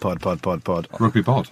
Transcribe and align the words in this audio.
Pod, 0.00 0.20
pod, 0.20 0.42
pod, 0.42 0.64
pod. 0.64 0.88
Rugby 1.00 1.22
Pod. 1.22 1.48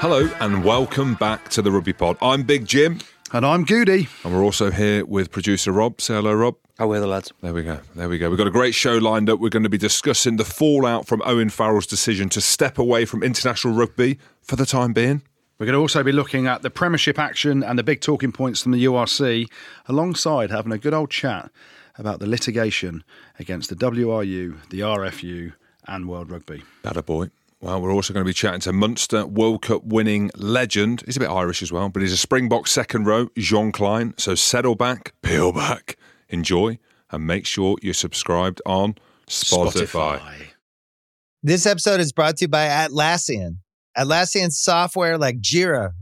Hello 0.00 0.28
and 0.40 0.64
welcome 0.64 1.14
back 1.14 1.48
to 1.50 1.62
the 1.62 1.70
Rugby 1.70 1.92
Pod. 1.92 2.16
I'm 2.20 2.42
Big 2.42 2.66
Jim 2.66 2.98
And 3.32 3.46
I'm 3.46 3.64
Goody. 3.64 4.08
and 4.22 4.34
we're 4.34 4.42
also 4.44 4.70
here 4.70 5.04
with 5.06 5.30
producer 5.30 5.72
Rob. 5.72 6.00
Say 6.00 6.14
hello, 6.14 6.34
Rob. 6.34 6.56
How 6.78 6.90
are 6.90 7.00
the 7.00 7.06
lads? 7.06 7.32
There 7.40 7.54
we 7.54 7.62
go. 7.62 7.80
There 7.94 8.08
we 8.08 8.18
go. 8.18 8.28
We've 8.28 8.36
got 8.38 8.46
a 8.46 8.50
great 8.52 8.74
show 8.74 8.98
lined 8.98 9.30
up. 9.30 9.38
We're 9.40 9.48
going 9.48 9.62
to 9.62 9.68
be 9.68 9.78
discussing 9.78 10.36
the 10.36 10.44
fallout 10.44 11.06
from 11.06 11.22
Owen 11.24 11.48
Farrell's 11.48 11.86
decision 11.86 12.28
to 12.30 12.40
step 12.40 12.78
away 12.78 13.04
from 13.04 13.22
international 13.22 13.74
rugby 13.74 14.18
for 14.42 14.56
the 14.56 14.66
time 14.66 14.92
being. 14.92 15.22
We're 15.58 15.66
going 15.66 15.74
to 15.74 15.80
also 15.80 16.02
be 16.02 16.12
looking 16.12 16.46
at 16.48 16.62
the 16.62 16.70
Premiership 16.70 17.18
action 17.18 17.62
and 17.62 17.78
the 17.78 17.84
big 17.84 18.00
talking 18.00 18.32
points 18.32 18.62
from 18.62 18.72
the 18.72 18.84
URC, 18.84 19.48
alongside 19.86 20.50
having 20.50 20.72
a 20.72 20.78
good 20.78 20.92
old 20.92 21.10
chat 21.10 21.50
about 21.96 22.20
the 22.20 22.26
litigation 22.26 23.04
against 23.38 23.70
the 23.70 23.76
WRU, 23.76 24.68
the 24.70 24.80
RFU, 24.80 25.52
and 25.86 26.08
World 26.08 26.30
Rugby. 26.30 26.62
That 26.82 26.96
a 26.96 27.02
boy. 27.02 27.30
Well, 27.60 27.80
we're 27.80 27.92
also 27.92 28.12
going 28.12 28.24
to 28.24 28.28
be 28.28 28.34
chatting 28.34 28.60
to 28.60 28.72
Munster 28.72 29.24
World 29.26 29.62
Cup 29.62 29.84
winning 29.84 30.30
legend. 30.36 31.02
He's 31.06 31.16
a 31.16 31.20
bit 31.20 31.30
Irish 31.30 31.62
as 31.62 31.72
well, 31.72 31.88
but 31.88 32.02
he's 32.02 32.12
a 32.12 32.16
Springbok 32.16 32.66
second 32.66 33.06
row, 33.06 33.28
Jean 33.38 33.72
Kleyn. 33.72 34.18
So 34.20 34.34
settle 34.34 34.74
back, 34.74 35.14
peel 35.22 35.52
back, 35.52 35.96
enjoy, 36.28 36.78
and 37.10 37.26
make 37.26 37.46
sure 37.46 37.76
you're 37.80 37.94
subscribed 37.94 38.60
on 38.66 38.96
Spotify. 39.28 40.48
This 41.42 41.64
episode 41.64 42.00
is 42.00 42.12
brought 42.12 42.36
to 42.38 42.44
you 42.44 42.48
by 42.48 42.66
Atlassian. 42.66 43.58
Atlassian 43.96 44.50
software 44.50 45.16
like 45.16 45.40
Jira, 45.40 45.92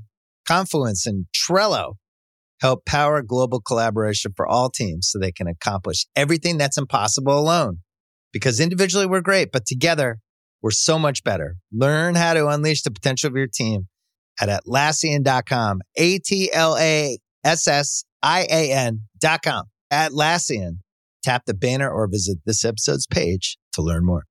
Confluence, 0.48 1.06
and 1.06 1.26
Trello 1.32 1.94
help 2.62 2.86
power 2.86 3.22
global 3.22 3.60
collaboration 3.60 4.32
for 4.36 4.46
all 4.46 4.70
teams 4.70 5.10
so 5.10 5.18
they 5.18 5.32
can 5.32 5.48
accomplish 5.48 6.06
everything 6.14 6.56
that's 6.56 6.78
impossible 6.78 7.36
alone. 7.36 7.80
Because 8.32 8.60
individually 8.60 9.04
we're 9.04 9.20
great, 9.20 9.50
but 9.52 9.66
together 9.66 10.20
we're 10.62 10.70
so 10.70 10.96
much 10.98 11.24
better. 11.24 11.56
Learn 11.72 12.14
how 12.14 12.34
to 12.34 12.46
unleash 12.46 12.82
the 12.82 12.92
potential 12.92 13.28
of 13.28 13.36
your 13.36 13.48
team 13.48 13.88
at 14.40 14.48
Atlassian.com. 14.48 15.80
A 15.96 16.18
T 16.20 16.50
L 16.52 16.76
A 16.78 17.18
S 17.44 17.66
S 17.66 18.04
I 18.22 18.46
A 18.48 18.72
N.com. 18.72 19.64
Atlassian. 19.92 20.78
Tap 21.24 21.42
the 21.46 21.54
banner 21.54 21.90
or 21.90 22.08
visit 22.08 22.38
this 22.46 22.64
episode's 22.64 23.06
page 23.06 23.58
to 23.74 23.82
learn 23.82 24.04
more. 24.04 24.24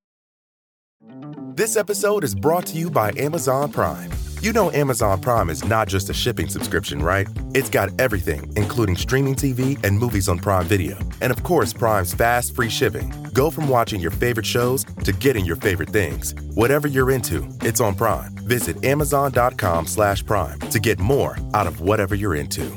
This 1.55 1.75
episode 1.75 2.23
is 2.23 2.33
brought 2.33 2.65
to 2.67 2.77
you 2.77 2.89
by 2.89 3.11
Amazon 3.17 3.71
Prime. 3.71 4.11
You 4.41 4.51
know 4.53 4.71
Amazon 4.71 5.21
Prime 5.21 5.51
is 5.51 5.63
not 5.63 5.87
just 5.87 6.09
a 6.09 6.15
shipping 6.15 6.49
subscription, 6.49 6.99
right? 7.03 7.27
It's 7.53 7.69
got 7.69 7.91
everything, 8.01 8.51
including 8.55 8.95
streaming 8.95 9.35
TV 9.35 9.77
and 9.83 9.99
movies 9.99 10.27
on 10.27 10.39
Prime 10.39 10.65
Video. 10.65 10.97
And 11.21 11.31
of 11.31 11.43
course, 11.43 11.73
Prime's 11.73 12.15
fast, 12.15 12.55
free 12.55 12.67
shipping. 12.67 13.13
Go 13.33 13.51
from 13.51 13.69
watching 13.69 13.99
your 14.01 14.09
favorite 14.09 14.47
shows 14.47 14.83
to 15.03 15.13
getting 15.13 15.45
your 15.45 15.57
favorite 15.57 15.89
things. 15.89 16.33
Whatever 16.55 16.87
you're 16.87 17.11
into, 17.11 17.47
it's 17.61 17.79
on 17.79 17.93
Prime. 17.93 18.31
Visit 18.37 18.83
amazon.com 18.83 19.85
slash 19.85 20.25
prime 20.25 20.57
to 20.71 20.79
get 20.79 20.99
more 20.99 21.37
out 21.53 21.67
of 21.67 21.81
whatever 21.81 22.15
you're 22.15 22.33
into. 22.33 22.67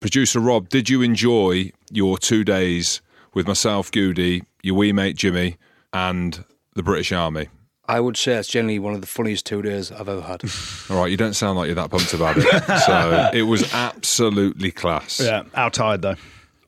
Producer 0.00 0.40
Rob, 0.40 0.68
did 0.68 0.90
you 0.90 1.00
enjoy 1.00 1.70
your 1.92 2.18
two 2.18 2.42
days 2.42 3.02
with 3.34 3.46
myself, 3.46 3.92
Goody, 3.92 4.42
your 4.64 4.74
wee 4.74 4.92
mate 4.92 5.14
Jimmy, 5.14 5.58
and 5.92 6.44
the 6.74 6.82
British 6.82 7.12
Army? 7.12 7.50
I 7.86 8.00
would 8.00 8.16
say 8.16 8.34
it's 8.34 8.48
generally 8.48 8.78
one 8.78 8.94
of 8.94 9.00
the 9.02 9.06
funniest 9.06 9.44
two 9.46 9.60
days 9.62 9.92
I've 9.92 10.08
ever 10.08 10.22
had. 10.22 10.42
All 10.90 10.96
right, 11.02 11.10
you 11.10 11.16
don't 11.16 11.34
sound 11.34 11.58
like 11.58 11.66
you're 11.66 11.74
that 11.74 11.90
pumped 11.90 12.14
about 12.14 12.36
it. 12.38 12.80
so 12.86 13.30
it 13.34 13.42
was 13.42 13.72
absolutely 13.74 14.70
class. 14.70 15.20
Yeah, 15.20 15.42
out 15.54 15.74
tired 15.74 16.02
though. 16.02 16.16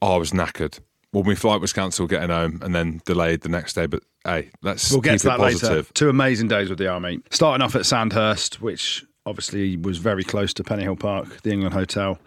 Oh, 0.02 0.14
I 0.14 0.16
was 0.18 0.32
knackered. 0.32 0.78
Well, 1.12 1.24
my 1.24 1.34
flight 1.34 1.60
was 1.62 1.72
cancelled 1.72 2.10
getting 2.10 2.28
home 2.28 2.60
and 2.62 2.74
then 2.74 3.00
delayed 3.06 3.40
the 3.40 3.48
next 3.48 3.72
day. 3.72 3.86
But 3.86 4.02
hey, 4.24 4.50
let's 4.62 4.90
We'll 4.92 5.00
get 5.00 5.12
keep 5.12 5.20
to 5.22 5.28
it 5.28 5.30
that 5.30 5.40
later. 5.40 5.58
positive. 5.60 5.94
Two 5.94 6.10
amazing 6.10 6.48
days 6.48 6.68
with 6.68 6.78
the 6.78 6.88
Army. 6.88 7.20
Starting 7.30 7.64
off 7.64 7.74
at 7.74 7.86
Sandhurst, 7.86 8.60
which 8.60 9.02
obviously 9.24 9.78
was 9.78 9.96
very 9.96 10.22
close 10.22 10.52
to 10.54 10.62
Pennyhill 10.64 10.98
Park, 10.98 11.40
the 11.42 11.50
England 11.52 11.72
Hotel. 11.74 12.18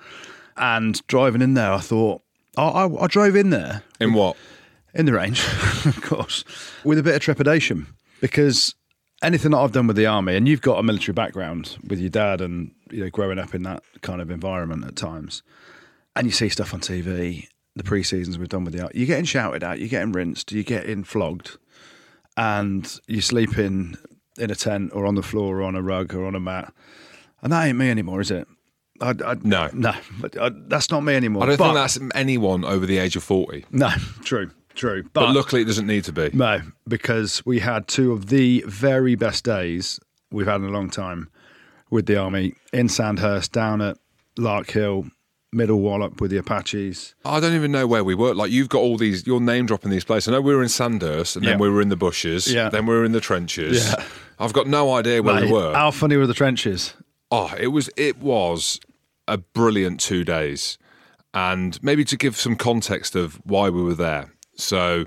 And 0.57 1.05
driving 1.07 1.41
in 1.43 1.53
there, 1.53 1.71
I 1.71 1.77
thought, 1.79 2.23
I, 2.57 2.63
I, 2.63 3.03
I 3.03 3.07
drove 3.07 3.35
in 3.35 3.51
there 3.51 3.83
In 3.99 4.13
what? 4.13 4.35
in 4.95 5.05
the 5.05 5.13
range, 5.13 5.39
of 5.85 6.01
course, 6.01 6.43
with 6.83 6.97
a 6.97 7.03
bit 7.03 7.13
of 7.15 7.21
trepidation 7.21 7.85
because 8.21 8.73
anything 9.21 9.51
that 9.51 9.57
I've 9.57 9.71
done 9.71 9.87
with 9.87 9.95
the 9.95 10.05
army, 10.05 10.35
and 10.35 10.47
you've 10.47 10.61
got 10.61 10.79
a 10.79 10.83
military 10.83 11.13
background 11.13 11.77
with 11.87 11.99
your 11.99 12.09
dad 12.09 12.41
and 12.41 12.71
you 12.91 13.03
know 13.03 13.09
growing 13.09 13.39
up 13.39 13.53
in 13.55 13.63
that 13.63 13.83
kind 14.01 14.21
of 14.21 14.29
environment 14.31 14.85
at 14.85 14.95
times, 14.95 15.43
and 16.15 16.25
you 16.25 16.31
see 16.31 16.49
stuff 16.49 16.73
on 16.73 16.79
TV, 16.81 17.47
the 17.75 17.83
pre-seasons 17.83 18.37
we've 18.37 18.49
done 18.49 18.63
with 18.63 18.73
the 18.73 18.81
army, 18.81 18.91
you're 18.95 19.07
getting 19.07 19.25
shouted 19.25 19.63
at, 19.63 19.79
you're 19.79 19.89
getting 19.89 20.11
rinsed, 20.11 20.51
you're 20.51 20.63
getting 20.63 21.03
flogged, 21.03 21.57
and 22.37 22.99
you're 23.07 23.21
sleeping 23.21 23.95
in 24.37 24.49
a 24.51 24.55
tent 24.55 24.91
or 24.93 25.05
on 25.05 25.15
the 25.15 25.23
floor 25.23 25.59
or 25.59 25.63
on 25.63 25.75
a 25.75 25.81
rug 25.81 26.13
or 26.13 26.25
on 26.25 26.35
a 26.35 26.39
mat, 26.39 26.73
and 27.41 27.51
that 27.51 27.65
ain't 27.67 27.77
me 27.77 27.89
anymore, 27.89 28.21
is 28.21 28.31
it? 28.31 28.47
I, 29.01 29.11
I, 29.25 29.35
No. 29.43 29.69
no, 29.73 29.91
I, 29.91 30.37
uh, 30.37 30.49
that's 30.67 30.89
not 30.91 31.01
me 31.01 31.13
anymore. 31.15 31.43
I 31.43 31.45
don't 31.47 31.57
But- 31.57 31.65
think 31.65 31.75
that's 31.75 31.99
anyone 32.17 32.65
over 32.65 32.85
the 32.85 32.97
age 32.97 33.15
of 33.15 33.23
40. 33.23 33.65
no 33.71 33.89
true, 34.23 34.51
true. 34.75 35.03
But, 35.13 35.33
luckily, 35.33 35.61
it 35.61 35.65
doesn't 35.65 35.87
need 35.87 36.03
to 36.05 36.11
be. 36.13 36.29
No, 36.33 36.61
because 36.87 37.45
we 37.45 37.59
had 37.59 37.87
two 37.87 38.11
of 38.11 38.27
the 38.27 38.63
very 38.67 39.15
best 39.15 39.43
days 39.43 39.99
we've 40.31 40.47
had 40.47 40.61
in 40.61 40.65
a 40.67 40.71
long 40.71 40.89
time 40.89 41.29
with 41.89 42.05
the 42.05 42.17
army 42.17 42.53
in 42.71 42.87
Sandhurst, 42.87 43.51
down 43.51 43.81
at 43.81 43.97
Lark 44.37 44.69
Hill, 44.71 45.05
Middle 45.51 45.79
Wallop 45.79 46.21
with 46.21 46.29
the 46.29 46.37
Apaches. 46.37 47.15
I 47.25 47.39
don't 47.39 47.55
even 47.55 47.71
know 47.71 47.87
where 47.87 48.03
we 48.03 48.13
were. 48.13 48.35
Like, 48.35 48.51
you've 48.51 48.69
got 48.69 48.79
all 48.79 48.97
these, 48.97 49.25
you're 49.25 49.39
name 49.39 49.65
dropping 49.65 49.89
these 49.89 50.03
places. 50.03 50.27
I 50.27 50.31
know 50.33 50.41
we 50.41 50.53
were 50.53 50.61
in 50.61 50.69
Sandhurst 50.69 51.35
and 51.35 51.45
then 51.45 51.57
we 51.57 51.67
were 51.69 51.81
in 51.81 51.89
the 51.89 51.95
bushes. 51.95 52.53
Yeah. 52.53 52.69
Then 52.69 52.85
we 52.85 52.93
were 52.93 53.03
in 53.03 53.11
the 53.11 53.19
trenches. 53.19 53.89
Yeah. 53.89 54.03
I've 54.37 54.53
got 54.53 54.67
no 54.67 54.93
idea 54.93 55.23
where 55.23 55.43
we 55.43 55.51
were. 55.51 55.73
How 55.73 55.89
funny 55.89 56.15
were 56.15 56.27
the 56.27 56.35
trenches? 56.35 56.93
Oh, 57.31 57.53
it 57.59 57.67
was 57.67 57.89
it 57.97 58.19
was 58.19 58.79
a 59.27 59.37
brilliant 59.37 59.99
two 59.99 60.23
days, 60.23 60.77
and 61.33 61.81
maybe 61.83 62.05
to 62.05 62.15
give 62.15 62.37
some 62.37 62.55
context 62.55 63.15
of 63.15 63.35
why 63.43 63.69
we 63.69 63.83
were 63.83 63.95
there. 63.95 64.31
So, 64.59 65.05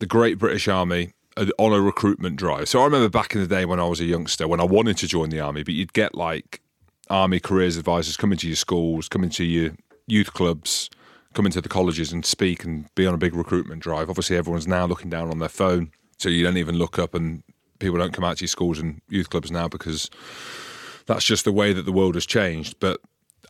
the 0.00 0.06
Great 0.06 0.38
British 0.38 0.66
Army 0.66 1.12
uh, 1.36 1.46
on 1.58 1.72
a 1.72 1.80
recruitment 1.80 2.36
drive. 2.36 2.68
So 2.68 2.80
I 2.80 2.84
remember 2.84 3.08
back 3.08 3.34
in 3.34 3.40
the 3.40 3.46
day 3.46 3.64
when 3.64 3.78
I 3.78 3.84
was 3.84 4.00
a 4.00 4.04
youngster, 4.04 4.48
when 4.48 4.60
I 4.60 4.64
wanted 4.64 4.96
to 4.98 5.06
join 5.06 5.30
the 5.30 5.40
army, 5.40 5.62
but 5.62 5.74
you'd 5.74 5.92
get 5.92 6.14
like 6.14 6.60
army 7.08 7.38
careers 7.38 7.76
advisors 7.76 8.16
coming 8.16 8.38
to 8.38 8.46
your 8.46 8.56
schools, 8.56 9.08
coming 9.08 9.30
to 9.30 9.44
your 9.44 9.72
youth 10.06 10.32
clubs, 10.32 10.90
coming 11.34 11.52
to 11.52 11.60
the 11.60 11.68
colleges 11.68 12.12
and 12.12 12.26
speak 12.26 12.64
and 12.64 12.92
be 12.94 13.06
on 13.06 13.14
a 13.14 13.18
big 13.18 13.34
recruitment 13.34 13.82
drive. 13.82 14.10
Obviously, 14.10 14.36
everyone's 14.36 14.66
now 14.66 14.86
looking 14.86 15.10
down 15.10 15.30
on 15.30 15.38
their 15.38 15.48
phone, 15.48 15.92
so 16.18 16.28
you 16.28 16.42
don't 16.42 16.56
even 16.56 16.76
look 16.76 16.98
up 16.98 17.14
and 17.14 17.42
people 17.78 17.98
don't 17.98 18.12
come 18.12 18.24
out 18.24 18.38
to 18.38 18.42
your 18.42 18.48
schools 18.48 18.78
and 18.78 19.00
youth 19.08 19.30
clubs 19.30 19.50
now 19.50 19.68
because 19.68 20.10
that's 21.06 21.24
just 21.24 21.44
the 21.44 21.52
way 21.52 21.72
that 21.72 21.82
the 21.82 21.92
world 21.92 22.14
has 22.14 22.26
changed. 22.26 22.74
But 22.80 23.00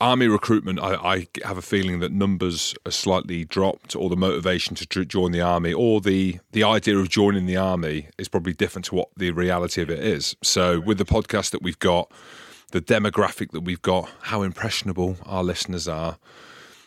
army 0.00 0.28
recruitment, 0.28 0.80
I, 0.80 0.94
I 0.94 1.26
have 1.44 1.58
a 1.58 1.62
feeling 1.62 2.00
that 2.00 2.12
numbers 2.12 2.74
are 2.86 2.90
slightly 2.90 3.44
dropped, 3.44 3.94
or 3.94 4.08
the 4.08 4.16
motivation 4.16 4.74
to 4.76 5.04
join 5.04 5.32
the 5.32 5.40
army, 5.40 5.72
or 5.72 6.00
the 6.00 6.38
the 6.52 6.64
idea 6.64 6.96
of 6.96 7.08
joining 7.08 7.46
the 7.46 7.56
army 7.56 8.08
is 8.18 8.28
probably 8.28 8.52
different 8.52 8.86
to 8.86 8.94
what 8.94 9.08
the 9.16 9.30
reality 9.32 9.82
of 9.82 9.90
it 9.90 10.00
is. 10.00 10.36
So, 10.42 10.80
with 10.80 10.98
the 10.98 11.04
podcast 11.04 11.50
that 11.50 11.62
we've 11.62 11.78
got, 11.78 12.10
the 12.72 12.80
demographic 12.80 13.50
that 13.50 13.60
we've 13.60 13.82
got, 13.82 14.10
how 14.22 14.42
impressionable 14.42 15.16
our 15.26 15.42
listeners 15.44 15.88
are, 15.88 16.18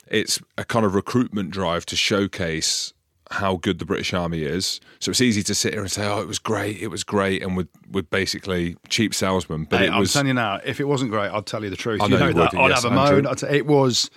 it's 0.07 0.39
a 0.57 0.65
kind 0.65 0.85
of 0.85 0.95
recruitment 0.95 1.51
drive 1.51 1.85
to 1.87 1.95
showcase 1.95 2.92
how 3.33 3.57
good 3.57 3.79
the 3.79 3.85
British 3.85 4.13
Army 4.13 4.43
is. 4.43 4.79
So 4.99 5.11
it's 5.11 5.21
easy 5.21 5.43
to 5.43 5.55
sit 5.55 5.73
here 5.73 5.81
and 5.81 5.91
say, 5.91 6.05
"Oh, 6.05 6.21
it 6.21 6.27
was 6.27 6.39
great, 6.39 6.81
it 6.81 6.87
was 6.87 7.03
great," 7.03 7.41
and 7.43 7.57
we're, 7.57 7.67
we're 7.91 8.03
basically 8.03 8.77
cheap 8.89 9.13
salesmen. 9.13 9.65
But 9.69 9.79
Hey, 9.81 9.87
it 9.87 9.91
I'm 9.91 9.99
was 9.99 10.13
telling 10.13 10.27
you 10.27 10.33
now, 10.33 10.59
if 10.63 10.79
it 10.79 10.85
wasn't 10.85 11.11
great, 11.11 11.29
I'd 11.31 11.45
tell 11.45 11.63
you 11.63 11.69
the 11.69 11.75
truth. 11.75 12.01
I 12.01 12.05
you 12.05 12.11
know 12.11 12.19
know 12.19 12.27
you 12.27 12.33
that. 12.35 12.53
would, 12.53 12.61
I'd 12.61 12.69
yes, 12.69 12.83
have 12.83 12.91
a 12.91 12.95
Andrew. 12.99 13.21
moan. 13.23 13.27
I'd 13.27 13.43
it 13.55 13.65
was 13.65 14.09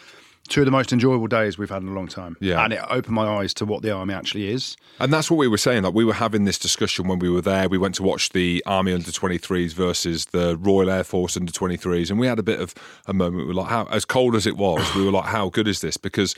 two 0.48 0.60
of 0.60 0.64
the 0.64 0.70
most 0.70 0.92
enjoyable 0.92 1.26
days 1.26 1.58
we've 1.58 1.70
had 1.70 1.82
in 1.82 1.88
a 1.88 1.92
long 1.92 2.06
time. 2.06 2.36
Yeah. 2.40 2.62
And 2.62 2.72
it 2.72 2.80
opened 2.88 3.14
my 3.14 3.26
eyes 3.26 3.52
to 3.54 3.64
what 3.66 3.82
the 3.82 3.90
army 3.90 4.14
actually 4.14 4.48
is. 4.52 4.76
And 5.00 5.12
that's 5.12 5.28
what 5.28 5.38
we 5.38 5.48
were 5.48 5.58
saying. 5.58 5.82
Like 5.82 5.94
we 5.94 6.04
were 6.04 6.14
having 6.14 6.44
this 6.44 6.56
discussion 6.58 7.08
when 7.08 7.18
we 7.18 7.28
were 7.28 7.40
there. 7.40 7.68
We 7.68 7.78
went 7.78 7.96
to 7.96 8.04
watch 8.04 8.30
the 8.30 8.62
Army 8.64 8.92
under 8.92 9.10
23s 9.10 9.72
versus 9.72 10.26
the 10.26 10.56
Royal 10.56 10.88
Air 10.88 11.02
Force 11.02 11.36
under 11.36 11.50
23s, 11.50 12.10
and 12.10 12.20
we 12.20 12.28
had 12.28 12.38
a 12.38 12.44
bit 12.44 12.60
of 12.60 12.74
a 13.06 13.12
moment. 13.12 13.38
We 13.42 13.48
were 13.48 13.54
like, 13.54 13.70
how 13.70 13.86
as 13.86 14.04
cold 14.04 14.36
as 14.36 14.46
it 14.46 14.56
was, 14.56 14.94
we 14.94 15.04
were 15.04 15.10
like, 15.10 15.24
how 15.26 15.48
good 15.48 15.66
is 15.66 15.80
this? 15.80 15.96
Because 15.96 16.36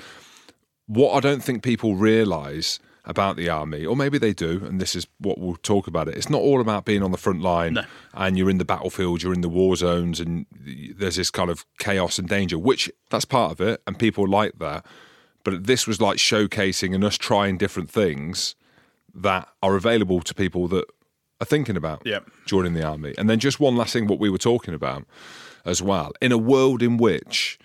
what 0.89 1.13
I 1.15 1.21
don't 1.21 1.43
think 1.43 1.63
people 1.63 1.95
realise 1.95 2.81
about 3.05 3.37
the 3.37 3.49
army, 3.49 3.87
or 3.87 3.97
maybe 3.97 4.19
they 4.19 4.35
do, 4.35 4.63
and 4.67 4.79
this 4.81 4.95
is 4.95 5.07
what 5.19 5.39
we'll 5.39 5.57
talk 5.57 5.87
about 5.87 6.09
it. 6.09 6.17
It's 6.17 6.29
not 6.29 6.43
all 6.43 6.61
about 6.61 6.85
being 6.85 7.03
on 7.03 7.11
the 7.11 7.17
front 7.17 7.41
line 7.41 7.79
and 8.13 8.37
you're 8.37 8.51
in 8.51 8.59
the 8.59 8.67
battlefield, 8.67 9.23
you're 9.23 9.33
in 9.33 9.41
the 9.41 9.49
war 9.49 9.77
zones, 9.77 10.21
and 10.21 10.45
there's 10.53 11.17
this 11.17 11.31
kind 11.31 11.49
of 11.49 11.65
chaos 11.79 12.19
and 12.19 12.29
danger, 12.29 12.59
which 12.59 12.91
that's 13.09 13.25
part 13.25 13.53
of 13.53 13.61
it, 13.63 13.81
and 13.87 13.99
people 13.99 14.29
like 14.29 14.59
that. 14.59 14.85
But 15.43 15.65
this 15.65 15.87
was 15.87 16.03
like 16.03 16.19
showcasing 16.19 16.95
and 16.95 17.03
us 17.03 17.17
trying 17.17 17.57
different 17.57 17.91
things 17.91 18.55
that 19.15 19.49
are 19.63 19.75
available 19.75 20.21
to 20.21 20.35
people 20.35 20.69
that 20.69 20.85
are 21.41 21.47
thinking 21.47 21.77
about 21.79 22.03
Yep. 22.05 22.29
joining 22.45 22.75
the 22.75 22.85
army. 22.85 23.15
And 23.17 23.31
then 23.31 23.39
just 23.39 23.59
one 23.59 23.75
last 23.77 23.95
thing, 23.95 24.07
what 24.07 24.19
we 24.19 24.29
were 24.29 24.37
talking 24.39 24.75
about 24.75 25.07
as 25.65 25.81
well. 25.81 26.13
In 26.21 26.31
a 26.33 26.37
world 26.39 26.83
in 26.83 26.99
which 26.99 27.59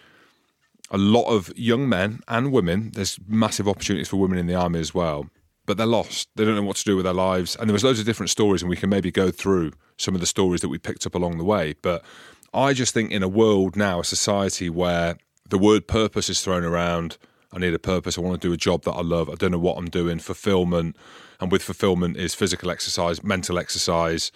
a 0.93 0.97
lot 0.97 1.25
of 1.25 1.51
young 1.57 1.89
men 1.89 2.21
and 2.27 2.51
women. 2.51 2.91
There's 2.93 3.19
massive 3.27 3.67
opportunities 3.67 4.07
for 4.07 4.17
women 4.17 4.37
in 4.37 4.47
the 4.47 4.55
army 4.55 4.79
as 4.79 4.93
well, 4.93 5.27
but 5.65 5.75
they're 5.75 5.87
lost. 5.87 6.29
They 6.35 6.45
don't 6.45 6.55
know 6.55 6.63
what 6.63 6.77
to 6.77 6.85
do 6.85 6.95
with 6.95 7.03
their 7.05 7.13
lives, 7.13 7.55
and 7.55 7.67
there 7.67 7.73
was 7.73 7.83
loads 7.83 7.99
of 7.99 8.05
different 8.05 8.29
stories, 8.29 8.61
and 8.61 8.69
we 8.69 8.77
can 8.77 8.89
maybe 8.89 9.11
go 9.11 9.31
through 9.31 9.71
some 9.97 10.13
of 10.13 10.21
the 10.21 10.27
stories 10.27 10.61
that 10.61 10.69
we 10.69 10.77
picked 10.77 11.05
up 11.05 11.15
along 11.15 11.39
the 11.39 11.43
way. 11.43 11.73
But 11.81 12.05
I 12.53 12.73
just 12.73 12.93
think 12.93 13.11
in 13.11 13.23
a 13.23 13.27
world 13.27 13.75
now, 13.75 13.99
a 13.99 14.05
society 14.05 14.69
where 14.69 15.17
the 15.49 15.57
word 15.57 15.87
purpose 15.87 16.29
is 16.29 16.41
thrown 16.41 16.63
around. 16.63 17.17
I 17.51 17.59
need 17.59 17.73
a 17.73 17.79
purpose. 17.79 18.17
I 18.17 18.21
want 18.21 18.39
to 18.39 18.47
do 18.47 18.53
a 18.53 18.57
job 18.57 18.83
that 18.83 18.93
I 18.93 19.01
love. 19.01 19.29
I 19.29 19.35
don't 19.35 19.51
know 19.51 19.59
what 19.59 19.77
I'm 19.77 19.89
doing. 19.89 20.19
Fulfillment, 20.19 20.95
and 21.39 21.51
with 21.51 21.63
fulfillment 21.63 22.17
is 22.17 22.35
physical 22.35 22.69
exercise, 22.69 23.23
mental 23.23 23.57
exercise, 23.57 24.31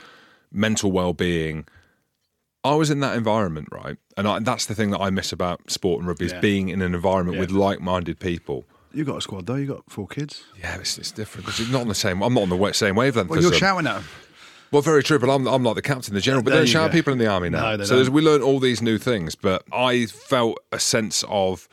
mental 0.51 0.91
well-being. 0.91 1.67
I 2.71 2.75
was 2.75 2.89
in 2.89 2.99
that 3.01 3.15
environment, 3.17 3.67
right? 3.71 3.97
And 4.17 4.27
I, 4.27 4.39
that's 4.39 4.65
the 4.65 4.75
thing 4.75 4.91
that 4.91 4.99
I 4.99 5.09
miss 5.09 5.31
about 5.31 5.69
sport 5.71 5.99
and 5.99 6.07
rugby 6.07 6.25
is 6.25 6.33
Yeah. 6.33 6.39
being 6.39 6.69
in 6.69 6.81
an 6.81 6.93
environment 6.95 7.35
Yeah. 7.35 7.41
with 7.41 7.51
like-minded 7.51 8.19
people. 8.19 8.65
You 8.93 9.03
got 9.03 9.17
a 9.17 9.21
squad 9.21 9.45
though. 9.45 9.55
You 9.55 9.67
got 9.67 9.83
four 9.89 10.07
kids. 10.07 10.43
Yeah, 10.59 10.77
it's, 10.77 10.97
it's 10.97 11.11
different. 11.11 11.45
Because 11.45 11.59
it's 11.59 11.69
not 11.71 11.81
on 11.81 11.87
the 11.87 11.95
same. 11.95 12.21
I'm 12.21 12.33
not 12.33 12.43
on 12.43 12.49
the 12.49 12.71
same 12.73 12.95
wavelength. 12.95 13.29
Well, 13.29 13.41
you're 13.41 13.51
them. 13.51 13.59
shouting 13.59 13.87
at 13.87 13.95
them. 13.95 14.05
Well, 14.71 14.81
very 14.81 15.01
true, 15.03 15.17
but 15.19 15.29
I'm, 15.29 15.47
I'm 15.47 15.63
like 15.63 15.75
the 15.75 15.81
captain, 15.81 16.13
the 16.13 16.19
general. 16.21 16.43
But 16.43 16.51
There 16.51 16.59
they 16.59 16.65
don't 16.65 16.71
shout 16.71 16.91
people 16.91 17.13
in 17.13 17.19
the 17.19 17.27
army 17.27 17.49
now. 17.49 17.71
No, 17.71 17.77
they 17.77 17.85
so 17.85 18.09
we 18.11 18.21
learn 18.21 18.41
all 18.41 18.59
these 18.59 18.81
new 18.81 18.97
things. 18.97 19.35
But 19.35 19.63
I 19.71 20.07
felt 20.07 20.57
a 20.73 20.79
sense 20.79 21.23
of 21.29 21.69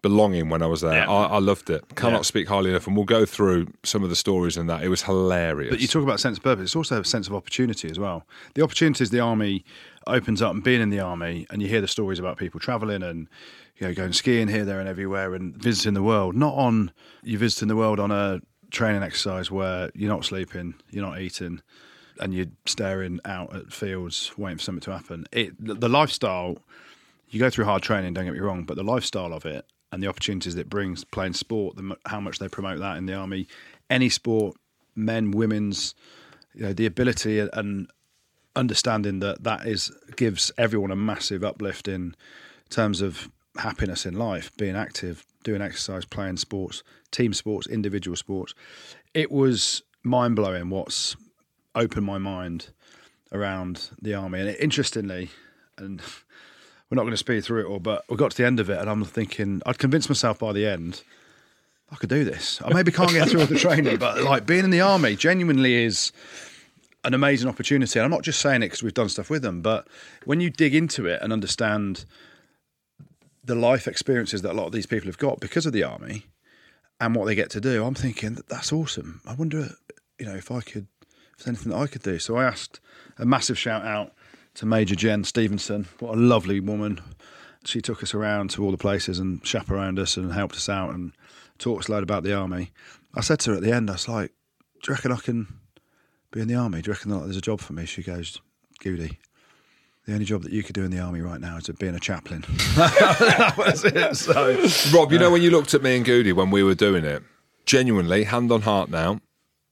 belonging 0.00 0.48
when 0.48 0.62
I 0.62 0.66
was 0.66 0.80
there. 0.80 0.94
Yeah. 1.04 1.10
I, 1.10 1.24
I 1.24 1.38
loved 1.40 1.68
it. 1.70 1.84
Cannot 1.96 2.18
Yeah. 2.18 2.22
speak 2.22 2.48
highly 2.48 2.70
enough. 2.70 2.86
And 2.86 2.96
we'll 2.96 3.04
go 3.04 3.26
through 3.26 3.66
some 3.84 4.02
of 4.02 4.08
the 4.10 4.16
stories 4.16 4.56
in 4.56 4.66
that. 4.68 4.82
It 4.82 4.88
was 4.88 5.02
hilarious. 5.02 5.70
But 5.70 5.80
you 5.80 5.88
talk 5.88 6.02
about 6.02 6.20
sense 6.20 6.38
of 6.38 6.44
purpose. 6.44 6.62
It's 6.64 6.76
also 6.76 7.00
a 7.00 7.04
sense 7.04 7.26
of 7.26 7.34
opportunity 7.34 7.90
as 7.90 7.98
well. 7.98 8.24
The 8.54 8.62
opportunities 8.62 9.10
the 9.10 9.20
army 9.20 9.64
opens 10.08 10.42
up 10.42 10.52
and 10.52 10.62
being 10.62 10.80
in 10.80 10.90
the 10.90 11.00
army, 11.00 11.46
and 11.50 11.62
you 11.62 11.68
hear 11.68 11.80
the 11.80 11.88
stories 11.88 12.18
about 12.18 12.36
people 12.36 12.60
travelling 12.60 13.02
and 13.02 13.28
you 13.76 13.86
know 13.86 13.94
going 13.94 14.12
skiing 14.12 14.48
here, 14.48 14.64
there, 14.64 14.80
and 14.80 14.88
everywhere, 14.88 15.34
and 15.34 15.54
visiting 15.56 15.94
the 15.94 16.02
world. 16.02 16.34
Not 16.34 16.54
on 16.54 16.92
you're 17.22 17.38
visiting 17.38 17.68
the 17.68 17.76
world 17.76 18.00
on 18.00 18.10
a 18.10 18.40
training 18.70 19.02
exercise 19.02 19.50
where 19.50 19.90
you're 19.94 20.10
not 20.10 20.24
sleeping, 20.24 20.74
you're 20.90 21.04
not 21.04 21.20
eating, 21.20 21.62
and 22.20 22.34
you're 22.34 22.46
staring 22.66 23.20
out 23.24 23.54
at 23.54 23.72
fields 23.72 24.32
waiting 24.36 24.58
for 24.58 24.64
something 24.64 24.82
to 24.82 24.92
happen. 24.92 25.26
It 25.32 25.54
the, 25.58 25.88
lifestyle. 25.88 26.58
You 27.30 27.38
go 27.38 27.50
through 27.50 27.66
hard 27.66 27.82
training. 27.82 28.14
Don't 28.14 28.24
get 28.24 28.32
me 28.32 28.40
wrong, 28.40 28.64
but 28.64 28.76
the 28.76 28.82
lifestyle 28.82 29.34
of 29.34 29.44
it 29.44 29.66
and 29.92 30.02
the 30.02 30.06
opportunities 30.06 30.54
that 30.54 30.62
it 30.62 30.70
brings 30.70 31.04
playing 31.04 31.34
sport, 31.34 31.76
the, 31.76 31.96
how 32.06 32.20
much 32.20 32.38
they 32.38 32.48
promote 32.48 32.78
that 32.78 32.96
in 32.96 33.06
the 33.06 33.14
army, 33.14 33.46
any 33.90 34.08
sport, 34.08 34.56
men, 34.94 35.30
women's, 35.30 35.94
you 36.54 36.62
know, 36.62 36.72
the 36.72 36.86
ability 36.86 37.38
and 37.38 37.90
understanding 38.58 39.20
that 39.20 39.44
that 39.44 39.66
is 39.66 39.90
gives 40.16 40.52
everyone 40.58 40.90
a 40.90 40.96
massive 40.96 41.44
uplift 41.44 41.88
in 41.88 42.14
terms 42.68 43.00
of 43.00 43.30
happiness 43.56 44.04
in 44.04 44.14
life, 44.14 44.50
being 44.56 44.76
active, 44.76 45.24
doing 45.44 45.62
exercise, 45.62 46.04
playing 46.04 46.36
sports, 46.36 46.82
team 47.10 47.32
sports, 47.32 47.66
individual 47.66 48.16
sports. 48.16 48.54
It 49.14 49.30
was 49.30 49.82
mind 50.02 50.36
blowing 50.36 50.70
what's 50.70 51.16
opened 51.74 52.06
my 52.06 52.18
mind 52.18 52.70
around 53.32 53.90
the 54.00 54.14
army. 54.14 54.40
And 54.40 54.56
interestingly, 54.56 55.30
and 55.76 56.00
we're 56.90 56.96
not 56.96 57.02
going 57.02 57.12
to 57.12 57.16
speed 57.16 57.44
through 57.44 57.62
it 57.62 57.66
all, 57.66 57.80
but 57.80 58.04
we 58.08 58.16
got 58.16 58.32
to 58.32 58.36
the 58.36 58.46
end 58.46 58.60
of 58.60 58.68
it, 58.70 58.78
and 58.78 58.90
I'm 58.90 59.04
thinking 59.04 59.62
I'd 59.66 59.78
convinced 59.78 60.08
myself 60.08 60.38
by 60.38 60.52
the 60.52 60.66
end 60.66 61.02
I 61.90 61.96
could 61.96 62.10
do 62.10 62.24
this. 62.24 62.60
I 62.64 62.74
maybe 62.74 62.92
can't 62.92 63.10
get 63.10 63.30
through 63.30 63.40
all 63.40 63.46
the 63.46 63.58
training, 63.58 63.96
but 63.96 64.22
like 64.22 64.44
being 64.46 64.64
in 64.64 64.70
the 64.70 64.82
army 64.82 65.16
genuinely 65.16 65.84
is 65.84 66.12
an 67.04 67.14
amazing 67.14 67.48
opportunity. 67.48 67.98
And 67.98 68.04
I'm 68.04 68.10
not 68.10 68.22
just 68.22 68.40
saying 68.40 68.62
it 68.62 68.66
because 68.66 68.82
we've 68.82 68.94
done 68.94 69.08
stuff 69.08 69.30
with 69.30 69.42
them, 69.42 69.62
but 69.62 69.86
when 70.24 70.40
you 70.40 70.50
dig 70.50 70.74
into 70.74 71.06
it 71.06 71.20
and 71.22 71.32
understand 71.32 72.04
the 73.44 73.54
life 73.54 73.86
experiences 73.86 74.42
that 74.42 74.52
a 74.52 74.54
lot 74.54 74.66
of 74.66 74.72
these 74.72 74.86
people 74.86 75.06
have 75.06 75.18
got 75.18 75.40
because 75.40 75.64
of 75.66 75.72
the 75.72 75.84
army 75.84 76.26
and 77.00 77.14
what 77.14 77.26
they 77.26 77.34
get 77.34 77.50
to 77.50 77.60
do, 77.60 77.84
I'm 77.84 77.94
thinking 77.94 78.34
that 78.34 78.48
that's 78.48 78.72
awesome. 78.72 79.20
I 79.26 79.34
wonder, 79.34 79.70
you 80.18 80.26
know, 80.26 80.34
if 80.34 80.50
I 80.50 80.60
could, 80.60 80.86
if 81.02 81.38
there's 81.38 81.48
anything 81.48 81.72
that 81.72 81.78
I 81.78 81.86
could 81.86 82.02
do. 82.02 82.18
So 82.18 82.36
I 82.36 82.44
asked 82.44 82.80
a 83.16 83.24
massive 83.24 83.58
shout 83.58 83.84
out 83.84 84.12
to 84.54 84.66
Major 84.66 84.96
Jen 84.96 85.24
Stevenson. 85.24 85.86
What 86.00 86.14
a 86.14 86.20
lovely 86.20 86.60
woman. 86.60 87.00
She 87.64 87.80
took 87.80 88.02
us 88.02 88.12
around 88.12 88.50
to 88.50 88.64
all 88.64 88.70
the 88.70 88.76
places 88.76 89.18
and 89.18 89.44
chaperoned 89.44 89.98
us 89.98 90.16
and 90.16 90.32
helped 90.32 90.56
us 90.56 90.68
out 90.68 90.94
and 90.94 91.12
taught 91.58 91.80
us 91.80 91.88
a 91.88 91.92
load 91.92 92.02
about 92.02 92.24
the 92.24 92.34
army. 92.34 92.72
I 93.14 93.20
said 93.20 93.40
to 93.40 93.50
her 93.50 93.56
at 93.56 93.62
the 93.62 93.72
end, 93.72 93.88
I 93.88 93.94
was 93.94 94.08
like, 94.08 94.32
Do 94.82 94.90
you 94.90 94.94
reckon 94.94 95.12
I 95.12 95.16
can 95.16 95.46
be 96.30 96.40
in 96.40 96.48
the 96.48 96.54
army? 96.54 96.82
Do 96.82 96.88
you 96.88 96.94
reckon 96.94 97.10
that 97.10 97.20
there's 97.24 97.36
a 97.36 97.42
job 97.42 97.60
for 97.60 97.72
me? 97.72 97.86
She 97.86 98.02
goes, 98.02 98.40
Goody, 98.80 99.18
the 100.06 100.12
only 100.12 100.24
job 100.24 100.42
that 100.42 100.52
you 100.52 100.62
could 100.62 100.74
do 100.74 100.84
in 100.84 100.90
the 100.90 101.00
army 101.00 101.20
right 101.20 101.40
now 101.40 101.56
is 101.56 101.68
being 101.78 101.94
a 101.94 102.00
chaplain. 102.00 102.44
that 102.76 103.54
was 103.56 103.84
it. 103.84 104.16
So 104.16 104.96
Rob, 104.96 105.12
you 105.12 105.18
know 105.18 105.30
when 105.30 105.42
you 105.42 105.50
looked 105.50 105.74
at 105.74 105.82
me 105.82 105.96
and 105.96 106.04
Goody 106.04 106.32
when 106.32 106.50
we 106.50 106.62
were 106.62 106.74
doing 106.74 107.04
it, 107.04 107.22
genuinely, 107.66 108.24
hand 108.24 108.50
on 108.50 108.62
heart 108.62 108.90
now, 108.90 109.20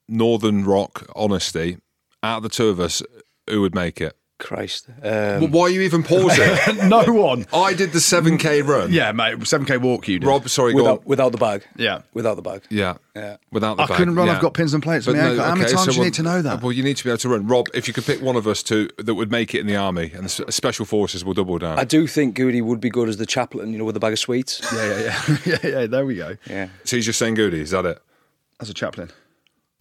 Northern 0.09 0.65
Rock 0.65 1.07
honesty, 1.17 1.79
out 2.23 2.39
of 2.39 2.43
the 2.43 2.49
two 2.49 2.69
of 2.69 2.81
us, 2.81 3.03
who 3.49 3.61
would 3.61 3.75
make 3.75 4.01
it? 4.01 4.17
Christ. 4.39 4.89
Um, 5.03 5.51
why 5.51 5.63
are 5.63 5.71
you 5.71 5.81
even 5.81 6.03
pausing? 6.03 6.89
no 6.89 7.05
one. 7.05 7.47
I 7.55 7.73
did 7.73 7.93
the 7.93 8.01
7K 8.01 8.67
run. 8.67 8.93
Yeah, 8.93 9.13
mate, 9.13 9.39
7K 9.39 9.81
walk 9.81 10.09
you 10.09 10.19
did. 10.19 10.27
Rob, 10.27 10.49
sorry, 10.49 10.75
without, 10.75 11.07
without 11.07 11.33
the 11.33 11.39
bag. 11.39 11.65
Yeah. 11.77 12.03
Without 12.13 12.35
the 12.35 12.43
bag. 12.43 12.63
Yeah. 12.69 12.97
Yeah. 13.15 13.39
Without 13.51 13.79
the 13.79 13.85
I 13.85 13.87
bag. 13.87 13.95
I 13.95 13.97
couldn't 13.97 14.15
run. 14.15 14.27
yeah. 14.27 14.35
I've 14.35 14.43
got 14.43 14.53
pins 14.53 14.75
and 14.75 14.83
plates. 14.83 15.07
in 15.07 15.15
my 15.17 15.21
ankle. 15.21 15.45
How 15.45 15.55
many 15.55 15.71
times 15.71 15.85
so 15.85 15.87
do 15.87 15.93
you 15.93 16.01
well- 16.01 16.05
need 16.05 16.15
to 16.15 16.23
know 16.23 16.43
that? 16.43 16.63
Well, 16.63 16.73
you 16.73 16.83
need 16.83 16.99
to 16.99 17.05
be 17.05 17.11
able 17.11 17.19
to 17.19 17.29
run. 17.31 17.47
Rob, 17.47 17.67
if 17.73 17.89
you 17.89 17.95
could 17.95 18.05
pick 18.05 18.21
one 18.21 18.37
of 18.37 18.47
us 18.47 18.63
to 18.65 18.91
that 18.99 19.15
would 19.15 19.31
make 19.31 19.55
it 19.55 19.61
in 19.61 19.67
the 19.67 19.77
army, 19.77 20.13
and 20.15 20.25
the 20.29 20.53
special 20.53 20.85
forces 20.85 21.25
will 21.25 21.35
double 21.35 21.59
down. 21.59 21.79
I 21.79 21.85
do 21.85 22.07
think 22.07 22.35
Goody 22.35 22.61
would 22.61 22.81
be 22.81 22.91
good 22.91 23.09
as 23.09 23.17
the 23.17 23.27
chaplain, 23.27 23.73
you 23.73 23.79
know, 23.79 23.85
with 23.85 23.97
a 23.97 24.01
bag 24.01 24.13
of 24.13 24.19
sweets. 24.19 24.61
yeah, 24.75 24.85
yeah, 24.87 24.99
yeah. 25.01 25.37
yeah, 25.47 25.59
yeah, 25.81 25.87
there 25.87 26.05
we 26.05 26.17
go. 26.17 26.37
Yeah. 26.49 26.69
so 26.85 26.97
he's 26.97 27.07
just 27.07 27.19
saying 27.19 27.35
Goody, 27.35 27.61
is 27.61 27.71
that 27.71 27.87
it? 27.87 28.03
As 28.61 28.69
a 28.69 28.75
chaplain. 28.75 29.11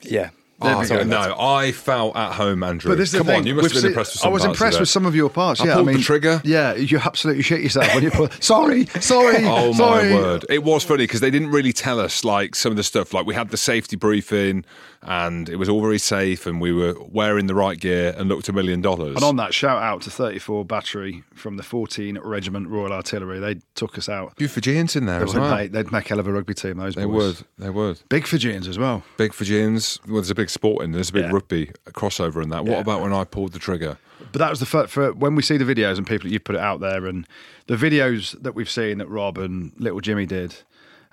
Yeah. 0.02 0.30
There 0.62 0.74
Oh, 0.74 0.80
we 0.80 0.88
go. 0.88 1.04
no, 1.04 1.36
I 1.38 1.74
felt 1.74 2.16
at 2.16 2.32
home, 2.34 2.64
Andrew. 2.64 2.92
But 2.92 2.98
this 2.98 3.14
is 3.14 3.18
Come 3.18 3.28
the 3.28 3.34
thing. 3.34 3.42
on, 3.42 3.48
you 3.48 3.56
must 3.56 3.64
we've 3.64 3.74
have 3.74 3.82
been 3.84 3.92
impressed 3.92 4.14
with 4.14 4.22
I 4.22 4.24
some 4.24 4.32
was 4.34 4.44
parts 4.44 4.56
impressed 4.58 4.76
of 4.78 4.80
with 4.82 4.90
some 4.90 5.06
of 5.06 5.14
your 5.14 5.30
parts. 5.30 5.60
I 5.60 5.66
yeah, 5.66 5.74
pulled 5.76 5.90
I 5.90 5.92
the 5.92 5.98
mean, 5.98 6.04
trigger. 6.04 6.42
Yeah, 6.46 6.76
you 6.76 6.98
absolutely 6.98 7.44
shit 7.44 7.60
yourself 7.60 7.94
when 7.94 8.04
you 8.06 8.12
pull. 8.12 8.30
sorry, 8.40 8.86
sorry. 9.02 9.44
Oh 9.46 9.74
sorry. 9.74 10.10
my 10.10 10.16
word! 10.16 10.46
It 10.50 10.64
was 10.64 10.86
funny 10.86 11.04
because 11.04 11.20
they 11.20 11.30
didn't 11.30 11.50
really 11.52 11.74
tell 11.74 12.00
us 12.00 12.24
like 12.24 12.56
some 12.56 12.72
of 12.72 12.78
the 12.78 12.84
stuff. 12.84 13.14
Like 13.14 13.26
we 13.26 13.36
had 13.36 13.50
the 13.50 13.58
safety 13.58 13.98
briefing, 13.98 14.64
and 15.08 15.48
it 15.50 15.56
was 15.58 15.70
all 15.70 15.82
very 15.82 16.00
safe, 16.00 16.46
and 16.46 16.60
we 16.60 16.74
were 16.74 16.96
wearing 17.00 17.48
the 17.48 17.56
right 17.56 17.80
gear 17.80 18.14
and 18.18 18.28
looked 18.28 18.50
a 18.50 18.54
million 18.54 18.82
dollars. 18.82 19.16
And 19.16 19.24
on 19.24 19.36
that, 19.38 19.54
shout 19.54 19.82
out 19.82 20.02
to 20.02 20.10
34 20.10 20.66
Battery 20.66 21.24
from 21.34 21.58
the 21.58 21.64
14 21.64 22.18
Regiment 22.24 22.68
Royal 22.68 22.92
Artillery. 22.92 23.40
They 23.40 23.62
took 23.76 23.98
us 23.98 24.10
out. 24.10 24.36
few 24.38 24.48
Fijians 24.48 24.96
in 24.96 25.06
there 25.06 25.24
as 25.24 25.34
would 25.34 25.42
well. 25.42 25.56
make, 25.56 25.72
they'd 25.72 25.92
make 25.92 26.08
hell 26.08 26.20
of 26.20 26.28
a 26.28 26.34
rugby 26.34 26.54
team. 26.54 26.78
Those 26.78 26.96
boys. 26.96 27.04
They 27.04 27.06
boys. 27.06 27.38
would. 27.38 27.46
They 27.60 27.70
would. 27.70 28.02
Big 28.10 28.26
Fijians 28.28 28.68
as 28.68 28.78
well. 28.80 29.04
Big 29.18 29.34
Fijians. 29.34 30.00
Well, 30.08 30.16
there's 30.16 30.32
a 30.32 30.36
big 30.36 30.50
sport 30.50 30.84
in. 30.84 30.92
There's 30.92 31.10
a 31.10 31.14
big 31.14 31.26
Yeah. 31.26 31.32
rugby 31.32 31.72
crossover 31.92 32.42
in 32.44 32.50
that. 32.50 32.66
What 32.66 32.72
Yeah. 32.74 32.82
about 32.82 33.02
when 33.02 33.14
I 33.14 33.24
pulled 33.24 33.54
the 33.54 33.60
trigger? 33.60 33.98
But 34.32 34.40
that 34.40 34.50
was 34.50 34.60
the 34.60 34.66
first, 34.66 34.92
for 34.92 35.14
when 35.14 35.36
we 35.36 35.44
see 35.44 35.58
the 35.58 35.66
videos 35.66 35.98
and 35.98 36.08
people 36.08 36.30
you've 36.32 36.44
put 36.44 36.56
it 36.56 36.62
out 36.62 36.80
there, 36.80 37.06
and 37.06 37.28
the 37.68 37.76
videos 37.76 38.42
that 38.42 38.56
we've 38.56 38.70
seen 38.70 38.98
that 38.98 39.08
Rob 39.10 39.38
and 39.38 39.72
Little 39.78 40.00
Jimmy 40.02 40.26
did, 40.26 40.56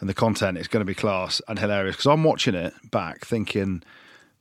and 0.03 0.09
the 0.09 0.15
content 0.15 0.59
is 0.59 0.67
going 0.67 0.81
to 0.81 0.85
be 0.85 0.97
class 0.97 1.41
and 1.47 1.61
hilarious. 1.61 1.95
Because 1.95 2.07
I'm 2.11 2.25
watching 2.25 2.57
it 2.57 2.75
back, 2.91 3.25
thinking 3.25 3.85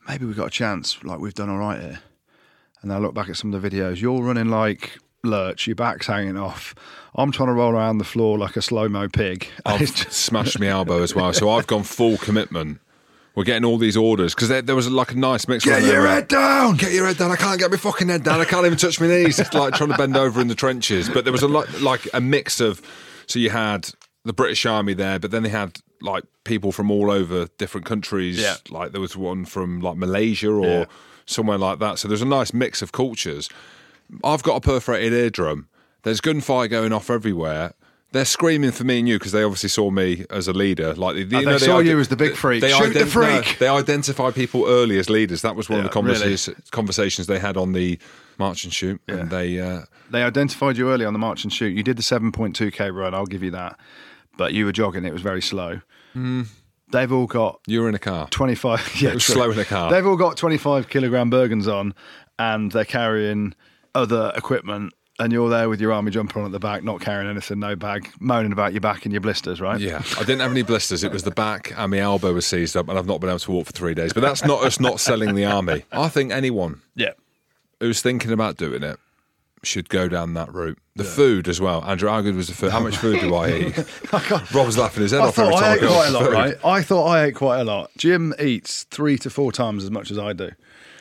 maybe 0.07 0.25
we've 0.25 0.35
got 0.35 0.47
a 0.47 0.49
chance. 0.49 1.03
Like 1.03 1.19
we've 1.19 1.35
done 1.35 1.51
all 1.51 1.59
right 1.59 1.79
here. 1.79 1.99
And 2.81 2.91
I 2.91 2.97
look 2.97 3.13
back 3.13 3.29
at 3.29 3.37
some 3.37 3.53
of 3.53 3.61
the 3.61 3.69
videos. 3.69 4.01
You're 4.01 4.23
running 4.23 4.49
like 4.49 4.97
lurch. 5.23 5.67
Your 5.67 5.75
back's 5.75 6.07
hanging 6.07 6.35
off. 6.35 6.73
I'm 7.13 7.31
trying 7.31 7.49
to 7.49 7.53
roll 7.53 7.73
around 7.73 7.99
the 7.99 8.03
floor 8.03 8.39
like 8.39 8.55
a 8.55 8.61
slow 8.63 8.89
mo 8.89 9.07
pig. 9.07 9.47
I've 9.67 9.81
just- 9.81 10.11
smashed 10.11 10.59
my 10.59 10.65
elbow 10.65 11.03
as 11.03 11.13
well. 11.13 11.31
So 11.31 11.51
I've 11.51 11.67
gone 11.67 11.83
full 11.83 12.17
commitment. 12.17 12.79
We're 13.35 13.43
getting 13.43 13.63
all 13.63 13.77
these 13.77 13.95
orders 13.95 14.33
because 14.33 14.49
there, 14.49 14.63
there 14.63 14.75
was 14.75 14.89
like 14.89 15.11
a 15.11 15.15
nice 15.15 15.47
mix. 15.47 15.63
Get 15.63 15.83
your 15.83 16.07
head 16.07 16.27
down. 16.27 16.75
Get 16.75 16.91
your 16.91 17.05
head 17.05 17.17
down. 17.17 17.29
I 17.29 17.35
can't 17.35 17.59
get 17.59 17.69
my 17.69 17.77
fucking 17.77 18.09
head 18.09 18.23
down. 18.23 18.41
I 18.41 18.45
can't 18.45 18.65
even 18.65 18.79
touch 18.79 18.99
my 18.99 19.05
knees. 19.07 19.37
It's 19.39 19.53
like 19.53 19.75
trying 19.75 19.91
to 19.91 19.97
bend 19.97 20.17
over 20.17 20.41
in 20.41 20.47
the 20.47 20.55
trenches. 20.55 21.07
But 21.07 21.23
there 21.23 21.31
was 21.31 21.43
a 21.43 21.47
lot, 21.47 21.81
like 21.81 22.07
a 22.15 22.19
mix 22.19 22.59
of. 22.59 22.81
So 23.27 23.37
you 23.37 23.51
had 23.51 23.89
the 24.23 24.33
British 24.33 24.65
Army 24.65 24.93
there, 24.93 25.19
but 25.19 25.31
then 25.31 25.43
they 25.43 25.49
had 25.49 25.79
like 26.01 26.23
people 26.43 26.71
from 26.71 26.89
all 26.91 27.09
over 27.11 27.47
different 27.57 27.85
countries. 27.85 28.39
Yeah. 28.39 28.55
Like 28.69 28.91
there 28.91 29.01
was 29.01 29.15
one 29.17 29.45
from 29.45 29.79
like 29.81 29.97
Malaysia 29.97 30.49
or 30.51 30.65
Yeah. 30.65 30.85
somewhere 31.25 31.57
like 31.57 31.79
that. 31.79 31.99
So 31.99 32.07
there's 32.07 32.21
a 32.21 32.25
nice 32.25 32.53
mix 32.53 32.81
of 32.81 32.91
cultures. 32.91 33.49
I've 34.23 34.43
got 34.43 34.55
a 34.57 34.61
perforated 34.61 35.13
eardrum. 35.13 35.67
There's 36.03 36.21
gunfire 36.21 36.67
going 36.67 36.93
off 36.93 37.09
everywhere. 37.09 37.73
They're 38.13 38.25
screaming 38.25 38.71
for 38.71 38.83
me 38.83 38.99
and 38.99 39.07
you 39.07 39.17
because 39.17 39.31
they 39.31 39.41
obviously 39.43 39.69
saw 39.69 39.89
me 39.89 40.25
as 40.29 40.49
a 40.49 40.53
leader. 40.53 40.93
Like 40.95 41.15
they, 41.15 41.45
they 41.45 41.57
saw 41.59 41.79
you 41.79 41.97
as 41.97 42.09
the 42.09 42.17
big 42.17 42.35
freak. 42.35 42.61
Shoot 42.61 42.93
the 42.93 42.99
no, 43.01 43.05
freak. 43.05 43.57
they 43.57 43.69
identify 43.69 44.31
people 44.31 44.65
early 44.67 44.99
as 44.99 45.09
leaders. 45.09 45.43
That 45.43 45.55
was 45.55 45.69
one 45.69 45.77
Yeah, 45.79 45.85
of 45.85 45.91
the 45.91 45.93
conversations, 45.93 46.69
conversations 46.71 47.27
they 47.27 47.39
had 47.39 47.55
on 47.55 47.71
the 47.71 47.97
march 48.37 48.65
and 48.65 48.73
shoot. 48.73 48.99
Yeah. 49.07 49.15
And 49.15 49.29
they, 49.29 49.59
uh, 49.61 49.83
They 50.09 50.23
identified 50.23 50.75
you 50.75 50.89
early 50.91 51.05
on 51.05 51.13
the 51.13 51.19
march 51.19 51.45
and 51.45 51.53
shoot. 51.53 51.69
You 51.73 51.83
did 51.83 51.95
the 51.95 52.01
7.2k 52.03 52.93
run, 52.93 53.13
I'll 53.13 53.25
give 53.25 53.43
you 53.43 53.51
that. 53.51 53.79
But 54.41 54.53
you 54.55 54.65
were 54.65 54.71
jogging, 54.71 55.05
it 55.05 55.13
was 55.13 55.21
very 55.21 55.39
slow. 55.39 55.81
Mm. 56.15 56.47
They've 56.91 57.11
all 57.11 57.27
got 57.27 57.59
you 57.67 57.81
were 57.83 57.89
in 57.89 57.93
a 57.93 57.99
car. 57.99 58.27
25. 58.31 58.95
Yeah, 58.99 59.19
slow 59.19 59.51
in 59.51 59.59
a 59.59 59.65
car. 59.65 59.91
They've 59.91 60.05
all 60.07 60.15
got 60.15 60.35
25 60.35 60.89
kilogram 60.89 61.29
Bergens 61.29 61.71
on 61.71 61.93
and 62.39 62.71
they're 62.71 62.83
carrying 62.83 63.53
other 63.93 64.31
equipment 64.35 64.93
and 65.19 65.31
you're 65.31 65.47
there 65.51 65.69
with 65.69 65.79
your 65.79 65.91
army 65.91 66.09
jumper 66.09 66.39
on 66.39 66.47
at 66.47 66.51
the 66.51 66.57
back, 66.59 66.83
not 66.83 67.01
carrying 67.01 67.29
anything, 67.29 67.59
no 67.59 67.75
bag, 67.75 68.09
moaning 68.19 68.51
about 68.51 68.73
your 68.73 68.81
back 68.81 69.05
and 69.05 69.13
your 69.13 69.21
blisters, 69.21 69.61
right? 69.61 69.79
Yeah, 69.79 70.01
I 70.17 70.21
didn't 70.21 70.39
have 70.39 70.49
any 70.49 70.63
blisters. 70.63 71.03
It 71.03 71.11
was 71.11 71.21
the 71.21 71.29
back 71.29 71.71
and 71.77 71.91
my 71.91 71.99
elbow 71.99 72.33
was 72.33 72.47
seized 72.47 72.75
up, 72.75 72.89
and 72.89 72.97
I've 72.97 73.05
not 73.05 73.21
been 73.21 73.29
able 73.29 73.37
to 73.37 73.51
walk 73.51 73.67
for 73.67 73.73
three 73.73 73.93
days. 73.93 74.11
But 74.11 74.21
that's 74.21 74.43
not 74.43 74.63
us 74.63 74.79
not 74.79 74.99
selling 74.99 75.35
the 75.35 75.45
army. 75.45 75.85
I 75.91 76.07
think 76.09 76.31
anyone 76.31 76.81
Yeah. 76.95 77.11
who's 77.79 78.01
thinking 78.01 78.31
about 78.31 78.57
doing 78.57 78.81
it 78.81 78.97
should 79.63 79.89
go 79.89 80.07
down 80.07 80.33
that 80.33 80.53
route. 80.53 80.77
The 80.95 81.03
food 81.03 81.47
as 81.47 81.61
well. 81.61 81.83
Andrew, 81.85 82.09
how 82.09 82.21
good 82.21 82.35
was 82.35 82.47
the 82.47 82.53
food? 82.53 82.71
How 82.71 82.79
much 82.79 82.97
food 82.97 83.19
do 83.21 83.33
I 83.35 83.49
eat? 83.57 83.77
Rob's 84.53 84.77
laughing 84.77 85.03
his 85.03 85.11
head 85.11 85.21
I 85.21 85.27
off 85.27 85.39
every 85.39 85.53
thought 85.53 85.59
time 85.61 85.63
I 85.63 85.71
I 85.71 85.75
ate 85.75 85.79
quite 85.81 86.07
a 86.07 86.11
lot, 86.11 86.23
food. 86.23 86.33
right? 86.33 86.55
I 86.65 86.81
thought 86.81 87.05
I 87.05 87.23
ate 87.25 87.35
quite 87.35 87.59
a 87.59 87.63
lot. 87.63 87.91
Jim 87.97 88.33
eats 88.39 88.83
three 88.83 89.17
to 89.19 89.29
four 89.29 89.51
times 89.51 89.83
as 89.83 89.91
much 89.91 90.11
as 90.11 90.17
I 90.19 90.33
do. 90.33 90.51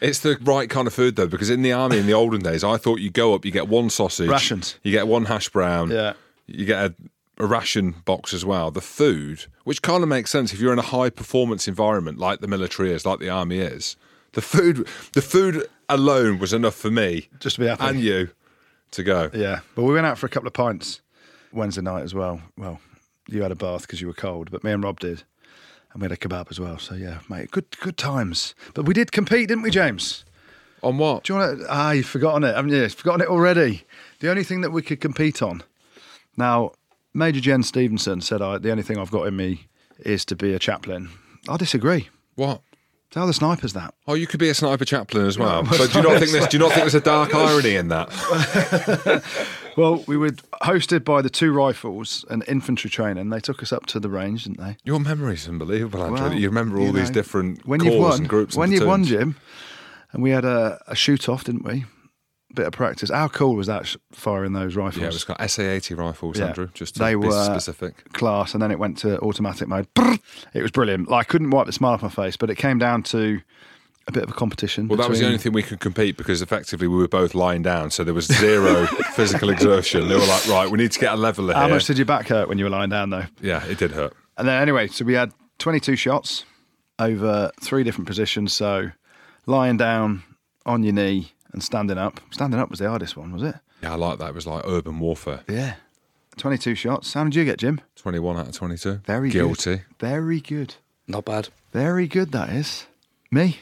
It's 0.01 0.21
the 0.21 0.39
right 0.43 0.71
kind 0.71 0.87
of 0.87 0.95
food 0.95 1.17
though, 1.17 1.27
because 1.27 1.51
in 1.51 1.63
the 1.63 1.73
army 1.73 1.99
in 1.99 2.07
the 2.07 2.15
olden 2.15 2.41
days, 2.41 2.65
I 2.65 2.77
thought 2.77 3.01
you 3.01 3.11
go 3.11 3.35
up, 3.35 3.45
you 3.45 3.51
get 3.51 3.69
one 3.69 3.91
sausage, 3.91 4.29
Rations. 4.31 4.79
you 4.83 4.93
get 4.93 5.07
one 5.07 5.27
hash 5.27 5.49
brown, 5.51 5.91
Yeah. 5.91 6.15
you 6.47 6.65
get 6.65 6.85
a, 6.85 6.95
a 7.39 7.47
ration 7.47 7.97
box 8.05 8.33
as 8.33 8.45
well. 8.45 8.71
The 8.71 8.81
food, 8.81 9.45
which 9.65 9.83
kind 9.83 10.03
of 10.03 10.09
makes 10.09 10.31
sense 10.31 10.53
if 10.55 10.61
you're 10.61 10.73
in 10.73 10.79
a 10.79 10.83
high 10.83 11.11
performance 11.11 11.67
environment 11.69 12.19
like 12.19 12.41
the 12.41 12.49
military 12.49 12.93
is, 12.93 13.05
like 13.05 13.19
the 13.19 13.29
army 13.29 13.59
is. 13.59 13.97
The 14.33 14.41
food, 14.43 14.87
the 15.13 15.23
food 15.23 15.67
alone 15.89 16.39
was 16.39 16.53
enough 16.53 16.77
for 16.77 16.91
me 16.91 17.29
Just 17.41 17.57
to 17.57 17.63
be 17.63 17.67
happy. 17.67 17.85
and 17.85 18.01
you 18.01 18.31
to 18.93 19.03
go. 19.03 19.31
Yeah, 19.33 19.61
but 19.75 19.83
we 19.85 19.95
went 19.95 20.07
out 20.07 20.19
for 20.19 20.27
a 20.27 20.29
couple 20.31 20.47
of 20.47 20.53
pints 20.53 21.01
Wednesday 21.53 21.83
night 21.83 22.03
as 22.03 22.15
well. 22.15 22.41
Well, 22.57 22.81
you 23.29 23.43
had 23.43 23.53
a 23.53 23.57
bath 23.57 23.83
because 23.83 24.01
you 24.01 24.07
were 24.07 24.13
cold, 24.13 24.51
but 24.51 24.65
me 24.65 24.73
and 24.73 24.83
Rob 24.83 25.01
did, 25.01 25.25
and 25.93 26.01
we 26.01 26.05
had 26.07 26.13
a 26.13 26.17
kebab 26.17 26.51
as 26.51 26.59
well. 26.61 26.79
So 26.79 26.95
yeah, 26.95 27.21
mate, 27.29 27.51
good 27.51 27.79
good 27.81 27.97
times. 27.97 28.55
But 28.75 28.87
we 28.87 28.95
did 28.95 29.13
compete, 29.13 29.49
didn't 29.49 29.63
we, 29.63 29.71
James? 29.71 30.25
On 30.83 30.97
what? 30.97 31.25
Do 31.25 31.33
you 31.33 31.39
want 31.39 31.61
to? 31.61 31.67
Ah, 31.69 31.91
you've 31.93 32.07
forgotten 32.07 32.43
it, 32.45 32.55
haven't 32.55 32.71
you? 32.73 32.83
You've 32.83 32.95
forgotten 32.95 33.21
it 33.21 33.29
already. 33.29 33.85
The 34.21 34.31
only 34.31 34.45
thing 34.45 34.63
that 34.63 34.71
we 34.71 34.83
could 34.83 35.01
compete 35.01 35.43
on. 35.43 35.63
Now, 36.37 36.73
Major 37.13 37.41
Jen 37.41 37.63
Stevenson 37.63 38.21
said, 38.23 38.41
I, 38.41 38.57
"The 38.59 38.71
only 38.71 38.83
thing 38.83 38.97
I've 38.99 39.11
got 39.11 39.27
in 39.27 39.37
me 39.37 39.67
is 39.99 40.25
to 40.27 40.37
be 40.37 40.55
a 40.55 40.59
chaplain." 40.59 41.11
I 41.49 41.57
disagree. 41.57 42.09
What? 42.35 42.63
Tell 43.11 43.27
the 43.27 43.35
snipers 43.35 43.73
that. 43.73 43.93
Oh, 44.07 44.15
you 44.15 44.27
could 44.29 44.39
be 44.39 44.49
a 44.51 44.55
sniper 44.55 44.85
chaplain 44.85 45.27
as 45.27 45.37
well. 45.37 45.65
but 45.65 45.91
do 45.91 45.99
you 45.99 46.05
not 46.05 46.19
think 46.21 46.31
there's 46.31 46.47
do 46.47 46.57
you 46.57 46.63
not 46.63 46.69
think 46.73 46.83
there's 46.83 46.95
a 46.95 47.01
dark 47.01 47.35
irony 47.35 47.77
in 47.77 47.89
that? 47.89 48.09
Well, 49.77 50.03
we 50.07 50.17
were 50.17 50.31
hosted 50.63 51.05
by 51.05 51.23
the 51.23 51.31
two 51.31 51.53
rifles 51.53 52.25
and 52.29 52.45
infantry 52.49 52.91
training. 52.91 53.31
They 53.31 53.41
took 53.41 53.63
us 53.63 53.73
up 53.73 53.87
to 53.87 54.01
the 54.01 54.09
range, 54.09 54.45
didn't 54.45 54.59
they? 54.59 54.77
Your 54.85 55.01
memory's 55.01 55.49
unbelievable, 55.49 56.03
Andrew. 56.03 56.21
Well, 56.21 56.35
you 56.35 56.49
remember 56.49 56.79
all 56.79 56.87
you 56.87 56.93
these 56.93 57.09
different 57.09 57.65
when 57.67 57.83
you've 57.85 57.95
won, 58.01 58.19
and 58.21 58.29
groups. 58.29 58.57
When 58.57 58.73
you've 58.73 58.87
won. 58.87 59.05
Jim, 59.05 59.37
and 60.13 60.23
we 60.23 60.31
had 60.31 60.45
a, 60.45 60.83
a 60.87 60.95
shoot 60.95 61.29
off, 61.29 61.45
didn't 61.45 61.65
we? 61.65 61.85
Bit 62.55 62.67
of 62.67 62.73
practice. 62.73 63.11
How 63.11 63.29
cool 63.29 63.55
was 63.55 63.69
that 63.69 63.87
sh- 63.87 63.97
firing 64.13 64.53
those 64.55 64.75
rifles? 64.75 65.01
Yeah, 65.01 65.07
it 65.09 65.13
was 65.13 65.23
got 65.25 65.39
SA80 65.39 65.97
rifles, 65.97 66.39
Yeah. 66.39 66.47
Andrew. 66.49 66.69
Just 66.75 66.95
to 66.95 66.99
they 67.01 67.15
were 67.15 67.31
specific. 67.45 68.13
class, 68.13 68.55
and 68.55 68.63
then 68.63 68.71
it 68.73 68.79
went 68.81 68.99
to 68.99 69.21
automatic 69.21 69.69
mode. 69.69 69.87
It 70.53 70.63
was 70.63 70.73
brilliant. 70.73 71.09
Like, 71.09 71.27
I 71.27 71.29
couldn't 71.31 71.51
wipe 71.51 71.67
the 71.67 71.73
smile 71.73 71.93
off 71.93 72.03
my 72.03 72.09
face, 72.09 72.37
but 72.37 72.51
it 72.51 72.57
came 72.57 72.79
down 72.79 73.05
to 73.05 73.41
a 74.09 74.13
bit 74.13 74.25
of 74.25 74.31
a 74.31 74.33
competition. 74.33 74.89
Well, 74.89 74.97
that 74.99 75.09
was 75.09 75.21
the 75.21 75.27
only 75.27 75.39
thing 75.39 75.53
we 75.53 75.63
could 75.63 75.79
compete 75.79 76.17
because 76.17 76.43
effectively 76.43 76.89
we 76.89 76.97
were 76.97 77.07
both 77.07 77.37
lying 77.37 77.63
down, 77.63 77.91
so 77.93 78.03
there 78.03 78.15
was 78.15 78.27
zero 78.27 78.87
physical 79.15 79.49
exertion. 79.51 80.09
They 80.09 80.17
were 80.17 80.27
like, 80.27 80.49
right, 80.49 80.69
we 80.69 80.79
need 80.79 80.91
to 80.91 80.99
get 80.99 81.13
a 81.13 81.17
leveler 81.17 81.55
How 81.55 81.67
here. 81.67 81.75
much 81.77 81.87
did 81.87 81.99
your 81.99 82.07
back 82.07 82.27
hurt 82.27 82.49
when 82.49 82.59
you 82.59 82.65
were 82.65 82.71
lying 82.71 82.91
down, 82.91 83.11
though? 83.11 83.27
yeah, 83.41 83.65
it 83.67 83.79
did 83.79 83.93
hurt. 83.93 84.13
And 84.37 84.49
then 84.49 84.61
anyway, 84.61 84.89
so 84.89 85.05
we 85.05 85.15
had 85.15 85.33
22 85.61 85.95
shots 85.95 86.45
over 86.99 87.53
three 87.63 87.85
different 87.85 88.09
positions. 88.09 88.53
So 88.53 88.91
lying 89.47 89.77
down, 89.77 90.25
on 90.67 90.83
your 90.83 90.93
knee, 90.95 91.33
and 91.53 91.63
standing 91.63 91.99
up. 91.99 92.21
Standing 92.31 92.61
up 92.61 92.71
was 92.71 92.79
the 92.79 92.89
hardest 92.89 93.17
one, 93.17 93.33
was 93.33 93.43
it? 93.43 93.55
Yeah, 93.83 93.93
I 93.93 93.97
like 93.97 94.19
that. 94.19 94.29
It 94.31 94.35
was 94.35 94.47
like 94.47 94.63
urban 94.67 94.99
warfare. 94.99 95.41
Yeah. 95.49 95.75
22 96.37 96.75
shots. 96.75 97.13
How 97.13 97.25
did 97.25 97.35
you 97.35 97.45
get, 97.45 97.59
Jim? 97.59 97.81
21 97.97 98.37
out 98.37 98.49
of 98.49 98.55
22. 98.55 99.01
Very 99.07 99.31
Guilty. 99.31 99.77
good. 99.77 99.85
Very 99.99 100.41
good. 100.41 100.75
Not 101.07 101.25
bad. 101.25 101.49
Very 101.73 102.07
good, 102.07 102.33
that 102.33 102.51
is. 102.51 102.87
Me? 103.31 103.59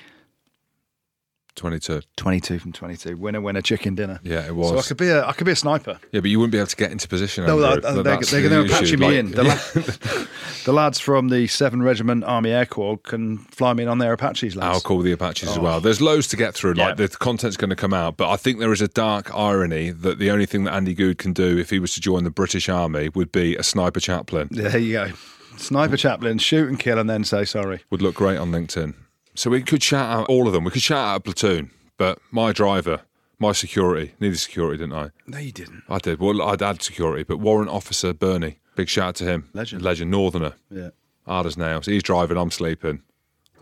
22. 1.57 2.03
22 2.17 2.59
from 2.61 2.73
22. 2.73 3.17
Winner, 3.17 3.41
winner, 3.41 3.61
chicken 3.61 3.95
dinner. 3.95 4.21
Yeah, 4.23 4.47
it 4.47 4.55
was. 4.55 4.71
So 4.71 4.79
I 4.79 4.83
could 4.83 4.97
be 4.97 5.09
a, 5.09 5.25
I 5.27 5.33
could 5.33 5.45
be 5.45 5.53
a 5.53 5.57
sniper. 5.57 5.99
yeah, 6.13 6.21
but 6.21 6.31
you 6.31 6.39
wouldn't 6.39 6.53
be 6.53 6.59
able 6.59 6.69
to 6.69 6.77
get 6.77 6.93
into 6.93 7.09
position. 7.09 7.45
No, 7.47 7.59
that- 7.61 7.83
they, 7.83 8.03
That's 8.03 8.31
they, 8.31 8.43
the 8.43 8.49
they 8.49 8.57
were 8.59 8.65
issue. 8.65 8.75
patching 8.75 9.01
me 9.01 9.07
Like- 9.07 9.17
in. 9.17 9.31
The, 9.33 9.43
la- 9.45 10.25
the 10.67 10.73
lads 10.73 10.99
from 11.01 11.29
the 11.31 11.47
7 11.47 11.83
Regiment 11.83 12.23
Army 12.25 12.51
Air 12.51 12.67
Corps 12.67 12.99
can 12.99 13.39
fly 13.39 13.73
me 13.73 13.83
in 13.83 13.89
on 13.89 13.99
their 13.99 14.13
Apaches, 14.13 14.55
lads. 14.55 14.75
I'll 14.75 14.81
call 14.81 15.01
the 15.01 15.13
Apaches 15.13 15.49
as 15.51 15.59
oh. 15.59 15.63
well. 15.63 15.81
There's 15.81 16.01
loads 16.01 16.29
to 16.29 16.37
get 16.37 16.55
through. 16.55 16.75
Like 16.75 16.99
Yeah. 16.99 17.07
the 17.07 17.09
content's 17.09 17.57
going 17.57 17.71
to 17.71 17.77
come 17.77 17.93
out, 17.95 18.17
but 18.17 18.31
I 18.31 18.37
think 18.37 18.61
there 18.61 18.73
is 18.73 18.81
a 18.81 18.89
dark 18.89 19.35
irony 19.35 19.91
that 19.91 20.19
the 20.19 20.31
only 20.31 20.47
thing 20.47 20.65
that 20.65 20.75
Andy 20.75 20.95
Good 20.95 21.19
can 21.19 21.33
do 21.33 21.59
if 21.59 21.71
he 21.71 21.79
was 21.79 21.93
to 21.95 22.01
join 22.01 22.25
the 22.25 22.31
British 22.31 22.69
Army 22.69 23.09
would 23.15 23.33
be 23.33 23.57
a 23.57 23.63
sniper 23.63 24.01
chaplain. 24.01 24.49
There 24.51 24.79
you 24.79 24.93
go. 24.93 25.11
Sniper 25.57 25.97
chaplain, 25.97 26.39
shoot 26.39 26.69
and 26.69 26.79
kill 26.79 26.99
and 27.01 27.11
then 27.11 27.25
say 27.25 27.45
sorry. 27.45 27.81
Would 27.91 28.01
look 28.01 28.15
great 28.15 28.37
on 28.39 28.53
LinkedIn. 28.53 28.95
So 29.39 29.51
we 29.51 29.63
could 29.63 29.85
shout 29.85 30.11
out 30.11 30.29
all 30.29 30.49
of 30.49 30.53
them. 30.53 30.65
We 30.65 30.73
could 30.73 30.83
shout 30.83 30.99
out 30.99 31.17
a 31.17 31.21
platoon, 31.21 31.71
but 31.97 32.19
my 32.33 32.51
driver, 32.53 33.03
my 33.39 33.53
security, 33.53 34.15
needed 34.19 34.37
security, 34.41 34.79
didn't 34.79 34.95
I? 34.99 35.11
No, 35.29 35.39
you 35.39 35.53
didn't. 35.53 35.85
I 35.89 35.99
did. 35.99 36.19
Well, 36.19 36.43
I'd 36.43 36.61
had 36.61 36.83
security, 36.83 37.23
but 37.23 37.39
Warrant 37.39 37.71
Officer 37.71 38.13
Bernie, 38.13 38.59
big 38.75 38.89
shout 38.89 39.09
out 39.11 39.15
to 39.17 39.25
him. 39.25 39.49
Legend. 39.55 39.81
Legend, 39.83 40.11
Northerner, 40.11 40.55
Yeah. 40.73 40.89
hard 41.25 41.47
as 41.47 41.57
nails. 41.57 41.87
He's 41.87 42.03
driving, 42.03 42.37
I'm 42.37 42.51
sleeping. 42.51 43.03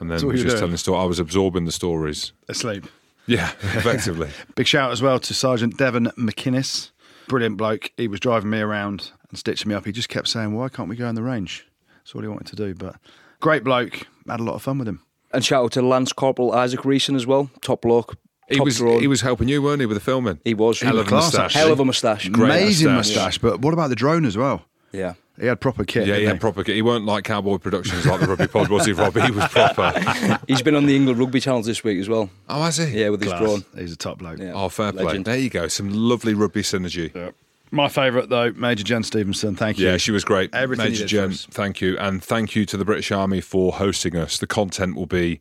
And 0.01 0.11
then 0.11 0.17
what 0.25 0.33
we 0.33 0.39
you 0.39 0.45
just 0.45 0.55
doing? 0.55 0.61
telling 0.61 0.73
the 0.73 0.79
story. 0.79 0.99
I 0.99 1.05
was 1.05 1.19
absorbing 1.19 1.67
the 1.67 1.73
stories. 1.73 2.33
Asleep. 2.49 2.87
Yeah, 3.27 3.51
effectively. 3.61 4.31
Big 4.55 4.67
shout 4.67 4.93
as 4.93 5.03
well 5.03 5.19
to 5.21 5.35
Sergeant 5.35 5.77
Devon 5.77 6.07
McInnes. 6.17 6.91
Brilliant 7.29 7.59
bloke. 7.59 7.91
He 7.99 8.09
was 8.09 8.21
driving 8.21 8.49
me 8.49 8.61
around 8.61 9.11
and 9.29 9.39
stitching 9.39 9.69
me 9.69 9.75
up. 9.75 9.85
He 9.85 9.93
just 9.93 10.09
kept 10.09 10.29
saying, 10.29 10.55
Why 10.55 10.71
can't 10.71 10.89
we 10.89 10.97
go 10.97 11.07
in 11.07 11.17
the 11.17 11.23
range? 11.23 11.67
That's 11.99 12.15
all 12.15 12.23
he 12.23 12.29
wanted 12.29 12.47
to 12.47 12.57
do. 12.57 12.75
But 12.75 12.97
great 13.41 13.63
bloke. 13.63 14.07
Had 14.27 14.41
a 14.41 14.45
lot 14.45 14.55
of 14.55 14.63
fun 14.63 14.79
with 14.79 14.89
him. 14.89 15.03
And 15.37 15.45
shout 15.45 15.65
out 15.65 15.73
to 15.73 15.83
Lance 15.83 16.15
Corporal 16.15 16.53
Isaac 16.53 16.87
Reeson 16.87 17.15
as 17.15 17.27
well. 17.27 17.51
Top 17.61 17.83
bloke. 17.83 18.17
He 18.49 18.59
was 18.59 18.79
drone. 18.79 19.01
he 19.01 19.07
was 19.07 19.21
helping 19.21 19.49
you, 19.49 19.61
weren't 19.61 19.81
he, 19.81 19.87
with 19.87 19.99
the 19.99 20.01
filming? 20.01 20.41
He 20.45 20.55
was. 20.55 20.81
Hell 20.81 20.99
of 20.99 21.09
a 21.09 21.11
moustache. 21.11 21.53
Hell 21.53 21.71
of 21.71 21.79
a 21.79 21.85
moustache. 21.85 22.27
Amazing 22.27 22.95
moustache. 22.95 23.17
moustache. 23.17 23.39
But 23.39 23.61
what 23.61 23.75
about 23.75 23.89
the 23.89 23.97
drone 23.97 24.25
as 24.25 24.35
well? 24.35 24.65
Yeah. 24.93 25.13
He 25.39 25.45
had 25.45 25.61
proper 25.61 25.85
kit. 25.85 26.07
Yeah, 26.07 26.15
he 26.15 26.21
didn't 26.21 26.37
had 26.37 26.41
proper. 26.41 26.65
Kit. 26.65 26.75
He 26.77 26.81
weren't 26.81 27.05
like 27.05 27.25
Cowboy 27.25 27.59
Productions 27.59 28.07
like 28.07 28.21
the 28.21 28.27
Rugby 28.27 28.47
Pod, 28.47 28.71
was 28.71 28.87
he, 28.87 28.93
Rob? 28.93 29.15
He 29.15 29.31
was 29.31 29.47
proper. 29.49 30.41
He's 30.49 30.63
been 30.63 30.75
on 30.75 30.87
the 30.87 30.97
England 30.97 31.19
rugby 31.19 31.41
channels 31.41 31.67
this 31.67 31.85
week 31.85 32.01
as 32.01 32.09
well. 32.09 32.31
Oh, 32.49 32.63
has 32.63 32.79
he? 32.79 32.99
Yeah, 32.99 33.11
with 33.11 33.21
his 33.21 33.29
Class. 33.31 33.43
drone. 33.43 33.65
He's 33.77 33.93
a 33.93 33.97
top 33.97 34.21
bloke. 34.21 34.39
Yeah. 34.39 34.53
Oh, 34.55 34.71
fair 34.71 34.93
play. 34.93 35.19
There 35.19 35.37
you 35.37 35.51
go. 35.51 35.69
Some 35.69 35.93
lovely 35.93 36.33
rugby 36.33 36.63
synergy. 36.63 37.35
My 37.77 37.89
favourite, 37.89 38.29
though, 38.29 38.51
Major 38.53 38.83
Jen 38.85 39.03
Stevenson. 39.03 39.55
Thank 39.55 39.79
you. 39.79 39.87
Yeah, 39.87 39.97
she 39.99 40.11
was 40.11 40.25
great. 40.25 40.55
Everything 40.55 40.91
Major 40.91 41.07
Jen, 41.07 41.33
thank 41.33 41.81
you. 41.81 41.97
And 41.99 42.23
thank 42.25 42.57
you 42.57 42.65
to 42.67 42.77
the 42.77 42.85
British 42.85 43.13
Army 43.13 43.41
for 43.41 43.73
hosting 43.73 44.17
us. 44.17 44.39
The 44.39 44.47
content 44.47 44.97
will 44.97 45.07
be 45.07 45.41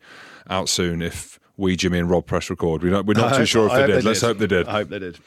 out 0.50 0.70
soon 0.70 1.02
if 1.02 1.40
we, 1.58 1.76
Jimmy 1.76 2.00
and 2.00 2.10
Rob 2.10 2.26
press 2.26 2.50
record. 2.50 2.84
We're 2.84 2.92
not, 2.92 3.06
we're 3.06 3.14
not 3.14 3.28
I 3.28 3.30
too 3.32 3.38
hope- 3.40 3.48
sure 3.48 3.66
if 3.68 3.72
I 3.72 3.82
they 3.82 3.88
did. 3.94 4.04
Let's 4.04 4.22
hope 4.22 4.38
they 4.38 4.48
did. 4.48 4.68
I 4.68 4.72
hope 4.74 4.90
they 4.90 5.00
did. 5.00 5.18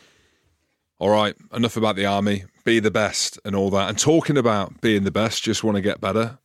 All 1.00 1.10
right, 1.10 1.34
enough 1.52 1.76
about 1.76 1.96
the 1.96 2.06
army. 2.06 2.44
Be 2.64 2.80
the 2.80 2.90
best 2.90 3.38
and 3.44 3.54
all 3.56 3.70
that. 3.70 3.88
And 3.88 3.98
talking 3.98 4.36
about 4.36 4.80
being 4.80 5.04
the 5.04 5.10
best, 5.12 5.42
just 5.42 5.62
want 5.64 5.76
to 5.76 5.80
get 5.80 6.00
better. 6.00 6.38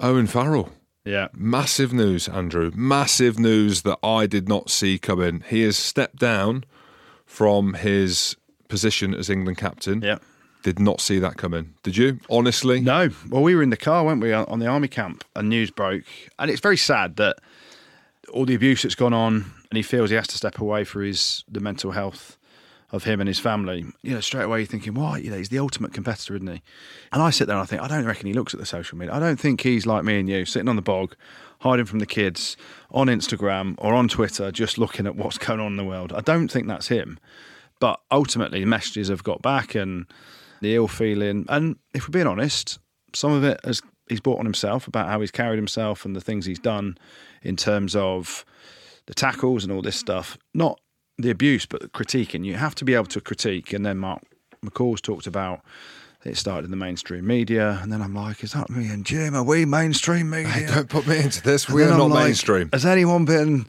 Owen 0.00 0.26
Farrell. 0.26 0.70
Yeah. 1.04 1.28
Massive 1.32 1.92
news, 1.92 2.28
Andrew. 2.28 2.72
Massive 2.74 3.38
news 3.38 3.82
that 3.82 3.98
I 4.02 4.26
did 4.26 4.48
not 4.48 4.68
see 4.68 4.98
coming. 4.98 5.44
He 5.48 5.62
has 5.62 5.76
stepped 5.76 6.16
down 6.16 6.64
from 7.24 7.74
his 7.74 8.36
position 8.74 9.14
as 9.14 9.30
England 9.30 9.56
captain. 9.56 10.02
Yeah. 10.02 10.18
Did 10.64 10.80
not 10.80 11.00
see 11.00 11.20
that 11.20 11.36
coming. 11.36 11.74
Did 11.84 11.96
you? 11.96 12.18
Honestly? 12.28 12.80
No. 12.80 13.10
Well, 13.30 13.42
we 13.42 13.54
were 13.54 13.62
in 13.62 13.70
the 13.70 13.76
car, 13.76 14.04
weren't 14.04 14.20
we, 14.20 14.32
on 14.32 14.58
the 14.58 14.66
army 14.66 14.88
camp, 14.88 15.22
and 15.36 15.48
news 15.48 15.70
broke. 15.70 16.02
And 16.40 16.50
it's 16.50 16.60
very 16.60 16.76
sad 16.76 17.14
that 17.16 17.36
all 18.32 18.46
the 18.46 18.56
abuse 18.56 18.82
that's 18.82 18.96
gone 18.96 19.14
on, 19.14 19.32
and 19.70 19.76
he 19.76 19.82
feels 19.82 20.10
he 20.10 20.16
has 20.16 20.26
to 20.26 20.36
step 20.36 20.58
away 20.58 20.82
for 20.82 21.02
his 21.02 21.44
the 21.48 21.60
mental 21.60 21.92
health 21.92 22.36
of 22.90 23.04
him 23.04 23.20
and 23.20 23.28
his 23.28 23.38
family. 23.38 23.84
You 24.02 24.14
know, 24.14 24.20
straight 24.20 24.42
away 24.42 24.58
you're 24.58 24.66
thinking, 24.66 24.94
why? 24.94 25.18
You 25.18 25.30
know, 25.30 25.36
he's 25.36 25.50
the 25.50 25.60
ultimate 25.60 25.92
competitor, 25.92 26.34
isn't 26.34 26.48
he?" 26.48 26.62
And 27.12 27.22
I 27.22 27.30
sit 27.30 27.46
there 27.46 27.56
and 27.56 27.62
I 27.62 27.66
think, 27.66 27.80
I 27.80 27.86
don't 27.86 28.04
reckon 28.04 28.26
he 28.26 28.34
looks 28.34 28.54
at 28.54 28.58
the 28.58 28.66
social 28.66 28.98
media. 28.98 29.14
I 29.14 29.20
don't 29.20 29.38
think 29.38 29.60
he's 29.60 29.86
like 29.86 30.02
me 30.02 30.18
and 30.18 30.28
you, 30.28 30.44
sitting 30.46 30.68
on 30.68 30.74
the 30.74 30.82
bog, 30.82 31.14
hiding 31.60 31.84
from 31.84 32.00
the 32.00 32.06
kids 32.06 32.56
on 32.90 33.06
Instagram 33.06 33.76
or 33.78 33.94
on 33.94 34.08
Twitter, 34.08 34.50
just 34.50 34.78
looking 34.78 35.06
at 35.06 35.14
what's 35.14 35.38
going 35.38 35.60
on 35.60 35.68
in 35.68 35.76
the 35.76 35.84
world. 35.84 36.12
I 36.12 36.22
don't 36.22 36.48
think 36.48 36.66
that's 36.66 36.88
him. 36.88 37.20
But 37.80 38.00
ultimately, 38.10 38.60
the 38.60 38.66
messages 38.66 39.08
have 39.08 39.24
got 39.24 39.42
back 39.42 39.74
and 39.74 40.06
the 40.60 40.74
ill 40.74 40.88
feeling. 40.88 41.44
And 41.48 41.76
if 41.92 42.08
we're 42.08 42.12
being 42.12 42.26
honest, 42.26 42.78
some 43.14 43.32
of 43.32 43.44
it 43.44 43.60
has 43.64 43.82
he's 44.08 44.20
brought 44.20 44.38
on 44.38 44.44
himself 44.44 44.86
about 44.86 45.08
how 45.08 45.20
he's 45.20 45.30
carried 45.30 45.56
himself 45.56 46.04
and 46.04 46.14
the 46.14 46.20
things 46.20 46.46
he's 46.46 46.58
done 46.58 46.98
in 47.42 47.56
terms 47.56 47.96
of 47.96 48.44
the 49.06 49.14
tackles 49.14 49.64
and 49.64 49.72
all 49.72 49.82
this 49.82 49.96
stuff. 49.96 50.38
Not 50.52 50.80
the 51.18 51.30
abuse, 51.30 51.66
but 51.66 51.80
the 51.80 51.88
critiquing. 51.88 52.44
You 52.44 52.54
have 52.54 52.74
to 52.76 52.84
be 52.84 52.94
able 52.94 53.06
to 53.06 53.20
critique. 53.20 53.72
And 53.72 53.84
then 53.84 53.98
Mark 53.98 54.22
McCall's 54.64 55.00
talked 55.00 55.26
about 55.26 55.60
it 56.24 56.38
started 56.38 56.64
in 56.64 56.70
the 56.70 56.76
mainstream 56.76 57.26
media. 57.26 57.78
And 57.82 57.92
then 57.92 58.00
I'm 58.00 58.14
like, 58.14 58.42
is 58.42 58.52
that 58.52 58.70
me 58.70 58.88
and 58.88 59.04
Jim? 59.04 59.34
Are 59.34 59.42
we 59.42 59.66
mainstream 59.66 60.30
media? 60.30 60.48
Hey, 60.48 60.66
don't 60.66 60.88
put 60.88 61.06
me 61.06 61.18
into 61.18 61.42
this. 61.42 61.68
We're 61.68 61.88
not 61.88 62.08
like, 62.08 62.24
mainstream. 62.24 62.70
Has 62.72 62.86
anyone 62.86 63.26
been 63.26 63.66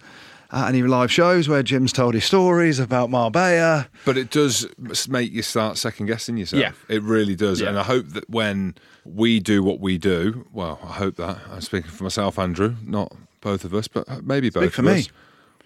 at 0.52 0.70
any 0.70 0.82
live 0.84 1.12
shows 1.12 1.48
where 1.48 1.64
Jim's 1.64 1.92
told 1.92 2.14
his 2.14 2.26
stories 2.26 2.80
about 2.80 3.10
Marbella. 3.10 3.90
But 4.06 4.18
it 4.18 4.30
does 4.30 4.68
make 5.08 5.32
you 5.32 5.42
start 5.42 5.78
second 5.78 6.06
guessing 6.06 6.38
yourself. 6.38 6.62
Yeah. 6.62 6.72
It 6.96 7.02
really 7.02 7.36
does. 7.36 7.62
Yeah. 7.62 7.70
And 7.70 7.80
I 7.80 7.84
hope 7.84 8.08
that 8.10 8.30
when 8.30 8.76
we 9.04 9.40
do 9.40 9.64
what 9.64 9.80
we 9.80 9.98
do, 9.98 10.48
well, 10.54 10.80
I 10.84 10.94
hope 10.94 11.16
that 11.16 11.38
I'm 11.52 11.62
speaking 11.62 11.92
for 11.92 12.04
myself, 12.04 12.40
Andrew, 12.40 12.76
not 12.84 13.14
both 13.42 13.64
of 13.64 13.74
us, 13.74 13.88
but 13.88 14.26
maybe 14.26 14.50
both 14.50 14.74
for 14.74 14.82
of 14.82 14.86
me. 14.86 15.00
us. 15.00 15.10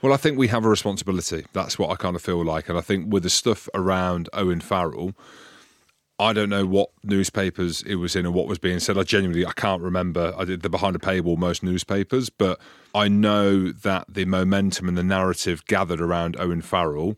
Well, 0.01 0.13
I 0.13 0.17
think 0.17 0.38
we 0.38 0.48
have 0.48 0.63
a 0.63 0.69
responsibility. 0.69 1.45
That's 1.51 1.77
what 1.77 1.89
I 1.89 1.95
kind 1.95 2.15
of 2.15 2.21
feel 2.21 2.43
like. 2.43 2.69
And 2.69 2.77
I 2.77 2.81
think 2.81 3.12
with 3.12 3.24
the 3.24 3.29
stuff 3.29 3.67
around 3.74 4.29
Owen 4.33 4.62
Farrell, 4.62 5.13
I 6.19 6.33
don't 6.33 6.49
know 6.49 6.65
what 6.65 6.89
newspapers 7.03 7.81
it 7.83 7.95
was 7.95 8.15
in 8.15 8.25
or 8.25 8.31
what 8.31 8.47
was 8.47 8.59
being 8.59 8.79
said. 8.79 8.97
I 8.97 9.03
genuinely 9.03 9.45
I 9.45 9.53
can't 9.53 9.81
remember. 9.81 10.33
I 10.38 10.43
did 10.43 10.61
the 10.63 10.69
behind 10.69 10.95
the 10.95 10.99
paywall 10.99 11.38
most 11.38 11.63
newspapers, 11.63 12.29
but 12.29 12.59
I 12.93 13.07
know 13.07 13.71
that 13.71 14.05
the 14.09 14.25
momentum 14.25 14.89
and 14.89 14.97
the 14.97 15.03
narrative 15.03 15.65
gathered 15.65 16.01
around 16.01 16.35
Owen 16.38 16.61
Farrell 16.61 17.15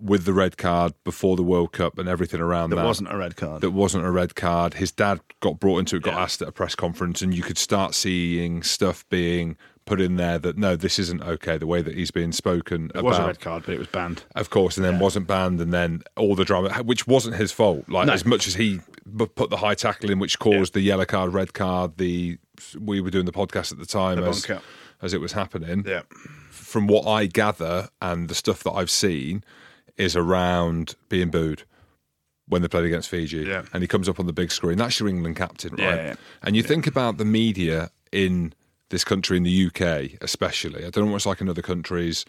with 0.00 0.24
the 0.24 0.32
red 0.32 0.56
card 0.56 0.94
before 1.04 1.36
the 1.36 1.42
World 1.42 1.72
Cup 1.72 1.98
and 1.98 2.08
everything 2.08 2.40
around 2.40 2.70
That 2.70 2.76
that. 2.76 2.84
wasn't 2.84 3.12
a 3.12 3.16
red 3.16 3.36
card. 3.36 3.60
that 3.62 3.70
wasn't 3.70 4.04
a 4.04 4.10
red 4.10 4.34
card. 4.36 4.74
His 4.74 4.92
dad 4.92 5.20
got 5.40 5.58
brought 5.58 5.78
into 5.78 5.96
it, 5.96 6.02
got 6.02 6.14
Yeah. 6.14 6.20
asked 6.22 6.42
at 6.42 6.48
a 6.48 6.52
press 6.52 6.74
conference, 6.76 7.20
and 7.22 7.34
you 7.34 7.42
could 7.42 7.58
start 7.58 7.94
seeing 7.94 8.62
stuff 8.62 9.04
being 9.10 9.56
put 9.88 10.00
in 10.00 10.16
there 10.16 10.38
that 10.38 10.56
no, 10.58 10.76
this 10.76 10.98
isn't 10.98 11.22
okay. 11.22 11.58
The 11.58 11.66
way 11.66 11.82
that 11.82 11.94
he's 11.94 12.10
being 12.10 12.32
spoken 12.32 12.86
it 12.86 12.90
about, 12.98 13.04
was 13.04 13.18
a 13.18 13.26
red 13.26 13.40
card, 13.40 13.64
but 13.66 13.74
it 13.74 13.78
was 13.78 13.88
banned. 13.88 14.22
of 14.36 14.50
course, 14.50 14.76
and 14.76 14.84
then 14.84 14.98
wasn't 14.98 15.26
banned, 15.26 15.60
and 15.60 15.72
then 15.72 16.02
all 16.16 16.34
the 16.34 16.44
drama, 16.44 16.72
which 16.84 17.06
wasn't 17.06 17.36
his 17.36 17.50
fault. 17.52 17.88
Like 17.88 18.06
No. 18.06 18.12
as 18.12 18.24
much 18.24 18.46
as 18.46 18.54
he 18.56 18.80
put 19.34 19.50
the 19.50 19.56
high 19.58 19.74
tackle 19.74 20.10
in, 20.10 20.18
which 20.18 20.38
caused 20.38 20.74
the 20.74 20.80
yellow 20.80 21.04
card, 21.06 21.32
red 21.32 21.54
card. 21.54 21.96
The 21.96 22.38
we 22.78 23.00
were 23.00 23.10
doing 23.10 23.24
the 23.26 23.32
podcast 23.32 23.72
at 23.72 23.78
the 23.78 23.86
time 23.86 24.20
The 24.20 24.28
as, 24.28 24.46
as 25.02 25.14
it 25.14 25.20
was 25.20 25.32
happening. 25.32 25.84
Yeah. 25.86 26.02
From 26.50 26.86
what 26.86 27.06
I 27.06 27.26
gather 27.26 27.88
and 28.02 28.28
the 28.28 28.34
stuff 28.34 28.62
that 28.64 28.72
I've 28.72 28.90
seen 28.90 29.42
is 29.96 30.14
around 30.16 30.94
being 31.08 31.30
booed 31.30 31.62
when 32.46 32.62
they 32.62 32.68
played 32.68 32.84
against 32.84 33.08
Fiji, 33.08 33.38
Yeah. 33.44 33.62
and 33.72 33.82
he 33.82 33.86
comes 33.86 34.08
up 34.08 34.18
on 34.18 34.26
the 34.26 34.32
big 34.32 34.50
screen. 34.50 34.78
That's 34.78 34.98
your 35.00 35.08
England 35.08 35.36
captain, 35.36 35.72
right? 35.72 35.80
Yeah, 35.80 35.94
yeah. 35.96 36.14
And 36.42 36.56
you 36.56 36.62
think 36.62 36.86
about 36.86 37.18
the 37.18 37.24
media 37.24 37.90
in 38.10 38.54
this 38.90 39.04
country, 39.04 39.36
in 39.36 39.42
the 39.42 39.66
UK 39.66 40.18
especially. 40.22 40.84
I 40.84 40.90
don't 40.90 41.04
know 41.06 41.10
what 41.12 41.16
it's 41.16 41.26
like 41.26 41.40
in 41.40 41.48
other 41.48 41.62
countries. 41.62 42.24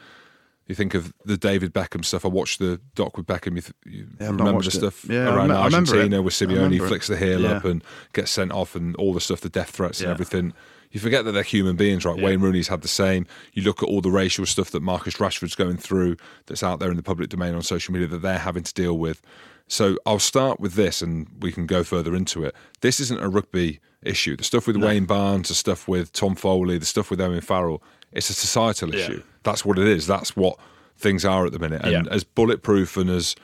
You 0.67 0.75
think 0.75 0.93
of 0.93 1.11
the 1.25 1.35
David 1.37 1.73
Beckham 1.73 2.05
stuff. 2.05 2.23
I 2.23 2.27
watched 2.27 2.59
the 2.59 2.79
doc 2.93 3.17
with 3.17 3.25
Beckham. 3.25 3.55
You, 3.55 3.61
th- 3.61 3.73
you 3.85 4.07
Yeah, 4.21 4.27
remember 4.27 4.61
the 4.61 4.69
stuff 4.69 5.03
Yeah, 5.09 5.33
around 5.33 5.51
I 5.51 5.63
Argentina 5.63 6.17
it. 6.17 6.21
where 6.21 6.29
Simeone 6.29 6.77
flicks 6.87 7.07
the 7.07 7.17
heel 7.17 7.41
Yeah. 7.41 7.53
up 7.53 7.65
and 7.65 7.83
gets 8.13 8.29
sent 8.29 8.51
off, 8.51 8.75
and 8.75 8.95
all 8.97 9.13
the 9.13 9.19
stuff, 9.21 9.41
the 9.41 9.49
death 9.49 9.71
threats 9.71 9.99
and 10.01 10.11
everything. 10.11 10.53
You 10.91 10.99
forget 10.99 11.23
that 11.25 11.31
they're 11.33 11.43
human 11.43 11.75
beings, 11.75 12.03
right? 12.05 12.19
Wayne 12.19 12.39
Rooney's 12.39 12.67
had 12.67 12.81
the 12.81 12.87
same. 12.87 13.25
You 13.53 13.63
look 13.63 13.81
at 13.83 13.89
all 13.89 14.01
the 14.01 14.09
racial 14.11 14.45
stuff 14.45 14.69
that 14.71 14.81
Marcus 14.81 15.15
Rashford's 15.15 15.55
going 15.55 15.77
through 15.77 16.17
that's 16.47 16.61
out 16.63 16.79
there 16.79 16.89
in 16.91 16.97
the 16.97 17.03
public 17.03 17.29
domain 17.29 17.53
on 17.55 17.61
social 17.63 17.91
media 17.93 18.07
that 18.07 18.21
they're 18.23 18.37
having 18.39 18.63
to 18.63 18.73
deal 18.73 18.97
with. 18.97 19.21
So 19.69 19.97
I'll 20.05 20.19
start 20.19 20.59
with 20.59 20.73
this 20.73 21.01
and 21.01 21.27
we 21.39 21.51
can 21.51 21.65
go 21.65 21.83
further 21.83 22.15
into 22.15 22.43
it. 22.43 22.55
This 22.81 22.99
isn't 22.99 23.21
a 23.21 23.29
rugby 23.29 23.79
issue. 24.01 24.35
The 24.35 24.43
stuff 24.43 24.65
with 24.67 24.75
Wayne 24.77 25.05
Barnes, 25.05 25.47
the 25.49 25.55
stuff 25.55 25.87
with 25.87 26.11
Tom 26.11 26.35
Foley, 26.35 26.77
the 26.77 26.85
stuff 26.85 27.09
with 27.11 27.21
Owen 27.21 27.41
Farrell, 27.41 27.81
it's 28.11 28.29
a 28.29 28.33
societal 28.33 28.93
Yeah. 28.95 29.05
issue. 29.05 29.23
That's 29.43 29.63
what 29.63 29.77
it 29.77 29.87
is. 29.87 30.07
That's 30.07 30.35
what 30.35 30.57
things 30.97 31.23
are 31.23 31.45
at 31.45 31.51
the 31.51 31.59
minute. 31.59 31.81
And 31.83 32.05
Yeah. 32.07 32.11
as 32.11 32.23
bulletproof 32.23 32.97
and 32.97 33.09
as 33.09 33.35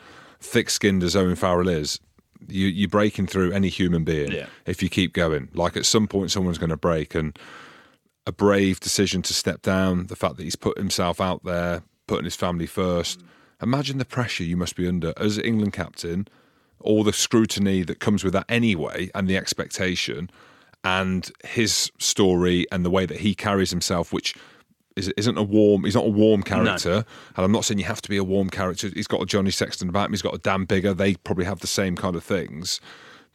thick 0.41 0.69
skinned 0.69 1.03
as 1.03 1.15
Owen 1.15 1.35
Farrell 1.35 1.69
is, 1.69 1.99
you, 2.47 2.67
you're 2.67 2.89
breaking 2.89 3.27
through 3.27 3.51
any 3.51 3.69
human 3.69 4.03
being 4.03 4.31
Yeah. 4.31 4.47
if 4.65 4.81
you 4.81 4.89
keep 4.89 5.13
going. 5.13 5.49
Like 5.53 5.77
at 5.77 5.85
some 5.85 6.07
point, 6.07 6.31
someone's 6.31 6.57
going 6.57 6.69
to 6.71 6.77
break. 6.77 7.13
And 7.15 7.37
a 8.25 8.31
brave 8.31 8.79
decision 8.79 9.21
to 9.21 9.33
step 9.33 9.61
down, 9.61 10.07
the 10.07 10.15
fact 10.15 10.37
that 10.37 10.43
he's 10.43 10.55
put 10.55 10.77
himself 10.77 11.21
out 11.21 11.43
there, 11.43 11.83
putting 12.07 12.25
his 12.25 12.35
family 12.35 12.65
first. 12.65 13.19
Imagine 13.61 13.97
the 13.97 14.05
pressure 14.05 14.43
you 14.43 14.57
must 14.57 14.75
be 14.75 14.87
under 14.87 15.13
as 15.17 15.37
England 15.39 15.73
captain, 15.73 16.27
all 16.79 17.03
the 17.03 17.13
scrutiny 17.13 17.83
that 17.83 17.99
comes 17.99 18.23
with 18.23 18.33
that 18.33 18.45
anyway, 18.49 19.09
and 19.15 19.27
the 19.27 19.37
expectation, 19.37 20.29
and 20.83 21.31
his 21.43 21.91
story 21.97 22.65
and 22.71 22.85
the 22.85 22.89
way 22.89 23.05
that 23.05 23.19
he 23.21 23.33
carries 23.33 23.71
himself, 23.71 24.13
which 24.13 24.35
is, 24.95 25.07
isn't 25.17 25.37
a 25.37 25.43
warm. 25.43 25.83
He's 25.83 25.95
not 25.95 26.05
a 26.05 26.09
warm 26.09 26.43
character, 26.43 27.05
and 27.35 27.45
I'm 27.45 27.51
not 27.51 27.65
saying 27.65 27.79
you 27.79 27.85
have 27.85 28.01
to 28.03 28.09
be 28.09 28.17
a 28.17 28.23
warm 28.23 28.49
character. 28.49 28.89
He's 28.93 29.07
got 29.07 29.21
a 29.21 29.25
Johnny 29.25 29.51
Sexton 29.51 29.89
about 29.89 30.05
him. 30.07 30.11
He's 30.11 30.21
got 30.21 30.35
a 30.35 30.37
Dan 30.37 30.65
Biggar. 30.67 30.95
They 30.95 31.15
probably 31.15 31.45
have 31.45 31.59
the 31.59 31.67
same 31.67 31.95
kind 31.95 32.15
of 32.15 32.23
things, 32.23 32.79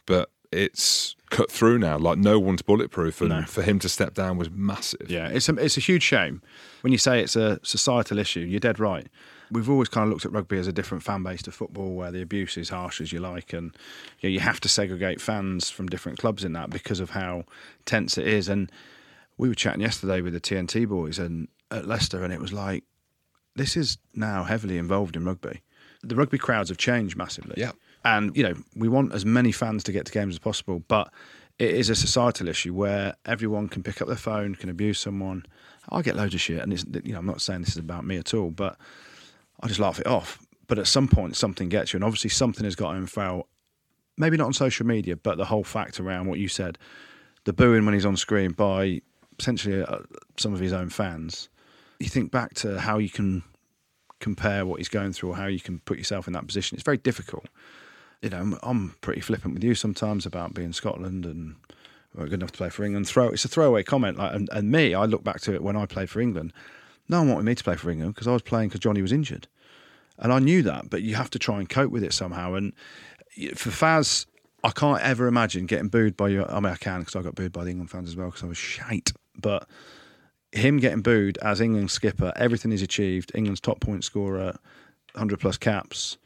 but 0.07 0.31
it's 0.53 1.16
cut 1.31 1.51
through 1.51 1.79
now. 1.79 1.97
Like 1.99 2.18
no 2.18 2.38
one's 2.38 2.62
bulletproof, 2.62 3.21
and 3.21 3.31
No. 3.31 3.42
for 3.42 3.62
him 3.62 3.79
to 3.81 3.88
step 3.88 4.14
down 4.14 4.37
was 4.38 4.51
massive. 4.51 5.11
Yeah, 5.11 5.29
it's 5.29 5.49
a, 5.49 5.55
it's 5.57 5.77
a 5.77 5.81
huge 5.81 6.03
shame. 6.03 6.40
When 6.83 6.92
you 6.92 6.99
say 6.99 7.21
it's 7.21 7.37
a 7.37 7.59
societal 7.62 8.18
issue, 8.18 8.40
you're 8.40 8.61
dead 8.61 8.79
right. 8.79 9.07
We've 9.51 9.69
always 9.69 9.89
kind 9.89 10.05
of 10.05 10.11
looked 10.11 10.25
at 10.25 10.33
rugby 10.33 10.59
as 10.59 10.67
a 10.67 10.73
different 10.73 11.03
fan 11.03 11.23
base 11.23 11.43
to 11.43 11.53
football, 11.53 11.95
where 11.95 12.13
the 12.13 12.23
abuse 12.23 12.57
is 12.57 12.69
harsh 12.69 13.01
as 13.01 13.13
you 13.13 13.21
like, 13.21 13.53
and 13.53 13.77
you, 14.21 14.29
know, 14.29 14.33
you 14.33 14.41
have 14.41 14.61
to 14.61 14.69
segregate 14.69 15.21
fans 15.21 15.71
from 15.71 15.89
different 15.89 16.19
clubs 16.19 16.45
in 16.45 16.53
that 16.53 16.71
because 16.71 17.01
of 17.01 17.11
how 17.11 17.45
tense 17.85 18.17
it 18.17 18.27
is. 18.27 18.49
And 18.49 18.71
we 19.39 19.49
were 19.49 19.55
chatting 19.55 19.81
yesterday 19.81 20.21
with 20.21 20.33
the 20.33 20.41
TNT 20.41 20.89
boys 20.89 21.19
and 21.19 21.49
at 21.71 21.87
Leicester, 21.87 22.23
and 22.23 22.33
it 22.33 22.41
was 22.41 22.53
like 22.53 22.85
this 23.57 23.77
is 23.77 23.99
now 24.15 24.45
heavily 24.45 24.79
involved 24.79 25.17
in 25.17 25.25
rugby. 25.25 25.63
The 26.03 26.15
rugby 26.15 26.39
crowds 26.39 26.69
have 26.71 26.79
changed 26.79 27.17
massively. 27.17 27.55
Yeah. 27.57 27.73
And, 28.05 28.35
you 28.37 28.43
know, 28.43 28.55
we 28.75 28.89
want 28.89 29.13
as 29.13 29.27
many 29.27 29.53
fans 29.53 29.83
to 29.85 29.93
get 29.93 30.07
to 30.07 30.13
games 30.13 30.35
as 30.35 30.39
possible, 30.39 30.83
but 30.89 31.13
it 31.59 31.75
is 31.75 31.91
a 31.91 31.95
societal 31.95 32.49
issue 32.49 32.73
where 32.73 33.15
everyone 33.27 33.69
can 33.69 33.83
pick 33.83 34.01
up 34.01 34.09
their 34.09 34.17
phone, 34.17 34.55
can 34.55 34.71
abuse 34.71 34.99
someone. 34.99 35.45
I 35.91 36.01
get 36.01 36.17
loads 36.17 36.35
of 36.35 36.41
shit, 36.41 36.63
and 36.63 36.73
it's, 36.73 36.85
you 37.05 37.13
know, 37.13 37.19
I'm 37.19 37.27
not 37.27 37.43
saying 37.43 37.61
this 37.61 37.71
is 37.71 37.77
about 37.77 38.07
me 38.07 38.17
at 38.17 38.33
all, 38.33 38.51
but 38.51 38.79
I 39.62 39.68
just 39.68 39.81
laugh 39.81 39.99
it 39.99 40.07
off. 40.07 40.38
But 40.66 40.79
at 40.79 40.87
some 40.87 41.09
point, 41.09 41.37
something 41.37 41.68
gets 41.68 41.92
you, 41.92 41.96
and 41.96 42.05
obviously 42.05 42.31
something 42.31 42.64
has 42.64 42.77
got 42.77 42.94
him 42.94 43.07
foul. 43.07 43.49
Maybe 44.16 44.37
not 44.37 44.46
on 44.46 44.53
social 44.53 44.87
media, 44.87 45.16
but 45.16 45.37
the 45.37 45.46
whole 45.46 45.64
fact 45.64 45.99
around 45.99 46.27
what 46.27 46.38
you 46.38 46.49
said, 46.49 46.79
the 47.44 47.53
booing 47.53 47.85
when 47.85 47.94
he's 47.94 48.07
on 48.07 48.16
screen 48.16 48.53
by 48.53 49.01
essentially 49.38 49.83
uh, 49.83 49.99
some 50.37 50.53
of 50.53 50.61
his 50.61 50.73
own 50.73 50.90
fans. 50.90 51.49
You 51.99 52.09
think 52.09 52.31
back 52.31 52.55
to 52.55 52.79
how 52.79 52.99
you 52.99 53.09
can 53.09 53.42
compare 54.20 54.64
what 54.64 54.79
he's 54.79 54.88
going 54.88 55.12
through 55.12 55.31
or 55.31 55.37
how 55.37 55.46
you 55.46 55.61
can 55.61 55.81
put 55.81 55.99
yourself 55.99 56.27
in 56.27 56.35
that 56.35 56.46
position. 56.46 56.77
It's 56.77 56.85
very 56.85 56.99
difficult. 56.99 57.46
You 58.23 58.31
know, 58.31 58.59
I'm, 58.62 58.94
pretty 59.01 59.23
flippant 59.23 59.55
with 59.55 59.64
you 59.64 59.75
sometimes 59.75 60.27
about 60.27 60.53
being 60.53 60.75
Scotland 60.75 61.25
and 61.25 61.57
we're 62.14 62.25
good 62.25 62.35
enough 62.35 62.53
to 62.53 62.59
play 62.59 62.68
for 62.68 62.85
England. 62.85 63.09
Throw 63.09 63.29
it's 63.29 63.44
a 63.44 63.49
throwaway 63.49 63.83
comment. 63.83 64.18
Like, 64.18 64.35
and, 64.35 64.49
and 64.53 64.70
me, 64.70 64.94
I 64.94 65.07
look 65.07 65.25
back 65.25 65.40
to 65.42 65.55
it 65.55 65.62
when 65.62 65.77
I 65.77 65.87
played 65.87 66.11
for 66.11 66.20
England. 66.20 66.53
No 67.11 67.18
one 67.18 67.31
wanted 67.31 67.44
me 67.44 67.55
to 67.57 67.64
play 67.64 67.75
for 67.75 67.90
England 67.90 68.14
because 68.14 68.29
I 68.29 68.33
was 68.33 68.42
playing 68.42 68.68
because 68.68 68.81
Johnny 68.81 69.03
was 69.03 69.11
injured, 69.11 69.49
and 70.16 70.33
I 70.33 70.38
knew 70.38 70.62
that. 70.62 70.88
But 70.88 71.03
you 71.03 71.16
have 71.16 71.29
to 71.31 71.40
try 71.40 71.59
and 71.59 71.68
cope 71.68 71.90
with 71.90 72.05
it 72.05 72.12
somehow. 72.12 72.55
And 72.55 72.73
for 73.57 73.70
Faz, 73.70 74.27
I 74.62 74.70
can't 74.70 75.03
ever 75.03 75.27
imagine 75.27 75.66
getting 75.66 75.88
booed 75.88 76.16
by 76.16 76.29
you. 76.29 76.44
I 76.44 76.61
mean, 76.61 76.73
I 76.73 76.77
can 76.77 77.01
because 77.01 77.16
I 77.16 77.23
got 77.23 77.35
booed 77.35 77.53
by 77.53 77.64
the 77.64 77.70
England 77.70 77.90
fans 77.90 78.09
as 78.09 78.16
well 78.16 78.29
because 78.29 78.44
I 78.44 78.46
was 78.46 78.57
shite. 78.57 79.11
But 79.37 79.68
him 80.53 80.79
getting 80.79 81.03
booed 81.03 81.37
as 81.38 81.61
England 81.61 81.90
skipper, 81.90 82.33
everything 82.37 82.70
he's 82.70 82.83
achieved, 82.83 83.33
England's 83.35 83.61
top 83.61 83.81
point 83.81 84.05
scorer, 84.05 84.57
100 85.14 85.40
plus 85.40 85.57
caps, 85.57 86.16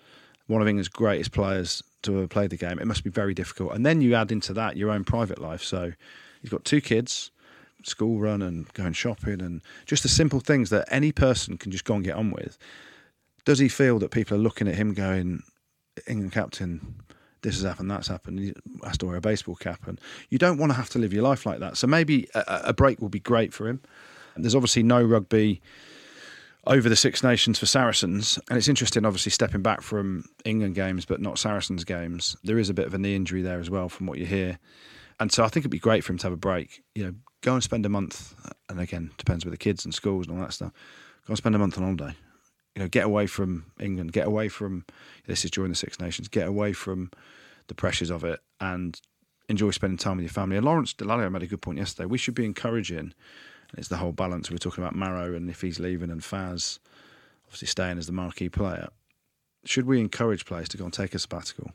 one 0.49 0.61
of 0.61 0.69
England's 0.69 0.89
greatest 0.89 1.33
players 1.33 1.83
to 2.03 2.17
have 2.19 2.29
played 2.29 2.51
the 2.51 2.59
game. 2.59 2.79
It 2.79 2.87
must 2.87 3.05
be 3.05 3.11
very 3.11 3.33
difficult. 3.33 3.73
And 3.73 3.87
then 3.87 4.03
you 4.03 4.15
add 4.15 4.31
into 4.31 4.53
that 4.53 4.77
your 4.77 4.91
own 4.91 5.05
private 5.05 5.39
life. 5.41 5.63
So 5.63 5.93
you've 6.43 6.53
got 6.53 6.67
two 6.67 6.83
kids, 6.83 7.31
school 7.87 8.19
run 8.19 8.43
and 8.43 8.73
going 8.75 8.93
shopping 8.93 9.41
and 9.41 9.63
just 9.87 10.03
the 10.03 10.09
simple 10.09 10.41
things 10.41 10.71
that 10.71 10.87
any 10.91 11.13
person 11.13 11.59
can 11.59 11.71
just 11.71 11.85
go 11.85 11.95
and 11.95 12.05
get 12.05 12.17
on 12.17 12.31
with. 12.31 12.59
Does 13.45 13.59
he 13.59 13.69
feel 13.69 13.99
that 13.99 14.11
people 14.11 14.37
are 14.37 14.41
looking 14.41 14.69
at 14.69 14.75
him 14.75 14.95
going, 14.95 15.43
England 16.07 16.33
captain, 16.33 17.03
this 17.43 17.57
has 17.57 17.65
happened, 17.65 17.91
that's 17.91 18.09
happened. 18.09 18.39
He 18.41 18.55
has 18.85 18.97
to 18.99 19.07
wear 19.07 19.17
a 19.17 19.21
baseball 19.21 19.55
cap, 19.55 19.87
and 19.87 20.01
you 20.31 20.39
don't 20.39 20.59
want 20.59 20.73
to 20.73 20.77
have 20.77 20.89
to 20.91 20.99
live 20.99 21.13
your 21.13 21.23
life 21.23 21.45
like 21.45 21.61
that. 21.61 21.77
So 21.77 21.87
maybe 21.87 22.27
a, 22.35 22.63
a 22.65 22.73
break 22.73 23.01
will 23.01 23.11
be 23.11 23.21
great 23.21 23.53
for 23.53 23.69
him. 23.69 23.83
There's 24.37 24.55
obviously 24.55 24.83
no 24.83 25.03
rugby 25.03 25.61
over 26.67 26.89
the 26.89 26.97
Six 26.97 27.23
Nations 27.23 27.59
for 27.59 27.67
Saracens, 27.67 28.39
and 28.49 28.57
it's 28.57 28.67
interesting. 28.69 29.05
Obviously, 29.05 29.31
stepping 29.31 29.63
back 29.63 29.83
from 29.83 30.25
England 30.45 30.75
games, 30.75 31.05
but 31.05 31.21
not 31.21 31.39
Saracens 31.39 31.85
games, 31.85 32.37
there 32.43 32.59
is 32.59 32.71
a 32.71 32.75
bit 32.75 32.87
of 32.87 32.95
a 32.95 32.99
knee 32.99 33.15
injury 33.15 33.43
there 33.43 33.61
as 33.61 33.69
well, 33.69 33.91
from 33.91 34.07
what 34.07 34.19
you 34.19 34.27
hear. 34.27 34.59
And 35.21 35.31
so 35.31 35.45
I 35.45 35.49
think 35.49 35.63
it'd 35.63 35.71
be 35.71 35.79
great 35.79 36.03
for 36.03 36.13
him 36.13 36.19
to 36.19 36.27
have 36.27 36.33
a 36.33 36.39
break. 36.39 36.83
You 36.95 37.05
know, 37.05 37.15
go 37.45 37.55
and 37.55 37.63
spend 37.63 37.87
a 37.87 37.89
month, 37.89 38.35
and 38.69 38.81
again, 38.81 39.13
depends 39.19 39.45
with 39.45 39.53
the 39.53 39.59
kids 39.59 39.85
and 39.85 39.95
schools 39.95 40.27
and 40.27 40.37
all 40.37 40.45
that 40.45 40.53
stuff. 40.53 40.73
Go 41.27 41.33
and 41.33 41.39
spend 41.39 41.55
a 41.55 41.59
month 41.59 41.79
on 41.79 41.85
holiday 41.85 42.17
you 42.75 42.83
know, 42.83 42.89
get 42.89 43.05
away 43.05 43.27
from 43.27 43.67
England, 43.79 44.13
get 44.13 44.27
away 44.27 44.49
from 44.49 44.85
this 45.27 45.45
is 45.45 45.51
during 45.51 45.71
the 45.71 45.77
Six 45.77 46.01
Nations, 46.01 46.29
get 46.29 46.49
away 46.49 46.73
from 46.73 47.11
the 47.69 47.75
pressures 47.75 48.11
of 48.11 48.25
it, 48.25 48.41
and 48.61 49.01
enjoy 49.49 49.71
spending 49.71 49.97
time 49.97 50.17
with 50.17 50.25
your 50.25 50.33
family. 50.33 50.57
And 50.57 50.67
Lawrence 50.67 50.93
Dallaglio 50.93 51.31
made 51.31 51.43
a 51.43 51.47
good 51.47 51.63
point 51.63 51.79
yesterday. 51.79 52.07
We 52.07 52.19
should 52.19 52.35
be 52.35 52.45
encouraging, 52.45 53.15
it's 53.77 53.89
the 53.89 53.99
whole 53.99 54.13
balance. 54.13 54.51
We 54.51 54.57
are 54.57 54.59
talking 54.59 54.83
about 54.83 54.97
Maro 54.97 55.35
and 55.35 55.49
if 55.49 55.61
he's 55.61 55.79
leaving, 55.79 56.11
and 56.11 56.21
Faz 56.21 56.79
obviously 57.47 57.69
staying 57.69 57.99
as 57.99 58.07
the 58.07 58.13
marquee 58.13 58.49
player. 58.49 58.89
Should 59.65 59.87
we 59.87 60.01
encourage 60.01 60.45
players 60.45 60.69
to 60.71 60.77
go 60.77 60.85
and 60.85 60.93
take 60.93 61.15
a 61.15 61.19
sabbatical, 61.19 61.71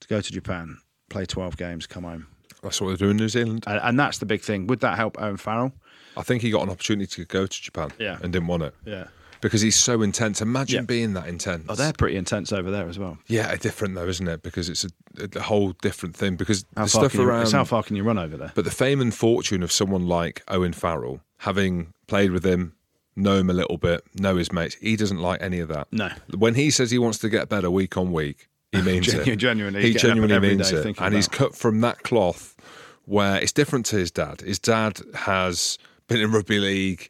to 0.00 0.08
go 0.08 0.20
to 0.20 0.32
Japan, 0.32 0.78
play 1.10 1.26
twelve 1.26 1.56
games, 1.56 1.86
come 1.86 2.04
home? 2.04 2.28
That's 2.62 2.80
what 2.80 2.88
they're 2.88 2.96
doing 2.96 3.12
in 3.12 3.16
New 3.18 3.28
Zealand. 3.28 3.64
And, 3.66 3.80
and 3.82 3.98
that's 4.00 4.18
the 4.18 4.26
big 4.26 4.42
thing. 4.42 4.66
Would 4.66 4.80
that 4.80 4.96
help 4.96 5.20
Owen 5.20 5.36
Farrell? 5.36 5.72
I 6.16 6.22
think 6.22 6.42
he 6.42 6.50
got 6.50 6.62
an 6.62 6.70
opportunity 6.70 7.06
to 7.06 7.24
go 7.24 7.46
to 7.46 7.62
Japan 7.62 7.90
Yeah. 7.98 8.18
and 8.22 8.32
didn't 8.32 8.48
want 8.48 8.62
it 8.64 8.74
Yeah. 8.84 9.06
because 9.40 9.62
he's 9.62 9.76
so 9.76 10.02
intense. 10.02 10.42
Imagine 10.42 10.82
Yeah. 10.82 10.86
being 10.86 11.14
that 11.14 11.26
intense. 11.26 11.64
Oh, 11.68 11.74
they're 11.74 11.92
pretty 11.94 12.16
intense 12.16 12.52
over 12.52 12.70
there 12.70 12.86
as 12.88 12.98
well. 12.98 13.18
yeah, 13.28 13.54
different 13.56 13.94
though, 13.94 14.06
isn't 14.06 14.28
it? 14.28 14.42
Because 14.42 14.68
it's 14.68 14.84
a, 14.84 14.90
a 15.36 15.40
whole 15.40 15.72
different 15.80 16.14
thing. 16.16 16.36
Because 16.36 16.64
How 16.76 16.82
the 16.84 16.88
stuff 16.90 17.14
you, 17.14 17.22
around, 17.22 17.50
how 17.50 17.64
far 17.64 17.82
can 17.82 17.96
you 17.96 18.02
run 18.04 18.18
over 18.18 18.36
there? 18.36 18.52
but 18.54 18.64
the 18.64 18.70
fame 18.70 19.00
and 19.00 19.14
fortune 19.14 19.62
of 19.62 19.72
someone 19.72 20.06
like 20.06 20.42
Owen 20.48 20.72
Farrell, 20.74 21.20
having 21.38 21.94
played 22.06 22.30
with 22.30 22.44
him, 22.44 22.74
know 23.16 23.36
him 23.36 23.48
a 23.50 23.52
little 23.54 23.76
bit, 23.78 24.02
know 24.14 24.36
his 24.36 24.52
mates, 24.52 24.74
he 24.80 24.96
doesn't 24.96 25.18
like 25.18 25.40
any 25.42 25.60
of 25.60 25.68
that. 25.68 25.86
No. 25.92 26.10
When 26.36 26.54
he 26.54 26.70
says 26.70 26.90
he 26.90 26.98
wants 26.98 27.18
to 27.18 27.28
get 27.28 27.48
better 27.48 27.70
week 27.70 27.96
on 27.96 28.12
week, 28.12 28.48
he 28.72 28.82
means 28.82 29.12
it. 29.12 29.36
genuinely, 29.36 29.82
he 29.82 29.92
he's 29.92 30.02
getting 30.02 30.10
up 30.22 30.28
genuinely 30.28 30.48
means 30.56 30.72
it, 30.72 30.98
and 30.98 31.14
he's 31.14 31.28
cut 31.28 31.54
from 31.54 31.80
that 31.82 32.02
cloth 32.02 32.56
where 33.04 33.36
it's 33.40 33.52
different 33.52 33.84
to 33.86 33.96
his 33.96 34.10
dad. 34.10 34.40
His 34.40 34.58
dad 34.58 35.00
has 35.14 35.78
been 36.08 36.20
in 36.20 36.30
rugby 36.32 36.58
league. 36.58 37.08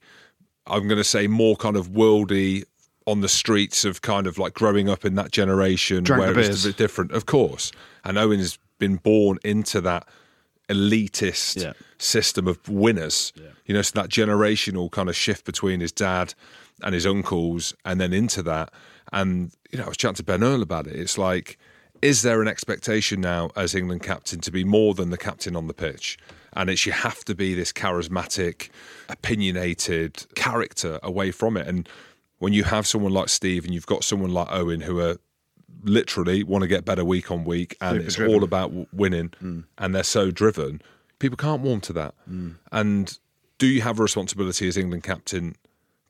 I'm 0.67 0.89
going 0.89 0.99
to 0.99 1.05
say 1.05 1.27
more 1.27 1.57
kind 1.57 1.77
of 1.77 1.91
worldy 1.91 2.65
on 3.07 3.21
the 3.21 3.29
streets 3.29 3.85
of 3.85 4.01
kind 4.01 4.27
of 4.27 4.39
like 4.39 4.55
growing 4.55 4.89
up 4.89 5.05
in 5.05 5.17
that 5.17 5.33
generation 5.33 6.05
Drank 6.05 6.21
where 6.21 6.39
it's 6.39 6.65
a 6.65 6.69
bit 6.69 6.77
different, 6.77 7.11
of 7.13 7.27
course. 7.27 7.73
And 8.05 8.17
Owen's 8.17 8.59
been 8.79 8.97
born 8.97 9.39
into 9.45 9.81
that 9.83 10.07
elitist 10.69 11.63
Yeah. 11.63 11.73
system 11.99 12.47
of 12.49 12.67
winners. 12.69 13.33
You 13.67 13.75
know, 13.75 13.83
so 13.83 14.01
that 14.01 14.09
generational 14.09 14.91
kind 14.91 15.09
of 15.09 15.17
shift 15.17 15.45
between 15.45 15.81
his 15.81 15.93
dad 15.93 16.35
and 16.83 16.95
his 16.95 17.07
uncles, 17.07 17.75
and 17.85 18.01
then 18.01 18.13
into 18.13 18.43
that. 18.45 18.73
And 19.13 19.53
you 19.71 19.79
know, 19.79 19.85
I 19.85 19.89
was 19.89 19.97
chatting 19.97 20.17
to 20.17 20.23
Ben 20.23 20.43
Earl 20.43 20.63
about 20.63 20.87
it. 20.87 20.97
It's 20.97 21.19
like, 21.19 21.59
is 22.01 22.23
there 22.23 22.43
an 22.43 22.49
expectation 22.49 23.21
now 23.21 23.51
as 23.57 23.75
England 23.75 24.03
captain 24.03 24.41
to 24.41 24.51
be 24.51 24.65
more 24.65 24.95
than 24.95 25.11
the 25.11 25.19
captain 25.19 25.55
on 25.55 25.67
the 25.69 25.75
pitch? 25.75 26.19
And 26.55 26.69
it's 26.69 26.85
you 26.85 26.93
have 26.93 27.25
to 27.25 27.35
be 27.35 27.55
this 27.55 27.73
charismatic, 27.73 28.69
opinionated 29.09 30.27
character 30.35 30.99
away 31.03 31.31
from 31.31 31.57
it. 31.57 31.67
And 31.67 31.89
when 32.39 32.53
you 32.53 32.65
have 32.65 32.87
someone 32.87 33.13
like 33.13 33.29
Steve 33.29 33.65
and 33.65 33.73
you've 33.73 33.87
got 33.87 34.05
someone 34.05 34.33
like 34.33 34.49
Owen 34.51 34.81
who 34.81 35.01
are 35.01 35.17
literally 35.85 36.43
want 36.43 36.63
to 36.63 36.69
get 36.69 36.85
better 36.85 37.05
week 37.05 37.31
on 37.31 37.45
week 37.45 37.77
and 37.81 37.97
Super 37.97 38.07
it's 38.07 38.17
driven. 38.17 38.35
all 38.35 38.45
about 38.45 38.73
winning 38.93 39.31
mm. 39.43 39.65
and 39.79 39.95
they're 39.95 40.03
so 40.03 40.31
driven 40.31 40.81
people 41.19 41.37
can't 41.37 41.63
warm 41.63 41.81
to 41.81 41.93
that 41.93 42.15
mm. 42.31 42.55
and 42.71 43.19
do 43.59 43.67
you 43.67 43.83
have 43.83 43.99
a 43.99 44.03
responsibility 44.03 44.69
as 44.69 44.77
england 44.77 45.03
captain 45.03 45.57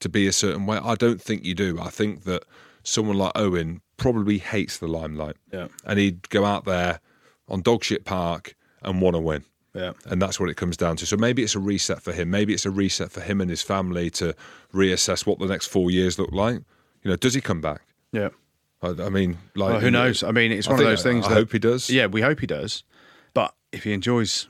to 0.01 0.09
be 0.09 0.27
a 0.27 0.33
certain 0.33 0.67
way 0.67 0.79
i 0.83 0.95
don't 0.95 1.23
think 1.23 1.45
you 1.45 1.55
do 1.55 1.79
i 1.81 1.89
think 1.89 2.25
that 2.25 2.45
someone 2.83 3.17
like 3.19 3.33
owen 3.35 3.81
probably 3.97 4.39
hates 4.39 4.79
the 4.79 4.89
limelight 4.89 5.37
Yeah. 5.53 5.69
and 5.85 5.99
he'd 5.99 6.29
go 6.31 6.45
out 6.45 6.65
there 6.65 7.01
on 7.49 7.63
dogshit 7.63 8.05
park 8.05 8.55
and 8.83 9.01
want 9.01 9.15
to 9.15 9.21
win 9.21 9.45
Yeah. 9.75 9.93
and 10.07 10.21
that's 10.21 10.41
what 10.41 10.49
it 10.51 10.57
comes 10.57 10.77
down 10.77 10.97
to. 10.97 11.07
So 11.07 11.17
maybe 11.17 11.43
it's 11.43 11.55
a 11.55 11.61
reset 11.61 12.03
for 12.03 12.13
him. 12.13 12.31
Maybe 12.31 12.53
it's 12.53 12.67
a 12.67 12.71
reset 12.71 13.11
for 13.13 13.21
him 13.21 13.41
and 13.41 13.49
his 13.49 13.63
family 13.63 14.11
to 14.11 14.35
reassess 14.75 15.25
what 15.27 15.39
the 15.39 15.47
next 15.47 15.67
four 15.69 15.91
years 15.91 16.19
look 16.19 16.33
like. 16.33 16.57
You 17.03 17.11
know, 17.11 17.17
does 17.17 17.35
he 17.35 17.41
come 17.41 17.61
back? 17.61 17.83
Yeah. 18.13 18.31
I, 18.83 18.89
I 18.89 19.09
mean, 19.09 19.39
like 19.55 19.71
Well, 19.73 19.81
who 19.81 19.91
knows? 19.91 20.23
I 20.23 20.33
mean, 20.33 20.51
it's 20.53 20.67
I 20.67 20.73
one 20.73 20.81
of 20.81 20.87
those 20.87 21.03
things. 21.03 21.27
I 21.27 21.29
that, 21.31 21.35
hope 21.35 21.53
he 21.53 21.59
does. 21.59 21.89
Yeah, 21.89 22.07
we 22.07 22.21
hope 22.21 22.41
he 22.41 22.47
does. 22.47 22.83
But 23.35 23.55
if 23.71 23.85
he 23.85 23.93
enjoys 23.93 24.49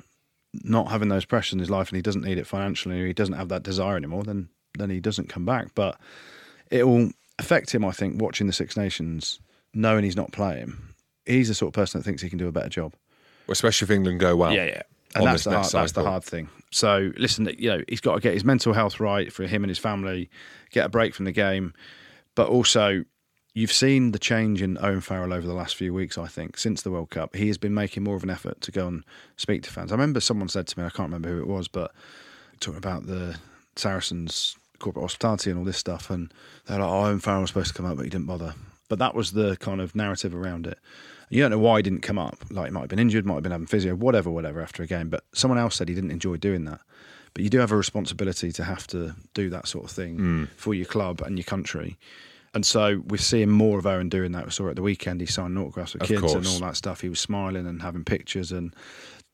not 0.65 0.89
having 0.91 1.09
those 1.09 1.25
pressures 1.25 1.53
in 1.55 1.59
his 1.59 1.71
life 1.71 1.89
and 1.89 1.97
he 1.97 2.03
doesn't 2.03 2.23
need 2.25 2.39
it 2.39 2.47
financially, 2.47 3.01
or 3.03 3.07
he 3.07 3.13
doesn't 3.13 3.35
have 3.35 3.49
that 3.51 3.63
desire 3.63 3.97
anymore, 3.97 4.23
then 4.23 4.49
then 4.79 4.89
he 4.91 5.01
doesn't 5.01 5.29
come 5.29 5.45
back. 5.45 5.69
But 5.75 6.01
it 6.71 6.87
will 6.89 7.11
affect 7.43 7.75
him, 7.75 7.85
I 7.85 7.93
think, 7.93 8.21
watching 8.21 8.47
the 8.47 8.53
Six 8.53 8.77
Nations, 8.77 9.41
knowing 9.75 10.05
he's 10.05 10.17
not 10.17 10.33
playing. 10.33 10.75
He's 11.27 11.49
the 11.49 11.55
sort 11.55 11.69
of 11.69 11.75
person 11.75 12.01
that 12.01 12.05
thinks 12.05 12.23
he 12.23 12.29
can 12.29 12.39
do 12.39 12.49
a 12.49 12.53
better 12.53 12.69
job. 12.69 12.95
especially 13.49 13.87
if 13.87 13.91
England 13.91 14.21
go 14.21 14.37
well. 14.37 14.53
Yeah, 14.53 14.65
yeah. 14.65 14.83
And 15.15 15.27
that's 15.27 15.45
the 15.45 15.51
hard, 15.51 15.71
that's 15.71 15.93
the 15.93 16.03
hard 16.03 16.25
thing. 16.25 16.49
So 16.71 17.13
listen, 17.19 17.47
you 17.59 17.69
know, 17.69 17.83
he's 17.87 18.01
got 18.01 18.15
to 18.15 18.21
get 18.21 18.33
his 18.33 18.45
mental 18.45 18.73
health 18.73 18.99
right 18.99 19.31
for 19.31 19.47
him 19.47 19.63
and 19.63 19.71
his 19.71 19.79
family, 19.79 20.31
get 20.71 20.87
a 20.87 20.89
break 20.89 21.15
from 21.15 21.27
the 21.27 21.33
game, 21.33 21.75
but 22.35 22.49
also 22.49 23.05
you've 23.53 23.73
seen 23.73 24.13
the 24.13 24.19
change 24.19 24.63
in 24.63 24.79
Owen 24.81 25.03
Farrell 25.03 25.35
over 25.35 25.47
the 25.47 25.53
last 25.53 25.77
few 25.77 25.93
weeks. 25.93 26.17
I 26.17 26.29
think 26.29 26.57
since 26.57 26.81
the 26.81 26.91
World 26.91 27.11
Cup, 27.11 27.37
he 27.37 27.49
has 27.49 27.59
been 27.59 27.75
making 27.75 28.05
more 28.05 28.17
of 28.17 28.23
an 28.23 28.31
effort 28.31 28.63
to 28.63 28.71
go 28.73 28.89
and 28.89 29.05
speak 29.37 29.63
to 29.65 29.71
fans. 29.71 29.93
I 29.93 29.97
remember 29.97 30.21
someone 30.21 30.49
said 30.49 30.67
to 30.69 30.79
me, 30.79 30.87
I 30.87 30.91
can't 30.91 31.09
remember 31.11 31.29
who 31.29 31.41
it 31.41 31.47
was, 31.47 31.69
but 31.69 31.93
talking 32.61 32.79
about 32.79 33.07
the 33.07 33.37
Saracens 33.77 34.57
corporate 34.83 35.05
hospitality 35.05 35.51
and 35.51 35.59
all 35.59 35.65
this 35.65 35.79
stuff, 35.79 36.11
and 36.11 36.33
they're 36.67 36.79
like, 36.79 36.89
"Oh, 36.89 37.05
Owen 37.05 37.21
Farrell 37.21 37.41
was 37.43 37.51
supposed 37.51 37.69
to 37.69 37.75
come 37.75 37.87
up, 37.87 37.97
but 37.97 38.05
he 38.05 38.11
didn't 38.11 38.27
bother." 38.27 38.55
But 38.89 38.99
that 38.99 39.15
was 39.15 39.33
the 39.33 39.57
kind 39.57 39.81
of 39.81 39.97
narrative 39.97 40.35
around 40.35 40.67
it. 40.67 40.79
You 41.31 41.41
don't 41.41 41.51
know 41.51 41.59
why 41.59 41.79
he 41.79 41.83
didn't 41.83 42.03
come 42.03 42.19
up. 42.19 42.45
Like 42.51 42.67
he 42.67 42.73
might 42.73 42.81
have 42.81 42.89
been 42.91 42.99
injured, 42.99 43.25
might 43.25 43.35
have 43.35 43.43
been 43.43 43.53
having 43.53 43.67
physio, 43.67 43.95
whatever, 43.95 44.31
whatever 44.31 44.61
after 44.61 44.83
a 44.83 44.87
game. 44.87 45.09
But 45.09 45.25
someone 45.33 45.59
else 45.59 45.77
said 45.77 45.89
he 45.89 45.95
didn't 45.95 46.11
enjoy 46.11 46.37
doing 46.37 46.65
that. 46.67 46.81
But 47.35 47.45
you 47.45 47.49
do 47.49 47.59
have 47.59 47.73
a 47.73 47.77
responsibility 47.77 48.53
to 48.53 48.65
have 48.65 48.87
to 48.89 49.15
do 49.33 49.49
that 49.49 49.67
sort 49.67 49.85
of 49.85 49.91
thing 49.91 50.17
hmm. 50.19 50.45
for 50.57 50.75
your 50.75 50.85
club 50.85 51.23
and 51.23 51.39
your 51.39 51.45
country. 51.45 51.99
And 52.55 52.67
so 52.67 53.03
we're 53.07 53.17
seeing 53.17 53.49
more 53.49 53.79
of 53.79 53.87
Owen 53.87 54.11
doing 54.11 54.33
that. 54.33 54.45
We 54.45 54.51
saw 54.51 54.67
it 54.67 54.71
at 54.71 54.77
the 54.77 54.83
weekend. 54.83 55.21
He 55.21 55.27
signed 55.27 55.57
autographs 55.57 55.95
with 55.95 56.03
Of 56.03 56.09
kids 56.09 56.35
and 56.35 56.47
all 56.47 56.59
that 56.61 56.77
stuff. 56.77 57.01
He 57.01 57.09
was 57.09 57.21
smiling 57.21 57.67
and 57.67 57.81
having 57.81 58.05
pictures. 58.05 58.53
And 58.53 58.75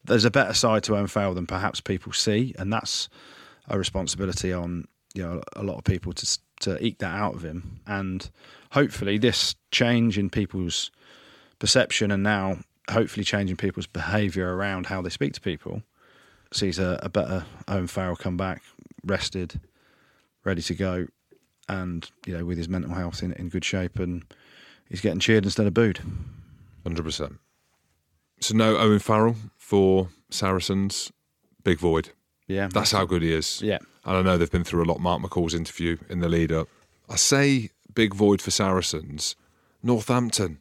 there's 0.05 0.25
a 0.25 0.31
better 0.31 0.55
side 0.55 0.85
to 0.85 0.95
Owen 0.95 1.09
Farrell 1.09 1.35
than 1.35 1.47
perhaps 1.47 1.81
people 1.81 2.13
see. 2.13 2.55
And 2.59 2.73
that's 2.73 3.09
a 3.67 3.77
responsibility 3.77 4.53
on 4.53 4.87
you 5.15 5.23
know 5.23 5.43
a 5.55 5.63
lot 5.63 5.79
of 5.79 5.85
people 5.85 6.13
to 6.13 6.39
to 6.61 6.85
eke 6.85 6.99
that 6.99 7.15
out 7.15 7.35
of 7.35 7.45
him. 7.45 7.81
And 7.87 8.29
hopefully, 8.73 9.19
this 9.19 9.55
change 9.71 10.19
in 10.19 10.31
people's 10.31 10.91
perception 11.59 12.11
and 12.11 12.23
now 12.23 12.59
hopefully 12.91 13.25
changing 13.25 13.57
people's 13.57 13.87
behaviour 13.87 14.55
around 14.55 14.87
how 14.87 15.03
they 15.03 15.11
speak 15.11 15.33
to 15.35 15.41
people 15.41 15.83
sees 16.53 16.79
a, 16.79 16.99
a 17.03 17.09
better 17.09 17.45
Owen 17.67 17.87
Farrell 17.87 18.17
come 18.17 18.37
back, 18.37 18.63
rested, 19.05 19.61
ready 20.45 20.63
to 20.63 20.75
go, 20.75 21.07
and 21.69 22.11
you 22.27 22.37
know 22.37 22.45
with 22.45 22.59
his 22.59 22.69
mental 22.69 22.95
health 22.95 23.23
in, 23.23 23.33
in 23.33 23.49
good 23.49 23.65
shape, 23.65 23.99
and 23.99 24.25
he's 24.89 25.01
getting 25.01 25.21
cheered 25.21 25.45
instead 25.45 25.67
of 25.67 25.75
booed. 25.75 26.01
Hundred 26.83 27.05
percent. 27.05 27.39
So 28.41 28.55
no 28.55 28.77
Owen 28.77 29.01
Farrell 29.01 29.37
for 29.57 30.09
Saracens. 30.31 31.13
Big 31.65 31.79
void. 31.79 32.11
Yeah, 32.49 32.69
That's 32.73 32.93
how 32.93 33.05
good 33.05 33.23
he 33.23 33.33
is. 33.33 33.61
Yeah. 33.63 33.79
And 34.05 34.17
I 34.17 34.23
know 34.23 34.39
they've 34.39 34.51
been 34.51 34.65
through 34.65 34.83
a 34.83 34.87
lot. 34.87 35.01
Mark 35.01 35.23
McCall's 35.23 35.55
interview 35.55 35.99
in 36.09 36.21
the 36.21 36.29
lead 36.29 36.51
up. 36.51 36.69
I 37.09 37.17
say 37.17 37.71
big 37.95 38.15
void 38.15 38.41
for 38.41 38.51
Saracens. 38.51 39.37
Northampton 39.83 40.59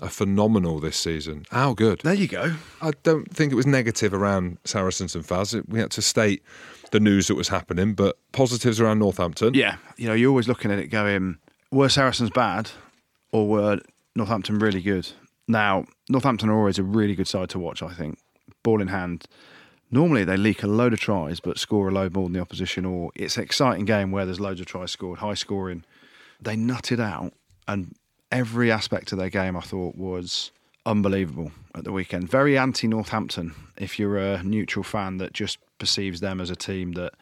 are 0.00 0.08
phenomenal 0.08 0.80
this 0.80 0.96
season. 0.96 1.44
How 1.50 1.72
good? 1.74 2.00
There 2.00 2.14
you 2.14 2.26
go. 2.26 2.54
I 2.82 2.92
don't 3.02 3.32
think 3.34 3.52
it 3.52 3.54
was 3.54 3.66
negative 3.66 4.12
around 4.12 4.58
Saracens 4.64 5.14
and 5.14 5.24
Faz. 5.24 5.62
We 5.68 5.78
had 5.78 5.90
to 5.92 6.02
state 6.02 6.42
the 6.90 7.00
news 7.00 7.28
that 7.28 7.36
was 7.36 7.48
happening, 7.48 7.94
but 7.94 8.18
positives 8.32 8.80
around 8.80 8.98
Northampton. 8.98 9.54
Yeah, 9.54 9.76
you 9.96 10.08
know, 10.08 10.14
you're 10.14 10.30
always 10.30 10.48
looking 10.48 10.72
at 10.72 10.78
it 10.78 10.88
going, 10.88 11.38
were 11.70 11.88
Saracens 11.88 12.30
bad 12.30 12.70
or 13.30 13.46
were 13.46 13.80
Northampton 14.16 14.58
really 14.58 14.82
good? 14.82 15.08
Now, 15.46 15.84
Northampton 16.08 16.48
are 16.48 16.56
always 16.58 16.78
a 16.78 16.82
really 16.82 17.14
good 17.14 17.28
side 17.28 17.50
to 17.50 17.58
watch, 17.58 17.82
I 17.82 17.92
think. 17.92 18.18
Ball 18.62 18.80
in 18.80 18.88
hand. 18.88 19.26
Normally 19.90 20.24
they 20.24 20.36
leak 20.36 20.62
a 20.62 20.68
load 20.68 20.92
of 20.92 21.00
tries 21.00 21.40
but 21.40 21.58
score 21.58 21.88
a 21.88 21.92
load 21.92 22.14
more 22.14 22.24
than 22.24 22.34
the 22.34 22.40
opposition, 22.40 22.84
or 22.84 23.10
it's 23.14 23.36
an 23.36 23.42
exciting 23.42 23.84
game 23.84 24.12
where 24.12 24.24
there's 24.24 24.40
loads 24.40 24.60
of 24.60 24.66
tries 24.66 24.92
scored, 24.92 25.18
high 25.18 25.34
scoring. 25.34 25.84
They 26.40 26.56
nutted 26.56 27.00
out, 27.00 27.32
and 27.66 27.94
every 28.30 28.70
aspect 28.70 29.12
of 29.12 29.18
their 29.18 29.30
game 29.30 29.56
I 29.56 29.60
thought 29.60 29.96
was 29.96 30.52
unbelievable 30.86 31.52
at 31.74 31.84
the 31.84 31.92
weekend. 31.92 32.30
Very 32.30 32.56
anti 32.56 32.88
Northampton 32.88 33.54
if 33.76 33.98
you're 33.98 34.18
a 34.18 34.42
neutral 34.42 34.82
fan 34.82 35.18
that 35.18 35.32
just 35.32 35.58
perceives 35.78 36.20
them 36.20 36.40
as 36.40 36.50
a 36.50 36.56
team 36.56 36.92
that 36.92 37.14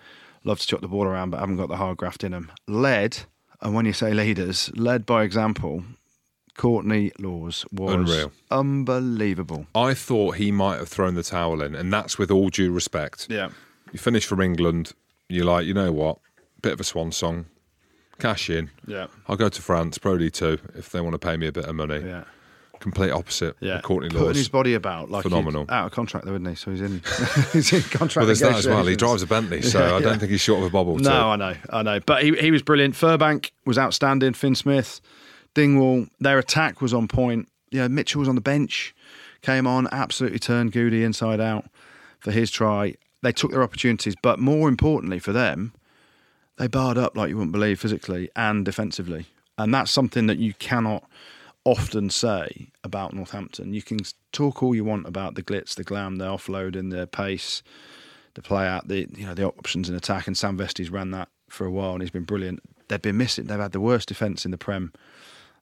love 0.44 0.61
to 0.61 0.66
chuck 0.66 0.81
the 0.81 0.88
ball 0.88 1.04
around 1.04 1.31
but 1.31 1.40
haven't 1.40 1.57
got 1.57 1.68
the 1.68 1.76
hard 1.76 1.96
graft 1.96 2.24
in 2.24 2.33
them. 2.33 2.50
Led, 2.66 3.18
and 3.61 3.74
when 3.74 3.87
you 3.87 3.92
say 3.92 4.12
leaders, 4.12 4.70
led 4.76 5.07
by 5.07 5.22
example, 5.22 5.85
Courtney 6.59 7.12
Lawes 7.18 7.64
was 7.73 7.94
Unreal. 7.94 8.33
unbelievable. 8.51 9.66
I 9.75 9.94
thought 9.94 10.37
he 10.37 10.51
might 10.53 10.79
have 10.79 10.88
thrown 10.88 11.14
the 11.14 11.23
towel 11.23 11.62
in, 11.62 11.75
and 11.75 11.90
that's 11.92 12.18
with 12.18 12.31
all 12.31 12.49
due 12.51 12.73
respect. 12.73 13.29
Yeah. 13.31 13.51
You 13.92 13.99
finish 13.99 14.27
from 14.27 14.40
England, 14.42 14.92
you're 15.29 15.44
like, 15.47 15.64
you 15.66 15.73
know 15.73 15.92
what? 15.92 16.18
Bit 16.61 16.73
of 16.75 16.81
a 16.81 16.85
swan 16.85 17.12
song. 17.12 17.47
Cash 18.18 18.51
in. 18.51 18.71
Yeah. 18.87 19.07
I'll 19.29 19.37
go 19.37 19.49
to 19.49 19.62
France, 19.62 19.97
Pro 19.99 20.18
D 20.18 20.31
two, 20.31 20.59
if 20.75 20.90
they 20.90 21.01
want 21.01 21.14
to 21.14 21.18
pay 21.18 21.37
me 21.37 21.47
a 21.47 21.53
bit 21.53 21.64
of 21.64 21.75
money. 21.77 22.01
Yeah. 22.05 22.25
Complete 22.81 23.11
opposite. 23.12 23.57
Yeah, 23.61 23.77
with 23.77 23.85
Courtney 23.85 24.09
putting 24.09 24.25
Lawes. 24.27 24.37
his 24.37 24.49
body 24.49 24.75
about 24.75 25.11
like 25.11 25.23
Phenomenal. 25.23 25.66
out 25.68 25.87
of 25.87 25.92
contract 25.92 26.27
though, 26.27 26.33
isn't 26.35 26.47
he? 26.47 26.55
So 26.57 26.71
he's 26.73 26.81
in 26.81 27.01
he's 27.53 27.73
in 27.73 27.83
contract. 27.83 28.16
well, 28.16 28.27
there's 28.27 28.40
that 28.40 28.57
as 28.57 28.66
well. 28.66 28.85
He 28.85 28.97
drives 28.97 29.23
a 29.23 29.27
Bentley, 29.27 29.62
so 29.62 29.79
Yeah, 29.87 29.87
I 29.97 30.01
don't 30.01 30.12
yeah. 30.14 30.18
think 30.18 30.31
he's 30.33 30.40
short 30.40 30.61
of 30.61 30.66
a 30.66 30.71
bobble. 30.71 30.97
No, 30.97 31.11
too. 31.11 31.16
I 31.16 31.37
know, 31.37 31.55
I 31.71 31.83
know. 31.83 32.01
But 32.01 32.25
he 32.25 32.33
he 32.37 32.51
was 32.51 32.62
brilliant. 32.62 32.94
Furbank 32.94 33.51
was 33.64 33.79
outstanding. 33.79 34.33
Fin 34.35 34.55
Smith, 34.57 35.01
Dingwall, 35.59 36.07
their 36.21 36.38
attack 36.38 36.81
was 36.81 36.94
on 36.94 37.09
point. 37.09 37.49
Yeah, 37.71 37.88
Mitchell 37.88 38.21
was 38.21 38.29
on 38.29 38.37
the 38.37 38.40
bench, 38.40 38.94
came 39.42 39.66
on, 39.66 39.88
absolutely 39.90 40.38
turned 40.38 40.71
Goody 40.71 41.03
inside 41.03 41.40
out 41.40 41.66
for 42.21 42.31
his 42.31 42.51
try. 42.51 42.94
They 43.23 43.33
took 43.33 43.51
their 43.51 43.64
opportunities, 43.64 44.14
but 44.23 44.38
more 44.38 44.68
importantly 44.68 45.18
for 45.18 45.33
them, 45.33 45.73
they 46.59 46.68
barred 46.68 46.97
up 46.97 47.16
like 47.16 47.29
you 47.29 47.37
wouldn't 47.37 47.53
believe 47.53 47.81
physically 47.81 48.31
and 48.37 48.64
defensively. 48.64 49.27
And 49.59 49.75
that's 49.75 49.90
something 49.90 50.29
that 50.29 50.38
you 50.38 50.55
cannot 50.55 51.05
often 51.64 52.09
say 52.09 52.71
about 52.85 53.12
Northampton. 53.12 53.75
You 53.75 53.83
can 53.83 53.99
talk 54.31 54.62
all 54.62 54.77
you 54.77 54.85
want 54.85 55.09
about 55.09 55.35
the 55.35 55.42
glitz, 55.42 55.75
the 55.75 55.83
glam, 55.83 56.16
the 56.16 56.27
offloading, 56.27 56.90
the 56.92 57.09
pace, 57.09 57.64
the 58.35 58.42
play 58.42 58.66
out, 58.66 58.87
the 58.87 59.09
you 59.16 59.27
know 59.27 59.35
the 59.35 59.44
options 59.44 59.88
in 59.88 59.97
attack. 59.97 60.29
And 60.29 60.38
Sam 60.38 60.57
Vesty's 60.57 60.90
ran 60.90 61.11
that 61.11 61.29
for 61.49 61.66
a 61.66 61.71
while, 61.71 61.94
and 61.94 62.03
he's 62.03 62.12
been 62.12 62.23
brilliant. 62.23 62.61
They've 62.88 63.03
been 63.03 63.16
missing. 63.16 63.47
They've 63.47 63.59
had 63.59 63.73
the 63.73 63.81
worst 63.81 64.09
defence 64.09 64.44
in 64.44 64.53
the 64.53 64.59
Prem. 64.59 64.92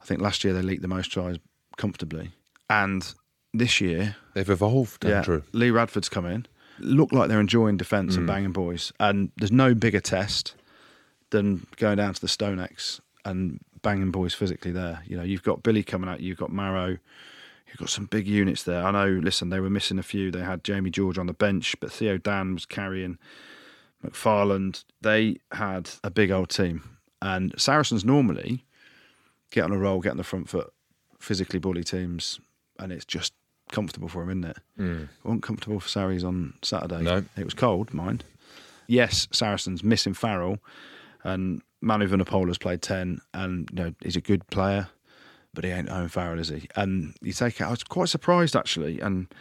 I 0.07 0.09
think 0.09 0.21
last 0.21 0.45
year 0.45 0.53
they 0.55 0.62
leaked 0.62 0.83
the 0.83 0.88
most 0.88 1.11
tries 1.11 1.37
comfortably, 1.77 2.31
and 2.71 3.12
this 3.53 3.81
year, 3.81 4.14
They've 4.35 4.49
evolved, 4.49 5.05
yeah, 5.05 5.16
Andrew. 5.19 5.42
Lee 5.53 5.71
Radford's 5.71 6.09
come 6.09 6.27
in. 6.27 6.47
Look 6.79 7.11
like 7.11 7.29
they're 7.29 7.40
enjoying 7.40 7.77
defence 7.77 8.14
Mm. 8.14 8.19
and 8.19 8.27
banging 8.27 8.53
boys. 8.53 8.92
And 9.01 9.33
there's 9.37 9.51
no 9.51 9.75
bigger 9.75 9.99
test 9.99 10.55
than 11.31 11.66
going 11.77 11.97
down 11.97 12.14
to 12.14 12.21
the 12.21 12.27
Stonex 12.29 13.01
and 13.25 13.59
banging 13.83 14.11
boys 14.12 14.33
physically 14.35 14.71
there. 14.73 15.03
You 15.07 15.16
know, 15.16 15.23
you've 15.25 15.42
got 15.42 15.62
Billy 15.64 15.83
coming 15.83 16.09
out, 16.09 16.21
you've 16.21 16.37
got 16.38 16.53
Maro, 16.53 16.88
you've 17.66 17.79
got 17.79 17.88
some 17.88 18.05
big 18.07 18.29
units 18.29 18.62
there. 18.62 18.85
I 18.85 18.90
know, 18.92 19.09
listen, 19.09 19.49
they 19.49 19.59
were 19.61 19.71
missing 19.71 19.99
a 19.99 20.03
few. 20.05 20.31
They 20.31 20.42
had 20.45 20.62
Jamie 20.62 20.90
George 20.90 21.19
on 21.19 21.27
the 21.27 21.33
bench, 21.33 21.75
but 21.81 21.90
Theo 21.90 22.16
Dan 22.19 22.55
was 22.55 22.66
carrying 22.66 23.19
McFarland. 24.05 24.85
They 25.01 25.38
had 25.53 25.90
a 26.05 26.11
big 26.11 26.31
old 26.31 26.51
team. 26.51 26.83
And 27.23 27.55
Saracens 27.57 28.05
normally 28.05 28.66
get 29.51 29.65
on 29.65 29.73
a 29.73 29.79
roll, 29.79 30.01
get 30.01 30.11
on 30.11 30.17
the 30.17 30.25
front 30.25 30.49
foot, 30.49 30.73
physically 31.19 31.59
bully 31.59 31.85
teams, 31.85 32.41
and 32.79 32.93
it's 32.93 33.05
just 33.05 33.33
comfortable 33.73 34.09
for 34.09 34.23
him, 34.23 34.31
isn't 34.31 34.51
it? 34.51 34.59
Mm. 34.79 35.03
It 35.05 35.09
wasn't 35.25 35.43
comfortable 35.43 35.81
for 35.81 35.89
Saris 35.89 36.25
on 36.25 36.55
Saturday. 36.63 37.03
No. 37.03 37.25
It 37.37 37.45
was 37.45 37.55
cold, 37.55 37.93
mind. 37.93 38.25
Yes, 38.87 39.27
Saracens 39.33 39.83
missing 39.83 40.15
Farrell, 40.15 40.59
and 41.25 41.63
Manu 41.81 42.09
Vunipola's 42.09 42.59
played 42.59 42.83
10, 42.83 43.21
and 43.35 43.69
you 43.71 43.77
know 43.77 43.95
he's 44.03 44.17
a 44.17 44.21
good 44.21 44.47
player, 44.49 44.89
but 45.55 45.65
he 45.65 45.71
ain't 45.71 45.91
Owen 45.91 46.09
Farrell, 46.09 46.39
is 46.39 46.49
he? 46.49 46.69
And 46.77 47.15
you 47.21 47.33
take 47.33 47.61
it, 47.61 47.65
I 47.65 47.71
was 47.71 47.83
quite 47.83 48.09
surprised 48.09 48.55
actually, 48.55 49.01
and 49.01 49.27
I 49.31 49.35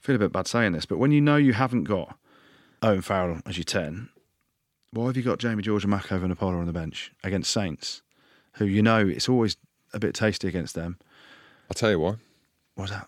feel 0.00 0.16
a 0.16 0.18
bit 0.18 0.32
bad 0.32 0.46
saying 0.46 0.72
this, 0.72 0.86
but 0.86 0.98
when 0.98 1.12
you 1.12 1.20
know 1.20 1.36
you 1.36 1.54
haven't 1.54 1.84
got 1.84 2.16
Owen 2.82 3.02
Farrell 3.02 3.40
as 3.46 3.56
your 3.56 3.64
10, 3.64 4.08
why 4.92 5.06
have 5.06 5.16
you 5.16 5.22
got 5.22 5.38
Jamie 5.38 5.62
George 5.62 5.84
and 5.84 5.90
Mako 5.90 6.18
Vunipola 6.18 6.58
on 6.58 6.66
the 6.66 6.72
bench 6.72 7.12
against 7.22 7.50
Saints, 7.50 8.02
who 8.54 8.64
you 8.66 8.82
know 8.82 9.06
it's 9.06 9.28
always 9.28 9.56
a 9.92 9.98
bit 9.98 10.14
tasty 10.14 10.48
against 10.48 10.74
them? 10.74 10.98
I'll 11.70 11.74
tell 11.74 11.90
you 11.90 12.00
why. 12.00 12.14
What's 12.74 12.90
that? 12.90 13.06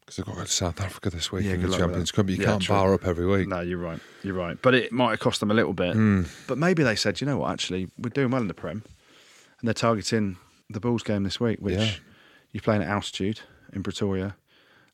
Because 0.00 0.16
they've 0.16 0.26
got 0.26 0.32
to 0.32 0.38
go 0.38 0.44
to 0.44 0.50
South 0.50 0.80
Africa 0.80 1.10
this 1.10 1.32
week 1.32 1.44
Yeah, 1.44 1.54
in 1.54 1.62
the 1.62 1.76
Champions. 1.76 2.12
Cup. 2.12 2.28
You 2.28 2.36
Yeah, 2.36 2.44
can't 2.44 2.62
true. 2.62 2.74
bar 2.76 2.94
up 2.94 3.04
every 3.06 3.26
week. 3.26 3.48
No, 3.48 3.60
you're 3.60 3.78
right. 3.78 3.98
You're 4.22 4.34
right. 4.34 4.56
But 4.62 4.74
it 4.74 4.92
might 4.92 5.10
have 5.10 5.18
cost 5.20 5.40
them 5.40 5.50
a 5.50 5.54
little 5.54 5.72
bit. 5.72 5.94
Hmm. 5.94 6.22
But 6.46 6.58
maybe 6.58 6.84
they 6.84 6.94
said, 6.94 7.20
you 7.20 7.26
know 7.26 7.38
what, 7.38 7.50
actually, 7.52 7.88
we're 7.98 8.10
doing 8.10 8.30
well 8.30 8.40
in 8.42 8.46
the 8.48 8.54
Prem. 8.54 8.84
And 9.60 9.66
they're 9.66 9.74
targeting 9.74 10.36
the 10.70 10.78
Bulls 10.78 11.02
game 11.02 11.24
this 11.24 11.40
week, 11.40 11.58
which 11.60 11.74
Yeah. 11.78 11.90
you're 12.52 12.60
playing 12.62 12.82
at 12.82 12.88
altitude 12.88 13.40
in 13.72 13.82
Pretoria. 13.82 14.36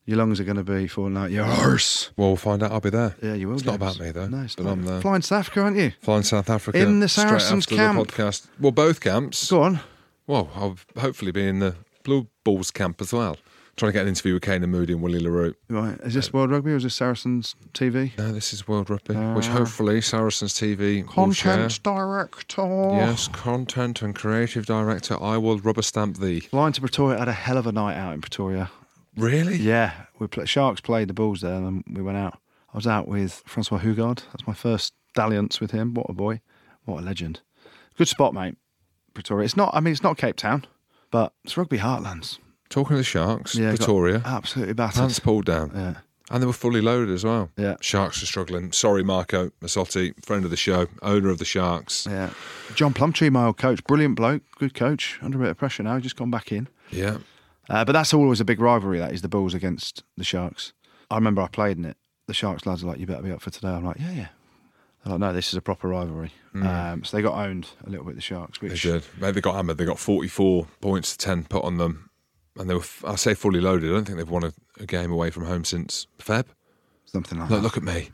Your 0.04 0.18
lungs 0.18 0.40
are 0.40 0.44
going 0.44 0.56
to 0.56 0.64
be 0.64 0.88
falling 0.88 1.16
out 1.16 1.30
your 1.30 1.44
arse. 1.44 2.10
Well, 2.16 2.28
we'll 2.30 2.36
find 2.36 2.62
out. 2.62 2.72
I'll 2.72 2.80
be 2.80 2.90
there. 2.90 3.14
Yeah, 3.22 3.34
you 3.34 3.46
will. 3.48 3.54
It's 3.54 3.64
not 3.64 3.76
about 3.76 4.00
me, 4.00 4.10
though, 4.10 4.26
No, 4.26 4.42
it's 4.42 4.56
but 4.56 4.64
not. 4.64 4.72
I'm 4.72 4.84
there. 4.84 5.00
Flying 5.00 5.22
South 5.22 5.38
Africa, 5.40 5.60
aren't 5.62 5.76
you? 5.76 5.92
Flying 6.00 6.24
South 6.24 6.50
Africa 6.50 6.78
In 6.78 6.98
the 7.00 7.08
Saracens 7.08 7.66
camp. 7.66 7.98
the 7.98 8.04
podcast. 8.12 8.48
Well, 8.60 8.72
both 8.72 9.00
camps. 9.00 9.48
Go 9.50 9.62
on. 9.62 9.80
Well, 10.26 10.50
I'll 10.56 10.76
hopefully 10.98 11.30
be 11.30 11.46
in 11.46 11.60
the 11.60 11.76
Blue 12.02 12.26
Bulls 12.42 12.70
camp 12.72 13.00
as 13.00 13.12
well. 13.12 13.36
Trying 13.76 13.90
to 13.90 13.92
get 13.94 14.02
an 14.02 14.08
interview 14.08 14.34
with 14.34 14.42
Canan 14.42 14.70
Moodie 14.70 14.92
and 14.92 15.02
Willie 15.02 15.18
le 15.20 15.30
Roux. 15.30 15.54
Right. 15.70 15.98
Is 16.00 16.12
this 16.14 16.30
World 16.32 16.50
Rugby 16.50 16.72
or 16.72 16.76
is 16.76 16.82
this 16.82 16.94
Saracens 16.94 17.54
TV? 17.72 18.16
No, 18.18 18.30
this 18.32 18.52
is 18.52 18.68
World 18.68 18.90
Rugby, 18.90 19.14
which 19.14 19.46
Ah. 19.48 19.52
hopefully 19.52 20.00
Saracens 20.02 20.52
TV. 20.52 21.02
Content 21.06 21.80
director. 21.82 22.62
Yes, 22.96 23.28
content 23.28 24.02
and 24.02 24.14
creative 24.14 24.66
director. 24.66 25.16
I 25.22 25.38
will 25.38 25.58
rubber 25.58 25.80
stamp 25.82 26.18
thee. 26.18 26.40
Flying 26.40 26.72
to 26.74 26.80
Pretoria 26.82 27.18
had 27.18 27.28
a 27.28 27.32
hell 27.32 27.56
of 27.56 27.66
a 27.66 27.72
night 27.72 27.96
out 27.96 28.12
in 28.14 28.20
Pretoria. 28.20 28.70
Really? 29.16 29.56
Yeah, 29.56 29.92
we 30.18 30.26
play, 30.26 30.46
Sharks 30.46 30.80
played 30.80 31.08
the 31.08 31.14
Bulls 31.14 31.40
there, 31.42 31.54
and 31.54 31.84
we 31.90 32.02
went 32.02 32.16
out. 32.18 32.38
I 32.72 32.76
was 32.76 32.86
out 32.86 33.06
with 33.08 33.42
Francois 33.46 33.78
Hougaard. 33.78 34.22
That's 34.32 34.46
my 34.46 34.54
first 34.54 34.94
dalliance 35.14 35.60
with 35.60 35.70
him. 35.72 35.92
What 35.94 36.06
a 36.08 36.14
boy! 36.14 36.40
What 36.84 37.00
a 37.02 37.04
legend! 37.04 37.40
Good 37.98 38.08
spot, 38.08 38.32
mate. 38.32 38.56
Pretoria. 39.14 39.44
It's 39.44 39.56
not. 39.56 39.74
I 39.74 39.80
mean, 39.80 39.92
it's 39.92 40.02
not 40.02 40.16
Cape 40.16 40.36
Town, 40.36 40.64
but 41.10 41.34
it's 41.44 41.56
rugby 41.58 41.78
heartlands. 41.78 42.38
Talking 42.70 42.94
of 42.94 42.98
the 43.00 43.04
Sharks, 43.04 43.54
Yeah, 43.54 43.68
Pretoria, 43.74 44.22
absolutely 44.24 44.72
battered. 44.72 45.00
pants 45.00 45.18
pulled 45.18 45.44
down. 45.44 45.70
Yeah, 45.74 45.94
And 46.30 46.42
they 46.42 46.46
were 46.46 46.54
fully 46.54 46.80
loaded 46.80 47.12
as 47.12 47.22
well. 47.22 47.50
Yeah. 47.58 47.76
Sharks 47.82 48.22
are 48.22 48.26
struggling. 48.26 48.72
Sorry, 48.72 49.04
Marco 49.04 49.50
Masotti, 49.60 50.14
friend 50.24 50.42
of 50.46 50.50
the 50.50 50.56
show, 50.56 50.86
owner 51.02 51.28
of 51.28 51.36
the 51.36 51.44
Sharks. 51.44 52.06
yeah. 52.08 52.30
John 52.74 52.94
Plumtree, 52.94 53.28
my 53.28 53.44
old 53.44 53.58
coach, 53.58 53.84
brilliant 53.84 54.16
bloke, 54.16 54.40
good 54.58 54.72
coach. 54.72 55.18
Under 55.20 55.36
a 55.36 55.42
bit 55.42 55.50
of 55.50 55.58
pressure 55.58 55.82
now, 55.82 56.00
just 56.00 56.16
gone 56.16 56.30
back 56.30 56.50
in. 56.50 56.66
Yeah. 56.90 57.18
Uh, 57.72 57.84
but 57.84 57.92
that's 57.92 58.12
always 58.14 58.38
a 58.40 58.44
big 58.44 58.60
rivalry. 58.60 58.98
That 58.98 59.12
is 59.12 59.22
the 59.22 59.28
Bulls 59.28 59.54
against 59.54 60.04
the 60.16 60.24
Sharks. 60.24 60.72
I 61.10 61.16
remember 61.16 61.42
I 61.42 61.48
played 61.48 61.78
in 61.78 61.84
it. 61.84 61.96
The 62.28 62.34
Sharks 62.34 62.66
lads 62.66 62.84
are 62.84 62.86
like, 62.86 62.98
"You 63.00 63.06
better 63.06 63.22
be 63.22 63.32
up 63.32 63.40
for 63.42 63.50
today." 63.50 63.68
I'm 63.68 63.84
like, 63.84 63.98
"Yeah, 63.98 64.12
yeah." 64.12 64.28
They're 65.04 65.12
like, 65.14 65.20
"No, 65.20 65.32
this 65.32 65.48
is 65.48 65.54
a 65.54 65.60
proper 65.62 65.88
rivalry." 65.88 66.32
Um, 66.54 67.02
so 67.02 67.16
they 67.16 67.22
got 67.22 67.34
owned 67.34 67.66
a 67.86 67.90
little 67.90 68.04
bit. 68.06 68.14
The 68.14 68.20
Sharks, 68.20 68.58
They 68.58 68.68
which 68.68 68.82
did. 68.82 69.04
Maybe 69.18 69.32
they 69.32 69.40
got 69.40 69.54
hammered. 69.56 69.78
They 69.78 69.84
got 69.86 69.98
44 69.98 70.66
points 70.80 71.16
to 71.16 71.24
10 71.26 71.44
put 71.44 71.64
on 71.64 71.78
them. 71.78 72.10
And 72.58 72.68
they 72.68 72.74
were, 72.74 72.84
I 73.04 73.16
say 73.16 73.32
fully 73.32 73.60
loaded. 73.62 73.90
I 73.90 73.94
don't 73.94 74.04
think 74.04 74.18
they've 74.18 74.28
won 74.28 74.44
a, 74.44 74.52
a 74.78 74.84
game 74.84 75.10
away 75.10 75.30
from 75.30 75.46
home 75.46 75.64
since 75.64 76.06
Feb. 76.18 76.44
something 77.06 77.38
like 77.38 77.48
Look, 77.48 77.60
that. 77.60 77.64
look 77.64 77.76
at 77.78 77.82
me 77.82 78.10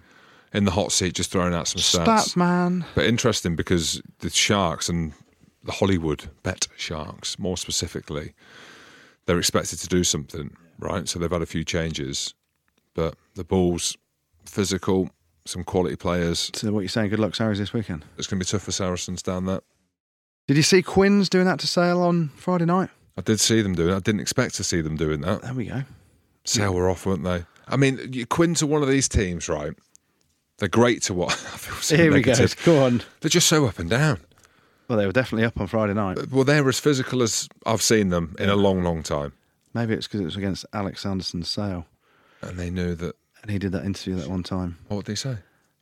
in 0.55 0.65
the 0.65 0.71
hot 0.71 0.93
seat, 0.93 1.15
just 1.15 1.33
throwing 1.33 1.53
out 1.53 1.67
some 1.67 1.83
stats. 1.83 2.07
Stats 2.07 2.37
man. 2.37 2.85
But 2.95 3.07
interesting 3.07 3.57
because 3.57 4.01
the 4.21 4.31
Sharks 4.31 4.89
and 4.89 5.13
the 5.65 5.73
Hollywood 5.73 6.31
Bet 6.45 6.69
Sharks, 6.77 7.37
more 7.41 7.57
specifically, 7.57 8.33
they're 9.29 9.39
expected 9.39 9.79
to 9.79 9.87
do 9.89 10.03
something, 10.05 10.51
right? 10.79 11.07
So 11.07 11.19
they've 11.19 11.31
had 11.31 11.43
a 11.43 11.47
few 11.47 11.63
changes. 11.63 12.33
But 12.95 13.15
the 13.35 13.45
Bulls, 13.45 13.95
physical, 14.47 15.11
some 15.45 15.65
quality 15.65 15.97
players. 15.97 16.51
So 16.55 16.73
what 16.73 16.81
you're 16.81 16.89
saying? 16.89 17.11
Good 17.11 17.19
luck, 17.19 17.35
Sarries, 17.35 17.59
this 17.59 17.75
weekend. 17.75 18.07
It's 18.17 18.27
going 18.27 18.41
to 18.41 18.45
be 18.47 18.49
tough 18.51 18.63
for 18.63 18.73
Saracens 18.73 19.23
down 19.23 19.45
there. 19.45 19.61
Did 20.47 20.57
you 20.57 20.63
see 20.63 20.81
Quinn's 20.81 21.29
doing 21.29 21.45
that 21.45 21.59
to 21.61 21.67
Sale 21.67 22.01
on 22.01 22.29
Friday 22.37 22.65
night? 22.65 22.89
I 23.19 23.21
did 23.21 23.39
see 23.39 23.61
them 23.61 23.75
doing 23.75 23.93
it. 23.93 23.97
I 23.97 24.01
didn't 24.01 24.23
expect 24.23 24.55
to 24.55 24.65
see 24.65 24.81
them 24.81 24.97
doing 24.97 25.21
that. 25.21 25.43
There 25.43 25.53
we 25.53 25.67
go. 25.67 25.83
Sale 26.47 26.73
were 26.73 26.89
off, 26.89 27.05
weren't 27.05 27.25
they? 27.25 27.45
I 27.67 27.77
mean, 27.77 28.25
Quins 28.31 28.63
are 28.63 28.67
one 28.67 28.81
of 28.83 28.89
these 28.89 29.11
teams, 29.11 29.47
right? 29.47 29.75
They're 30.57 30.71
great 30.71 31.03
to 31.03 31.13
watch. 31.13 31.33
I 31.53 31.59
feel 31.59 31.75
so 31.77 31.97
Here 31.97 32.11
we 32.11 32.23
go. 32.23 32.33
negative. 32.33 32.65
Go 32.65 32.83
on. 32.83 33.03
They're 33.21 33.29
just 33.29 33.47
so 33.49 33.67
up 33.67 33.79
and 33.79 33.91
down. 33.91 34.21
Well, 34.89 34.99
they 34.99 35.07
were 35.07 35.13
definitely 35.13 35.45
up 35.45 35.61
on 35.61 35.67
Friday 35.67 35.95
night. 35.95 36.19
Uh, 36.19 36.25
well, 36.31 36.45
they're 36.45 36.69
as 36.69 36.81
physical 36.81 37.23
as 37.23 37.49
I've 37.67 37.83
seen 37.83 38.09
them 38.09 38.35
in 38.39 38.49
a 38.49 38.57
long, 38.57 38.83
long 38.83 39.03
time. 39.03 39.33
Maybe 39.75 39.95
it's 39.95 40.07
because 40.07 40.21
it 40.21 40.25
was 40.25 40.37
against 40.37 40.65
Alex 40.73 41.03
Sanderson's 41.03 41.49
Sale, 41.49 41.87
And 42.43 42.59
they 42.59 42.71
knew 42.71 42.95
that. 42.95 43.15
and 43.43 43.51
he 43.51 43.59
did 43.59 43.73
that 43.73 43.85
interview 43.85 44.15
that 44.17 44.29
one 44.29 44.43
time. 44.43 44.79
What 44.89 44.97
would 44.99 45.07
they 45.07 45.15
say? 45.15 45.37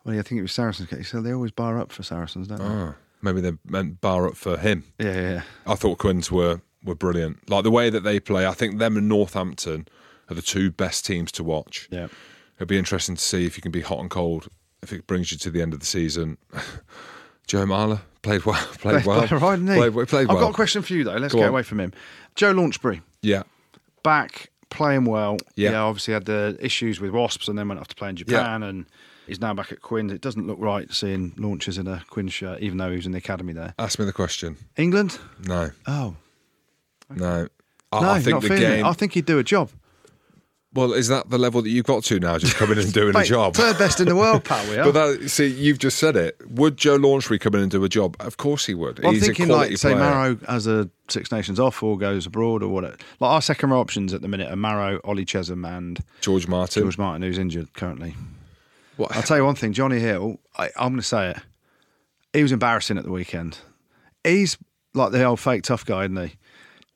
Well, 0.05 0.14
yeah, 0.14 0.21
I 0.21 0.23
think 0.25 0.38
it 0.40 0.42
was 0.42 0.53
Saracens. 0.53 0.90
He 0.90 1.03
said 1.05 1.23
they 1.25 1.33
always 1.33 1.53
bar 1.53 1.79
up 1.79 1.92
for 1.92 2.03
Saracens, 2.03 2.49
don't 2.49 2.59
they? 2.59 2.64
Oh, 2.64 2.95
maybe 3.23 3.40
they 3.40 3.53
meant 3.64 4.01
bar 4.01 4.27
up 4.27 4.37
for 4.37 4.57
him. 4.57 4.85
Yeah, 4.99 5.12
yeah, 5.14 5.31
yeah. 5.31 5.42
I 5.66 5.75
thought 5.77 5.99
Quins 5.99 6.31
were 6.31 6.61
were 6.85 6.95
brilliant. 6.95 7.49
Like 7.51 7.64
the 7.64 7.71
way 7.71 7.90
that 7.90 8.05
they 8.05 8.21
play, 8.21 8.47
I 8.47 8.53
think 8.53 8.79
them 8.79 8.97
and 8.97 9.09
Northampton 9.09 9.88
are 10.29 10.35
the 10.35 10.42
two 10.42 10.71
best 10.71 11.05
teams 11.07 11.33
to 11.33 11.42
watch. 11.45 11.88
Yeah. 11.90 12.07
It'll 12.57 12.66
be 12.66 12.79
interesting 12.79 13.16
to 13.16 13.23
see 13.23 13.47
if 13.47 13.57
you 13.57 13.62
can 13.62 13.73
be 13.73 13.81
hot 13.83 13.99
and 14.01 14.11
cold. 14.11 14.49
If 14.83 14.92
it 14.92 15.07
brings 15.09 15.33
you 15.33 15.38
to 15.38 15.51
the 15.51 15.62
end 15.62 15.75
of 15.75 15.81
the 15.81 15.87
season, 15.87 16.38
Joe 17.47 17.64
Marler 17.66 18.01
played 18.27 18.45
well. 18.45 18.67
Played 18.81 19.05
well. 19.07 19.21
Right? 19.21 19.59
Played, 19.65 19.95
well- 19.95 20.07
played 20.07 20.23
I've 20.29 20.29
well. 20.37 20.41
got 20.47 20.51
a 20.51 20.55
question 20.55 20.83
for 20.83 20.93
you 20.95 21.05
though. 21.05 21.17
Let's 21.17 21.33
Go 21.33 21.39
get 21.41 21.45
on. 21.47 21.51
away 21.51 21.62
from 21.62 21.81
him. 21.81 21.93
Joe 22.35 22.53
Launchbury 22.53 23.01
Yeah, 23.23 23.45
back 24.03 24.51
playing 24.71 25.05
well. 25.05 25.39
Yeah. 25.55 25.81
obviously 25.81 26.12
had 26.15 26.25
the 26.27 26.57
issues 26.61 27.01
with 27.01 27.11
Wasps 27.12 27.49
and 27.49 27.57
then 27.59 27.69
went 27.69 27.81
off 27.81 27.89
to 27.89 27.95
play 27.95 28.09
in 28.11 28.17
Japan 28.17 28.62
and 28.62 28.87
he's 29.27 29.41
now 29.41 29.55
back 29.55 29.71
at 29.73 29.81
Quinn. 29.81 30.11
It 30.11 30.21
doesn't 30.21 30.47
look 30.47 30.59
right 30.61 30.93
seeing 30.93 31.33
launches 31.39 31.79
in 31.79 31.87
a 31.87 32.03
Quinn 32.11 32.29
shirt, 32.29 32.61
even 32.61 32.79
though 32.79 32.91
he 32.91 32.97
was 32.97 33.07
in 33.07 33.12
the 33.12 33.19
academy 33.19 33.53
there. 33.53 33.75
ask 33.79 33.99
me 33.99 34.05
the 34.05 34.12
question. 34.12 34.57
England? 34.77 35.19
No, 35.47 35.71
Oh, 35.87 36.17
no. 37.09 37.49
I, 37.93 38.01
no, 38.01 38.11
I 38.11 38.19
think 38.21 38.35
not 38.35 38.43
the 38.43 38.49
game. 38.49 38.81
it. 38.81 38.85
I 38.85 38.93
think 38.93 39.12
he'd 39.12 39.27
do 39.27 39.39
a 39.39 39.45
job. 39.45 39.71
Well, 40.77 40.93
is 40.93 41.09
that 41.09 41.31
the 41.31 41.39
level 41.39 41.62
that 41.62 41.71
you've 41.71 41.87
got 41.87 42.05
to 42.05 42.21
now? 42.21 42.39
Just 42.39 42.55
coming 42.57 42.79
and 42.79 42.93
doing 42.93 43.17
a 43.17 43.25
job. 43.25 43.55
Third 43.55 43.79
best 43.79 43.99
in 43.99 44.07
the 44.09 44.15
world, 44.15 44.45
pal. 44.45 44.65
We 44.71 44.77
are. 44.79 44.93
But 44.93 44.93
that, 45.21 45.29
see, 45.31 45.47
you've 45.47 45.79
just 45.79 45.99
said 45.99 46.15
it. 46.17 46.37
Would 46.51 46.77
Joe 46.77 46.99
Launchbury 46.99 47.41
come 47.41 47.55
in 47.55 47.62
and 47.62 47.71
do 47.71 47.83
a 47.83 47.89
job? 47.89 48.15
Of 48.21 48.37
course 48.37 48.67
he 48.67 48.75
would. 48.75 48.99
Well, 49.01 49.09
I'm 49.09 49.15
He's 49.15 49.25
thinking 49.25 49.47
a 49.47 49.49
quality 49.49 49.71
like 49.73 49.79
say 49.79 49.95
player. 49.95 50.05
Maro 50.05 50.37
has 50.49 50.67
a 50.67 50.89
Six 51.09 51.33
Nations 51.33 51.59
off 51.59 51.83
or 51.83 51.97
goes 51.97 52.27
abroad 52.27 52.62
or 52.62 52.69
whatever. 52.69 52.97
Like 53.21 53.31
our 53.31 53.43
second 53.43 53.71
row 53.71 53.81
options 53.81 54.12
at 54.12 54.21
the 54.23 54.29
minute 54.29 54.53
are 54.53 54.57
Maro, 54.57 55.01
Ollie 55.05 55.25
Chessum, 55.25 55.67
and 55.67 56.01
George 56.21 56.47
Martin. 56.47 56.83
George 56.83 56.99
Martin, 56.99 57.23
who's 57.23 57.39
injured 57.39 57.73
currently. 57.75 58.15
What- 58.97 59.15
I'll 59.17 59.23
tell 59.23 59.37
you 59.39 59.45
one 59.45 59.55
thing, 59.55 59.73
Jonny 59.73 59.99
Hill. 60.01 60.39
I, 60.59 60.67
I'm 60.77 60.91
going 60.91 60.97
to 60.97 61.03
say 61.03 61.31
it. 61.31 61.39
He 62.33 62.43
was 62.43 62.53
embarrassing 62.53 62.99
at 62.99 63.05
the 63.05 63.11
weekend. 63.12 63.59
He's 64.25 64.59
like 64.95 65.12
the 65.12 65.23
old 65.25 65.41
fake 65.41 65.62
tough 65.62 65.87
guy, 65.87 66.05
isn't 66.05 66.17
he? 66.29 66.35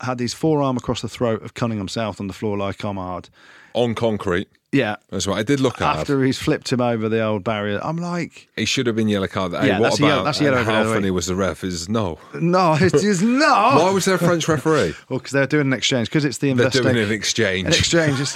Had 0.01 0.19
his 0.19 0.35
forearm 0.35 0.77
across 0.77 1.03
the 1.03 1.09
throat 1.09 1.43
of 1.43 1.55
Cunningham 1.55 1.89
South 1.89 2.21
on 2.21 2.27
the 2.27 2.33
floor 2.33 2.57
like 2.59 2.83
I'm 2.85 2.97
hard. 2.97 3.29
On 3.75 3.95
concrete. 3.95 4.49
Yeah. 4.73 4.97
That's 5.09 5.27
what 5.27 5.37
I 5.37 5.43
did 5.43 5.59
look 5.59 5.81
at. 5.81 5.97
After 5.97 6.23
he's 6.23 6.39
flipped 6.39 6.73
him 6.73 6.81
over 6.81 7.09
the 7.09 7.21
old 7.23 7.43
barrier, 7.43 7.81
I'm 7.83 7.97
like, 7.97 8.47
He 8.57 8.65
should 8.65 8.87
have 8.87 8.95
been 8.95 9.09
yellow 9.09 9.27
card. 9.27 9.51
Hey, 9.53 9.67
Yeah, 9.67 9.81
what 9.81 9.89
that's 9.91 10.01
a 10.01 10.03
yellow- 10.05 10.25
that's 10.25 10.41
a 10.41 10.45
yellow 10.45 10.63
how 10.63 10.85
funny 10.85 11.11
was 11.11 11.27
the 11.27 11.35
ref? 11.35 11.65
Is 11.65 11.89
no. 11.89 12.19
no, 12.35 12.77
it's 12.81 13.21
not. 13.21 13.83
Why 13.83 13.91
was 13.91 14.05
there 14.05 14.15
a 14.15 14.19
French 14.19 14.47
referee? 14.47 14.95
Well, 15.09 15.19
because 15.19 15.33
they're 15.33 15.49
doing 15.49 15.67
an 15.67 15.73
exchange. 15.73 16.09
Because 16.09 16.25
it's 16.25 16.39
the 16.39 16.51
investment. 16.51 16.85
They're 16.85 16.95
doing 16.95 17.07
an 17.07 17.13
exchange. 17.13 17.67
An 17.67 17.73
exchange. 17.73 18.21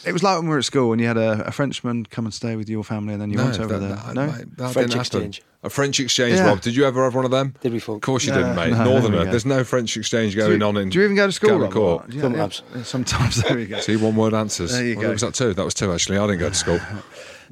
It's- 0.00 0.06
it 0.08 0.12
was 0.12 0.22
like 0.22 0.36
when 0.36 0.46
we 0.46 0.50
were 0.52 0.58
at 0.58 0.64
school 0.64 0.92
and 0.92 1.00
you 1.00 1.06
had 1.06 1.16
a, 1.16 1.46
a 1.46 1.52
Frenchman 1.52 2.06
come 2.06 2.24
and 2.26 2.34
stay 2.34 2.56
with 2.56 2.68
your 2.68 2.84
family, 2.84 3.12
and 3.14 3.20
then 3.22 3.30
you 3.30 3.36
No, 3.36 3.44
went 3.44 3.60
over 3.60 3.78
that, 3.78 3.86
there. 3.86 3.96
that- 3.96 4.14
no, 4.14 4.26
mate, 4.26 4.56
that 4.56 4.72
French 4.72 4.90
didn't 4.90 5.00
exchange. 5.00 5.42
A 5.62 5.68
French 5.68 6.00
exchange, 6.00 6.36
Yeah. 6.36 6.46
Rob. 6.46 6.62
Did 6.62 6.74
you 6.74 6.86
ever 6.86 7.04
have 7.04 7.14
one 7.14 7.26
of 7.26 7.30
them? 7.30 7.54
Did 7.60 7.72
we, 7.74 7.80
folk? 7.80 7.96
Of 7.96 8.00
course 8.02 8.24
you 8.24 8.32
No, 8.32 8.38
didn't, 8.38 8.56
mate. 8.56 8.70
no, 8.72 8.84
Northerner. 8.84 9.24
There's 9.26 9.44
no 9.44 9.62
French 9.62 9.94
exchange 9.96 10.34
going 10.34 10.60
you- 10.60 10.66
on 10.66 10.76
in. 10.78 10.88
Do 10.88 10.98
you 10.98 11.04
even 11.04 11.16
go 11.16 11.26
to 11.26 11.32
school? 11.32 11.50
Gavin 11.50 11.62
Rob, 11.64 11.72
Court. 11.72 12.04
Yeah, 12.12 12.20
Sometimes. 12.22 12.62
yeah, 12.74 12.82
Sometimes. 12.82 13.42
There 13.42 13.56
we 13.56 13.66
go. 13.66 13.78
See, 13.80 13.96
one 13.96 14.16
word 14.16 14.32
answers. 14.32 14.72
There 14.72 14.84
you 14.86 14.96
Well, 14.96 15.06
go. 15.08 15.12
Was 15.12 15.20
that 15.20 15.34
two? 15.34 15.52
That 15.52 15.64
was 15.64 15.74
two, 15.74 15.92
actually. 15.92 16.16
I 16.18 16.26
didn't 16.26 16.38
go 16.40 16.48
to 16.48 16.54
school. 16.54 16.80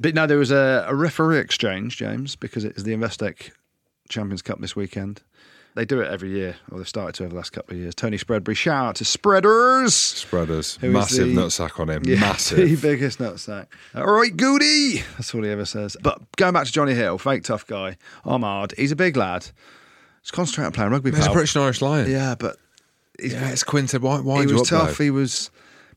But 0.01 0.15
no, 0.15 0.25
there 0.27 0.37
was 0.37 0.49
a, 0.49 0.85
a 0.87 0.95
referee 0.95 1.39
exchange, 1.39 1.97
James, 1.97 2.37
because 2.37 2.63
it 2.63 2.77
is 2.77 2.85
the 2.85 2.93
Investec 2.95 3.51
Champions 4.07 4.41
Cup 4.41 4.61
this 4.61 4.73
weekend. 4.73 5.21
They 5.79 5.85
do 5.85 6.01
it 6.01 6.11
every 6.11 6.31
year, 6.31 6.57
or 6.69 6.77
they've 6.77 6.85
started 6.89 7.15
to 7.15 7.23
over 7.23 7.29
the 7.29 7.37
last 7.37 7.51
couple 7.51 7.73
of 7.73 7.79
years. 7.79 7.95
Tony 7.95 8.17
Spreadbury, 8.17 8.53
shout 8.53 8.85
out 8.87 8.95
to 8.97 9.05
Spreaders. 9.05 9.93
Spreaders. 9.95 10.77
Massive 10.81 11.29
the- 11.29 11.33
nutsack 11.35 11.79
on 11.79 11.89
him. 11.89 12.03
Yeah, 12.05 12.15
the 12.15 12.19
Massive. 12.19 12.81
biggest 12.81 13.19
nutsack. 13.19 13.67
All 13.95 14.11
right, 14.11 14.35
Goody. 14.35 15.03
That's 15.15 15.33
all 15.33 15.41
he 15.41 15.49
ever 15.49 15.63
says. 15.63 15.95
But 16.01 16.19
going 16.35 16.51
back 16.51 16.65
to 16.65 16.71
Jonny 16.73 16.93
Hill, 16.95 17.17
fake 17.17 17.43
tough 17.43 17.65
guy, 17.65 17.95
Ahmad, 18.25 18.73
he's 18.75 18.91
a 18.91 18.97
big 18.97 19.15
lad. 19.15 19.47
Just 20.21 20.33
concentrate 20.33 20.65
on 20.65 20.73
playing 20.73 20.91
rugby. 20.91 21.11
He's 21.11 21.25
a. 21.27 21.31
British 21.31 21.55
and 21.55 21.63
Irish 21.63 21.81
Lion. 21.81 22.11
Yeah, 22.11 22.35
but 22.37 22.57
he's, 23.17 23.31
Yeah, 23.31 23.47
it's 23.49 23.63
Quinn 23.63 23.87
said, 23.87 24.01
why, 24.01 24.19
why 24.19 24.45
he 24.45 24.51
was 24.51 24.67
tough. 24.67 24.97
He 24.97 25.11
was 25.11 25.49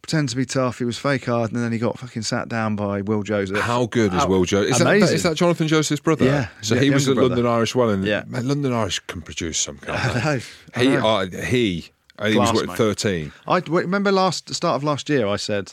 pretend 0.02 0.28
to 0.30 0.36
be 0.36 0.44
tough. 0.44 0.78
He 0.78 0.84
was 0.84 0.98
fake 0.98 1.24
hard, 1.26 1.52
and 1.52 1.62
then 1.62 1.72
he 1.72 1.78
got 1.78 1.98
fucking 1.98 2.22
sat 2.22 2.48
down 2.48 2.74
by 2.76 3.02
Will 3.02 3.22
Joseph. 3.22 3.58
How 3.58 3.86
good 3.86 4.12
is 4.12 4.20
How- 4.20 4.26
Will 4.28 4.44
Joe? 4.44 4.60
Is 4.62 4.78
that, 4.78 4.86
amazing. 4.86 5.14
is 5.14 5.22
that 5.22 5.36
Jonathan 5.36 5.68
Joseph's 5.68 6.00
brother? 6.00 6.24
Yeah, 6.24 6.48
So 6.60 6.74
yeah, 6.74 6.80
he 6.82 6.90
was 6.90 7.06
younger 7.06 7.20
at 7.22 7.28
brother. 7.28 7.36
London 7.42 7.52
Irish 7.52 7.74
well, 7.74 7.90
and 7.90 8.04
Yeah. 8.04 8.24
mate, 8.26 8.44
London 8.44 8.72
Irish 8.72 8.98
can 9.00 9.22
produce 9.22 9.58
some 9.58 9.78
kind 9.78 9.98
I 10.16 10.24
know, 10.34 10.40
I 10.74 10.80
He, 10.80 10.88
know. 10.88 11.06
uh, 11.06 11.26
he, 11.46 11.90
uh, 12.18 12.26
he 12.28 12.36
was 12.38 12.50
Class, 12.50 12.54
what, 12.60 12.66
mate. 12.68 12.76
13. 12.76 13.32
I 13.46 13.60
w- 13.60 13.80
remember 13.84 14.10
last 14.12 14.46
the 14.48 14.54
start 14.54 14.76
of 14.76 14.84
last 14.84 15.08
year. 15.08 15.26
I 15.26 15.36
said 15.36 15.72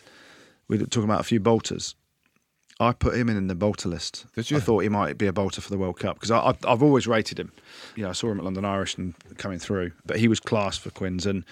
we 0.67 0.77
were 0.77 0.85
talking 0.85 1.05
about 1.09 1.21
a 1.21 1.23
few 1.23 1.39
bolters. 1.39 1.95
I 2.81 2.93
put 2.93 3.15
him 3.15 3.27
in, 3.27 3.35
in 3.35 3.47
the 3.47 3.55
bolter 3.55 3.89
list. 3.89 4.25
Did 4.35 4.49
you? 4.51 4.55
I 4.57 4.59
thought 4.61 4.79
he 4.83 4.89
might 4.89 5.17
be 5.17 5.27
a 5.27 5.33
bolter 5.33 5.59
for 5.59 5.69
the 5.69 5.77
World 5.77 5.99
Cup 5.99 6.15
because 6.15 6.31
I've, 6.31 6.55
I've 6.65 6.81
always 6.81 7.07
rated 7.07 7.37
him. 7.37 7.51
You 7.97 8.03
know, 8.03 8.09
I 8.09 8.13
saw 8.13 8.31
him 8.31 8.37
at 8.39 8.45
London 8.45 8.63
Irish 8.63 8.95
and 8.97 9.15
coming 9.37 9.59
through, 9.59 9.91
but 10.05 10.17
he 10.17 10.29
was 10.29 10.39
class 10.39 10.77
for 10.77 10.89
Quins. 10.91 11.25
And 11.25 11.43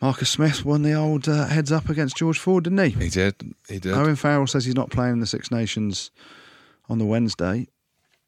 Marcus 0.00 0.30
Smith 0.30 0.64
won 0.64 0.82
the 0.82 0.92
old 0.94 1.28
uh, 1.28 1.46
heads 1.46 1.72
up 1.72 1.88
against 1.88 2.16
George 2.16 2.38
Ford, 2.38 2.64
didn't 2.64 2.78
he? 2.78 2.90
He 3.04 3.08
did. 3.10 3.34
He 3.68 3.78
did. 3.80 3.92
Owen 3.94 4.14
Farrell 4.16 4.46
says 4.46 4.64
he's 4.64 4.74
not 4.76 4.90
playing 4.90 5.14
in 5.14 5.20
the 5.20 5.26
Six 5.26 5.50
Nations 5.50 6.10
on 6.88 6.98
the 6.98 7.04
Wednesday. 7.04 7.66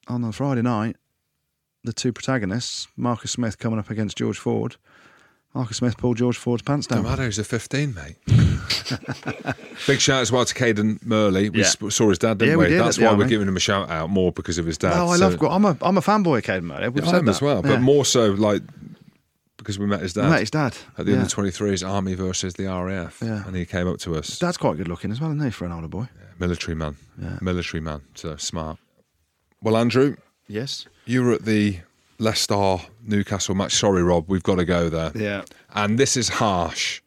On 0.09 0.23
the 0.23 0.33
Friday 0.33 0.63
night, 0.63 0.97
the 1.85 1.93
two 1.93 2.13
protagonists, 2.13 2.89
Marcus 2.97 3.31
Smith 3.31 3.59
coming 3.59 3.79
up 3.79 3.89
against 3.91 4.17
George 4.19 4.39
Ford. 4.39 4.75
Marcus 5.55 5.77
Smith 5.77 5.97
pulled 5.97 6.17
George 6.17 6.37
Ford's 6.37 6.63
pants 6.63 6.87
down. 6.89 6.99
No 6.99 7.03
down. 7.05 7.13
matter, 7.13 7.25
he's 7.27 7.39
a 7.39 7.45
15, 7.45 7.95
mate. 7.95 8.17
Big 9.87 10.01
shout 10.01 10.21
as 10.23 10.33
well 10.33 10.45
to 10.45 10.55
Cadan 10.55 10.99
Murley. 11.05 11.51
We 11.51 11.61
Yeah. 11.61 11.67
sp- 11.71 11.91
saw 11.91 12.09
his 12.09 12.19
dad, 12.19 12.39
didn't 12.39 12.51
Yeah, 12.53 12.57
we? 12.57 12.65
we 12.65 12.71
did 12.71 12.81
That's 12.81 12.99
at 12.99 13.01
the 13.03 13.07
why 13.07 13.15
we're 13.15 13.29
giving 13.29 13.47
him 13.49 13.57
a 13.57 13.61
shout 13.61 13.89
out 13.91 14.11
more 14.11 14.33
because 14.33 14.59
of 14.59 14.67
his 14.67 14.79
dad. 14.79 14.93
Oh, 14.95 15.09
I 15.09 15.17
So- 15.17 15.29
love. 15.29 15.43
I'm 15.43 15.65
a 15.65 15.77
I'm 15.81 15.97
a 15.99 16.01
fanboy 16.01 16.39
of 16.39 16.45
Cadan 16.45 16.67
Murley. 16.67 16.89
We've 16.89 17.05
Yeah, 17.05 17.11
said 17.11 17.19
I'm 17.21 17.25
that. 17.27 17.31
as 17.33 17.43
well, 17.43 17.63
Yeah. 17.65 17.71
but 17.73 17.81
more 17.81 18.05
so 18.05 18.31
like 18.33 18.63
because 19.61 19.79
we 19.79 19.87
met 19.87 20.01
his 20.01 20.13
dad. 20.15 20.25
I 20.25 20.31
met 20.31 20.41
his 20.41 20.51
dad 20.51 20.77
At 20.99 21.07
the 21.07 21.13
yeah. 21.13 21.19
under 21.19 21.31
23s, 21.31 21.89
Army 21.89 22.15
versus 22.15 22.55
the 22.55 22.65
RAF. 22.67 23.21
Yeah. 23.23 23.47
And 23.47 23.55
he 23.55 23.65
came 23.65 23.87
up 23.87 23.99
to 24.01 24.17
us. 24.17 24.39
Dad's 24.39 24.57
quite 24.57 24.77
good 24.77 24.89
looking 24.89 25.13
as 25.13 25.21
well, 25.21 25.31
isn't 25.31 25.45
he, 25.45 25.51
for 25.51 25.65
an 25.67 25.73
older 25.73 25.89
boy? 25.89 26.09
Military 26.39 26.75
man. 26.75 26.97
Yeah. 27.21 27.39
Military 27.41 27.81
man. 27.81 28.01
So 28.15 28.37
smart. 28.37 28.79
Well, 29.63 29.77
Andrew, 29.77 30.17
Yes. 30.49 30.87
you 31.05 31.23
were 31.23 31.33
at 31.35 31.45
the 31.45 31.79
Leicester 32.19 32.79
Newcastle 33.07 33.55
match. 33.55 33.75
Sorry, 33.75 34.03
Rob, 34.03 34.25
we've 34.29 34.43
got 34.43 34.57
to 34.57 34.65
go 34.65 34.89
there. 34.89 35.13
Yeah. 35.15 35.43
And 35.75 35.99
this 35.99 36.17
is 36.17 36.29
harsh, 36.29 37.01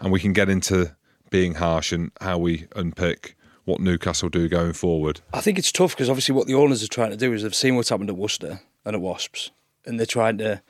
and 0.00 0.10
we 0.10 0.20
can 0.20 0.32
get 0.32 0.48
into 0.48 0.94
being 1.30 1.54
harsh 1.54 1.92
and 1.92 2.10
how 2.20 2.38
we 2.38 2.66
unpick 2.74 3.36
what 3.66 3.80
Newcastle 3.80 4.30
do 4.30 4.48
going 4.48 4.72
forward. 4.72 5.20
I 5.34 5.42
think 5.42 5.58
it's 5.58 5.70
tough 5.70 5.90
because 5.94 6.08
obviously 6.08 6.34
what 6.34 6.46
the 6.46 6.54
owners 6.54 6.82
are 6.82 6.88
trying 6.88 7.10
to 7.10 7.16
do 7.18 7.34
is 7.34 7.42
they've 7.42 7.54
seen 7.54 7.76
what's 7.76 7.90
happened 7.90 8.08
at 8.08 8.16
Worcester 8.16 8.60
and 8.86 8.94
at 8.96 9.02
Wasps, 9.02 9.50
and 9.84 9.98
they're 9.98 10.06
trying 10.06 10.38
to, 10.38 10.62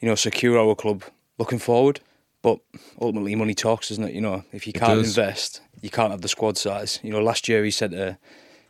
you 0.00 0.08
know, 0.08 0.14
secure 0.14 0.58
our 0.58 0.74
club 0.74 1.02
looking 1.38 1.58
forward. 1.58 2.00
But 2.42 2.58
ultimately, 3.00 3.34
money 3.34 3.54
talks, 3.54 3.90
isn't 3.90 4.04
it? 4.04 4.14
You 4.14 4.20
know, 4.20 4.44
if 4.52 4.66
you 4.66 4.72
It 4.74 4.78
can't 4.78 5.00
does. 5.00 5.16
invest, 5.16 5.62
you 5.80 5.88
can't 5.90 6.10
have 6.10 6.20
the 6.20 6.28
squad 6.28 6.58
size. 6.58 7.00
You 7.02 7.10
know, 7.10 7.20
last 7.22 7.48
year 7.48 7.64
he 7.64 7.70
said 7.70 7.92
to 7.92 8.18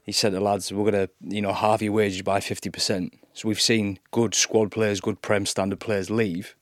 he 0.05 0.13
said 0.13 0.33
to 0.33 0.41
lads, 0.41 0.73
we're 0.73 0.91
gonna 0.91 1.09
you 1.21 1.41
know 1.43 1.53
halve 1.53 1.83
your 1.83 1.93
wages 1.93 2.23
by 2.23 2.39
fifty 2.41 2.71
percent. 2.71 3.13
So 3.33 3.49
we've 3.49 3.61
seen 3.61 3.99
good 4.13 4.35
squad 4.35 4.71
players, 4.71 5.01
good 5.01 5.23
prem 5.23 5.45
standard 5.45 5.81
players 5.81 6.09
leave, 6.09 6.55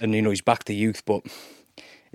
and 0.00 0.14
you 0.14 0.22
know 0.22 0.30
he's 0.30 0.40
back 0.40 0.64
to 0.64 0.72
youth, 0.72 1.02
but 1.04 1.22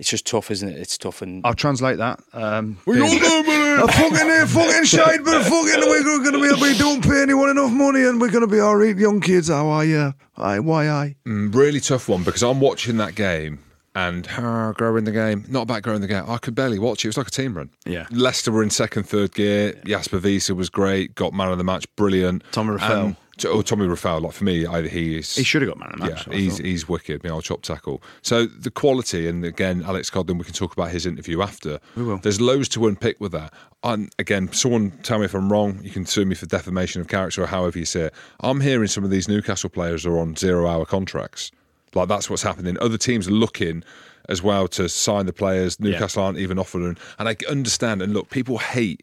it's 0.00 0.10
just 0.10 0.26
tough, 0.26 0.50
isn't 0.50 0.68
it? 0.68 0.78
It's 0.78 0.98
tough, 0.98 1.22
and 1.22 1.46
I'll 1.46 1.54
translate 1.54 1.98
that. 1.98 2.18
Um, 2.32 2.78
We 2.86 2.96
being- 3.00 3.22
all 3.22 3.42
know, 3.42 3.42
man. 3.44 3.80
a 3.80 3.86
fucking, 3.86 4.46
fucking 4.48 4.84
shite, 4.84 5.22
but 5.24 5.42
fucking, 5.44 5.80
we're 5.80 6.02
going 6.02 6.32
to 6.32 6.56
be, 6.56 6.60
we 6.60 6.76
don't 6.78 7.02
pay 7.04 7.22
anyone 7.22 7.50
enough 7.50 7.70
money 7.70 8.02
and 8.04 8.20
we're 8.20 8.30
going 8.30 8.40
to 8.48 8.52
be 8.52 8.58
all 8.60 8.76
right, 8.76 8.96
young 8.96 9.20
kids. 9.20 9.48
How 9.48 9.68
are 9.68 9.84
you? 9.84 10.12
Aye, 10.36 10.58
why, 10.60 10.88
aye? 10.88 11.16
Mm, 11.26 11.54
really 11.54 11.80
tough 11.80 12.08
one 12.08 12.22
because 12.24 12.42
I'm 12.42 12.60
watching 12.60 12.96
that 12.96 13.14
game 13.14 13.60
and 13.94 14.26
uh, 14.38 14.72
growing 14.72 15.04
the 15.04 15.12
game. 15.12 15.44
Not 15.48 15.62
about 15.62 15.82
growing 15.82 16.00
the 16.00 16.06
game. 16.08 16.24
I 16.28 16.38
could 16.38 16.54
barely 16.54 16.78
watch 16.78 17.04
it. 17.04 17.08
It 17.08 17.10
was 17.10 17.16
like 17.18 17.28
a 17.28 17.30
team 17.30 17.54
run. 17.56 17.70
Yeah. 17.84 18.06
Leicester 18.10 18.50
were 18.52 18.62
in 18.62 18.70
second, 18.70 19.02
third 19.04 19.34
gear. 19.34 19.74
Jasper 19.84 20.18
Wiese 20.18 20.48
was 20.50 20.70
great. 20.70 21.14
Got 21.14 21.32
man 21.34 21.48
of 21.50 21.58
the 21.58 21.64
match. 21.64 21.84
Brilliant. 21.96 22.42
Tommy 22.52 22.76
Reffell. 22.78 23.16
Oh, 23.44 23.62
Tommy 23.62 23.86
Reffell. 23.86 24.22
Like 24.22 24.32
for 24.32 24.44
me, 24.44 24.66
either 24.66 24.88
he 24.88 25.18
is. 25.18 25.34
He 25.34 25.42
should 25.42 25.62
have 25.62 25.70
got 25.70 25.78
man 25.78 25.92
of 25.92 26.00
the 26.00 26.06
match. 26.06 26.26
Yeah, 26.26 26.34
he's 26.34 26.58
he's 26.58 26.88
wicked. 26.88 27.22
Me, 27.24 27.30
I'll 27.30 27.42
chop 27.42 27.62
tackle. 27.62 28.02
So 28.22 28.46
the 28.46 28.70
quality, 28.70 29.28
and 29.28 29.44
again, 29.44 29.82
Alex 29.84 30.10
Codling, 30.10 30.38
we 30.38 30.44
can 30.44 30.54
talk 30.54 30.72
about 30.72 30.90
his 30.90 31.06
interview 31.06 31.42
after. 31.42 31.80
We 31.96 32.02
will. 32.02 32.18
There's 32.18 32.40
loads 32.40 32.68
to 32.70 32.86
unpick 32.86 33.20
with 33.20 33.32
that. 33.32 33.52
And 33.82 34.12
again, 34.18 34.52
someone 34.52 34.90
tell 35.02 35.18
me 35.18 35.24
if 35.24 35.34
I'm 35.34 35.50
wrong. 35.50 35.80
You 35.82 35.90
can 35.90 36.04
sue 36.04 36.24
me 36.24 36.34
for 36.34 36.46
defamation 36.46 37.00
of 37.00 37.08
character 37.08 37.42
or 37.42 37.46
however 37.46 37.78
you 37.78 37.86
say 37.86 38.02
it. 38.02 38.14
I'm 38.40 38.60
hearing 38.60 38.88
some 38.88 39.04
of 39.04 39.10
these 39.10 39.28
Newcastle 39.28 39.70
players 39.70 40.04
are 40.04 40.18
on 40.18 40.36
zero-hour 40.36 40.84
contracts. 40.84 41.50
Like 41.94 42.08
that's 42.08 42.28
what's 42.28 42.42
happening. 42.42 42.76
Other 42.80 42.98
teams 42.98 43.26
are 43.26 43.32
looking 43.32 43.82
as 44.28 44.42
well 44.42 44.68
to 44.68 44.88
sign 44.88 45.26
the 45.26 45.32
players. 45.32 45.80
Newcastle 45.80 46.22
aren't 46.22 46.38
even 46.38 46.58
offering. 46.58 46.96
And 47.18 47.28
I 47.28 47.36
understand. 47.48 48.02
And 48.02 48.12
look, 48.12 48.30
people 48.30 48.58
hate. 48.58 49.02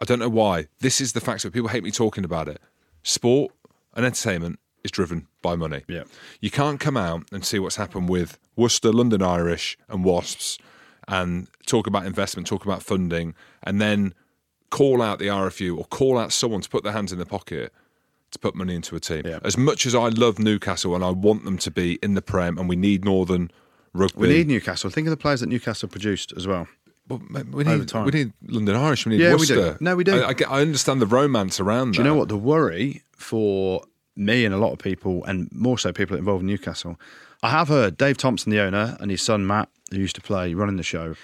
I 0.00 0.04
don't 0.04 0.18
know 0.18 0.28
why. 0.28 0.66
This 0.80 1.00
is 1.00 1.12
the 1.12 1.20
fact 1.20 1.42
that 1.44 1.52
people 1.52 1.68
hate 1.68 1.84
me 1.84 1.90
talking 1.90 2.24
about 2.24 2.48
it. 2.48 2.60
Sport 3.02 3.52
and 3.96 4.06
entertainment 4.06 4.60
is 4.84 4.92
driven 4.92 5.26
by 5.42 5.56
money. 5.56 5.82
Yeah. 5.88 6.04
You 6.40 6.50
can't 6.50 6.78
come 6.78 6.96
out 6.96 7.24
and 7.32 7.44
see 7.44 7.58
what's 7.58 7.76
happened 7.76 8.08
with 8.08 8.38
Worcester, 8.54 8.92
London 8.92 9.22
Irish, 9.22 9.76
and 9.88 10.04
Wasps 10.04 10.58
and 11.08 11.48
talk 11.66 11.86
about 11.86 12.06
investment, 12.06 12.46
talk 12.46 12.64
about 12.64 12.82
funding, 12.82 13.34
and 13.62 13.80
then 13.80 14.14
call 14.70 15.02
out 15.02 15.18
the 15.18 15.26
RFU 15.26 15.76
or 15.78 15.84
call 15.86 16.18
out 16.18 16.32
someone 16.32 16.60
to 16.60 16.68
put 16.68 16.84
their 16.84 16.92
hands 16.92 17.12
in 17.12 17.18
their 17.18 17.26
pocket 17.26 17.72
to 18.32 18.38
put 18.38 18.54
money 18.54 18.74
into 18.74 18.96
a 18.96 19.00
team. 19.00 19.22
Yeah. 19.24 19.38
As 19.44 19.56
much 19.56 19.86
as 19.86 19.94
I 19.94 20.08
love 20.08 20.38
Newcastle 20.38 20.94
and 20.94 21.04
I 21.04 21.10
want 21.10 21.44
them 21.44 21.58
to 21.58 21.70
be 21.70 21.98
in 22.02 22.14
the 22.14 22.22
Prem 22.22 22.58
and 22.58 22.68
we 22.68 22.76
need 22.76 23.04
Northern 23.04 23.50
rugby. 23.94 24.20
We 24.20 24.28
need 24.28 24.48
Newcastle. 24.48 24.90
Think 24.90 25.06
of 25.06 25.10
the 25.10 25.16
players 25.16 25.40
that 25.40 25.48
Newcastle 25.48 25.88
produced 25.88 26.32
as 26.36 26.46
well. 26.46 26.68
We 27.08 27.16
over 27.64 27.78
need, 27.78 27.88
time. 27.88 28.04
we 28.04 28.10
need 28.12 28.32
London 28.48 28.74
Irish. 28.76 29.06
We 29.06 29.10
need 29.16 29.20
Yeah, 29.22 29.34
we 29.36 29.46
do. 29.46 29.56
Worcester. 29.58 29.78
No, 29.80 29.94
we 29.96 30.04
do. 30.04 30.22
I, 30.22 30.30
I, 30.30 30.34
I 30.58 30.60
understand 30.62 31.00
the 31.00 31.06
romance 31.06 31.60
around 31.60 31.92
Do 31.92 31.98
that. 31.98 32.04
you 32.04 32.04
know 32.10 32.16
what? 32.16 32.28
The 32.28 32.36
worry 32.36 33.02
for 33.16 33.82
me 34.16 34.44
and 34.44 34.54
a 34.54 34.58
lot 34.58 34.72
of 34.72 34.78
people, 34.78 35.24
and 35.24 35.48
more 35.52 35.78
so 35.78 35.92
people 35.92 36.16
involved 36.16 36.40
in 36.42 36.46
Newcastle, 36.48 36.98
I 37.42 37.50
have 37.50 37.68
heard 37.68 37.96
Dave 37.96 38.16
Thompson, 38.16 38.50
the 38.50 38.60
owner, 38.60 38.96
and 39.00 39.10
his 39.10 39.22
son 39.22 39.46
Matt, 39.46 39.68
who 39.90 39.98
used 39.98 40.16
to 40.16 40.22
play 40.22 40.54
running 40.54 40.76
the 40.78 40.82
show, 40.82 41.14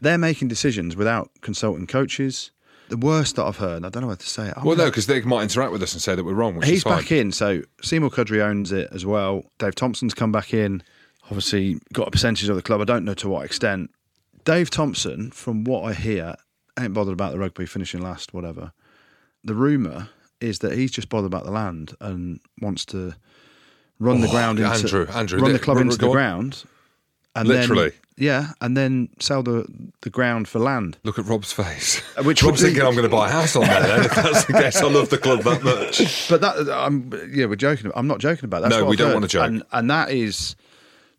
they're 0.00 0.18
making 0.18 0.48
decisions 0.48 0.94
without 0.96 1.30
consulting 1.40 1.86
coaches. 1.86 2.50
The 2.88 2.96
worst 2.98 3.36
that 3.36 3.44
I've 3.44 3.56
heard, 3.56 3.84
I 3.84 3.88
don't 3.88 4.02
know 4.02 4.08
what 4.08 4.20
to 4.20 4.28
say. 4.28 4.48
it. 4.48 4.54
I'm 4.56 4.64
Well, 4.64 4.76
no, 4.76 4.84
because 4.86 5.06
they 5.06 5.20
might 5.22 5.42
interact 5.44 5.72
with 5.72 5.82
us 5.82 5.94
and 5.94 6.02
say 6.02 6.14
that 6.14 6.24
we're 6.24 6.34
wrong. 6.34 6.56
Which 6.56 6.68
He's 6.68 6.78
is 6.78 6.82
fine. 6.82 6.98
back 6.98 7.10
in, 7.10 7.32
so 7.32 7.62
Semore 7.82 8.10
Kurdi 8.10 8.40
owns 8.42 8.70
it 8.70 8.88
as 8.92 9.06
well. 9.06 9.44
Dave 9.58 9.74
Thompson's 9.74 10.12
come 10.14 10.30
back 10.30 10.52
in. 10.52 10.82
Obviously, 11.24 11.78
got 11.94 12.06
a 12.08 12.10
percentage 12.10 12.48
of 12.50 12.56
the 12.56 12.62
club. 12.62 12.80
I 12.80 12.84
don't 12.84 13.04
know 13.04 13.14
to 13.14 13.28
what 13.28 13.46
extent. 13.46 13.90
Dave 14.44 14.70
Thompson, 14.70 15.30
from 15.30 15.64
what 15.64 15.82
I 15.84 15.92
hear, 15.94 16.34
ain't 16.78 16.94
bothered 16.94 17.12
about 17.12 17.32
the 17.32 17.38
rugby 17.38 17.66
finishing 17.66 18.00
last, 18.02 18.32
whatever. 18.34 18.72
The 19.44 19.54
rumour 19.54 20.08
is 20.40 20.60
that 20.60 20.72
he's 20.72 20.90
just 20.90 21.08
bothered 21.08 21.26
about 21.32 21.44
the 21.44 21.50
land 21.52 21.94
and 22.00 22.40
wants 22.60 22.84
to 22.86 23.14
run 23.98 24.20
the 24.20 24.28
Oh, 24.28 24.30
ground 24.30 24.58
into 24.58 24.70
Andrew, 24.72 25.06
Andrew, 25.12 25.40
run 25.40 25.52
the 25.52 25.58
club 25.58 25.76
run- 25.76 25.86
into 25.86 25.98
the 25.98 26.10
ground. 26.10 26.64
And 27.34 27.48
Literally. 27.48 27.90
then, 27.90 27.98
yeah, 28.18 28.48
and 28.60 28.76
then 28.76 29.08
sell 29.18 29.42
the 29.42 29.64
the 30.02 30.10
ground 30.10 30.48
for 30.48 30.58
land. 30.58 30.98
Look 31.02 31.18
at 31.18 31.24
Rob's 31.24 31.50
face. 31.50 32.02
Uh, 32.14 32.22
which 32.24 32.42
Rob's 32.42 32.60
thinking 32.60 32.82
I'm 32.82 32.92
going 32.94 33.04
to 33.04 33.08
buy 33.08 33.28
a 33.28 33.32
house 33.32 33.56
on 33.56 33.62
there. 33.62 33.80
Then, 33.80 34.04
if 34.04 34.14
that's 34.14 34.44
the 34.44 34.52
case, 34.52 34.76
I 34.76 34.86
love 34.90 35.08
the 35.08 35.16
club 35.16 35.40
that 35.44 35.62
much. 35.62 36.26
But 36.28 36.42
that 36.42 36.68
I'm 36.70 37.10
yeah, 37.32 37.46
we're 37.46 37.56
joking. 37.56 37.90
I'm 37.94 38.06
not 38.06 38.18
joking 38.18 38.44
about 38.44 38.60
that. 38.62 38.68
That's 38.68 38.80
No, 38.80 38.84
what 38.84 38.90
we 38.90 38.96
don't 38.96 39.08
heard. 39.08 39.14
wanna 39.14 39.28
joke. 39.28 39.46
And, 39.46 39.62
and 39.72 39.88
that 39.90 40.10
is, 40.10 40.56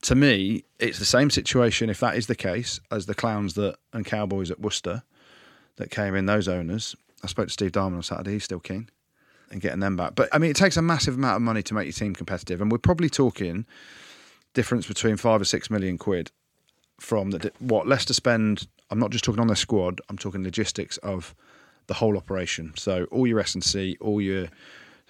to 0.04 0.16
me, 0.16 0.64
it's 0.80 1.00
the 1.00 1.06
same 1.06 1.30
situation. 1.30 1.90
If 1.90 2.00
that 2.00 2.16
is 2.16 2.28
the 2.28 2.36
case 2.36 2.80
as 2.92 3.06
the 3.06 3.16
clowns 3.16 3.56
that 3.56 3.78
and 3.92 4.06
cowboys 4.06 4.52
at 4.52 4.60
Worcester, 4.60 5.04
that 5.78 5.90
came 5.90 6.16
in, 6.16 6.26
those 6.26 6.48
owners. 6.48 6.96
I 7.24 7.28
spoke 7.28 7.48
to 7.48 7.54
Steve 7.54 7.72
Diamond 7.72 7.96
on 7.96 8.04
Saturday. 8.04 8.34
He's 8.34 8.44
still 8.44 8.60
keen 8.60 8.90
and 9.50 9.62
getting 9.62 9.80
them 9.80 9.96
back. 9.96 10.16
But 10.16 10.30
I 10.32 10.38
mean, 10.38 10.52
it 10.52 10.56
takes 10.56 10.78
a 10.78 10.82
massive 10.82 11.16
amount 11.16 11.38
of 11.38 11.42
money 11.42 11.64
to 11.64 11.74
make 11.74 11.86
your 11.86 11.94
team 11.94 12.14
competitive, 12.14 12.62
and 12.62 12.72
we're 12.72 12.78
probably 12.78 13.10
talking 13.10 13.66
difference 14.54 14.88
between 14.88 15.18
five 15.18 15.42
or 15.42 15.46
six 15.46 15.70
million 15.70 15.98
quid 15.98 16.32
from 17.00 17.32
the, 17.32 17.52
what 17.60 17.88
Leicester 17.88 18.14
spend. 18.14 18.68
I'm 18.90 19.00
not 19.00 19.12
just 19.12 19.24
talking 19.24 19.42
on 19.42 19.48
their 19.48 19.56
squad. 19.56 20.02
I'm 20.10 20.18
talking 20.18 20.44
logistics 20.44 20.98
of 20.98 21.34
the 21.88 21.96
whole 21.96 22.18
operation. 22.18 22.74
So 22.76 23.06
all 23.06 23.26
your 23.26 23.40
S 23.40 23.56
and 23.56 23.64
C, 23.64 23.98
all 24.00 24.22
your 24.22 24.48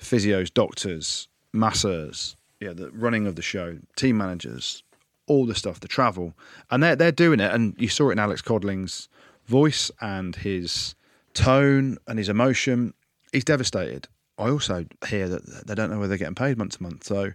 physios, 0.02 0.54
doctors, 0.54 1.28
masseurs, 1.52 2.36
yeah, 2.64 2.74
the 2.74 2.90
running 2.92 3.28
of 3.28 3.36
the 3.36 3.42
show, 3.42 3.78
team 3.96 4.18
managers, 4.18 4.84
all 5.28 5.46
the 5.46 5.56
stuff, 5.56 5.80
the 5.80 5.88
travel, 5.88 6.34
and 6.72 6.82
they're 6.82 6.96
they're 6.96 7.12
doing 7.12 7.40
it. 7.40 7.52
And 7.52 7.76
you 7.78 7.88
saw 7.88 8.10
it 8.10 8.14
in 8.14 8.20
Alex 8.20 8.42
Codling's 8.42 9.10
voice 9.46 9.92
and 10.02 10.36
his 10.36 10.96
tone 11.34 11.98
and 12.08 12.18
his 12.18 12.30
emotion. 12.30 12.94
He's 13.32 13.44
devastated. 13.44 14.08
I 14.38 14.50
also 14.50 14.86
hear 15.08 15.28
that 15.30 15.68
they 15.68 15.76
don't 15.76 15.90
know 15.90 15.98
whether 15.98 16.10
they're 16.10 16.18
getting 16.18 16.36
paid 16.36 16.58
month 16.58 16.78
to 16.78 16.84
month. 16.84 17.04
So, 17.04 17.34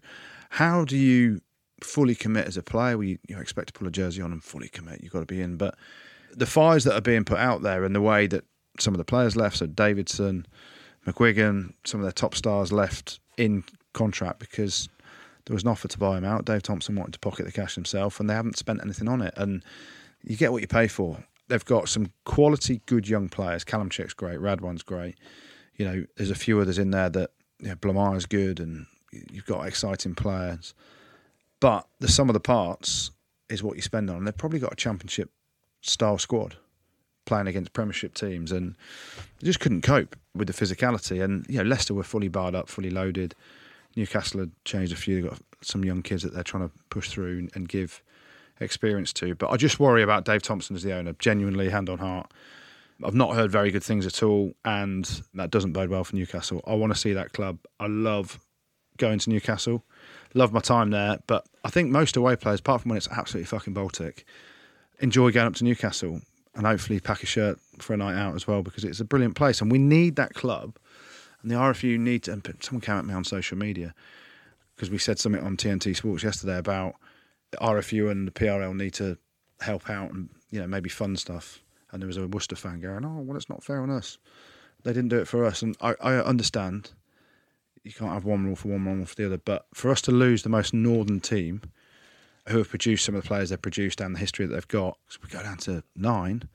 how 0.51 0.85
do 0.85 0.97
you 0.97 1.41
fully 1.83 2.15
commit 2.15 2.47
as 2.47 2.57
a 2.57 2.63
player? 2.63 2.97
Well, 2.97 3.05
you, 3.05 3.19
you 3.29 3.39
expect 3.39 3.69
to 3.69 3.73
pull 3.73 3.87
a 3.87 3.91
jersey 3.91 4.23
on 4.23 4.33
and 4.33 4.43
fully 4.43 4.69
commit. 4.69 5.03
You've 5.03 5.13
got 5.13 5.21
to 5.21 5.27
be 5.27 5.41
in. 5.41 5.57
But 5.57 5.77
the 6.35 6.47
fires 6.47 6.85
that 6.85 6.95
are 6.95 7.01
being 7.01 7.25
put 7.25 7.39
out 7.39 7.63
there 7.63 7.85
and 7.85 7.95
the 7.95 8.01
way 8.01 8.27
that 8.27 8.45
some 8.81 8.95
of 8.95 8.99
the 8.99 9.05
players 9.05 9.37
left, 9.37 9.59
so 9.59 9.67
Davidson, 9.67 10.47
McGuigan, 11.07 11.73
some 11.85 12.01
of 12.01 12.05
their 12.05 12.13
top 12.13 12.35
stars 12.35 12.73
left 12.73 13.21
in 13.37 13.65
contract 13.93 14.41
because 14.41 14.89
there 15.49 15.55
was 15.55 15.63
an 15.63 15.71
offer 15.71 15.89
to 15.89 15.99
buy 15.99 16.19
him 16.19 16.27
out. 16.27 16.45
Dave 16.45 16.63
Thompson 16.63 16.95
wanted 16.95 17.15
to 17.15 17.19
pocket 17.21 17.47
the 17.47 17.53
cash 17.53 17.75
himself, 17.75 18.21
and 18.21 18.29
they 18.29 18.35
haven't 18.35 18.59
spent 18.59 18.83
anything 18.83 19.09
on 19.09 19.23
it. 19.23 19.33
And 19.35 19.65
you 20.23 20.37
get 20.37 20.53
what 20.53 20.61
you 20.61 20.69
pay 20.69 20.89
for. 20.89 21.25
They've 21.49 21.65
got 21.65 21.89
some 21.89 22.13
quality, 22.25 22.83
good 22.85 23.09
young 23.09 23.31
players. 23.31 23.65
Callum 23.65 23.89
Chick's 23.89 24.13
great. 24.13 24.41
Radwan's 24.41 24.83
great. 24.83 25.17
You 25.77 25.87
know, 25.87 26.05
there's 26.17 26.31
a 26.31 26.35
few 26.35 26.61
others 26.61 26.79
in 26.79 26.91
there 26.91 27.09
that 27.09 27.31
you 27.61 27.75
know, 27.83 28.13
is 28.13 28.27
good, 28.27 28.61
and 28.61 28.85
you've 29.11 29.47
got 29.47 29.67
exciting 29.67 30.15
players. 30.15 30.75
But 31.61 31.87
the 31.99 32.09
sum 32.09 32.29
of 32.29 32.35
the 32.35 32.41
parts 32.41 33.11
is 33.49 33.63
what 33.63 33.77
you 33.77 33.83
spend 33.83 34.11
on. 34.11 34.19
And 34.19 34.27
they've 34.27 34.37
probably 34.37 34.59
got 34.59 34.75
a 34.75 34.77
championship 34.77 35.31
style 35.81 36.19
squad 36.19 36.57
playing 37.25 37.47
against 37.47 37.73
Premiership 37.73 38.13
teams, 38.13 38.53
and 38.53 38.77
they 39.41 39.47
just 39.47 39.61
couldn't 39.61 39.81
cope 39.81 40.15
with 40.35 40.47
the 40.49 40.53
physicality. 40.53 41.25
And 41.25 41.47
you 41.49 41.57
know, 41.57 41.65
Leicester 41.65 41.95
were 41.95 42.03
fully 42.03 42.29
barred 42.29 42.55
up, 42.55 42.69
fully 42.69 42.91
loaded. 42.91 43.35
Newcastle 43.97 44.41
had 44.41 44.53
changed 44.65 44.93
a 44.93 44.97
few. 44.97 45.23
They've 45.23 45.31
got 45.31 45.41
some 45.61 45.85
young 45.85 46.03
kids 46.03 46.23
that 46.23 46.35
they're 46.35 46.43
trying 46.43 46.69
to 46.69 46.75
push 46.91 47.11
through 47.11 47.49
and 47.55 47.69
give 47.69 48.03
experience 48.61 49.13
to. 49.15 49.35
But 49.35 49.51
I 49.51 49.57
just 49.57 49.81
worry 49.81 50.03
about 50.03 50.25
Dave 50.25 50.43
Thompson 50.43 50.77
as 50.77 50.83
the 50.83 50.93
owner, 50.95 51.15
genuinely, 51.19 51.71
hand 51.71 51.89
on 51.89 51.99
heart. 51.99 52.33
I've 53.05 53.15
not 53.15 53.35
heard 53.35 53.51
very 53.51 53.71
good 53.71 53.85
things 53.85 54.07
at 54.07 54.23
all, 54.23 54.55
and 54.65 55.23
that 55.35 55.51
doesn't 55.51 55.73
bode 55.73 55.89
well 55.89 56.03
for 56.05 56.17
Newcastle. 56.17 56.63
I 56.67 56.75
want 56.75 56.93
to 56.93 56.99
see 56.99 57.13
that 57.13 57.33
club. 57.33 57.59
I 57.79 57.87
love 57.87 58.41
going 58.97 59.21
to 59.21 59.31
Newcastle, 59.31 59.85
love 60.35 60.53
my 60.53 60.61
time 60.61 60.91
there, 60.91 61.19
but 61.29 61.47
I 61.65 61.71
think 61.71 61.91
most 61.91 62.17
away 62.17 62.35
players, 62.35 62.61
apart 62.61 62.83
from 62.83 62.91
when 62.91 62.97
it's 62.97 63.09
absolutely 63.09 63.47
fucking 63.47 63.73
Baltic, 63.73 64.27
enjoy 64.99 65.31
going 65.31 65.47
up 65.47 65.55
to 65.55 65.65
Newcastle 65.65 66.21
and 66.55 66.67
hopefully 66.67 66.99
pack 66.99 67.23
a 67.23 67.27
shirt 67.27 67.59
for 67.79 67.95
a 67.95 67.97
night 67.97 68.19
out 68.19 68.35
as 68.35 68.49
well 68.49 68.63
because 68.63 68.83
it's 68.83 68.99
a 68.99 69.05
brilliant 69.05 69.37
place 69.37 69.61
and 69.61 69.71
we 69.71 69.79
need 69.79 70.17
that 70.17 70.35
club. 70.35 70.77
And 71.43 71.51
the 71.51 71.57
RFU 71.57 71.99
need 71.99 72.25
to. 72.25 72.33
And 72.33 72.57
someone 72.61 72.81
came 72.81 72.97
at 72.97 73.05
me 73.05 73.15
on 73.15 73.25
social 73.25 73.57
media 73.57 73.95
because 74.75 74.91
we 74.91 74.99
said 74.99 75.19
something 75.19 75.43
on 75.43 75.57
TNT 75.57 75.97
Sports 75.97 76.23
yesterday 76.23 76.59
about 76.59 76.97
the 77.51 77.59
RFU 77.59 78.11
and 78.11 78.27
the 78.27 78.33
PRL 78.33 78.77
need 78.77 78.95
to 78.95 79.19
help 79.61 79.91
out 79.91 80.13
and 80.13 80.29
you 80.51 80.61
know 80.61 80.67
maybe 80.67 80.89
fund 80.89 81.19
stuff. 81.19 81.63
And 81.91 82.03
there 82.03 82.07
was 82.07 82.17
a 82.17 82.29
Worcester 82.29 82.57
fan 82.57 82.81
going, 82.81 83.05
"Oh, 83.05 83.21
well, 83.21 83.37
it's 83.37 83.49
not 83.49 83.65
fair 83.65 83.81
on 83.81 83.91
us. 83.91 84.19
They 84.85 84.93
didn't 84.93 85.09
do 85.09 85.19
it 85.19 85.29
for 85.29 85.45
us." 85.45 85.63
And 85.63 85.77
I, 85.81 85.95
I 86.01 86.15
understand 86.17 86.91
you 87.83 87.93
can't 87.93 88.13
have 88.13 88.25
one 88.25 88.45
rule 88.45 88.57
for 88.57 88.69
one, 88.69 88.85
one 88.85 88.99
rule 88.99 89.07
for 89.07 89.15
the 89.15 89.27
other. 89.27 89.39
But 89.39 89.67
for 89.73 89.91
us 89.91 90.01
to 90.03 90.13
lose 90.13 90.43
the 90.43 90.49
most 90.49 90.75
northern 90.75 91.21
team, 91.21 91.63
who 92.49 92.59
have 92.59 92.69
produced 92.69 93.05
some 93.05 93.15
of 93.15 93.23
the 93.23 93.29
players 93.29 93.51
they've 93.51 93.61
produced 93.61 94.01
and 94.01 94.15
the 94.15 94.19
history 94.19 94.47
that 94.47 94.55
they've 94.55 94.69
got, 94.69 94.99
so 95.09 95.19
we 95.23 95.31
go 95.31 95.43
down 95.43 95.57
to 95.59 95.83
nine, 95.97 96.49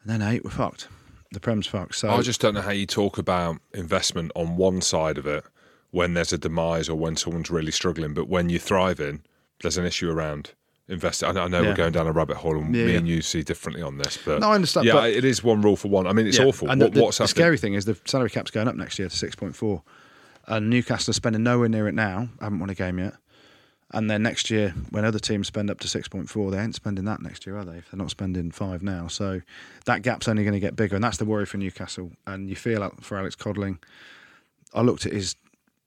and 0.00 0.06
then 0.06 0.22
eight, 0.22 0.44
we're 0.44 0.50
fucked. 0.50 0.88
The 1.32 1.40
Prem's 1.40 1.66
fucked. 1.66 1.94
So 1.96 2.10
I 2.10 2.22
just 2.22 2.40
don't 2.40 2.54
know 2.54 2.62
how 2.62 2.70
you 2.70 2.86
talk 2.86 3.18
about 3.18 3.58
investment 3.74 4.32
on 4.34 4.56
one 4.56 4.80
side 4.80 5.18
of 5.18 5.26
it 5.26 5.44
when 5.90 6.14
there's 6.14 6.32
a 6.32 6.38
demise 6.38 6.88
or 6.88 6.96
when 6.96 7.16
someone's 7.16 7.50
really 7.50 7.72
struggling, 7.72 8.14
but 8.14 8.28
when 8.28 8.48
you're 8.48 8.60
thriving, 8.60 9.22
there's 9.62 9.78
an 9.78 9.84
issue 9.84 10.10
around 10.10 10.52
investing. 10.88 11.28
I 11.28 11.32
know, 11.48 11.62
yeah. 11.62 11.68
we're 11.68 11.74
going 11.74 11.92
down 11.92 12.06
a 12.06 12.12
rabbit 12.12 12.38
hole, 12.38 12.56
and 12.56 12.74
yeah, 12.74 12.84
me 12.84 12.92
yeah. 12.92 12.98
and 12.98 13.08
you 13.08 13.22
see 13.22 13.42
differently 13.42 13.82
on 13.82 13.98
this, 13.98 14.18
but 14.24 14.40
no, 14.40 14.50
I 14.50 14.54
understand. 14.54 14.86
Yeah, 14.86 15.06
it 15.06 15.24
is 15.24 15.42
one 15.42 15.62
rule 15.62 15.76
for 15.76 15.88
one. 15.88 16.06
I 16.06 16.12
mean, 16.12 16.26
it's 16.26 16.38
awful. 16.38 16.70
And 16.70 16.80
what, 16.80 16.94
the, 16.94 17.02
what's 17.02 17.18
the 17.18 17.28
scary 17.28 17.58
thing 17.58 17.74
is 17.74 17.84
the 17.84 17.98
salary 18.04 18.30
cap's 18.30 18.50
going 18.50 18.68
up 18.68 18.74
next 18.74 18.98
year 18.98 19.08
to 19.08 19.16
six 19.16 19.34
point 19.34 19.54
four, 19.54 19.82
and 20.46 20.70
Newcastle 20.70 21.10
are 21.10 21.14
spending 21.14 21.42
nowhere 21.42 21.68
near 21.68 21.88
it 21.88 21.94
now. 21.94 22.28
haven't 22.40 22.58
won 22.58 22.70
a 22.70 22.74
game 22.74 22.98
yet. 22.98 23.14
And 23.92 24.10
then 24.10 24.22
next 24.22 24.50
year, 24.50 24.74
when 24.90 25.04
other 25.04 25.18
teams 25.18 25.46
spend 25.46 25.70
up 25.70 25.80
to 25.80 25.88
6.4, 25.88 26.50
they 26.50 26.58
ain't 26.58 26.74
spending 26.74 27.06
that 27.06 27.22
next 27.22 27.46
year, 27.46 27.56
are 27.56 27.64
they? 27.64 27.78
If 27.78 27.90
they're 27.90 27.98
not 27.98 28.10
spending 28.10 28.50
five 28.50 28.82
now. 28.82 29.08
So 29.08 29.40
that 29.86 30.02
gap's 30.02 30.28
only 30.28 30.42
going 30.42 30.52
to 30.52 30.60
get 30.60 30.76
bigger. 30.76 30.94
And 30.94 31.02
that's 31.02 31.16
the 31.16 31.24
worry 31.24 31.46
for 31.46 31.56
Newcastle. 31.56 32.12
And 32.26 32.50
you 32.50 32.56
feel 32.56 32.90
for 33.00 33.16
Alex 33.18 33.34
Codling. 33.34 33.78
I 34.74 34.82
looked 34.82 35.06
at 35.06 35.12
his 35.12 35.36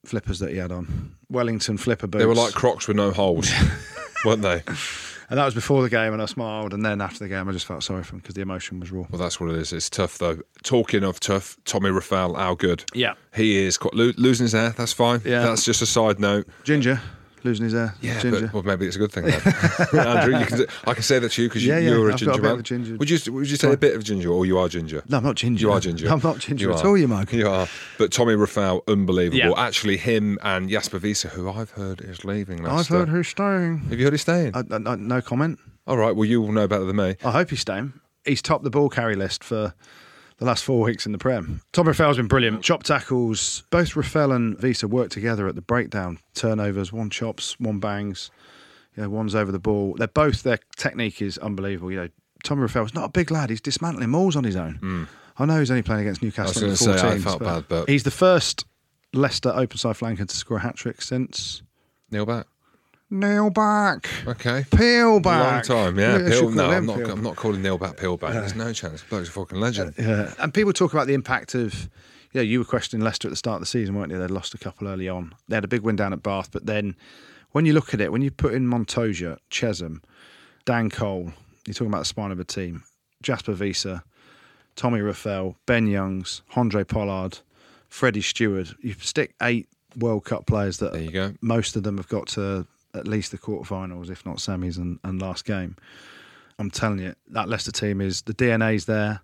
flippers 0.03 0.39
that 0.39 0.49
he 0.49 0.57
had 0.57 0.71
on. 0.71 1.15
Wellington 1.29 1.77
flipper 1.77 2.07
boots. 2.07 2.21
They 2.21 2.25
were 2.25 2.33
like 2.33 2.53
Crocs 2.55 2.87
with 2.87 2.97
no 2.97 3.11
holes, 3.11 3.51
weren't 4.25 4.41
they? 4.41 4.63
And 5.29 5.37
that 5.37 5.45
was 5.45 5.53
before 5.53 5.83
the 5.83 5.89
game, 5.89 6.11
and 6.11 6.21
I 6.21 6.25
smiled. 6.25 6.73
And 6.73 6.83
then 6.83 7.01
after 7.01 7.19
the 7.19 7.29
game, 7.29 7.47
I 7.47 7.51
just 7.51 7.67
felt 7.67 7.83
sorry 7.83 8.03
for 8.03 8.15
him 8.15 8.19
because 8.19 8.33
the 8.33 8.41
emotion 8.41 8.79
was 8.79 8.91
raw. 8.91 9.05
Well, 9.11 9.21
that's 9.21 9.39
what 9.39 9.51
it 9.51 9.57
is. 9.57 9.71
It's 9.71 9.91
tough, 9.91 10.17
though. 10.17 10.39
Talking 10.63 11.03
of 11.03 11.19
tough, 11.19 11.55
Tommy 11.65 11.91
Reffell, 11.91 12.35
how 12.35 12.55
good? 12.55 12.83
Yeah. 12.95 13.13
He 13.33 13.57
is. 13.57 13.77
Losing 13.93 14.45
his 14.45 14.53
hair, 14.53 14.71
that's 14.71 14.91
fine. 14.91 15.21
Yeah. 15.23 15.43
That's 15.43 15.63
just 15.63 15.83
a 15.83 15.85
side 15.85 16.19
note. 16.19 16.47
Ginger 16.63 16.99
losing 17.43 17.65
his 17.65 17.73
hair. 17.73 17.95
Yeah, 18.01 18.19
ginger. 18.19 18.41
But, 18.47 18.53
well, 18.53 18.63
maybe 18.63 18.87
it's 18.87 18.95
a 18.95 18.99
good 18.99 19.11
thing. 19.11 19.25
Andrew, 19.99 20.37
you 20.37 20.45
can, 20.45 20.65
I 20.85 20.93
can 20.93 21.03
say 21.03 21.19
that 21.19 21.31
to 21.31 21.41
you 21.41 21.49
because 21.49 21.65
you, 21.65 21.73
yeah, 21.73 21.79
you're 21.79 22.09
a 22.09 22.13
I've 22.13 22.19
ginger 22.19 22.41
man. 22.41 22.59
A 22.59 22.63
ginger. 22.63 22.95
Would 22.97 23.09
you 23.09 23.33
would 23.33 23.49
you 23.49 23.55
say 23.57 23.71
a 23.71 23.77
bit 23.77 23.95
of 23.95 24.03
ginger, 24.03 24.29
or 24.29 24.45
you 24.45 24.57
are 24.57 24.67
ginger? 24.69 25.03
No, 25.09 25.17
I'm 25.17 25.23
not 25.23 25.35
ginger. 25.35 25.61
You 25.61 25.71
are 25.71 25.79
ginger. 25.79 26.09
I'm 26.09 26.21
not 26.23 26.39
ginger 26.39 26.67
you 26.67 26.73
at 26.73 26.83
are. 26.83 26.87
all. 26.87 26.97
You 26.97 27.07
mug. 27.07 27.31
You 27.33 27.47
are. 27.47 27.67
But 27.97 28.11
Tommy 28.11 28.33
Reffell, 28.33 28.81
unbelievable. 28.87 29.37
Yeah. 29.37 29.53
Actually, 29.57 29.97
him 29.97 30.37
and 30.41 30.69
Jasper 30.69 30.99
Wiese, 30.99 31.23
who 31.23 31.49
I've 31.49 31.71
heard 31.71 32.01
is 32.01 32.23
leaving. 32.25 32.63
Leicester. 32.63 32.95
I've 32.95 32.99
heard 32.99 33.09
who's 33.09 33.27
staying. 33.27 33.79
Have 33.89 33.99
you 33.99 34.05
heard 34.05 34.13
he's 34.13 34.21
staying? 34.21 34.55
I, 34.55 34.63
I, 34.71 34.95
no 34.95 35.21
comment. 35.21 35.59
All 35.87 35.97
right. 35.97 36.15
Well, 36.15 36.25
you 36.25 36.41
will 36.41 36.51
know 36.51 36.67
better 36.67 36.85
than 36.85 36.95
me. 36.95 37.15
I 37.23 37.31
hope 37.31 37.49
he's 37.49 37.61
staying. 37.61 37.93
He's 38.25 38.41
topped 38.41 38.63
the 38.63 38.69
ball 38.69 38.89
carry 38.89 39.15
list 39.15 39.43
for 39.43 39.73
the 40.41 40.47
last 40.47 40.63
four 40.63 40.81
weeks 40.81 41.05
in 41.05 41.11
the 41.11 41.19
Prem. 41.19 41.61
Tom 41.71 41.85
Reffell's 41.85 42.17
been 42.17 42.27
brilliant. 42.27 42.63
Chop 42.63 42.81
tackles. 42.81 43.61
Both 43.69 43.93
Reffell 43.93 44.35
and 44.35 44.59
Wiese 44.59 44.83
work 44.83 45.11
together 45.11 45.47
at 45.47 45.53
the 45.53 45.61
breakdown. 45.61 46.17
Turnovers, 46.33 46.91
one 46.91 47.11
chops, 47.11 47.59
one 47.59 47.79
bangs. 47.79 48.31
You 48.97 49.03
know, 49.03 49.09
one's 49.11 49.35
over 49.35 49.51
the 49.51 49.59
ball. 49.59 49.93
They're 49.93 50.07
both 50.07 50.41
their 50.41 50.57
technique 50.77 51.21
is 51.21 51.37
unbelievable. 51.37 51.91
You 51.91 51.97
know, 51.97 52.09
Tom 52.43 52.57
Reffell's 52.57 52.95
not 52.95 53.05
a 53.05 53.09
big 53.09 53.29
lad. 53.29 53.51
He's 53.51 53.61
dismantling 53.61 54.09
mauls 54.09 54.35
on 54.35 54.43
his 54.43 54.55
own. 54.55 54.79
Mm. 54.81 55.07
I 55.37 55.45
know 55.45 55.59
he's 55.59 55.69
only 55.69 55.83
playing 55.83 56.01
against 56.01 56.23
Newcastle. 56.23 56.65
I 56.65 56.69
was 56.69 56.81
going 56.81 56.97
to 56.97 56.99
say 56.99 57.07
I 57.07 57.19
felt 57.19 57.39
bad, 57.39 57.65
but 57.67 57.87
he's 57.87 58.01
the 58.01 58.09
first 58.09 58.65
Leicester 59.13 59.53
open 59.53 59.77
side 59.77 59.95
flanker 59.95 60.27
to 60.27 60.35
score 60.35 60.57
a 60.57 60.61
hat 60.61 60.75
trick 60.75 61.03
since 61.03 61.61
Neil 62.09 62.25
Back. 62.25 62.47
Neil 63.11 63.49
back. 63.49 64.09
Okay. 64.25 64.65
Peel 64.73 65.19
back. 65.19 65.67
Long 65.69 65.77
time, 65.77 65.99
yeah. 65.99 66.17
Peel, 66.17 66.49
no, 66.49 66.71
I'm 66.71 66.85
not, 66.85 67.09
I'm 67.09 67.21
not 67.21 67.35
calling 67.35 67.61
Neil 67.61 67.77
back 67.77 67.97
Peel 67.97 68.15
back. 68.15 68.33
There's 68.33 68.55
no 68.55 68.71
chance. 68.71 69.03
Bloke's 69.03 69.27
a 69.27 69.31
fucking 69.33 69.59
legend. 69.59 69.93
Uh, 69.99 70.01
yeah. 70.01 70.33
And 70.39 70.53
people 70.53 70.71
talk 70.71 70.93
about 70.93 71.07
the 71.07 71.13
impact 71.13 71.53
of, 71.53 71.89
yeah, 72.31 72.41
you 72.41 72.59
were 72.59 72.65
questioning 72.65 73.03
Leicester 73.03 73.27
at 73.27 73.31
the 73.31 73.35
start 73.35 73.55
of 73.55 73.61
the 73.61 73.65
season, 73.65 73.95
weren't 73.95 74.13
you? 74.13 74.17
They'd 74.17 74.31
lost 74.31 74.53
a 74.53 74.57
couple 74.57 74.87
early 74.87 75.09
on. 75.09 75.35
They 75.49 75.55
had 75.57 75.65
a 75.65 75.67
big 75.67 75.81
win 75.81 75.97
down 75.97 76.13
at 76.13 76.23
Bath, 76.23 76.51
but 76.51 76.65
then 76.65 76.95
when 77.51 77.65
you 77.65 77.73
look 77.73 77.93
at 77.93 77.99
it, 77.99 78.13
when 78.13 78.21
you 78.21 78.31
put 78.31 78.53
in 78.53 78.65
Montoya, 78.65 79.37
Chessum, 79.49 80.01
Dan 80.63 80.89
Cole, 80.89 81.33
you're 81.67 81.73
talking 81.73 81.87
about 81.87 81.99
the 81.99 82.05
spine 82.05 82.31
of 82.31 82.39
a 82.39 82.45
team, 82.45 82.83
Jasper 83.21 83.51
Wiese, 83.53 83.99
Tommy 84.77 84.99
Reffell, 84.99 85.55
Ben 85.65 85.85
Youngs, 85.85 86.43
Andre 86.55 86.85
Pollard, 86.85 87.39
Freddie 87.89 88.21
Stewart. 88.21 88.73
You 88.79 88.93
stick 88.93 89.35
eight 89.41 89.67
World 89.97 90.23
Cup 90.23 90.45
players 90.45 90.77
that 90.77 90.93
there 90.93 91.01
you 91.01 91.11
go. 91.11 91.33
most 91.41 91.75
of 91.75 91.83
them 91.83 91.97
have 91.97 92.07
got 92.07 92.27
to 92.29 92.65
at 92.93 93.07
least 93.07 93.31
the 93.31 93.37
quarterfinals, 93.37 94.09
if 94.09 94.25
not 94.25 94.37
semis 94.37 94.77
and, 94.77 94.99
and 95.03 95.21
last 95.21 95.45
game. 95.45 95.75
I'm 96.59 96.69
telling 96.69 96.99
you, 96.99 97.15
that 97.29 97.49
Leicester 97.49 97.71
team 97.71 98.01
is 98.01 98.21
the 98.23 98.33
DNA's 98.33 98.85
there, 98.85 99.21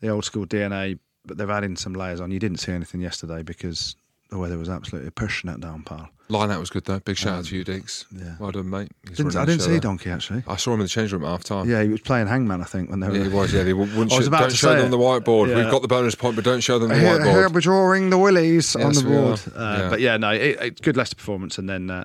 the 0.00 0.08
old 0.08 0.24
school 0.24 0.46
DNA, 0.46 0.98
but 1.26 1.36
they've 1.36 1.50
added 1.50 1.78
some 1.78 1.92
layers 1.92 2.20
on. 2.20 2.30
You 2.30 2.38
didn't 2.38 2.58
see 2.58 2.72
anything 2.72 3.00
yesterday 3.00 3.42
because 3.42 3.96
the 4.30 4.38
weather 4.38 4.56
was 4.56 4.68
absolutely 4.68 5.10
pushing 5.10 5.50
it 5.50 5.60
down, 5.60 5.82
pal. 5.82 6.08
Line 6.28 6.52
out 6.52 6.60
was 6.60 6.70
good 6.70 6.84
though. 6.84 7.00
Big 7.00 7.16
shout 7.16 7.32
um, 7.32 7.38
out 7.40 7.44
to 7.46 7.56
you, 7.56 7.64
Diggs. 7.64 8.06
Yeah. 8.16 8.36
Well 8.38 8.52
done, 8.52 8.70
mate. 8.70 8.92
Didn't, 9.04 9.34
I 9.34 9.44
didn't 9.44 9.62
see 9.62 9.72
there. 9.72 9.80
Donkey 9.80 10.10
actually. 10.10 10.44
I 10.46 10.54
saw 10.56 10.72
him 10.72 10.80
in 10.80 10.84
the 10.84 10.88
change 10.88 11.12
room 11.12 11.24
at 11.24 11.28
half 11.28 11.42
time. 11.42 11.68
Yeah, 11.68 11.82
he 11.82 11.88
was 11.88 12.00
playing 12.00 12.28
hangman, 12.28 12.60
I 12.60 12.64
think, 12.64 12.88
when 12.88 13.00
they 13.00 13.08
were. 13.08 13.14
Yeah, 13.20 13.24
he 13.24 13.28
was. 13.28 13.52
Yeah, 13.52 13.64
they 13.64 13.72
wouldn't. 13.72 14.12
Sh- 14.12 14.28
don't 14.28 14.52
show 14.52 14.76
them 14.76 14.86
it. 14.86 14.90
the 14.90 14.98
whiteboard. 14.98 15.48
Yeah. 15.48 15.56
We've 15.56 15.70
got 15.70 15.82
the 15.82 15.88
bonus 15.88 16.14
point, 16.14 16.36
but 16.36 16.44
don't 16.44 16.60
show 16.60 16.78
them 16.78 16.90
the 16.90 16.94
here, 16.94 17.18
whiteboard. 17.18 17.32
Here 17.32 17.48
we're 17.48 17.60
drawing 17.60 18.10
the 18.10 18.18
willies 18.18 18.76
yes, 18.78 18.84
on 18.84 18.92
the 18.92 19.10
board. 19.10 19.40
Uh, 19.54 19.78
yeah. 19.78 19.90
But 19.90 20.00
yeah, 20.00 20.16
no, 20.16 20.30
it, 20.30 20.60
it, 20.60 20.82
good 20.82 20.96
Leicester 20.96 21.16
performance, 21.16 21.58
and 21.58 21.68
then 21.68 21.90
uh, 21.90 22.04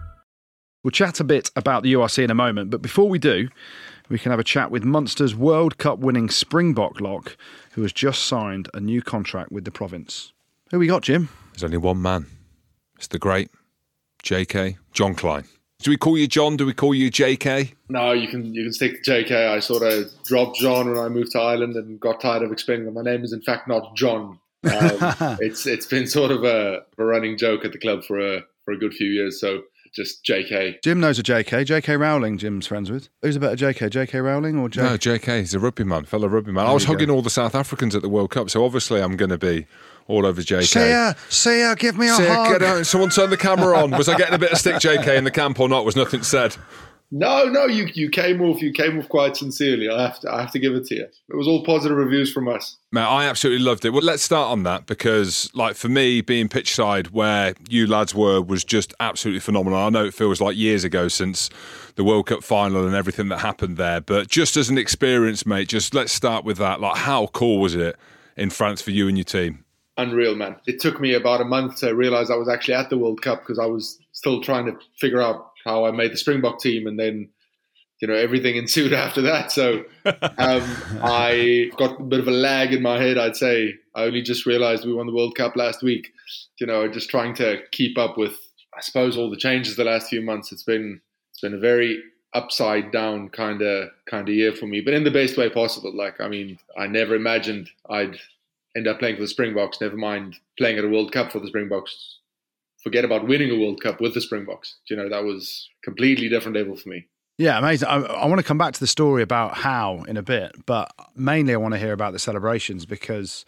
We'll 0.83 0.91
chat 0.91 1.19
a 1.19 1.23
bit 1.23 1.51
about 1.55 1.83
the 1.83 1.93
URC 1.93 2.23
in 2.23 2.31
a 2.31 2.35
moment, 2.35 2.71
but 2.71 2.81
before 2.81 3.07
we 3.07 3.19
do, 3.19 3.49
we 4.09 4.17
can 4.17 4.31
have 4.31 4.39
a 4.39 4.43
chat 4.43 4.71
with 4.71 4.83
Munster's 4.83 5.35
World 5.35 5.77
Cup 5.77 5.99
winning 5.99 6.27
Springbok 6.27 6.99
lock, 6.99 7.37
who 7.73 7.83
has 7.83 7.93
just 7.93 8.23
signed 8.23 8.67
a 8.73 8.79
new 8.79 9.03
contract 9.03 9.51
with 9.51 9.63
the 9.63 9.71
province. 9.71 10.33
Who 10.71 10.79
we 10.79 10.87
got, 10.87 11.03
Jim? 11.03 11.29
There's 11.53 11.63
only 11.63 11.77
one 11.77 12.01
man. 12.01 12.25
It's 12.97 13.07
the 13.07 13.19
great 13.19 13.51
JK, 14.23 14.77
Jean 14.91 15.13
Kleyn. 15.13 15.45
Do 15.83 15.91
we 15.91 15.97
call 15.97 16.17
you 16.17 16.27
John? 16.27 16.57
Do 16.57 16.65
we 16.65 16.73
call 16.73 16.95
you 16.95 17.11
JK? 17.11 17.73
No, 17.89 18.11
you 18.11 18.27
can 18.27 18.53
you 18.53 18.63
can 18.63 18.73
stick 18.73 19.03
to 19.03 19.11
JK. 19.11 19.49
I 19.49 19.59
sort 19.59 19.83
of 19.83 20.11
dropped 20.25 20.57
John 20.57 20.89
when 20.89 20.99
I 20.99 21.09
moved 21.09 21.31
to 21.31 21.39
Ireland 21.39 21.75
and 21.75 21.99
got 21.99 22.21
tired 22.21 22.43
of 22.43 22.51
explaining 22.51 22.85
that 22.85 22.91
my 22.91 23.01
name 23.01 23.23
is 23.23 23.33
in 23.33 23.41
fact 23.41 23.67
not 23.67 23.95
John. 23.95 24.39
Um, 24.63 25.37
it's 25.41 25.65
it's 25.65 25.87
been 25.87 26.05
sort 26.05 26.29
of 26.29 26.43
a, 26.43 26.83
a 26.99 27.03
running 27.03 27.35
joke 27.35 27.65
at 27.65 27.71
the 27.71 27.79
club 27.79 28.03
for 28.03 28.19
a 28.19 28.43
for 28.63 28.73
a 28.73 28.77
good 28.77 28.93
few 28.93 29.09
years. 29.09 29.39
So 29.39 29.63
just 29.93 30.23
JK. 30.25 30.81
Jim 30.83 30.99
knows 30.99 31.19
a 31.19 31.23
JK. 31.23 31.65
JK 31.65 31.99
Rowling, 31.99 32.37
Jim's 32.37 32.67
friends 32.67 32.89
with. 32.89 33.09
Who's 33.21 33.35
a 33.35 33.39
better 33.39 33.55
JK? 33.55 33.89
JK 33.89 34.23
Rowling 34.23 34.57
or 34.57 34.69
JK? 34.69 34.77
No, 34.83 34.97
JK. 34.97 35.39
He's 35.39 35.53
a 35.53 35.59
rugby 35.59 35.83
man, 35.83 36.05
fellow 36.05 36.27
rugby 36.27 36.51
man. 36.51 36.65
I 36.65 36.73
was 36.73 36.83
you 36.83 36.87
go. 36.87 36.93
hugging 36.93 37.09
all 37.09 37.21
the 37.21 37.29
South 37.29 37.55
Africans 37.55 37.95
at 37.95 38.01
the 38.01 38.09
World 38.09 38.31
Cup, 38.31 38.49
so 38.49 38.63
obviously 38.63 39.01
I'm 39.01 39.15
going 39.17 39.29
to 39.29 39.37
be 39.37 39.67
all 40.07 40.25
over 40.25 40.41
JK. 40.41 40.63
See 40.65 40.89
ya, 40.89 41.13
see 41.29 41.59
ya, 41.61 41.75
give 41.75 41.97
me 41.97 42.07
a 42.09 42.13
See 42.15 42.23
ya, 42.25 42.35
hug. 42.45 42.59
get 42.59 42.63
out. 42.67 42.85
Someone 42.85 43.09
turn 43.09 43.29
the 43.29 43.37
camera 43.37 43.77
on. 43.77 43.91
Was 43.91 44.07
I 44.09 44.17
getting 44.17 44.33
a 44.35 44.39
bit 44.39 44.51
of 44.51 44.57
stick 44.57 44.75
JK 44.75 45.17
in 45.17 45.23
the 45.23 45.31
camp 45.31 45.59
or 45.59 45.67
not? 45.69 45.85
Was 45.85 45.95
nothing 45.95 46.23
said. 46.23 46.55
No, 47.13 47.43
no, 47.43 47.65
you 47.65 47.89
you 47.93 48.09
came 48.09 48.41
off 48.41 48.61
you 48.61 48.71
came 48.71 48.97
off 48.97 49.09
quite 49.09 49.35
sincerely. 49.35 49.89
I 49.89 50.01
have 50.01 50.19
to 50.21 50.31
I 50.33 50.39
have 50.39 50.51
to 50.51 50.59
give 50.59 50.73
it 50.75 50.85
to 50.85 50.95
you. 50.95 51.03
It 51.03 51.35
was 51.35 51.45
all 51.45 51.63
positive 51.65 51.97
reviews 51.97 52.31
from 52.31 52.47
us. 52.47 52.77
Man, 52.93 53.05
I 53.05 53.25
absolutely 53.25 53.65
loved 53.65 53.83
it. 53.83 53.89
Well, 53.89 54.01
let's 54.01 54.23
start 54.23 54.49
on 54.49 54.63
that 54.63 54.85
because, 54.85 55.49
like, 55.53 55.75
for 55.75 55.89
me, 55.89 56.21
being 56.21 56.47
pitch 56.47 56.73
side 56.73 57.11
where 57.11 57.53
you 57.69 57.85
lads 57.85 58.15
were 58.15 58.41
was 58.41 58.63
just 58.63 58.93
absolutely 59.01 59.41
phenomenal. 59.41 59.77
I 59.79 59.89
know 59.89 60.05
it 60.05 60.13
feels 60.13 60.39
like 60.39 60.55
years 60.55 60.85
ago 60.85 61.09
since 61.09 61.49
the 61.95 62.03
World 62.05 62.27
Cup 62.27 62.43
final 62.43 62.85
and 62.85 62.95
everything 62.95 63.27
that 63.27 63.39
happened 63.39 63.75
there, 63.75 63.99
but 63.99 64.29
just 64.29 64.55
as 64.55 64.69
an 64.69 64.77
experience, 64.77 65.45
mate, 65.45 65.67
just 65.67 65.93
let's 65.93 66.13
start 66.13 66.45
with 66.45 66.57
that. 66.57 66.79
Like, 66.79 66.95
how 66.95 67.27
cool 67.27 67.59
was 67.59 67.75
it 67.75 67.97
in 68.37 68.49
France 68.49 68.81
for 68.81 68.91
you 68.91 69.09
and 69.09 69.17
your 69.17 69.25
team? 69.25 69.65
Unreal, 69.97 70.35
man. 70.35 70.55
It 70.65 70.79
took 70.79 71.01
me 71.01 71.13
about 71.13 71.41
a 71.41 71.45
month 71.45 71.77
to 71.77 71.93
realize 71.93 72.31
I 72.31 72.35
was 72.35 72.47
actually 72.47 72.75
at 72.75 72.89
the 72.89 72.97
World 72.97 73.21
Cup 73.21 73.41
because 73.41 73.59
I 73.59 73.65
was 73.65 73.99
still 74.13 74.41
trying 74.41 74.65
to 74.65 74.77
figure 74.97 75.21
out 75.21 75.50
how 75.65 75.85
I 75.85 75.91
made 75.91 76.11
the 76.11 76.17
Springbok 76.17 76.59
team, 76.59 76.87
and 76.87 76.99
then 76.99 77.29
you 77.99 78.07
know 78.07 78.15
everything 78.15 78.55
ensued 78.55 78.93
after 78.93 79.21
that. 79.21 79.51
So 79.51 79.83
um, 80.05 80.15
I 81.03 81.71
got 81.77 81.99
a 81.99 82.03
bit 82.03 82.19
of 82.19 82.27
a 82.27 82.31
lag 82.31 82.73
in 82.73 82.81
my 82.81 82.99
head. 83.01 83.17
I'd 83.17 83.35
say 83.35 83.75
I 83.95 84.03
only 84.03 84.21
just 84.21 84.45
realized 84.45 84.85
we 84.85 84.93
won 84.93 85.07
the 85.07 85.13
World 85.13 85.35
Cup 85.35 85.55
last 85.55 85.83
week. 85.83 86.11
You 86.59 86.67
know, 86.67 86.87
just 86.87 87.09
trying 87.09 87.33
to 87.35 87.59
keep 87.71 87.97
up 87.97 88.17
with, 88.17 88.35
I 88.75 88.81
suppose, 88.81 89.17
all 89.17 89.29
the 89.29 89.37
changes 89.37 89.75
the 89.75 89.83
last 89.83 90.09
few 90.09 90.21
months. 90.21 90.51
It's 90.51 90.63
been 90.63 91.01
it's 91.31 91.41
been 91.41 91.53
a 91.53 91.59
very 91.59 92.01
upside 92.33 92.91
down 92.91 93.29
kind 93.29 93.61
of 93.61 93.89
kind 94.09 94.27
of 94.27 94.35
year 94.35 94.53
for 94.53 94.65
me, 94.65 94.81
but 94.81 94.93
in 94.93 95.03
the 95.03 95.11
best 95.11 95.37
way 95.37 95.49
possible. 95.49 95.95
Like, 95.95 96.19
I 96.19 96.27
mean, 96.27 96.57
I 96.77 96.87
never 96.87 97.15
imagined 97.15 97.69
I'd 97.89 98.17
end 98.75 98.87
up 98.87 98.99
playing 98.99 99.15
for 99.15 99.21
the 99.21 99.27
Springboks. 99.27 99.81
Never 99.81 99.97
mind 99.97 100.35
playing 100.57 100.77
at 100.77 100.85
a 100.85 100.89
World 100.89 101.11
Cup 101.11 101.31
for 101.31 101.39
the 101.39 101.47
Springboks. 101.47 102.19
Forget 102.83 103.05
about 103.05 103.27
winning 103.27 103.51
a 103.51 103.59
World 103.59 103.81
Cup 103.81 104.01
with 104.01 104.13
the 104.13 104.21
Springboks. 104.21 104.77
You 104.89 104.95
know, 104.95 105.09
that 105.09 105.23
was 105.23 105.69
completely 105.83 106.29
different 106.29 106.57
level 106.57 106.75
for 106.75 106.89
me. 106.89 107.07
Yeah, 107.37 107.57
amazing. 107.57 107.87
I, 107.87 107.97
I 108.01 108.25
want 108.27 108.39
to 108.39 108.43
come 108.43 108.57
back 108.57 108.73
to 108.73 108.79
the 108.79 108.87
story 108.87 109.23
about 109.23 109.55
how 109.55 110.03
in 110.07 110.17
a 110.17 110.21
bit, 110.21 110.55
but 110.65 110.91
mainly 111.15 111.53
I 111.53 111.57
want 111.57 111.73
to 111.73 111.79
hear 111.79 111.93
about 111.93 112.13
the 112.13 112.19
celebrations 112.19 112.85
because 112.85 113.45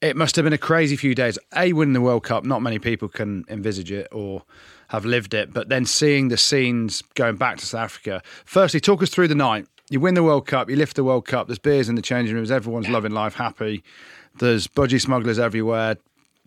it 0.00 0.16
must 0.16 0.36
have 0.36 0.44
been 0.44 0.52
a 0.52 0.58
crazy 0.58 0.96
few 0.96 1.14
days. 1.14 1.38
A, 1.54 1.72
winning 1.72 1.92
the 1.92 2.00
World 2.00 2.24
Cup, 2.24 2.44
not 2.44 2.62
many 2.62 2.78
people 2.78 3.08
can 3.08 3.44
envisage 3.48 3.92
it 3.92 4.08
or 4.10 4.42
have 4.88 5.04
lived 5.04 5.34
it, 5.34 5.52
but 5.52 5.68
then 5.68 5.84
seeing 5.84 6.28
the 6.28 6.36
scenes 6.36 7.02
going 7.14 7.36
back 7.36 7.58
to 7.58 7.66
South 7.66 7.82
Africa. 7.82 8.22
Firstly, 8.44 8.80
talk 8.80 9.02
us 9.02 9.10
through 9.10 9.28
the 9.28 9.34
night. 9.34 9.66
You 9.90 10.00
win 10.00 10.14
the 10.14 10.22
World 10.22 10.46
Cup, 10.46 10.70
you 10.70 10.76
lift 10.76 10.96
the 10.96 11.04
World 11.04 11.26
Cup, 11.26 11.48
there's 11.48 11.58
beers 11.58 11.88
in 11.88 11.96
the 11.96 12.02
changing 12.02 12.34
rooms, 12.34 12.50
everyone's 12.50 12.88
loving 12.88 13.12
life, 13.12 13.34
happy. 13.34 13.82
There's 14.38 14.68
budgie 14.68 15.00
smugglers 15.00 15.38
everywhere. 15.38 15.96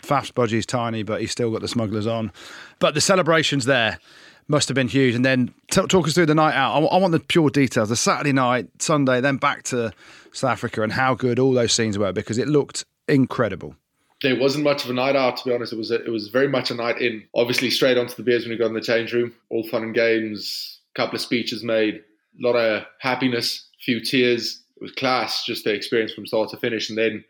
Faf's 0.04 0.32
budgie's 0.32 0.66
tiny, 0.66 1.04
but 1.04 1.22
he's 1.22 1.32
still 1.32 1.52
got 1.52 1.62
the 1.62 1.68
smugglers 1.68 2.06
on. 2.06 2.32
But 2.80 2.94
the 2.94 3.02
celebrations 3.02 3.66
there 3.66 4.00
must 4.48 4.68
have 4.68 4.76
been 4.76 4.90
huge. 4.90 5.16
And 5.16 5.24
then 5.24 5.54
t- 5.72 5.86
talk 5.88 6.08
us 6.08 6.14
through 6.14 6.26
the 6.26 6.36
night 6.36 6.56
out. 6.56 6.76
I, 6.76 6.86
I 6.86 6.98
want 6.98 7.14
the 7.14 7.20
pure 7.20 7.50
details. 7.50 7.90
The 7.90 7.96
Saturday 7.96 8.34
night, 8.34 8.68
Sunday, 8.80 9.22
then 9.22 9.38
back 9.38 9.64
to 9.64 9.92
South 10.34 10.52
Africa, 10.52 10.84
and 10.84 10.92
how 10.92 11.16
good 11.16 11.40
all 11.40 11.54
those 11.54 11.74
scenes 11.74 11.98
were 11.98 12.12
because 12.12 12.38
it 12.38 12.48
looked 12.48 12.86
incredible. 13.08 13.76
There 14.22 14.40
wasn't 14.40 14.64
much 14.64 14.86
of 14.86 14.90
a 14.90 14.94
night 14.94 15.16
out, 15.16 15.38
to 15.38 15.46
be 15.46 15.54
honest. 15.54 15.74
It 15.74 15.78
was 15.78 15.92
a, 15.92 16.04
it 16.04 16.12
was 16.12 16.30
very 16.30 16.48
much 16.48 16.72
a 16.72 16.76
night 16.76 17.02
in. 17.02 17.24
Obviously, 17.36 17.70
straight 17.70 17.98
onto 17.98 18.16
the 18.16 18.24
beers 18.24 18.44
when 18.44 18.52
we 18.52 18.58
got 18.58 18.68
in 18.68 18.74
the 18.74 18.82
change 18.82 19.14
room. 19.14 19.34
All 19.50 19.68
fun 19.68 19.84
and 19.84 19.94
games. 19.94 20.80
A 20.96 21.00
couple 21.00 21.16
of 21.16 21.22
speeches 21.22 21.64
made. 21.64 21.96
A 21.96 22.02
lot 22.40 22.56
of 22.56 22.86
happiness. 23.00 23.68
few 23.82 24.02
tears. 24.02 24.62
It 24.78 24.82
was 24.82 24.92
class, 24.92 25.46
just 25.46 25.64
the 25.64 25.74
experience 25.74 26.14
from 26.14 26.26
start 26.26 26.50
to 26.50 26.58
finish. 26.58 26.90
And 26.90 26.98
then 26.98 27.24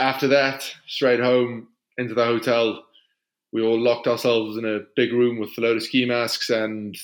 after 0.00 0.28
that, 0.28 0.72
straight 0.86 1.20
home 1.20 1.68
into 1.98 2.14
the 2.14 2.24
hotel. 2.24 2.84
We 3.52 3.62
all 3.62 3.80
locked 3.80 4.08
ourselves 4.08 4.56
in 4.56 4.64
a 4.64 4.80
big 4.96 5.12
room 5.12 5.38
with 5.38 5.56
a 5.56 5.60
load 5.60 5.76
of 5.76 5.82
ski 5.82 6.04
masks 6.04 6.50
and 6.50 6.96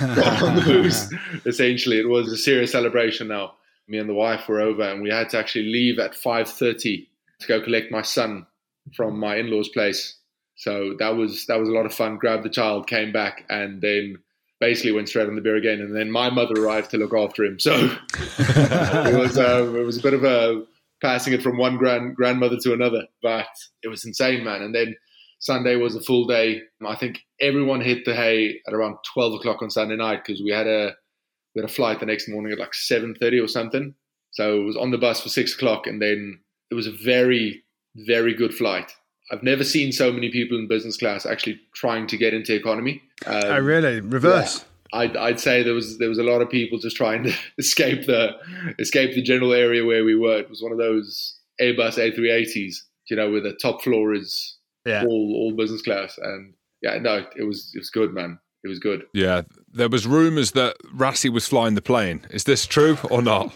got 0.00 0.42
on 0.42 0.56
the 0.56 0.62
booze. 0.62 1.12
Essentially, 1.46 2.00
it 2.00 2.08
was 2.08 2.32
a 2.32 2.36
serious 2.36 2.72
celebration. 2.72 3.28
Now, 3.28 3.54
me 3.86 3.98
and 3.98 4.08
the 4.08 4.14
wife 4.14 4.48
were 4.48 4.60
over, 4.60 4.82
and 4.82 5.02
we 5.02 5.10
had 5.10 5.30
to 5.30 5.38
actually 5.38 5.66
leave 5.66 5.98
at 5.98 6.14
five 6.14 6.48
thirty 6.48 7.08
to 7.40 7.46
go 7.46 7.60
collect 7.60 7.92
my 7.92 8.02
son 8.02 8.46
from 8.96 9.18
my 9.18 9.36
in-laws' 9.36 9.68
place. 9.68 10.16
So 10.56 10.94
that 10.98 11.16
was 11.16 11.46
that 11.46 11.58
was 11.58 11.68
a 11.68 11.72
lot 11.72 11.86
of 11.86 11.94
fun. 11.94 12.16
Grabbed 12.16 12.42
the 12.42 12.50
child, 12.50 12.86
came 12.88 13.12
back, 13.12 13.44
and 13.48 13.80
then 13.80 14.16
basically 14.60 14.92
went 14.92 15.08
straight 15.08 15.26
on 15.26 15.34
the 15.34 15.40
beer 15.40 15.56
again. 15.56 15.80
And 15.80 15.96
then 15.96 16.10
my 16.10 16.30
mother 16.30 16.54
arrived 16.62 16.90
to 16.90 16.98
look 16.98 17.14
after 17.14 17.44
him. 17.44 17.58
So 17.58 17.72
it 18.38 19.18
was 19.18 19.38
um, 19.38 19.76
it 19.76 19.84
was 19.84 19.98
a 19.98 20.02
bit 20.02 20.14
of 20.14 20.24
a 20.24 20.64
passing 21.00 21.32
it 21.32 21.42
from 21.42 21.56
one 21.56 21.76
grand 21.76 22.16
grandmother 22.16 22.56
to 22.62 22.72
another, 22.72 23.04
but 23.22 23.46
it 23.82 23.88
was 23.88 24.04
insane, 24.04 24.44
man. 24.44 24.62
And 24.62 24.74
then 24.74 24.94
Sunday 25.38 25.76
was 25.76 25.96
a 25.96 26.02
full 26.02 26.26
day. 26.26 26.62
I 26.86 26.96
think 26.96 27.20
everyone 27.40 27.80
hit 27.80 28.04
the 28.04 28.14
hay 28.14 28.60
at 28.66 28.74
around 28.74 28.98
twelve 29.12 29.34
o'clock 29.34 29.62
on 29.62 29.70
Sunday 29.70 29.96
night 29.96 30.22
because 30.24 30.42
we 30.42 30.50
had 30.50 30.66
a 30.66 30.94
we 31.54 31.62
had 31.62 31.70
a 31.70 31.72
flight 31.72 32.00
the 32.00 32.06
next 32.06 32.28
morning 32.28 32.52
at 32.52 32.58
like 32.58 32.74
seven 32.74 33.14
thirty 33.14 33.38
or 33.38 33.48
something. 33.48 33.94
So 34.32 34.60
it 34.60 34.64
was 34.64 34.76
on 34.76 34.90
the 34.90 34.98
bus 34.98 35.20
for 35.20 35.28
six 35.28 35.54
o'clock, 35.54 35.86
and 35.86 36.00
then 36.00 36.40
it 36.70 36.74
was 36.74 36.86
a 36.86 36.92
very 36.92 37.64
very 38.06 38.34
good 38.34 38.54
flight. 38.54 38.92
I've 39.32 39.42
never 39.42 39.64
seen 39.64 39.92
so 39.92 40.12
many 40.12 40.30
people 40.30 40.58
in 40.58 40.66
business 40.66 40.96
class 40.96 41.24
actually 41.24 41.60
trying 41.74 42.06
to 42.08 42.16
get 42.16 42.34
into 42.34 42.54
economy. 42.54 43.00
Um, 43.26 43.42
oh, 43.44 43.58
really? 43.60 44.00
Reverse. 44.00 44.64
I'd, 44.92 45.16
I'd 45.16 45.40
say 45.40 45.62
there 45.62 45.74
was 45.74 45.98
there 45.98 46.08
was 46.08 46.18
a 46.18 46.22
lot 46.22 46.40
of 46.42 46.50
people 46.50 46.78
just 46.78 46.96
trying 46.96 47.22
to 47.24 47.32
escape 47.58 48.06
the 48.06 48.30
escape 48.78 49.14
the 49.14 49.22
general 49.22 49.52
area 49.52 49.84
where 49.84 50.04
we 50.04 50.14
were. 50.16 50.38
It 50.38 50.50
was 50.50 50.62
one 50.62 50.72
of 50.72 50.78
those 50.78 51.38
Airbus 51.60 51.96
A380s, 51.98 52.76
you 53.08 53.16
know, 53.16 53.30
where 53.30 53.40
the 53.40 53.52
top 53.52 53.82
floor 53.82 54.14
is 54.14 54.56
Yeah. 54.84 55.04
all 55.04 55.34
all 55.36 55.52
business 55.56 55.82
class. 55.82 56.18
And 56.18 56.54
yeah, 56.82 56.98
no, 56.98 57.24
it 57.36 57.44
was 57.44 57.70
it 57.74 57.78
was 57.78 57.90
good, 57.90 58.12
man. 58.12 58.38
It 58.64 58.68
was 58.68 58.78
good. 58.78 59.04
Yeah, 59.14 59.42
there 59.72 59.88
was 59.88 60.06
rumours 60.06 60.50
that 60.52 60.76
Rassie 60.94 61.32
was 61.32 61.46
flying 61.46 61.74
the 61.74 61.82
plane. 61.82 62.26
Is 62.30 62.44
this 62.44 62.66
true 62.66 62.98
or 63.10 63.22
not? 63.22 63.54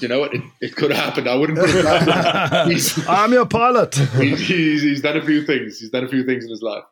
You 0.00 0.06
know 0.06 0.20
what? 0.20 0.32
It, 0.32 0.42
it 0.60 0.76
could 0.76 0.92
have 0.92 1.04
happened. 1.06 1.28
I 1.28 1.34
wouldn't 1.34 1.58
put 1.58 1.70
it 1.70 1.84
past 1.84 2.96
him. 2.98 3.04
I'm 3.08 3.32
your 3.32 3.46
pilot. 3.46 3.96
he's, 3.96 4.38
he's, 4.38 4.82
he's 4.82 5.02
done 5.02 5.16
a 5.16 5.24
few 5.26 5.44
things. 5.44 5.80
He's 5.80 5.90
done 5.90 6.04
a 6.04 6.08
few 6.08 6.24
things 6.24 6.44
in 6.44 6.50
his 6.50 6.62
life. 6.62 6.84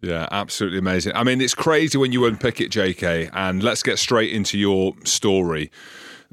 Yeah, 0.00 0.28
absolutely 0.30 0.78
amazing. 0.78 1.12
I 1.16 1.24
mean, 1.24 1.40
it's 1.40 1.54
crazy 1.54 1.98
when 1.98 2.12
you 2.12 2.24
unpick 2.24 2.60
it, 2.60 2.70
JK, 2.70 3.30
and 3.32 3.62
let's 3.62 3.82
get 3.82 3.98
straight 3.98 4.32
into 4.32 4.56
your 4.56 4.94
story. 5.04 5.70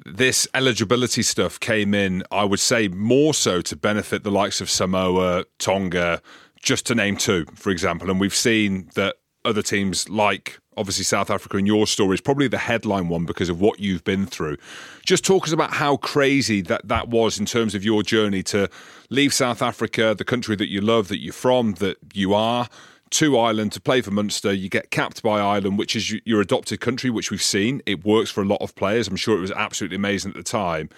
this 0.06 0.48
eligibility 0.54 1.22
stuff 1.22 1.60
came 1.60 1.94
in, 1.94 2.24
I 2.32 2.44
would 2.44 2.60
say, 2.60 2.88
more 2.88 3.34
so 3.34 3.62
to 3.62 3.76
benefit 3.76 4.24
the 4.24 4.32
likes 4.32 4.60
of 4.62 4.70
Samoa, 4.70 5.46
Tonga, 5.60 6.22
just 6.62 6.86
to 6.88 6.96
name 6.96 7.16
two, 7.18 7.46
for 7.56 7.70
example. 7.70 8.10
And 8.10 8.20
we've 8.20 8.36
seen 8.36 8.90
that 8.96 9.16
other 9.46 9.62
teams 9.62 10.10
like 10.10 10.60
obviously 10.78 11.06
South 11.06 11.30
Africa 11.30 11.56
in 11.56 11.66
your 11.66 11.88
story 11.88 12.16
is 12.16 12.22
probably 12.22 12.50
the 12.50 12.58
headline 12.58 13.08
one 13.08 13.26
because 13.26 13.48
of 13.48 13.62
what 13.62 13.80
you've 13.80 14.04
been 14.04 14.26
through. 14.26 14.58
Just 15.06 15.24
talk 15.24 15.46
us 15.46 15.54
about 15.54 15.72
how 15.72 15.96
crazy 15.98 16.62
that 16.64 16.86
that 16.88 17.08
was 17.08 17.40
in 17.40 17.46
terms 17.46 17.76
of 17.76 17.86
your 17.86 18.04
journey 18.04 18.44
to 18.44 18.70
leave 19.10 19.34
South 19.34 19.62
Africa, 19.62 20.14
the 20.18 20.26
country 20.26 20.56
that 20.58 20.70
you 20.70 20.82
love, 20.82 21.08
that 21.08 21.20
you're 21.20 21.32
from, 21.32 21.74
that 21.76 21.98
you 22.14 22.34
are, 22.34 22.68
to 23.16 23.38
Ireland 23.38 23.72
to 23.72 23.82
play 23.82 24.02
for 24.02 24.12
Munster. 24.12 24.52
You 24.52 24.68
get 24.68 24.92
capped 24.92 25.24
by 25.24 25.40
Ireland, 25.40 25.78
which 25.78 25.96
is 25.96 26.12
your 26.26 26.42
adopted 26.42 26.82
country, 26.82 27.10
which 27.10 27.32
we've 27.32 27.42
seen. 27.42 27.82
It 27.86 28.04
works 28.04 28.30
for 28.30 28.42
a 28.42 28.46
lot 28.46 28.62
of 28.62 28.76
players. 28.76 29.08
I'm 29.08 29.16
sure 29.16 29.38
it 29.38 29.42
was 29.42 29.52
absolutely 29.52 29.96
amazing 29.96 30.32
at 30.32 30.38
the 30.38 30.44
time. 30.44 30.90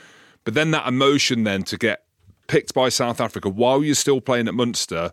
But 0.43 0.55
then 0.55 0.71
that 0.71 0.87
emotion 0.87 1.43
then 1.43 1.63
to 1.63 1.77
get 1.77 2.05
picked 2.47 2.73
by 2.73 2.89
South 2.89 3.21
Africa 3.21 3.49
while 3.49 3.83
you're 3.83 3.93
still 3.93 4.19
playing 4.19 4.47
at 4.47 4.55
Munster 4.55 5.11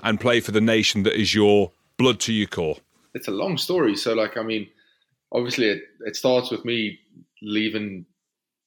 and 0.00 0.20
play 0.20 0.38
for 0.38 0.52
the 0.52 0.60
nation 0.60 1.02
that 1.02 1.18
is 1.18 1.34
your 1.34 1.72
blood 1.96 2.20
to 2.20 2.32
your 2.32 2.46
core. 2.46 2.76
It's 3.14 3.26
a 3.26 3.32
long 3.32 3.56
story. 3.58 3.96
So, 3.96 4.14
like, 4.14 4.36
I 4.36 4.42
mean, 4.42 4.68
obviously, 5.32 5.68
it, 5.70 5.82
it 6.00 6.14
starts 6.14 6.50
with 6.50 6.64
me 6.64 7.00
leaving 7.42 8.06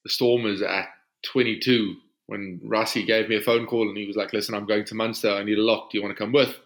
the 0.04 0.10
Stormers 0.10 0.62
at 0.62 0.90
22 1.32 1.96
when 2.26 2.60
Rassie 2.66 3.08
gave 3.08 3.30
me 3.30 3.38
a 3.38 3.42
phone 3.42 3.66
call 3.66 3.88
and 3.88 3.98
he 3.98 4.08
was 4.08 4.18
like, 4.18 4.34
"Listen, 4.34 4.56
I'm 4.56 4.66
going 4.66 4.86
to 4.86 4.96
Munster. 4.96 5.32
I 5.32 5.44
need 5.44 5.58
a 5.58 5.62
lock. 5.62 5.92
Do 5.92 5.98
you 5.98 6.04
want 6.04 6.18
to 6.18 6.22
come 6.22 6.34
with?" 6.34 6.60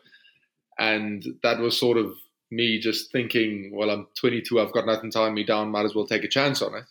And 0.82 1.24
that 1.44 1.60
was 1.60 1.80
sort 1.80 1.98
of 1.98 2.18
me 2.50 2.80
just 2.80 3.12
thinking, 3.12 3.72
"Well, 3.72 3.92
I'm 3.92 4.08
22. 4.16 4.60
I've 4.60 4.74
got 4.74 4.88
nothing 4.88 5.12
tying 5.12 5.36
me 5.36 5.44
down. 5.44 5.70
Might 5.70 5.86
as 5.86 5.94
well 5.94 6.08
take 6.08 6.24
a 6.24 6.28
chance 6.28 6.60
on 6.62 6.74
it." 6.74 6.86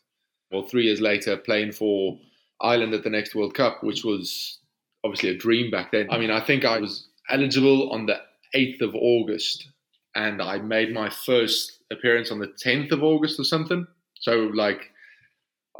Well, 0.50 0.62
three 0.62 0.84
years 0.84 1.00
later, 1.00 1.36
playing 1.36 1.72
for 1.72 2.18
Ireland 2.60 2.94
at 2.94 3.02
the 3.02 3.10
next 3.10 3.34
World 3.34 3.54
Cup, 3.54 3.82
which 3.82 4.04
was 4.04 4.60
obviously 5.02 5.30
a 5.30 5.36
dream 5.36 5.70
back 5.70 5.90
then. 5.90 6.06
I 6.08 6.18
mean, 6.18 6.30
I 6.30 6.40
think 6.40 6.64
I 6.64 6.78
was 6.78 7.08
eligible 7.30 7.90
on 7.90 8.06
the 8.06 8.20
8th 8.54 8.80
of 8.80 8.94
August, 8.94 9.68
and 10.14 10.40
I 10.40 10.58
made 10.58 10.92
my 10.92 11.10
first 11.10 11.80
appearance 11.90 12.30
on 12.30 12.38
the 12.38 12.52
10th 12.64 12.92
of 12.92 13.02
August 13.02 13.40
or 13.40 13.44
something. 13.44 13.86
So, 14.20 14.50
like, 14.54 14.92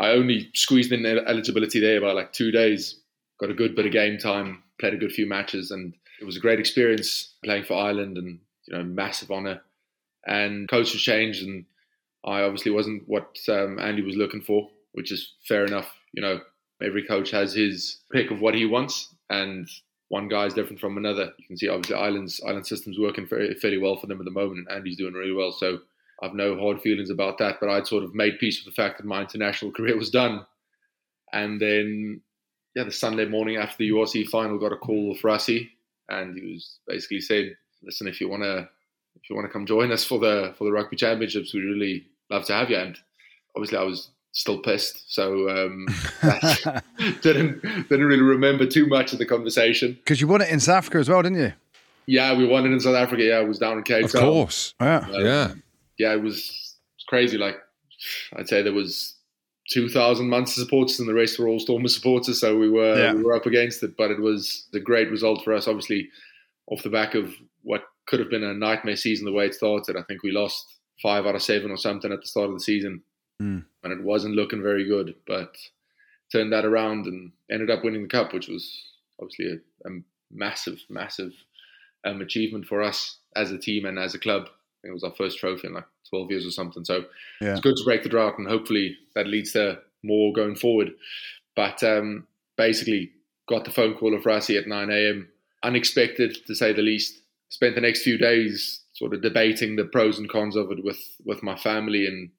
I 0.00 0.10
only 0.10 0.50
squeezed 0.54 0.92
in 0.92 1.06
eligibility 1.06 1.78
there 1.78 2.00
by 2.00 2.12
like 2.12 2.32
two 2.32 2.50
days. 2.50 3.00
Got 3.38 3.50
a 3.50 3.54
good 3.54 3.76
bit 3.76 3.86
of 3.86 3.92
game 3.92 4.18
time, 4.18 4.64
played 4.80 4.94
a 4.94 4.98
good 4.98 5.12
few 5.12 5.26
matches, 5.26 5.70
and 5.70 5.94
it 6.20 6.24
was 6.24 6.36
a 6.36 6.40
great 6.40 6.60
experience 6.60 7.34
playing 7.42 7.64
for 7.64 7.74
Ireland 7.74 8.18
and, 8.18 8.38
you 8.66 8.76
know, 8.76 8.84
massive 8.84 9.30
honour. 9.30 9.62
And 10.26 10.68
coaches 10.68 11.00
changed, 11.00 11.42
and 11.42 11.64
I 12.24 12.42
obviously 12.42 12.72
wasn't 12.72 13.08
what 13.08 13.38
um, 13.48 13.78
Andy 13.78 14.02
was 14.02 14.16
looking 14.16 14.42
for, 14.42 14.68
which 14.92 15.10
is 15.10 15.32
fair 15.48 15.64
enough. 15.64 15.90
You 16.12 16.22
know, 16.22 16.40
every 16.82 17.06
coach 17.06 17.30
has 17.30 17.54
his 17.54 17.98
pick 18.12 18.30
of 18.30 18.40
what 18.40 18.54
he 18.54 18.66
wants, 18.66 19.14
and 19.30 19.68
one 20.08 20.28
guy 20.28 20.44
is 20.44 20.54
different 20.54 20.80
from 20.80 20.98
another. 20.98 21.32
You 21.38 21.46
can 21.46 21.56
see 21.56 21.68
obviously 21.68 21.96
Ireland's 21.96 22.40
Ireland 22.44 22.66
system's 22.66 22.98
working 22.98 23.26
fairly, 23.26 23.54
fairly 23.54 23.78
well 23.78 23.96
for 23.96 24.06
them 24.06 24.18
at 24.18 24.24
the 24.26 24.30
moment, 24.30 24.68
and 24.68 24.76
Andy's 24.76 24.98
doing 24.98 25.14
really 25.14 25.32
well. 25.32 25.52
So 25.52 25.78
I've 26.22 26.34
no 26.34 26.58
hard 26.58 26.82
feelings 26.82 27.10
about 27.10 27.38
that. 27.38 27.56
But 27.60 27.70
I'd 27.70 27.86
sort 27.86 28.04
of 28.04 28.14
made 28.14 28.38
peace 28.38 28.62
with 28.62 28.74
the 28.74 28.82
fact 28.82 28.98
that 28.98 29.06
my 29.06 29.22
international 29.22 29.72
career 29.76 29.96
was 29.96 30.10
done. 30.10 30.44
And 31.32 31.60
then, 31.60 32.20
yeah, 32.74 32.84
the 32.84 32.92
Sunday 32.92 33.24
morning 33.24 33.56
after 33.56 33.76
the 33.78 33.90
URC 33.90 34.28
final, 34.28 34.58
got 34.58 34.72
a 34.72 34.76
call 34.76 35.12
of 35.12 35.18
Rassie, 35.18 35.70
and 36.10 36.36
he 36.36 36.52
was 36.52 36.78
basically 36.86 37.20
said, 37.20 37.56
"Listen, 37.82 38.08
if 38.08 38.20
you 38.20 38.28
want 38.28 38.42
to, 38.42 38.68
if 39.16 39.30
you 39.30 39.36
want 39.36 39.46
to 39.48 39.52
come 39.52 39.66
join 39.66 39.92
us 39.92 40.04
for 40.04 40.18
the 40.18 40.54
for 40.58 40.64
the 40.64 40.72
rugby 40.72 40.96
championships, 40.96 41.54
we 41.54 41.60
really 41.60 42.06
love 42.30 42.44
to 42.46 42.52
have 42.52 42.70
you." 42.70 42.76
And 42.76 42.98
obviously, 43.56 43.78
I 43.78 43.82
was 43.82 44.10
still 44.32 44.58
pissed, 44.60 45.12
so 45.12 45.48
um, 45.48 45.86
didn't 47.22 47.62
didn't 47.62 48.06
really 48.06 48.22
remember 48.22 48.66
too 48.66 48.86
much 48.86 49.12
of 49.12 49.18
the 49.18 49.26
conversation. 49.26 49.92
Because 49.94 50.20
you 50.20 50.26
won 50.26 50.40
it 50.40 50.48
in 50.50 50.60
South 50.60 50.76
Africa 50.76 50.98
as 50.98 51.08
well, 51.08 51.22
didn't 51.22 51.38
you? 51.38 51.52
Yeah, 52.06 52.36
we 52.36 52.46
won 52.46 52.66
it 52.66 52.72
in 52.72 52.80
South 52.80 52.96
Africa. 52.96 53.22
Yeah, 53.22 53.36
I 53.36 53.42
was 53.42 53.58
down 53.58 53.78
in 53.78 53.84
Cape 53.84 54.08
Town. 54.08 54.22
Of 54.22 54.28
course. 54.28 54.74
Yeah. 54.80 54.98
Um, 54.98 55.24
Yeah. 55.24 55.52
yeah, 55.98 56.12
it 56.14 56.22
was 56.22 56.76
crazy. 57.08 57.38
Like 57.38 57.56
I'd 58.36 58.48
say 58.48 58.62
there 58.62 58.72
was 58.72 59.14
two 59.70 59.88
thousand 59.88 60.28
Munster 60.28 60.60
supporters, 60.60 60.98
and 61.00 61.08
the 61.08 61.14
rest 61.14 61.38
were 61.38 61.48
all 61.48 61.60
Stormers 61.60 61.94
supporters. 61.94 62.40
So 62.40 62.58
we 62.58 62.68
were 62.68 62.98
Yeah. 62.98 63.14
we 63.14 63.22
were 63.22 63.34
up 63.36 63.46
against 63.46 63.82
it, 63.82 63.96
but 63.96 64.10
it 64.10 64.20
was 64.20 64.68
a 64.74 64.80
great 64.80 65.10
result 65.10 65.42
for 65.44 65.52
us. 65.54 65.68
Obviously, 65.68 66.08
off 66.66 66.82
the 66.82 66.90
back 66.90 67.14
of 67.14 67.32
what 67.62 67.84
could 68.06 68.20
have 68.20 68.30
been 68.30 68.42
a 68.44 68.54
nightmare 68.54 68.96
season, 68.96 69.24
the 69.24 69.32
way 69.32 69.46
it 69.46 69.54
started. 69.54 69.96
I 69.96 70.02
think 70.02 70.22
we 70.22 70.32
lost 70.32 70.76
five 71.02 71.26
out 71.26 71.34
of 71.36 71.42
seven 71.42 71.70
or 71.70 71.76
something 71.76 72.12
at 72.12 72.20
the 72.20 72.26
start 72.26 72.48
of 72.48 72.54
the 72.54 72.60
season, 72.60 73.02
Mm. 73.40 73.64
and 73.84 73.92
it 73.92 74.02
wasn't 74.02 74.34
looking 74.34 74.62
very 74.62 74.84
good. 74.84 75.14
But 75.26 75.56
turned 76.32 76.52
that 76.52 76.64
around 76.66 77.06
and 77.06 77.32
ended 77.50 77.70
up 77.70 77.82
winning 77.84 78.02
the 78.02 78.08
cup, 78.08 78.32
which 78.32 78.48
was 78.48 78.92
obviously 79.20 79.46
a, 79.84 79.88
a 79.88 80.00
massive, 80.30 80.78
massive 80.88 81.32
um, 82.04 82.20
achievement 82.20 82.66
for 82.66 82.82
us 82.82 83.18
as 83.36 83.50
a 83.50 83.58
team 83.58 83.84
and 83.86 83.98
as 83.98 84.14
a 84.14 84.18
club. 84.18 84.48
It 84.84 84.92
was 84.92 85.04
our 85.04 85.12
first 85.12 85.38
trophy 85.38 85.66
in 85.68 85.74
like 85.74 85.84
12 86.08 86.30
years 86.30 86.46
or 86.46 86.50
something. 86.50 86.84
So 86.84 87.04
Yeah. 87.40 87.52
it's 87.52 87.60
good 87.60 87.76
to 87.76 87.84
break 87.84 88.02
the 88.02 88.08
drought, 88.08 88.38
and 88.38 88.48
hopefully 88.48 88.96
that 89.14 89.26
leads 89.26 89.52
to 89.52 89.80
more 90.02 90.32
going 90.32 90.56
forward. 90.56 90.92
But 91.56 91.82
um, 91.82 92.26
basically, 92.56 93.12
got 93.48 93.64
the 93.64 93.70
phone 93.70 93.94
call 93.94 94.14
of 94.14 94.22
Rassie 94.24 94.58
at 94.58 94.66
9 94.66 94.90
a.m. 94.90 95.28
Unexpected, 95.62 96.36
to 96.46 96.54
say 96.54 96.72
the 96.72 96.82
least. 96.82 97.20
Spent 97.50 97.74
the 97.74 97.80
next 97.80 98.02
few 98.02 98.16
days 98.16 98.84
sort 98.94 99.12
of 99.12 99.22
debating 99.22 99.74
the 99.76 99.84
pros 99.84 100.18
and 100.18 100.28
cons 100.28 100.54
of 100.56 100.70
it 100.70 100.84
with 100.84 101.00
with 101.24 101.42
my 101.42 101.56
family, 101.56 102.06
and 102.06 102.30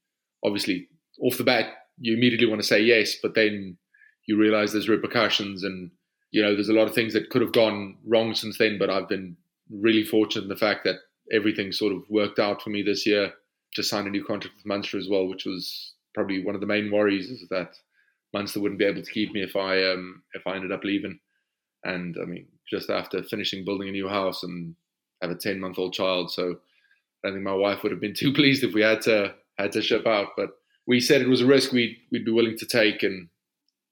obviously, 0.43 0.87
off 1.21 1.37
the 1.37 1.43
bat, 1.43 1.65
you 1.99 2.15
immediately 2.15 2.47
want 2.47 2.61
to 2.61 2.67
say 2.67 2.81
yes, 2.81 3.15
but 3.21 3.35
then 3.35 3.77
you 4.25 4.37
realize 4.37 4.71
there's 4.71 4.87
repercussions, 4.89 5.63
and 5.63 5.91
you 6.31 6.41
know 6.41 6.53
there's 6.55 6.69
a 6.69 6.73
lot 6.73 6.87
of 6.87 6.95
things 6.95 7.13
that 7.13 7.29
could 7.29 7.41
have 7.41 7.51
gone 7.51 7.97
wrong 8.07 8.33
since 8.33 8.57
then. 8.57 8.77
But 8.79 8.89
I've 8.89 9.09
been 9.09 9.35
really 9.69 10.03
fortunate 10.05 10.43
in 10.43 10.49
the 10.49 10.55
fact 10.55 10.85
that 10.85 10.95
everything 11.31 11.71
sort 11.71 11.93
of 11.93 12.03
worked 12.09 12.39
out 12.39 12.61
for 12.61 12.69
me 12.69 12.81
this 12.81 13.05
year. 13.05 13.33
Just 13.75 13.89
signed 13.89 14.07
a 14.07 14.11
new 14.11 14.23
contract 14.23 14.57
with 14.57 14.65
Munster 14.65 14.97
as 14.97 15.07
well, 15.09 15.27
which 15.27 15.45
was 15.45 15.93
probably 16.13 16.43
one 16.43 16.55
of 16.55 16.61
the 16.61 16.67
main 16.67 16.91
worries 16.91 17.29
is 17.29 17.47
that 17.49 17.73
Munster 18.33 18.59
wouldn't 18.59 18.79
be 18.79 18.85
able 18.85 19.01
to 19.01 19.11
keep 19.11 19.31
me 19.31 19.41
if 19.41 19.55
I 19.55 19.83
um, 19.91 20.23
if 20.33 20.45
I 20.45 20.55
ended 20.55 20.71
up 20.71 20.83
leaving. 20.83 21.19
And 21.83 22.15
I 22.21 22.25
mean, 22.25 22.47
just 22.69 22.89
after 22.89 23.23
finishing 23.23 23.65
building 23.65 23.89
a 23.89 23.93
new 23.93 24.07
house 24.07 24.43
and 24.43 24.75
have 25.21 25.31
a 25.31 25.35
ten 25.35 25.59
month 25.59 25.79
old 25.79 25.93
child, 25.93 26.31
so 26.31 26.51
I 27.23 27.27
don't 27.27 27.35
think 27.35 27.45
my 27.45 27.53
wife 27.53 27.83
would 27.83 27.91
have 27.91 28.01
been 28.01 28.13
too 28.17 28.33
pleased 28.33 28.63
if 28.63 28.73
we 28.73 28.81
had 28.81 29.01
to 29.01 29.35
had 29.57 29.71
to 29.73 29.81
ship 29.81 30.05
out. 30.05 30.29
But 30.35 30.51
we 30.87 30.99
said 30.99 31.21
it 31.21 31.29
was 31.29 31.41
a 31.41 31.45
risk 31.45 31.71
we'd 31.71 31.97
we'd 32.11 32.25
be 32.25 32.31
willing 32.31 32.57
to 32.57 32.65
take, 32.65 33.03
and 33.03 33.29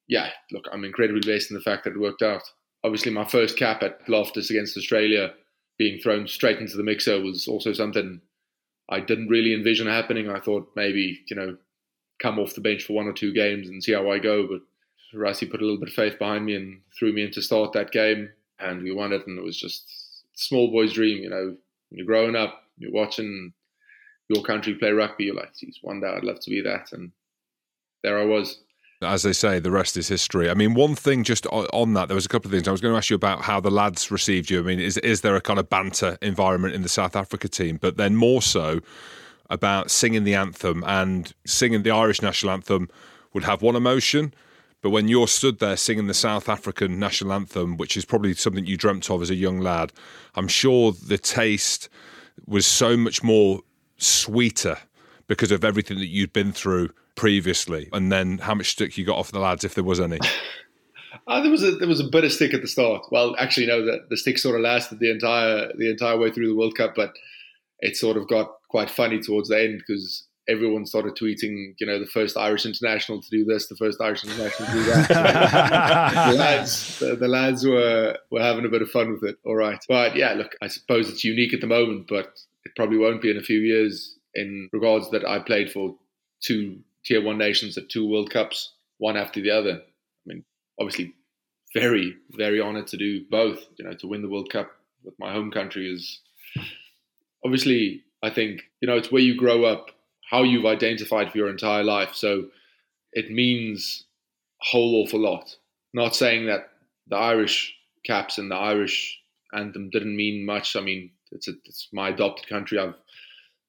yeah, 0.08 0.30
look, 0.52 0.66
I'm 0.72 0.84
incredibly 0.84 1.22
blessed 1.22 1.52
in 1.52 1.56
the 1.56 1.64
fact 1.64 1.84
that 1.84 1.92
it 1.92 2.00
worked 2.00 2.22
out. 2.22 2.42
Obviously, 2.84 3.12
my 3.12 3.26
first 3.26 3.58
cap 3.58 3.84
at 3.84 4.08
Loftus 4.08 4.50
against 4.50 4.78
Australia 4.78 5.34
being 5.80 6.00
thrown 6.00 6.28
straight 6.28 6.60
into 6.60 6.78
the 6.78 6.84
mixer 6.84 7.20
was 7.20 7.48
also 7.48 7.74
something 7.74 8.22
I 8.90 9.00
didn't 9.00 9.30
really 9.30 9.54
envision 9.54 9.88
happening. 9.88 10.30
I 10.30 10.40
thought 10.40 10.70
maybe, 10.76 11.22
you 11.28 11.36
know, 11.36 11.58
come 12.22 12.38
off 12.38 12.54
the 12.54 12.62
bench 12.62 12.84
for 12.84 12.94
one 12.94 13.08
or 13.08 13.14
two 13.14 13.34
games 13.34 13.70
and 13.70 13.84
see 13.84 13.94
how 13.94 14.12
I 14.12 14.20
go. 14.20 14.46
But 14.46 14.62
Rassie 15.18 15.50
put 15.50 15.62
a 15.62 15.64
little 15.64 15.80
bit 15.80 15.88
of 15.88 15.96
faith 15.96 16.20
behind 16.20 16.46
me 16.46 16.56
and 16.56 16.82
threw 16.98 17.14
me 17.14 17.24
in 17.24 17.32
to 17.32 17.42
start 17.42 17.72
that 17.74 17.92
game. 17.92 18.30
And 18.60 18.84
we 18.84 18.92
won 18.92 19.14
it. 19.14 19.26
And 19.26 19.40
it 19.40 19.44
was 19.44 19.58
just 19.58 19.86
a 20.36 20.38
small 20.38 20.70
boy's 20.70 20.94
dream, 20.94 21.24
you 21.24 21.30
know. 21.30 21.56
You're 21.92 22.06
growing 22.06 22.36
up, 22.36 22.62
you're 22.78 22.92
watching 22.92 23.54
your 24.28 24.44
country 24.44 24.76
play 24.76 24.92
rugby. 24.92 25.26
You're 25.26 25.36
like, 25.36 25.56
geez, 25.56 25.80
one 25.82 26.02
day 26.02 26.08
I'd 26.08 26.26
love 26.26 26.40
to 26.42 26.50
be 26.50 26.62
that. 26.62 26.92
And 26.92 27.12
there 28.04 28.20
I 28.20 28.26
was. 28.26 28.60
As 29.02 29.24
they 29.24 29.32
say, 29.32 29.60
the 29.60 29.72
rest 29.72 29.96
is 29.96 30.10
history. 30.10 30.50
I 30.50 30.54
mean, 30.54 30.74
one 30.74 30.94
thing 30.94 31.24
just 31.24 31.48
on 31.48 31.94
that, 31.94 32.10
there 32.10 32.16
was 32.16 32.26
a 32.26 32.30
couple 32.30 32.48
of 32.48 32.52
things 32.52 32.68
I 32.68 32.72
was 32.72 32.82
going 32.82 32.94
to 32.94 32.98
ask 32.98 33.10
you 33.10 33.16
about 33.16 33.44
how 33.44 33.62
the 33.62 33.72
lads 33.72 34.12
received 34.12 34.50
you. 34.50 34.60
I 34.60 34.64
mean, 34.64 34.80
is 34.80 34.98
is 34.98 35.22
there 35.22 35.38
a 35.38 35.42
kind 35.42 35.58
of 35.58 35.70
banter 35.70 36.18
environment 36.22 36.76
in 36.76 36.82
the 36.82 36.90
South 36.90 37.16
Africa 37.16 37.48
team? 37.48 37.78
But 37.78 37.96
then 37.96 38.18
more 38.18 38.42
so 38.42 38.82
about 39.50 39.90
singing 39.90 40.26
the 40.26 40.36
anthem 40.36 40.84
and 40.86 41.34
singing 41.46 41.84
the 41.84 41.92
Irish 41.92 42.22
national 42.22 42.52
anthem 42.52 42.90
would 43.34 43.46
have 43.46 43.62
one 43.62 43.78
emotion. 43.78 44.34
But 44.82 44.90
when 44.90 45.08
you're 45.08 45.28
stood 45.28 45.60
there 45.60 45.78
singing 45.78 46.08
the 46.08 46.14
South 46.14 46.50
African 46.50 47.00
national 47.00 47.32
anthem, 47.32 47.78
which 47.78 47.96
is 47.96 48.04
probably 48.04 48.34
something 48.34 48.66
you 48.66 48.76
dreamt 48.76 49.10
of 49.10 49.22
as 49.22 49.30
a 49.30 49.36
young 49.36 49.60
lad, 49.60 49.94
I'm 50.36 50.50
sure 50.50 50.92
the 50.92 51.18
taste 51.18 51.88
was 52.46 52.66
so 52.66 52.98
much 52.98 53.24
more 53.24 53.62
sweeter 53.98 54.78
because 55.28 55.52
of 55.52 55.64
everything 55.64 56.00
that 56.00 56.08
you'd 56.08 56.34
been 56.34 56.52
through 56.52 56.90
previously, 57.20 57.90
and 57.92 58.10
then 58.10 58.38
how 58.38 58.56
much 58.56 58.72
stick 58.72 58.98
you 58.98 59.06
got 59.06 59.18
off 59.18 59.30
the 59.34 59.40
lads 59.40 59.66
if 59.66 59.76
there 59.76 59.84
was 59.84 60.00
any. 60.00 60.20
Uh, 61.28 61.42
there 61.42 61.52
was 61.52 61.64
a 61.64 61.72
there 61.72 61.88
was 61.88 62.00
a 62.00 62.08
bit 62.08 62.24
of 62.24 62.32
stick 62.32 62.56
at 62.56 62.62
the 62.62 62.68
start. 62.68 63.04
Well, 63.12 63.36
actually, 63.38 63.68
no, 63.68 63.86
the, 63.86 64.00
the 64.10 64.18
stick 64.18 64.40
sort 64.40 64.56
of 64.56 64.62
lasted 64.62 65.00
the 65.00 65.12
entire 65.12 65.72
the 65.78 65.90
entire 65.90 66.18
way 66.18 66.32
through 66.32 66.48
the 66.48 66.56
World 66.56 66.76
Cup, 66.76 66.94
but 66.96 67.14
it 67.80 67.96
sort 67.96 68.18
of 68.18 68.28
got 68.28 68.52
quite 68.70 68.90
funny 68.90 69.20
towards 69.20 69.50
the 69.50 69.60
end 69.60 69.84
because 69.86 70.28
everyone 70.48 70.88
started 70.88 71.16
tweeting, 71.16 71.76
you 71.80 71.86
know, 71.86 72.00
the 72.00 72.08
first 72.08 72.36
Irish 72.36 72.66
international 72.66 73.22
to 73.22 73.30
do 73.30 73.46
this, 73.46 73.68
the 73.68 73.76
first 73.76 74.02
Irish 74.02 74.24
international 74.24 74.70
to 74.70 74.74
do 74.74 74.84
that. 74.86 75.08
the 76.32 76.38
lads, 76.38 77.00
the, 77.00 77.16
the 77.16 77.28
lads 77.28 77.66
were 77.66 78.18
were 78.32 78.42
having 78.42 78.66
a 78.66 78.70
bit 78.70 78.82
of 78.82 78.90
fun 78.90 79.12
with 79.12 79.24
it. 79.24 79.38
All 79.46 79.56
right, 79.56 79.84
but 79.88 80.16
yeah, 80.16 80.34
look, 80.34 80.56
I 80.64 80.68
suppose 80.68 81.10
it's 81.10 81.24
unique 81.24 81.54
at 81.54 81.62
the 81.62 81.68
moment, 81.68 82.08
but 82.08 82.40
it 82.66 82.72
probably 82.76 82.98
won't 82.98 83.22
be 83.22 83.30
in 83.30 83.38
a 83.38 83.44
few 83.44 83.60
years. 83.60 84.16
In 84.34 84.70
regards 84.74 85.10
that 85.12 85.28
I 85.28 85.40
played 85.40 85.72
for 85.72 85.96
two 86.42 86.80
tier 87.06 87.24
one 87.24 87.38
nations 87.38 87.78
at 87.78 87.90
two 87.90 88.08
World 88.08 88.30
Cups, 88.30 88.74
one 88.98 89.18
after 89.18 89.42
the 89.42 89.52
other. 89.52 89.82
I 89.82 90.26
mean, 90.26 90.44
obviously, 90.80 91.14
very, 91.74 92.16
very 92.32 92.62
honoured 92.62 92.88
to 92.88 92.98
do 92.98 93.26
both. 93.30 93.66
You 93.78 93.86
know, 93.86 93.94
to 93.94 94.08
win 94.08 94.22
the 94.22 94.30
World 94.30 94.52
Cup 94.52 94.72
with 95.04 95.14
my 95.20 95.32
home 95.32 95.52
country 95.52 95.90
is 95.92 96.22
obviously, 97.44 98.04
I 98.24 98.30
think, 98.30 98.64
you 98.82 98.88
know, 98.88 98.98
it's 98.98 99.12
where 99.12 99.22
you 99.22 99.36
grow 99.38 99.66
up, 99.66 99.92
how 100.30 100.44
you've 100.44 100.66
identified 100.66 101.32
for 101.32 101.38
your 101.38 101.50
entire 101.50 101.84
life. 101.84 102.14
So 102.14 102.46
it 103.14 103.32
means 103.32 104.06
a 104.62 104.66
whole 104.66 105.04
awful 105.04 105.20
lot. 105.20 105.56
Not 105.94 106.16
saying 106.16 106.46
that 106.48 106.70
the 107.08 107.16
Irish 107.16 107.76
caps 108.06 108.38
and 108.38 108.52
the 108.52 108.56
Irish 108.56 109.20
anthem 109.54 109.90
didn't 109.90 110.16
mean 110.16 110.46
much. 110.46 110.76
I 110.76 110.82
mean, 110.82 111.12
it's 111.32 111.48
a, 111.48 111.54
it's 111.66 111.88
my 111.92 112.10
adopted 112.10 112.48
country. 112.48 112.78
I've 112.78 112.96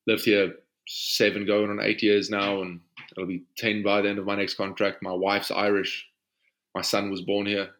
lived 0.06 0.24
here 0.24 0.54
seven 0.88 1.46
going 1.46 1.70
on 1.70 1.80
eight 1.80 2.02
years 2.02 2.30
now, 2.30 2.62
and 2.62 2.80
it'll 3.16 3.26
be 3.28 3.42
ten 3.56 3.82
by 3.82 4.02
the 4.02 4.08
end 4.08 4.18
of 4.18 4.26
my 4.26 4.36
next 4.36 4.54
contract. 4.54 5.02
My 5.02 5.12
wife's 5.12 5.50
Irish. 5.50 6.06
My 6.74 6.82
son 6.82 7.10
was 7.10 7.22
born 7.22 7.46
here. 7.46 7.70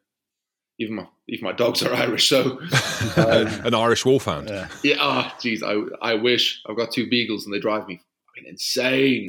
Even 0.78 0.97
my 0.97 1.07
even 1.28 1.45
my 1.45 1.53
dogs 1.53 1.83
are 1.83 1.95
Irish. 2.07 2.28
So 2.28 2.59
um, 3.16 3.47
An 3.64 3.74
Irish 3.74 4.05
wolfhound. 4.05 4.49
Yeah. 4.49 4.68
yeah, 4.83 4.97
oh, 5.01 5.33
geez, 5.41 5.62
I 5.62 5.74
I 6.03 6.14
wish 6.14 6.62
I've 6.66 6.76
got 6.76 6.91
two 6.93 7.09
beagles 7.09 7.45
and 7.45 7.55
they 7.55 7.61
drive 7.61 7.87
me 7.87 8.01
fucking 8.26 8.49
insane. 8.49 9.26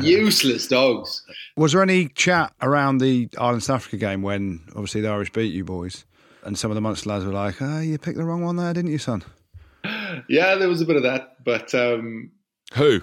Useless 0.02 0.66
dogs. 0.68 1.22
Was 1.56 1.72
there 1.72 1.82
any 1.82 2.08
chat 2.08 2.52
around 2.60 2.98
the 2.98 3.28
Ireland 3.38 3.62
South 3.62 3.76
Africa 3.76 3.96
game 3.96 4.22
when 4.22 4.60
obviously 4.70 5.00
the 5.00 5.08
Irish 5.08 5.32
beat 5.32 5.52
you 5.52 5.64
boys, 5.64 6.04
and 6.44 6.58
some 6.58 6.70
of 6.70 6.74
the 6.74 6.80
Munster 6.80 7.10
lads 7.10 7.24
were 7.24 7.32
like, 7.32 7.60
"Ah, 7.62 7.80
you 7.80 7.96
picked 7.98 8.18
the 8.18 8.24
wrong 8.24 8.42
one 8.42 8.56
there, 8.56 8.72
didn't 8.74 8.90
you, 8.90 8.98
son?" 8.98 9.24
Yeah, 10.28 10.54
there 10.54 10.68
was 10.68 10.80
a 10.80 10.86
bit 10.86 10.96
of 10.96 11.02
that, 11.02 11.44
but 11.44 11.74
um, 11.74 12.30
Who? 12.74 13.02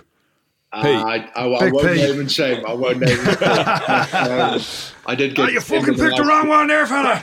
I, 0.74 0.90
I, 0.94 1.16
I, 1.36 1.44
I 1.48 1.70
won't 1.72 1.86
P. 1.88 1.96
name 1.96 2.20
and 2.22 2.32
shame. 2.32 2.66
I 2.66 2.74
won't 2.74 3.00
name 3.00 3.18
and 3.20 3.38
shame. 3.40 3.50
um, 3.50 4.62
I 5.06 5.16
did 5.16 5.36
get. 5.36 5.44
Ah, 5.46 5.48
you 5.50 5.60
sent 5.60 5.84
fucking 5.86 5.98
them 5.98 6.06
a 6.06 6.10
picked 6.10 6.18
the 6.22 6.28
wrong 6.28 6.48
one 6.48 6.68
there, 6.68 6.86
fella. 6.88 7.22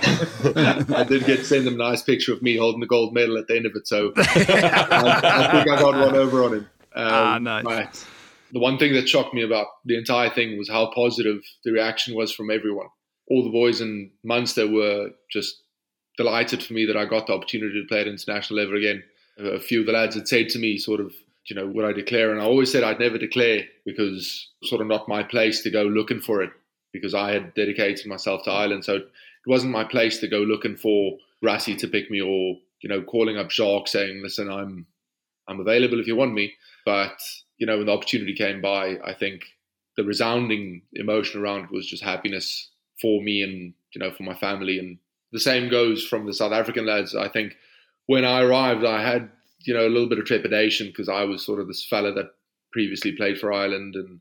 I 0.96 1.04
did 1.04 1.24
get 1.24 1.46
send 1.46 1.66
them 1.66 1.74
a 1.74 1.78
nice 1.78 2.02
picture 2.02 2.32
of 2.34 2.42
me 2.42 2.56
holding 2.58 2.80
the 2.80 2.86
gold 2.86 3.14
medal 3.14 3.38
at 3.38 3.46
the 3.46 3.56
end 3.56 3.64
of 3.66 3.72
it, 3.74 3.86
so 3.88 4.12
I, 4.16 4.20
I 4.22 5.52
think 5.52 5.68
I 5.70 5.80
got 5.80 5.94
one 5.94 6.14
over 6.16 6.44
on 6.44 6.52
him. 6.54 6.68
Um, 6.94 7.12
Ah, 7.12 7.38
nice. 7.38 7.64
but 7.64 8.06
the 8.52 8.58
one 8.60 8.78
thing 8.78 8.92
that 8.94 9.08
shocked 9.08 9.32
me 9.34 9.42
about 9.42 9.66
the 9.84 9.96
entire 9.96 10.30
thing 10.30 10.58
was 10.58 10.68
how 10.68 10.90
positive 10.94 11.40
the 11.64 11.72
reaction 11.72 12.14
was 12.14 12.32
from 12.32 12.50
everyone. 12.50 12.88
All 13.30 13.44
the 13.44 13.50
boys 13.50 13.80
in 13.80 14.10
Munster 14.24 14.66
were 14.66 15.10
just 15.30 15.54
delighted 16.16 16.62
for 16.62 16.72
me 16.74 16.86
that 16.86 16.96
I 16.96 17.04
got 17.04 17.26
the 17.26 17.34
opportunity 17.34 17.80
to 17.80 17.86
play 17.86 18.00
at 18.00 18.06
international 18.08 18.58
level 18.60 18.76
again. 18.76 19.02
A 19.38 19.60
few 19.60 19.80
of 19.80 19.86
the 19.86 19.92
lads 19.92 20.16
had 20.16 20.26
said 20.26 20.48
to 20.50 20.58
me, 20.58 20.78
sort 20.78 21.00
of, 21.00 21.12
you 21.48 21.56
know, 21.56 21.66
would 21.66 21.84
I 21.84 21.92
declare? 21.92 22.32
And 22.32 22.40
I 22.40 22.44
always 22.44 22.70
said 22.70 22.84
I'd 22.84 23.00
never 23.00 23.18
declare 23.18 23.64
because 23.84 24.50
sort 24.64 24.80
of 24.80 24.86
not 24.86 25.08
my 25.08 25.22
place 25.22 25.62
to 25.62 25.70
go 25.70 25.82
looking 25.82 26.20
for 26.20 26.42
it 26.42 26.50
because 26.92 27.14
I 27.14 27.32
had 27.32 27.54
dedicated 27.54 28.06
myself 28.06 28.44
to 28.44 28.50
Ireland. 28.50 28.84
So 28.84 28.96
it 28.96 29.04
wasn't 29.46 29.72
my 29.72 29.84
place 29.84 30.18
to 30.18 30.28
go 30.28 30.38
looking 30.38 30.76
for 30.76 31.16
Rassie 31.44 31.78
to 31.78 31.88
pick 31.88 32.10
me 32.10 32.20
or, 32.20 32.56
you 32.82 32.88
know, 32.88 33.02
calling 33.02 33.38
up 33.38 33.50
Jacques 33.50 33.88
saying, 33.88 34.20
listen, 34.22 34.50
I'm 34.50 34.86
I'm 35.48 35.60
available 35.60 36.00
if 36.00 36.06
you 36.06 36.16
want 36.16 36.34
me. 36.34 36.52
But, 36.84 37.18
you 37.56 37.66
know, 37.66 37.78
when 37.78 37.86
the 37.86 37.92
opportunity 37.92 38.34
came 38.34 38.60
by, 38.60 38.98
I 39.04 39.14
think 39.14 39.42
the 39.96 40.04
resounding 40.04 40.82
emotion 40.92 41.40
around 41.40 41.64
it 41.64 41.72
was 41.72 41.86
just 41.86 42.02
happiness 42.02 42.70
for 43.00 43.22
me 43.22 43.42
and, 43.42 43.72
you 43.94 43.98
know, 43.98 44.12
for 44.12 44.22
my 44.22 44.34
family. 44.34 44.78
And 44.78 44.98
the 45.32 45.40
same 45.40 45.70
goes 45.70 46.04
from 46.04 46.26
the 46.26 46.34
South 46.34 46.52
African 46.52 46.86
lads. 46.86 47.14
I 47.14 47.28
think 47.28 47.56
when 48.06 48.24
I 48.24 48.42
arrived, 48.42 48.84
I 48.84 49.02
had, 49.02 49.30
you 49.68 49.74
know, 49.74 49.86
a 49.86 49.90
little 49.92 50.08
bit 50.08 50.18
of 50.18 50.24
trepidation 50.24 50.86
because 50.86 51.10
I 51.10 51.24
was 51.24 51.44
sort 51.44 51.60
of 51.60 51.68
this 51.68 51.84
fella 51.84 52.14
that 52.14 52.30
previously 52.72 53.12
played 53.12 53.38
for 53.38 53.52
Ireland 53.52 53.96
and 53.96 54.18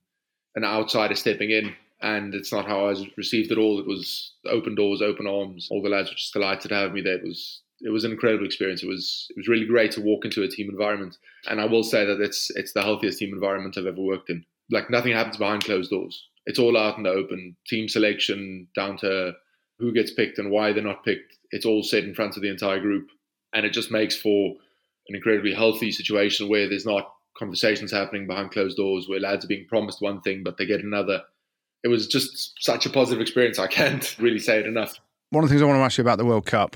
an 0.56 0.66
outsider 0.66 1.16
stepping 1.16 1.52
in. 1.52 1.74
And 2.02 2.36
it's 2.36 2.52
not 2.52 2.68
how 2.68 2.82
I 2.82 2.90
was 2.90 3.06
received 3.16 3.54
at 3.54 3.58
all. 3.58 3.80
It 3.80 3.88
was 3.88 4.34
open 4.46 4.76
doors, 4.76 5.02
open 5.02 5.26
arms. 5.26 5.70
All 5.72 5.82
the 5.82 5.88
lads 5.88 6.10
were 6.10 6.16
just 6.16 6.34
delighted 6.34 6.68
to 6.68 6.76
have 6.76 6.92
me 6.92 7.02
there. 7.02 7.16
It 7.16 7.24
was 7.24 7.62
it 7.80 7.92
was 7.92 8.04
an 8.04 8.12
incredible 8.12 8.46
experience. 8.46 8.84
It 8.84 8.90
was 8.90 9.28
it 9.30 9.38
was 9.38 9.48
really 9.48 9.66
great 9.66 9.94
to 9.94 10.02
walk 10.02 10.26
into 10.26 10.44
a 10.44 10.50
team 10.50 10.70
environment. 10.70 11.18
And 11.50 11.62
I 11.62 11.66
will 11.66 11.82
say 11.82 12.06
that 12.06 12.20
it's 12.20 12.52
it's 12.56 12.74
the 12.74 12.84
healthiest 12.84 13.18
team 13.18 13.34
environment 13.34 13.78
I've 13.78 13.86
ever 13.88 14.02
worked 14.02 14.30
in. 14.30 14.44
Like 14.70 14.90
nothing 14.90 15.14
happens 15.14 15.38
behind 15.38 15.64
closed 15.64 15.92
doors. 15.92 16.28
It's 16.46 16.60
all 16.60 16.78
out 16.78 16.98
in 16.98 17.04
the 17.04 17.10
open. 17.10 17.56
Team 17.68 17.88
selection 17.88 18.68
down 18.76 18.98
to 18.98 19.32
who 19.80 19.94
gets 19.94 20.12
picked 20.12 20.40
and 20.40 20.52
why 20.52 20.74
they're 20.74 20.84
not 20.84 21.06
picked. 21.06 21.38
It's 21.52 21.66
all 21.66 21.84
said 21.84 22.04
in 22.04 22.14
front 22.14 22.36
of 22.36 22.42
the 22.42 22.50
entire 22.50 22.82
group. 22.82 23.08
And 23.54 23.66
it 23.66 23.72
just 23.72 23.92
makes 23.92 24.16
for 24.16 24.58
an 25.10 25.16
incredibly 25.16 25.54
healthy 25.54 25.92
situation 25.92 26.50
where 26.50 26.68
there's 26.68 26.86
not 26.86 27.14
conversations 27.38 27.92
happening 27.92 28.28
behind 28.28 28.52
closed 28.52 28.78
doors 28.78 29.08
where 29.08 29.20
lads 29.20 29.46
are 29.46 29.48
being 29.48 29.68
promised 29.68 30.02
one 30.02 30.22
thing 30.22 30.44
but 30.44 30.58
they 30.58 30.66
get 30.66 30.84
another. 30.84 31.22
It 31.84 31.90
was 31.90 32.08
just 32.08 32.54
such 32.60 32.86
a 32.86 32.90
positive 32.90 33.22
experience. 33.22 33.60
I 33.60 33.68
can't 33.68 34.18
really 34.20 34.40
say 34.40 34.60
it 34.60 34.66
enough. 34.66 35.00
One 35.30 35.44
of 35.44 35.50
the 35.50 35.54
things 35.54 35.62
I 35.62 35.66
want 35.66 35.78
to 35.78 35.84
ask 35.84 35.98
you 35.98 36.02
about 36.02 36.18
the 36.18 36.26
World 36.26 36.46
Cup, 36.46 36.76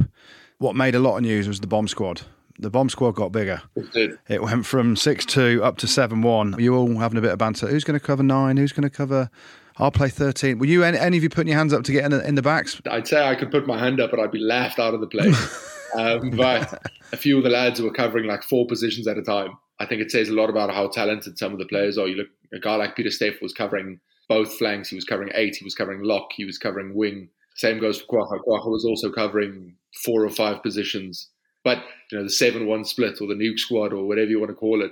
what 0.60 0.76
made 0.76 0.94
a 0.94 1.00
lot 1.00 1.18
of 1.18 1.24
news 1.24 1.48
was 1.48 1.60
the 1.60 1.68
bomb 1.68 1.88
squad. 1.88 2.22
The 2.60 2.70
bomb 2.70 2.90
squad 2.90 3.16
got 3.16 3.32
bigger. 3.32 3.62
It 3.76 3.92
did. 3.92 4.20
It 4.28 4.44
went 4.44 4.66
from 4.66 4.96
6 4.96 5.26
2 5.26 5.64
up 5.64 5.78
to 5.78 5.88
7 5.88 6.22
1. 6.22 6.56
You 6.60 6.76
all 6.76 7.00
having 7.00 7.18
a 7.18 7.22
bit 7.22 7.32
of 7.32 7.40
banter. 7.40 7.68
Who's 7.68 7.84
going 7.84 8.00
to 8.00 8.06
cover 8.06 8.22
nine? 8.22 8.58
Who's 8.58 8.72
going 8.72 8.84
to 8.84 8.90
cover? 8.90 9.30
I'll 9.78 9.92
play 9.92 10.10
13. 10.10 10.60
Were 10.60 10.66
you 10.66 10.84
any, 10.84 10.98
any 10.98 11.18
of 11.18 11.24
you 11.24 11.30
putting 11.30 11.48
your 11.48 11.58
hands 11.58 11.74
up 11.74 11.84
to 11.86 11.92
get 11.92 12.06
in 12.06 12.12
the, 12.12 12.28
in 12.28 12.36
the 12.36 12.42
backs? 12.42 12.80
I'd 12.90 13.08
say 13.08 13.26
I 13.26 13.36
could 13.36 13.52
put 13.52 13.66
my 13.66 13.80
hand 13.80 14.00
up, 14.00 14.12
but 14.12 14.20
I'd 14.20 14.32
be 14.32 14.40
laughed 14.40 14.80
out 14.80 14.94
of 14.94 15.02
the 15.02 15.08
place. 15.08 15.90
um, 15.98 16.30
but 16.32 16.82
a 17.12 17.18
few 17.18 17.38
of 17.38 17.44
the 17.44 17.50
lads 17.50 17.82
were 17.82 17.92
covering 17.92 18.26
like 18.26 18.44
four 18.44 18.66
positions 18.68 19.08
at 19.08 19.18
a 19.18 19.22
time. 19.22 19.58
I 19.80 19.86
think 19.86 20.02
it 20.02 20.12
says 20.12 20.30
a 20.30 20.34
lot 20.34 20.50
about 20.50 20.74
how 20.74 20.88
talented 20.88 21.38
some 21.38 21.54
of 21.54 21.60
the 21.60 21.66
players 21.66 21.98
are. 21.98 22.08
You 22.08 22.16
look, 22.16 22.28
a 22.54 22.60
guy 22.60 22.76
like 22.76 22.96
Pieter-Steph 22.96 23.42
was 23.42 23.54
covering 23.54 24.00
both 24.30 24.54
flanks. 24.58 24.90
He 24.90 24.96
was 24.96 25.06
covering 25.06 25.32
eight. 25.34 25.56
He 25.56 25.64
was 25.64 25.76
covering 25.76 26.04
lock. 26.04 26.30
He 26.36 26.46
was 26.46 26.58
covering 26.58 26.94
wing. 26.94 27.30
Same 27.56 27.80
goes 27.80 28.00
for 28.00 28.08
Kwagga. 28.08 28.40
Kwagga 28.44 28.72
was 28.72 28.86
also 28.86 29.12
covering 29.12 29.76
four 30.06 30.24
or 30.24 30.30
five 30.30 30.62
positions. 30.64 31.30
But 31.64 31.84
you 32.12 32.18
know 32.18 32.24
the 32.24 32.30
seven-one 32.30 32.86
split 32.86 33.22
or 33.22 33.28
the 33.28 33.36
nuke 33.36 33.60
squad 33.60 33.94
or 33.94 34.08
whatever 34.08 34.30
you 34.30 34.40
want 34.40 34.50
to 34.50 34.56
call 34.56 34.84
it, 34.84 34.92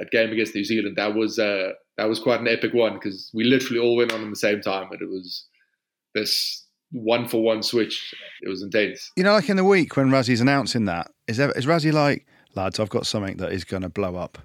that 0.00 0.10
game 0.10 0.30
against 0.30 0.54
New 0.54 0.64
Zealand 0.64 0.96
that 0.96 1.14
was 1.14 1.38
uh, 1.38 1.72
that 1.98 2.08
was 2.08 2.18
quite 2.18 2.40
an 2.40 2.48
epic 2.48 2.72
one 2.72 2.94
because 2.94 3.30
we 3.34 3.44
literally 3.44 3.78
all 3.78 3.96
went 3.96 4.12
on 4.12 4.24
at 4.24 4.30
the 4.30 4.36
same 4.36 4.60
time 4.62 4.90
and 4.90 5.02
it 5.02 5.08
was 5.08 5.46
this 6.14 6.64
one 6.92 7.28
for 7.28 7.42
one 7.42 7.62
switch. 7.62 8.14
It 8.42 8.48
was 8.48 8.62
intense. 8.62 9.12
You 9.16 9.24
know, 9.24 9.32
like 9.32 9.48
in 9.48 9.56
the 9.56 9.64
week 9.64 9.96
when 9.96 10.10
Rassie's 10.10 10.40
announcing 10.40 10.86
that, 10.86 11.10
is, 11.26 11.36
there, 11.36 11.50
is 11.52 11.66
Rassie 11.66 11.92
like, 11.92 12.26
lads, 12.54 12.80
I've 12.80 12.90
got 12.90 13.06
something 13.06 13.36
that 13.38 13.52
is 13.52 13.64
going 13.64 13.82
to 13.82 13.88
blow 13.88 14.16
up? 14.16 14.38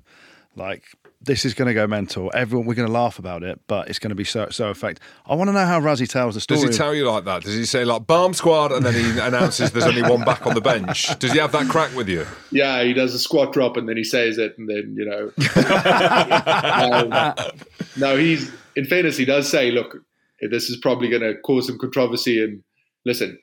Like, 0.55 0.85
this 1.21 1.43
is 1.43 1.53
going 1.53 1.67
to 1.67 1.73
go 1.73 1.87
mental. 1.87 2.31
Everyone, 2.33 2.65
we're 2.65 2.75
going 2.75 2.87
to 2.87 2.93
laugh 2.93 3.19
about 3.19 3.43
it, 3.43 3.59
but 3.67 3.89
it's 3.89 3.99
going 3.99 4.09
to 4.09 4.15
be 4.15 4.23
so 4.23 4.47
so 4.51 4.69
effective. 4.69 5.05
I 5.25 5.35
want 5.35 5.49
to 5.49 5.53
know 5.53 5.65
how 5.65 5.81
Rassie 5.81 6.07
tells 6.07 6.35
the 6.35 6.41
story. 6.41 6.61
Does 6.61 6.69
he 6.69 6.77
tell 6.77 6.93
you 6.93 7.09
like 7.09 7.25
that? 7.25 7.43
Does 7.43 7.55
he 7.55 7.65
say 7.65 7.83
like 7.83 8.07
bomb 8.07 8.33
squad 8.33 8.71
and 8.71 8.85
then 8.85 8.93
he 8.93 9.19
announces 9.25 9.71
there's 9.71 9.85
only 9.85 10.03
one 10.03 10.23
back 10.23 10.45
on 10.45 10.53
the 10.53 10.61
bench? 10.61 11.17
Does 11.19 11.31
he 11.31 11.39
have 11.39 11.51
that 11.53 11.67
crack 11.67 11.95
with 11.95 12.07
you? 12.07 12.25
Yeah, 12.51 12.83
he 12.83 12.93
does 12.93 13.13
a 13.13 13.19
squat 13.19 13.53
drop 13.53 13.75
and 13.75 13.89
then 13.89 13.97
he 13.97 14.03
says 14.03 14.37
it, 14.37 14.57
and 14.57 14.69
then 14.69 14.95
you 14.97 15.05
know. 15.05 15.31
um, 17.43 17.59
no, 17.97 18.15
he's 18.15 18.51
in 18.75 18.85
fairness, 18.85 19.17
he 19.17 19.25
does 19.25 19.49
say, 19.49 19.71
"Look, 19.71 19.97
this 20.41 20.69
is 20.69 20.77
probably 20.77 21.09
going 21.09 21.21
to 21.21 21.39
cause 21.41 21.67
some 21.67 21.77
controversy." 21.77 22.43
And 22.43 22.63
listen, 23.05 23.39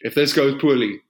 if 0.00 0.14
this 0.14 0.32
goes 0.32 0.60
poorly, 0.60 1.00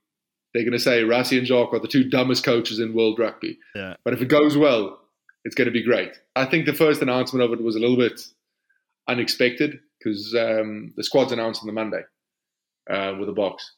they're 0.53 0.63
going 0.63 0.73
to 0.73 0.79
say 0.79 1.03
Rassie 1.03 1.37
and 1.37 1.47
Jacques 1.47 1.73
are 1.73 1.79
the 1.79 1.87
two 1.87 2.09
dumbest 2.09 2.43
coaches 2.43 2.79
in 2.79 2.93
world 2.93 3.19
rugby. 3.19 3.57
Yeah. 3.75 3.95
But 4.03 4.13
if 4.13 4.21
it 4.21 4.27
goes 4.27 4.57
well, 4.57 4.99
it's 5.43 5.55
going 5.55 5.67
to 5.67 5.71
be 5.71 5.83
great. 5.83 6.17
I 6.35 6.45
think 6.45 6.65
the 6.65 6.73
first 6.73 7.01
announcement 7.01 7.43
of 7.43 7.51
it 7.51 7.63
was 7.63 7.75
a 7.75 7.79
little 7.79 7.97
bit 7.97 8.21
unexpected 9.07 9.79
because 9.99 10.33
um, 10.35 10.93
the 10.95 11.03
squad's 11.03 11.31
announced 11.31 11.61
on 11.61 11.67
the 11.67 11.73
Monday 11.73 12.01
uh, 12.89 13.15
with 13.19 13.29
a 13.29 13.33
box, 13.33 13.73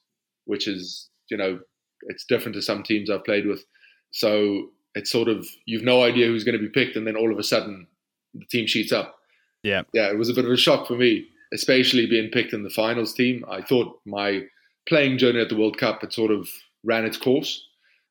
which 0.46 0.68
is 0.68 1.10
you 1.30 1.38
know 1.38 1.60
it's 2.08 2.26
different 2.26 2.56
to 2.56 2.62
some 2.62 2.84
teams 2.84 3.10
I've 3.10 3.24
played 3.24 3.48
with. 3.48 3.64
So 4.12 4.70
it's 4.94 5.12
sort 5.12 5.28
of 5.28 5.48
you've 5.66 5.84
no 5.84 6.04
idea 6.04 6.28
who's 6.28 6.44
going 6.44 6.58
to 6.58 6.64
be 6.64 6.70
picked, 6.70 6.96
and 6.96 7.08
then 7.08 7.16
all 7.16 7.32
of 7.32 7.40
a 7.40 7.44
sudden 7.44 7.88
the 8.34 8.46
team 8.46 8.68
sheets 8.68 8.92
up. 8.92 9.18
Yeah. 9.66 9.82
Yeah, 9.94 10.12
it 10.12 10.18
was 10.18 10.30
a 10.30 10.34
bit 10.34 10.46
of 10.46 10.52
a 10.52 10.58
shock 10.58 10.88
for 10.88 10.96
me, 10.96 11.26
especially 11.52 12.06
being 12.06 12.30
picked 12.30 12.54
in 12.54 12.62
the 12.62 12.70
finals 12.70 13.16
team. 13.16 13.44
I 13.50 13.64
thought 13.64 14.00
my 14.06 14.44
playing 14.88 15.18
journey 15.18 15.42
at 15.42 15.50
the 15.50 15.58
World 15.58 15.80
Cup 15.80 16.02
had 16.02 16.14
sort 16.14 16.30
of 16.30 16.48
ran 16.84 17.04
its 17.04 17.18
course. 17.18 17.68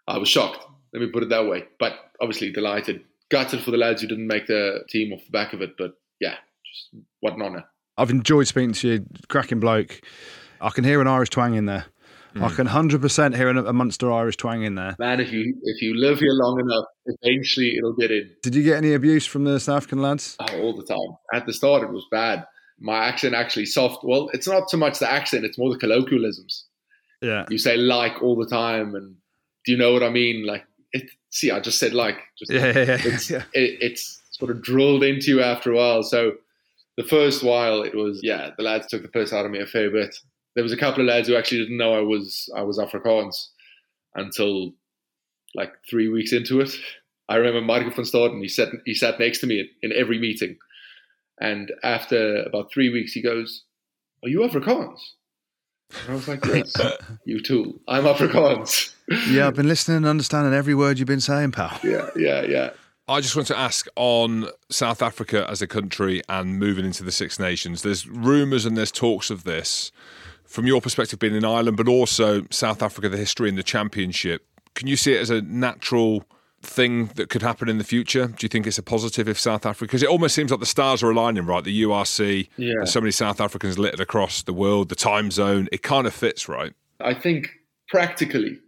I 0.08 0.18
was 0.18 0.28
shocked. 0.28 0.66
Let 0.92 1.00
me 1.00 1.06
put 1.06 1.22
it 1.22 1.28
that 1.28 1.46
way. 1.46 1.64
But 1.78 1.92
obviously 2.20 2.50
delighted, 2.50 3.04
gutted 3.30 3.62
for 3.62 3.70
the 3.70 3.76
lads 3.76 4.02
who 4.02 4.08
didn't 4.08 4.26
make 4.26 4.48
the 4.48 4.84
team 4.88 5.12
off 5.12 5.24
the 5.24 5.30
back 5.30 5.52
of 5.52 5.62
it. 5.62 5.76
But 5.78 5.94
yeah, 6.20 6.34
just 6.66 7.04
what 7.20 7.34
an 7.34 7.42
honour. 7.42 7.64
I've 7.96 8.10
enjoyed 8.10 8.48
speaking 8.48 8.72
to 8.72 8.88
you, 8.88 9.06
cracking 9.28 9.60
bloke. 9.60 10.00
I 10.60 10.70
can 10.70 10.82
hear 10.82 11.00
an 11.00 11.06
Irish 11.06 11.30
twang 11.30 11.54
in 11.54 11.66
there. 11.66 11.86
I 12.40 12.48
can 12.48 12.66
100% 12.66 13.36
hear 13.36 13.48
a 13.48 13.72
Munster 13.72 14.10
Irish 14.12 14.36
twang 14.36 14.64
in 14.64 14.74
there. 14.74 14.96
Man, 14.98 15.20
if 15.20 15.32
you 15.32 15.54
if 15.62 15.80
you 15.80 15.96
live 15.96 16.18
here 16.18 16.32
long 16.32 16.60
enough, 16.60 16.84
eventually 17.06 17.76
it'll 17.76 17.94
get 17.94 18.10
in. 18.10 18.30
Did 18.42 18.54
you 18.54 18.62
get 18.62 18.76
any 18.76 18.94
abuse 18.94 19.26
from 19.26 19.44
the 19.44 19.60
South 19.60 19.78
African 19.78 20.02
lads? 20.02 20.36
Oh, 20.40 20.60
all 20.60 20.76
the 20.76 20.84
time. 20.84 21.16
At 21.32 21.46
the 21.46 21.52
start, 21.52 21.82
it 21.82 21.90
was 21.90 22.06
bad. 22.10 22.46
My 22.80 23.06
accent 23.06 23.34
actually 23.34 23.66
soft. 23.66 24.02
Well, 24.02 24.30
it's 24.32 24.48
not 24.48 24.68
so 24.68 24.76
much 24.76 24.98
the 24.98 25.10
accent; 25.10 25.44
it's 25.44 25.58
more 25.58 25.70
the 25.70 25.78
colloquialisms. 25.78 26.64
Yeah. 27.22 27.46
You 27.48 27.58
say 27.58 27.76
like 27.76 28.22
all 28.22 28.36
the 28.36 28.48
time, 28.48 28.94
and 28.94 29.16
do 29.64 29.72
you 29.72 29.78
know 29.78 29.92
what 29.92 30.02
I 30.02 30.10
mean? 30.10 30.46
Like, 30.46 30.64
it, 30.92 31.10
see, 31.30 31.50
I 31.50 31.60
just 31.60 31.78
said 31.78 31.94
like. 31.94 32.18
Just, 32.38 32.52
Yeah, 32.52 32.66
yeah, 32.66 32.84
yeah. 32.84 32.98
It's, 33.00 33.30
yeah. 33.30 33.42
It, 33.52 33.78
it's 33.80 34.20
sort 34.32 34.50
of 34.50 34.62
drilled 34.62 35.04
into 35.04 35.30
you 35.30 35.42
after 35.42 35.72
a 35.72 35.76
while. 35.76 36.02
So 36.02 36.32
the 36.96 37.04
first 37.04 37.42
while 37.42 37.82
it 37.82 37.94
was 37.94 38.20
yeah, 38.22 38.50
the 38.56 38.62
lads 38.62 38.88
took 38.88 39.02
the 39.02 39.08
piss 39.08 39.32
out 39.32 39.46
of 39.46 39.50
me 39.50 39.60
a 39.60 39.66
fair 39.66 39.90
bit. 39.90 40.16
There 40.54 40.62
was 40.62 40.72
a 40.72 40.76
couple 40.76 41.00
of 41.00 41.08
lads 41.08 41.28
who 41.28 41.36
actually 41.36 41.62
didn't 41.62 41.78
know 41.78 41.94
I 41.94 42.00
was 42.00 42.48
I 42.56 42.62
was 42.62 42.78
Afrikaans 42.78 43.48
until 44.14 44.72
like 45.54 45.72
three 45.88 46.08
weeks 46.08 46.32
into 46.32 46.60
it. 46.60 46.70
I 47.28 47.36
remember 47.36 47.60
Michael 47.60 47.90
van 47.90 48.04
Staden, 48.04 48.40
he 48.40 48.48
sat 48.48 48.68
he 48.84 48.94
sat 48.94 49.18
next 49.18 49.38
to 49.38 49.46
me 49.46 49.60
in, 49.60 49.90
in 49.90 49.98
every 49.98 50.18
meeting. 50.18 50.56
And 51.40 51.72
after 51.82 52.42
about 52.42 52.72
three 52.72 52.90
weeks 52.90 53.12
he 53.12 53.22
goes, 53.22 53.64
Are 54.22 54.28
you 54.28 54.40
Afrikaans? 54.40 54.98
And 56.02 56.10
I 56.10 56.14
was 56.14 56.28
like, 56.28 56.44
Yes, 56.44 56.74
you 57.24 57.40
too. 57.40 57.80
I'm 57.88 58.04
Afrikaans. 58.04 58.92
Yeah, 59.28 59.48
I've 59.48 59.56
been 59.56 59.68
listening 59.68 59.98
and 59.98 60.06
understanding 60.06 60.54
every 60.54 60.74
word 60.74 60.98
you've 60.98 61.08
been 61.08 61.20
saying, 61.20 61.52
pal. 61.52 61.78
yeah, 61.82 62.08
yeah, 62.16 62.42
yeah. 62.42 62.70
I 63.06 63.20
just 63.20 63.36
want 63.36 63.48
to 63.48 63.58
ask 63.58 63.86
on 63.96 64.48
South 64.70 65.02
Africa 65.02 65.46
as 65.50 65.60
a 65.60 65.66
country 65.66 66.22
and 66.26 66.58
moving 66.58 66.86
into 66.86 67.04
the 67.04 67.12
Six 67.12 67.38
Nations. 67.38 67.82
There's 67.82 68.08
rumours 68.08 68.64
and 68.64 68.78
there's 68.78 68.90
talks 68.90 69.28
of 69.28 69.44
this. 69.44 69.92
From 70.54 70.68
your 70.68 70.80
perspective, 70.80 71.18
being 71.18 71.34
in 71.34 71.44
Ireland, 71.44 71.76
but 71.76 71.88
also 71.88 72.46
South 72.48 72.80
Africa, 72.80 73.08
the 73.08 73.16
history 73.16 73.48
and 73.48 73.58
the 73.58 73.64
championship, 73.64 74.46
can 74.76 74.86
you 74.86 74.94
see 74.96 75.12
it 75.12 75.20
as 75.20 75.28
a 75.28 75.42
natural 75.42 76.22
thing 76.62 77.06
that 77.16 77.28
could 77.28 77.42
happen 77.42 77.68
in 77.68 77.78
the 77.78 77.82
future? 77.82 78.28
Do 78.28 78.36
you 78.44 78.48
think 78.48 78.64
it's 78.68 78.78
a 78.78 78.82
positive 78.84 79.28
if 79.28 79.36
South 79.36 79.66
Africa? 79.66 79.86
Because 79.88 80.04
it 80.04 80.08
almost 80.08 80.32
seems 80.32 80.52
like 80.52 80.60
the 80.60 80.66
stars 80.66 81.02
are 81.02 81.10
aligning, 81.10 81.44
right? 81.44 81.64
The 81.64 81.82
URC, 81.82 82.48
Yeah. 82.56 82.70
there's 82.76 82.92
so 82.92 83.00
many 83.00 83.10
South 83.10 83.40
Africans 83.40 83.80
littered 83.80 83.98
across 83.98 84.44
the 84.44 84.52
world, 84.52 84.90
the 84.90 84.94
time 84.94 85.32
zone. 85.32 85.66
It 85.72 85.82
kind 85.82 86.06
of 86.06 86.14
fits, 86.14 86.48
right? 86.48 86.72
I 87.00 87.14
think 87.14 87.50
practically 87.88 88.60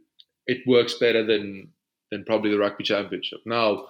it 0.49 0.59
works 0.67 0.95
better 0.95 1.25
than 1.25 1.69
than 2.11 2.25
probably 2.25 2.51
the 2.51 2.59
rugby 2.59 2.83
championship. 2.83 3.39
Now, 3.47 3.87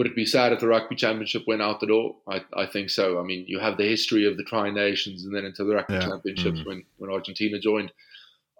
would 0.00 0.06
it 0.06 0.16
be 0.16 0.24
sad 0.24 0.50
if 0.50 0.60
the 0.60 0.66
rugby 0.66 0.96
championship 0.96 1.42
went 1.46 1.60
out 1.60 1.78
the 1.78 1.86
door? 1.86 2.16
I, 2.26 2.42
I 2.56 2.64
think 2.64 2.88
so. 2.88 3.20
I 3.20 3.22
mean, 3.22 3.44
you 3.46 3.58
have 3.58 3.76
the 3.76 3.86
history 3.86 4.26
of 4.26 4.38
the 4.38 4.44
Tri 4.44 4.70
Nations 4.70 5.26
and 5.26 5.36
then 5.36 5.44
into 5.44 5.62
the 5.62 5.74
rugby 5.74 5.92
Yeah. 5.92 6.06
championships 6.08 6.60
mm. 6.60 6.66
when, 6.66 6.84
when 6.96 7.10
Argentina 7.10 7.58
joined. 7.58 7.92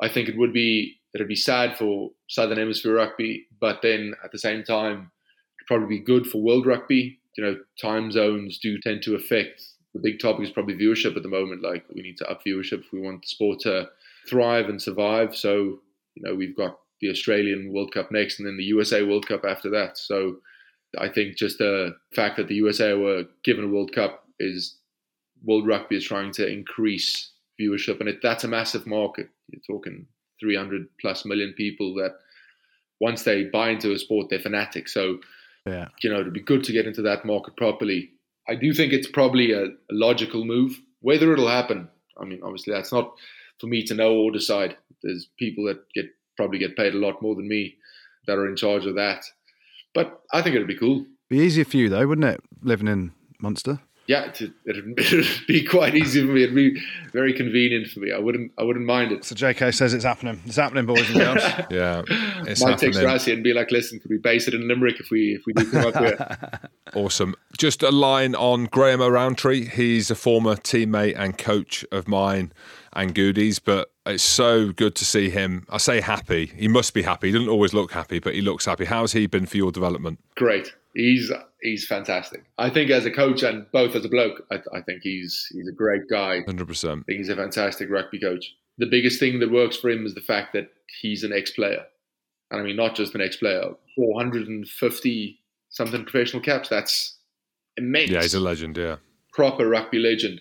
I 0.02 0.10
think 0.10 0.28
it 0.28 0.36
would 0.36 0.52
be 0.52 1.00
it'd 1.14 1.28
be 1.28 1.34
sad 1.34 1.78
for 1.78 2.10
Southern 2.28 2.58
Hemisphere 2.58 2.96
rugby, 2.96 3.46
but 3.58 3.80
then 3.80 4.12
at 4.22 4.32
the 4.32 4.38
same 4.38 4.64
time, 4.64 5.10
it'd 5.56 5.66
probably 5.66 5.88
be 5.96 6.04
good 6.04 6.26
for 6.26 6.42
world 6.42 6.66
rugby. 6.66 7.18
You 7.38 7.44
know, 7.44 7.56
time 7.80 8.12
zones 8.12 8.58
do 8.58 8.78
tend 8.78 9.00
to 9.04 9.14
affect 9.14 9.64
the 9.94 10.00
big 10.00 10.20
topic 10.20 10.44
is 10.44 10.52
probably 10.52 10.74
viewership 10.74 11.16
at 11.16 11.22
the 11.22 11.30
moment. 11.30 11.62
Like 11.62 11.86
we 11.94 12.02
need 12.02 12.18
to 12.18 12.30
up 12.30 12.44
viewership 12.44 12.80
if 12.80 12.92
we 12.92 13.00
want 13.00 13.22
the 13.22 13.28
sport 13.28 13.60
to 13.60 13.88
thrive 14.28 14.68
and 14.68 14.82
survive. 14.82 15.34
So, 15.34 15.80
you 16.16 16.22
know, 16.22 16.34
we've 16.34 16.54
got 16.54 16.78
the 17.00 17.08
Australian 17.08 17.72
World 17.72 17.94
Cup 17.94 18.12
next 18.12 18.40
and 18.40 18.46
then 18.46 18.58
the 18.58 18.64
USA 18.64 19.02
World 19.02 19.26
Cup 19.26 19.46
after 19.46 19.70
that. 19.70 19.96
So 19.96 20.36
I 20.98 21.08
think 21.08 21.36
just 21.36 21.58
the 21.58 21.94
fact 22.14 22.36
that 22.36 22.48
the 22.48 22.54
USA 22.56 22.94
were 22.94 23.24
given 23.44 23.64
a 23.64 23.68
World 23.68 23.92
Cup 23.92 24.24
is 24.38 24.76
World 25.44 25.66
Rugby 25.66 25.96
is 25.96 26.04
trying 26.04 26.32
to 26.32 26.46
increase 26.48 27.30
viewership 27.60 28.00
and 28.00 28.08
it, 28.08 28.18
that's 28.22 28.44
a 28.44 28.48
massive 28.48 28.86
market. 28.86 29.28
You're 29.48 29.62
talking 29.66 30.06
300 30.40 30.86
plus 31.00 31.24
million 31.24 31.52
people 31.56 31.94
that 31.94 32.12
once 33.00 33.22
they 33.22 33.44
buy 33.44 33.70
into 33.70 33.92
a 33.92 33.98
sport, 33.98 34.28
they're 34.30 34.38
fanatics. 34.40 34.92
So, 34.92 35.18
Yeah. 35.66 35.88
you 36.02 36.10
know, 36.10 36.20
it'd 36.20 36.32
be 36.32 36.40
good 36.40 36.64
to 36.64 36.72
get 36.72 36.86
into 36.86 37.02
that 37.02 37.24
market 37.24 37.56
properly. 37.56 38.10
I 38.48 38.54
do 38.56 38.72
think 38.74 38.92
it's 38.92 39.08
probably 39.08 39.52
a, 39.52 39.64
a 39.66 39.70
logical 39.92 40.44
move. 40.44 40.80
Whether 41.00 41.32
it'll 41.32 41.48
happen, 41.48 41.88
I 42.20 42.24
mean, 42.24 42.40
obviously 42.42 42.72
that's 42.74 42.92
not 42.92 43.14
for 43.58 43.66
me 43.68 43.84
to 43.84 43.94
know 43.94 44.14
or 44.14 44.30
decide. 44.30 44.76
There's 45.02 45.28
people 45.38 45.64
that 45.66 45.80
get 45.94 46.06
probably 46.36 46.58
get 46.58 46.76
paid 46.76 46.94
a 46.94 46.98
lot 46.98 47.22
more 47.22 47.34
than 47.34 47.48
me 47.48 47.76
that 48.26 48.36
are 48.38 48.48
in 48.48 48.56
charge 48.56 48.86
of 48.86 48.94
that. 48.96 49.24
But 49.94 50.20
I 50.32 50.42
think 50.42 50.56
it'd 50.56 50.68
be 50.68 50.76
cool. 50.76 51.06
Be 51.28 51.38
easier 51.38 51.64
for 51.64 51.76
you 51.76 51.88
though, 51.88 52.06
wouldn't 52.06 52.26
it? 52.26 52.40
Living 52.62 52.88
in 52.88 53.12
Munster. 53.40 53.80
Yeah, 54.06 54.28
it'd, 54.28 54.52
it'd, 54.66 54.98
it'd 54.98 55.46
be 55.46 55.62
quite 55.64 55.94
easy 55.94 56.20
for 56.26 56.32
me. 56.32 56.42
It'd 56.42 56.54
be 56.54 56.82
very 57.12 57.32
convenient 57.32 57.86
for 57.88 58.00
me. 58.00 58.10
I 58.10 58.18
wouldn't, 58.18 58.50
I 58.58 58.64
wouldn't 58.64 58.84
mind 58.84 59.12
it. 59.12 59.24
So 59.24 59.36
JK 59.36 59.72
says 59.72 59.94
it's 59.94 60.04
happening. 60.04 60.42
It's 60.46 60.56
happening, 60.56 60.84
boys 60.86 61.08
and 61.10 61.18
girls. 61.18 61.42
Yeah, 61.70 62.02
it's 62.44 62.60
Might 62.60 62.78
text 62.78 62.98
happening. 62.98 63.04
Rassie 63.04 63.32
and 63.32 63.44
be 63.44 63.52
like, 63.52 63.70
"Listen, 63.70 64.00
could 64.00 64.10
we 64.10 64.18
base 64.18 64.48
it 64.48 64.54
in 64.54 64.66
Limerick 64.66 64.98
if 64.98 65.10
we 65.10 65.34
if 65.36 65.42
we 65.46 65.52
do 65.52 65.70
come 65.70 65.86
up 65.86 65.96
here?" 65.96 66.60
Awesome. 66.94 67.36
Just 67.56 67.84
a 67.84 67.92
line 67.92 68.34
on 68.34 68.64
Graham 68.64 69.00
O'Rowntree. 69.00 69.66
He's 69.66 70.10
a 70.10 70.16
former 70.16 70.56
teammate 70.56 71.14
and 71.16 71.38
coach 71.38 71.84
of 71.92 72.08
mine 72.08 72.52
and 72.92 73.14
Goody's, 73.14 73.60
but 73.60 73.92
it's 74.14 74.22
so 74.22 74.72
good 74.72 74.94
to 74.96 75.04
see 75.04 75.30
him. 75.30 75.66
I 75.70 75.78
say 75.78 76.00
happy. 76.00 76.46
He 76.46 76.68
must 76.68 76.94
be 76.94 77.02
happy. 77.02 77.28
He 77.28 77.32
doesn't 77.32 77.48
always 77.48 77.74
look 77.74 77.92
happy, 77.92 78.18
but 78.18 78.34
he 78.34 78.40
looks 78.40 78.64
happy. 78.64 78.84
How's 78.84 79.12
he 79.12 79.26
been 79.26 79.46
for 79.46 79.56
your 79.56 79.72
development? 79.72 80.18
Great. 80.36 80.74
He's 80.94 81.30
he's 81.62 81.86
fantastic. 81.86 82.44
I 82.58 82.70
think 82.70 82.90
as 82.90 83.06
a 83.06 83.10
coach 83.10 83.42
and 83.42 83.66
both 83.72 83.94
as 83.94 84.04
a 84.04 84.08
bloke, 84.08 84.46
I, 84.50 84.56
I 84.74 84.80
think 84.82 85.02
he's 85.02 85.46
he's 85.52 85.68
a 85.68 85.72
great 85.72 86.08
guy. 86.10 86.40
100%. 86.46 87.00
I 87.00 87.02
think 87.04 87.18
he's 87.18 87.28
a 87.28 87.36
fantastic 87.36 87.90
rugby 87.90 88.20
coach. 88.20 88.54
The 88.78 88.86
biggest 88.86 89.20
thing 89.20 89.40
that 89.40 89.50
works 89.50 89.76
for 89.76 89.90
him 89.90 90.06
is 90.06 90.14
the 90.14 90.20
fact 90.20 90.52
that 90.54 90.70
he's 91.00 91.22
an 91.22 91.32
ex-player, 91.32 91.84
and 92.50 92.60
I 92.60 92.64
mean 92.64 92.76
not 92.76 92.96
just 92.96 93.14
an 93.14 93.20
ex-player. 93.20 93.74
450 93.96 95.40
something 95.70 96.04
professional 96.04 96.42
caps. 96.42 96.68
That's 96.68 97.16
immense. 97.76 98.10
Yeah, 98.10 98.22
he's 98.22 98.34
a 98.34 98.40
legend, 98.40 98.76
yeah. 98.76 98.96
proper 99.32 99.68
rugby 99.68 99.98
legend. 99.98 100.40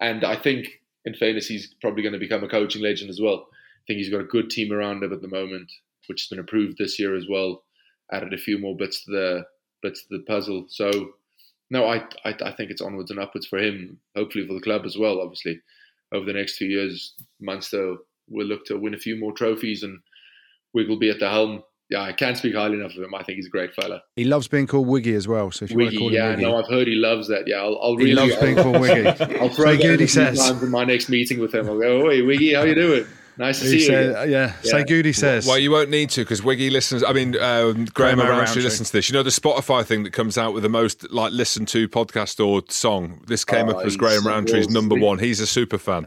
And 0.00 0.24
I 0.24 0.36
think, 0.36 0.80
in 1.04 1.14
fairness, 1.14 1.46
he's 1.46 1.74
probably 1.80 2.02
going 2.02 2.12
to 2.12 2.18
become 2.18 2.44
a 2.44 2.48
coaching 2.48 2.82
legend 2.82 3.10
as 3.10 3.20
well. 3.20 3.46
I 3.50 3.82
think 3.86 3.98
he's 3.98 4.10
got 4.10 4.20
a 4.20 4.24
good 4.24 4.50
team 4.50 4.72
around 4.72 5.02
him 5.02 5.12
at 5.12 5.20
the 5.20 5.28
moment, 5.28 5.70
which 6.08 6.22
has 6.22 6.28
been 6.28 6.38
approved 6.38 6.78
this 6.78 6.98
year 6.98 7.14
as 7.14 7.26
well. 7.28 7.64
Added 8.12 8.32
a 8.32 8.38
few 8.38 8.58
more 8.58 8.76
bits 8.76 9.04
to 9.04 9.10
the 9.10 9.44
bits 9.82 10.02
to 10.02 10.18
the 10.18 10.24
puzzle. 10.24 10.66
So, 10.68 11.10
no, 11.70 11.86
I, 11.86 12.04
I 12.24 12.34
I 12.44 12.52
think 12.52 12.70
it's 12.70 12.82
onwards 12.82 13.10
and 13.10 13.20
upwards 13.20 13.46
for 13.46 13.58
him. 13.58 13.98
Hopefully 14.16 14.46
for 14.46 14.54
the 14.54 14.60
club 14.60 14.84
as 14.84 14.96
well. 14.96 15.20
Obviously, 15.20 15.60
over 16.12 16.24
the 16.24 16.32
next 16.32 16.56
few 16.56 16.68
years, 16.68 17.14
Munster 17.40 17.96
will 18.28 18.46
look 18.46 18.64
to 18.66 18.78
win 18.78 18.94
a 18.94 18.98
few 18.98 19.16
more 19.16 19.32
trophies, 19.32 19.82
and 19.82 19.98
Wig 20.72 20.88
will 20.88 20.98
be 20.98 21.10
at 21.10 21.20
the 21.20 21.28
helm. 21.28 21.62
Yeah, 21.90 22.00
I 22.02 22.12
can't 22.12 22.36
speak 22.36 22.54
highly 22.54 22.78
enough 22.78 22.92
of 22.96 23.02
him. 23.02 23.14
I 23.14 23.22
think 23.22 23.36
he's 23.36 23.46
a 23.46 23.50
great 23.50 23.74
fella. 23.74 24.02
He 24.16 24.24
loves 24.24 24.48
being 24.48 24.66
called 24.66 24.86
Wiggy 24.88 25.14
as 25.14 25.28
well. 25.28 25.50
So 25.50 25.64
if 25.66 25.70
you 25.70 25.76
want 25.76 25.90
to 25.90 25.96
Wiggy, 25.96 25.98
call 25.98 26.08
him 26.08 26.14
yeah, 26.14 26.30
Wiggy, 26.30 26.42
no, 26.42 26.56
I've 26.56 26.68
heard 26.68 26.86
he 26.88 26.94
loves 26.94 27.28
that. 27.28 27.46
Yeah, 27.46 27.56
I'll, 27.56 27.78
I'll 27.82 27.96
he 27.98 28.04
really. 28.06 28.14
loves 28.14 28.36
being 28.36 28.56
I'll- 28.58 28.64
called 28.64 28.80
Wiggy. 28.80 29.06
I'll 29.40 29.48
throw 29.50 29.66
Say 29.66 29.76
that 29.76 29.82
Goody 29.82 30.06
says. 30.06 30.38
times 30.38 30.62
in 30.62 30.70
my 30.70 30.84
next 30.84 31.08
meeting 31.10 31.40
with 31.40 31.54
him. 31.54 31.68
I'll 31.68 31.78
go, 31.78 32.06
"Oi, 32.06 32.24
Wiggy, 32.24 32.54
how 32.54 32.62
you 32.62 32.74
doing? 32.74 33.04
Nice 33.36 33.58
to 33.58 33.64
He 33.66 33.80
see 33.80 33.86
said, 33.86 34.06
you." 34.12 34.16
uh, 34.16 34.22
yeah, 34.22 34.52
say 34.62 34.78
Yeah. 34.78 34.84
Goody 34.84 35.12
says. 35.12 35.46
Well, 35.46 35.58
you 35.58 35.70
won't 35.72 35.90
need 35.90 36.08
to 36.10 36.22
because 36.22 36.42
Wiggy 36.42 36.70
listens. 36.70 37.02
I 37.04 37.12
mean, 37.12 37.36
um, 37.38 37.84
Graham 37.84 37.86
Graham 37.86 38.20
O'Rowntree 38.20 38.34
O'Rowntree. 38.36 38.62
listens 38.62 38.88
to 38.90 38.96
this. 38.98 39.08
You 39.10 39.12
know 39.14 39.22
the 39.24 39.30
Spotify 39.30 39.84
thing 39.84 40.04
that 40.04 40.12
comes 40.12 40.38
out 40.38 40.54
with 40.54 40.62
the 40.62 40.68
most 40.70 41.10
like 41.12 41.32
listened 41.32 41.68
to 41.68 41.88
podcast 41.88 42.44
or 42.44 42.62
song. 42.70 43.22
This 43.26 43.44
came 43.44 43.68
Oh, 43.68 43.72
up 43.78 43.84
as 43.84 43.96
Graham 43.96 44.22
so 44.22 44.30
Rowntree's 44.30 44.70
number 44.70 44.94
one. 44.94 45.18
He's 45.18 45.40
a 45.40 45.46
super 45.46 45.78
fan. 45.78 46.06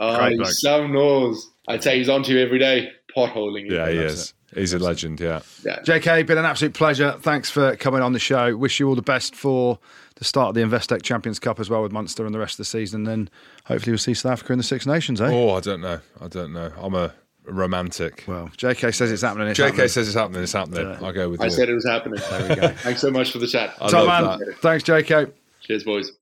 Oh, 0.00 0.16
Great 0.18 0.38
he's 0.38 0.60
so 0.60 0.86
knows. 0.86 1.50
I'd 1.66 1.82
say 1.82 1.98
he's 1.98 2.08
on 2.08 2.22
to 2.24 2.32
you 2.32 2.38
every 2.38 2.58
day, 2.60 2.92
potholing. 3.16 3.68
Yeah, 3.70 3.90
he 3.90 3.98
Loves 3.98 4.12
is. 4.12 4.34
He's 4.54 4.72
a 4.72 4.78
legend. 4.78 5.20
Yeah. 5.20 5.40
Yeah. 5.64 5.80
JK, 5.80 6.26
been 6.26 6.38
an 6.38 6.44
absolute 6.46 6.72
pleasure. 6.74 7.12
Thanks 7.20 7.50
for 7.50 7.76
coming 7.76 8.00
on 8.02 8.12
the 8.12 8.18
show. 8.18 8.56
Wish 8.56 8.80
you 8.80 8.88
all 8.88 8.94
the 8.94 9.02
best 9.02 9.34
for 9.36 9.78
the 10.16 10.24
start 10.24 10.48
of 10.48 10.54
the 10.54 10.62
Investec 10.62 11.02
Champions 11.02 11.38
Cup 11.38 11.60
as 11.60 11.68
well 11.68 11.82
with 11.82 11.92
Munster 11.92 12.24
and 12.24 12.34
the 12.34 12.38
rest 12.38 12.54
of 12.54 12.58
the 12.58 12.64
season. 12.64 13.00
And 13.00 13.06
Then 13.06 13.30
hopefully 13.66 13.92
we'll 13.92 13.98
see 13.98 14.14
South 14.14 14.32
Africa 14.32 14.52
in 14.54 14.58
the 14.58 14.64
Six 14.64 14.86
Nations, 14.86 15.20
eh? 15.20 15.30
Oh, 15.30 15.50
I 15.50 15.60
don't 15.60 15.80
know. 15.82 16.00
I 16.20 16.28
don't 16.28 16.52
know. 16.52 16.72
I'm 16.78 16.94
a 16.94 17.12
romantic. 17.44 18.24
Well, 18.26 18.50
JK 18.56 18.94
says 18.94 19.12
it's 19.12 19.22
happening. 19.22 19.48
It's 19.48 19.58
JK 19.60 19.64
happening. 19.66 19.88
says 19.88 20.08
it's 20.08 20.16
happening. 20.16 20.42
It's 20.42 20.52
happening. 20.52 20.86
I'll 21.04 21.12
go 21.12 21.28
with 21.28 21.40
I 21.40 21.44
you. 21.44 21.50
said 21.50 21.68
it 21.68 21.74
was 21.74 21.86
happening. 21.86 22.20
There 22.30 22.48
we 22.48 22.54
go. 22.56 22.68
Thanks 22.78 23.00
so 23.00 23.10
much 23.10 23.30
for 23.32 23.38
the 23.38 23.46
chat. 23.46 23.74
I 23.80 23.88
Top 23.88 24.06
love 24.06 24.38
man. 24.40 24.48
that. 24.48 24.58
Thanks, 24.58 24.84
JK. 24.84 25.32
Cheers, 25.60 25.84
boys. 25.84 26.12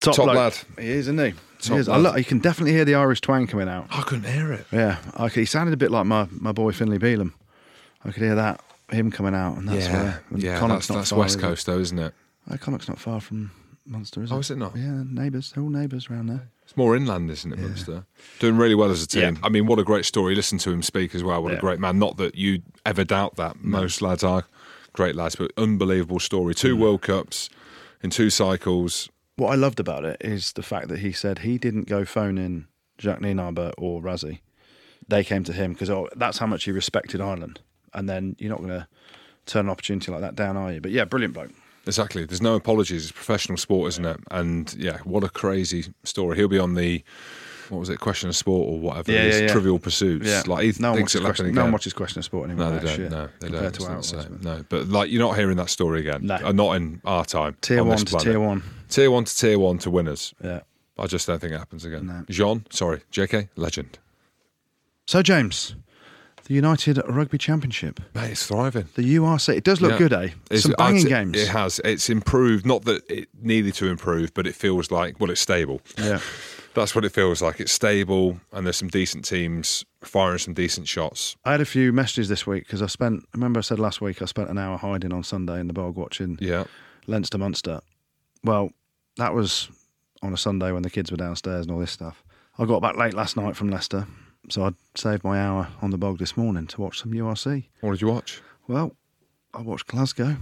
Top, 0.00 0.14
Top 0.14 0.26
lad. 0.28 0.56
He 0.78 0.88
is, 0.90 1.08
isn't 1.08 1.18
he? 1.18 1.32
Top 1.60 1.74
he 1.74 1.80
is. 1.80 1.88
I 1.88 1.92
lad. 1.96 2.02
look, 2.02 2.18
you 2.18 2.24
can 2.24 2.38
definitely 2.38 2.72
hear 2.72 2.84
the 2.84 2.94
Irish 2.94 3.20
twang 3.20 3.46
coming 3.46 3.68
out. 3.68 3.86
I 3.90 4.02
couldn't 4.02 4.30
hear 4.32 4.52
it. 4.52 4.66
Yeah, 4.72 4.98
I 5.16 5.28
could, 5.28 5.40
he 5.40 5.44
sounded 5.46 5.72
a 5.74 5.76
bit 5.76 5.90
like 5.90 6.06
my, 6.06 6.28
my 6.30 6.52
boy 6.52 6.72
Finlay 6.72 6.98
Bealham. 6.98 7.32
I 8.04 8.12
could 8.12 8.22
hear 8.22 8.36
that 8.36 8.60
him 8.90 9.10
coming 9.10 9.34
out, 9.34 9.56
and 9.58 9.68
that's 9.68 9.86
yeah, 9.86 10.02
where 10.02 10.22
and 10.30 10.42
yeah. 10.42 10.58
Connacht's 10.60 10.86
That's, 10.86 10.90
not 10.90 10.96
that's 11.00 11.10
far, 11.10 11.18
West 11.18 11.36
is? 11.36 11.42
Coast, 11.42 11.66
though, 11.66 11.78
isn't 11.78 11.98
it? 11.98 12.14
Oh, 12.50 12.56
Connacht's 12.56 12.88
not 12.88 12.98
far 12.98 13.20
from 13.20 13.50
Munster, 13.84 14.22
is 14.22 14.30
it? 14.30 14.34
Oh, 14.34 14.38
is 14.38 14.50
it 14.50 14.56
not? 14.56 14.76
Yeah, 14.76 15.02
neighbours. 15.04 15.52
They're 15.52 15.62
all 15.62 15.68
neighbours 15.68 16.08
around 16.08 16.28
there. 16.28 16.48
It's 16.62 16.76
more 16.76 16.94
inland, 16.96 17.30
isn't 17.30 17.52
it, 17.52 17.58
Munster? 17.58 18.04
Doing 18.38 18.56
really 18.56 18.74
well 18.74 18.90
as 18.90 19.02
a 19.02 19.06
team. 19.06 19.38
I 19.42 19.48
mean, 19.48 19.66
what 19.66 19.78
a 19.78 19.84
great 19.84 20.04
story. 20.04 20.34
Listen 20.34 20.58
to 20.58 20.70
him 20.70 20.82
speak 20.82 21.14
as 21.14 21.22
well. 21.24 21.42
What 21.42 21.52
Yeah. 21.52 21.58
a 21.58 21.60
great 21.60 21.80
man. 21.80 21.98
Not 21.98 22.18
that 22.18 22.34
you 22.34 22.62
ever 22.86 23.04
doubt 23.04 23.36
that. 23.36 23.56
Most 23.62 24.00
lads 24.00 24.22
are 24.22 24.44
great 24.92 25.16
lads, 25.16 25.34
but 25.36 25.50
unbelievable 25.56 26.20
story. 26.20 26.54
Two 26.54 26.76
Mm. 26.76 26.80
World 26.80 27.02
Cups 27.02 27.48
in 28.02 28.10
two 28.10 28.30
cycles. 28.30 29.08
What 29.38 29.52
I 29.52 29.54
loved 29.54 29.78
about 29.78 30.04
it 30.04 30.16
is 30.20 30.54
the 30.54 30.64
fact 30.64 30.88
that 30.88 30.98
he 30.98 31.12
said 31.12 31.38
he 31.38 31.58
didn't 31.58 31.86
go 31.86 32.04
phone 32.04 32.38
in 32.38 32.66
Jacques 32.98 33.20
Nienaber 33.20 33.72
or 33.78 34.02
Rassie. 34.02 34.40
They 35.06 35.22
came 35.22 35.44
to 35.44 35.52
him 35.52 35.74
because 35.74 35.88
oh, 35.88 36.08
that's 36.16 36.38
how 36.38 36.46
much 36.46 36.64
he 36.64 36.72
respected 36.72 37.20
Ireland. 37.20 37.60
And 37.94 38.08
then 38.08 38.34
you're 38.40 38.50
not 38.50 38.58
going 38.58 38.70
to 38.70 38.88
turn 39.46 39.66
an 39.66 39.70
opportunity 39.70 40.10
like 40.10 40.22
that 40.22 40.34
down, 40.34 40.56
are 40.56 40.72
you? 40.72 40.80
But 40.80 40.90
yeah, 40.90 41.04
brilliant 41.04 41.34
bloke. 41.34 41.52
Exactly. 41.86 42.24
There's 42.24 42.42
no 42.42 42.56
apologies. 42.56 43.04
It's 43.04 43.12
professional 43.12 43.58
sport, 43.58 43.90
isn't 43.90 44.04
it? 44.04 44.18
And 44.32 44.74
yeah, 44.74 44.98
what 45.04 45.22
a 45.22 45.28
crazy 45.28 45.84
story. 46.02 46.36
He'll 46.36 46.48
be 46.48 46.58
on 46.58 46.74
the 46.74 47.04
what 47.70 47.80
was 47.80 47.88
it, 47.88 48.00
Question 48.00 48.28
of 48.28 48.36
Sport 48.36 48.68
or 48.68 48.78
whatever 48.80 49.12
Yeah, 49.12 49.24
yeah, 49.24 49.38
yeah. 49.40 49.48
Trivial 49.48 49.78
Pursuits. 49.78 50.26
Yeah. 50.26 50.42
Like 50.46 50.64
he 50.64 50.72
no 50.80 50.90
one 50.90 50.96
thinks 50.98 51.12
happen 51.12 51.26
question, 51.26 51.54
no 51.54 51.62
one 51.64 51.72
watches 51.72 51.92
question 51.92 52.18
of 52.20 52.24
sport 52.24 52.50
anymore. 52.50 52.70
No, 52.70 52.78
they 52.78 52.96
don't. 52.96 53.10
No, 53.10 53.28
they 53.40 53.48
don't. 53.48 53.60
to 53.62 53.66
It's 53.66 53.88
not 53.88 53.96
the 53.98 54.02
same. 54.02 54.38
but- 54.40 54.42
No, 54.42 54.64
but 54.68 54.88
like 54.88 55.10
you're 55.10 55.22
not 55.22 55.36
hearing 55.36 55.56
that 55.56 55.70
story 55.70 56.00
again. 56.00 56.26
No. 56.26 56.36
Uh, 56.36 56.52
not 56.52 56.76
in 56.76 57.00
our 57.04 57.24
time. 57.24 57.56
Tier 57.60 57.80
on 57.80 57.88
one 57.88 57.98
to 57.98 58.04
planet. 58.06 58.24
tier 58.26 58.40
one. 58.40 58.62
Tier 58.88 59.10
one 59.10 59.24
to 59.24 59.36
tier 59.36 59.58
one 59.58 59.78
to 59.78 59.90
winners. 59.90 60.34
Yeah. 60.42 60.60
I 60.98 61.06
just 61.06 61.26
don't 61.26 61.38
think 61.40 61.52
it 61.52 61.58
happens 61.58 61.84
again. 61.84 62.06
No. 62.06 62.24
Jean, 62.28 62.66
sorry, 62.70 63.02
JK, 63.12 63.48
legend. 63.56 63.98
So 65.06 65.22
James, 65.22 65.74
the 66.46 66.54
United 66.54 67.00
Rugby 67.08 67.38
Championship, 67.38 68.00
Mate, 68.14 68.32
it's 68.32 68.46
thriving. 68.46 68.88
the 68.94 69.02
URC. 69.16 69.54
It 69.56 69.64
does 69.64 69.80
look 69.80 69.92
Yeah. 69.92 69.98
good, 69.98 70.12
eh? 70.12 70.24
It's- 70.50 70.62
Some 70.62 70.74
banging 70.76 71.04
games. 71.06 71.36
It 71.38 71.48
has. 71.48 71.80
It's 71.84 72.10
improved. 72.10 72.66
Not 72.66 72.84
that 72.86 73.08
it 73.10 73.28
needed 73.40 73.74
to 73.74 73.86
improve, 73.86 74.34
but 74.34 74.46
it 74.46 74.54
feels 74.54 74.90
like 74.90 75.20
well, 75.20 75.30
it's 75.30 75.40
stable. 75.40 75.80
Yeah. 75.96 76.20
That's 76.78 76.94
what 76.94 77.04
it 77.04 77.12
feels 77.12 77.42
like. 77.42 77.60
It's 77.60 77.72
stable, 77.72 78.40
and 78.52 78.66
there's 78.66 78.76
some 78.76 78.88
decent 78.88 79.24
teams 79.24 79.84
firing 80.02 80.38
some 80.38 80.54
decent 80.54 80.88
shots. 80.88 81.36
I 81.44 81.52
had 81.52 81.60
a 81.60 81.64
few 81.66 81.92
messages 81.92 82.28
this 82.28 82.46
week 82.46 82.64
because 82.64 82.82
I 82.82 82.86
spent. 82.86 83.24
Remember, 83.34 83.58
I 83.58 83.62
said 83.62 83.78
last 83.78 84.00
week 84.00 84.22
I 84.22 84.26
spent 84.26 84.48
an 84.50 84.58
hour 84.58 84.76
hiding 84.76 85.12
on 85.12 85.22
Sunday 85.22 85.60
in 85.60 85.66
the 85.66 85.72
bog 85.72 85.96
watching 85.96 86.38
Yeah, 86.40 86.64
Leinster 87.06 87.38
Munster. 87.38 87.80
Well, 88.44 88.70
that 89.16 89.34
was 89.34 89.68
on 90.22 90.32
a 90.32 90.36
Sunday 90.36 90.72
when 90.72 90.82
the 90.82 90.90
kids 90.90 91.10
were 91.10 91.16
downstairs 91.16 91.66
and 91.66 91.74
all 91.74 91.80
this 91.80 91.90
stuff. 91.92 92.22
I 92.58 92.64
got 92.64 92.80
back 92.82 92.96
late 92.96 93.14
last 93.14 93.36
night 93.36 93.56
from 93.56 93.70
Leicester, 93.70 94.06
so 94.48 94.64
I 94.64 94.70
saved 94.96 95.24
my 95.24 95.40
hour 95.40 95.68
on 95.82 95.90
the 95.90 95.98
bog 95.98 96.18
this 96.18 96.36
morning 96.36 96.66
to 96.68 96.80
watch 96.80 97.00
some 97.00 97.12
URC. 97.12 97.64
what 97.80 97.92
did 97.92 98.00
you 98.00 98.08
watch? 98.08 98.40
Well, 98.66 98.94
I 99.54 99.62
watched 99.62 99.86
Glasgow 99.86 100.36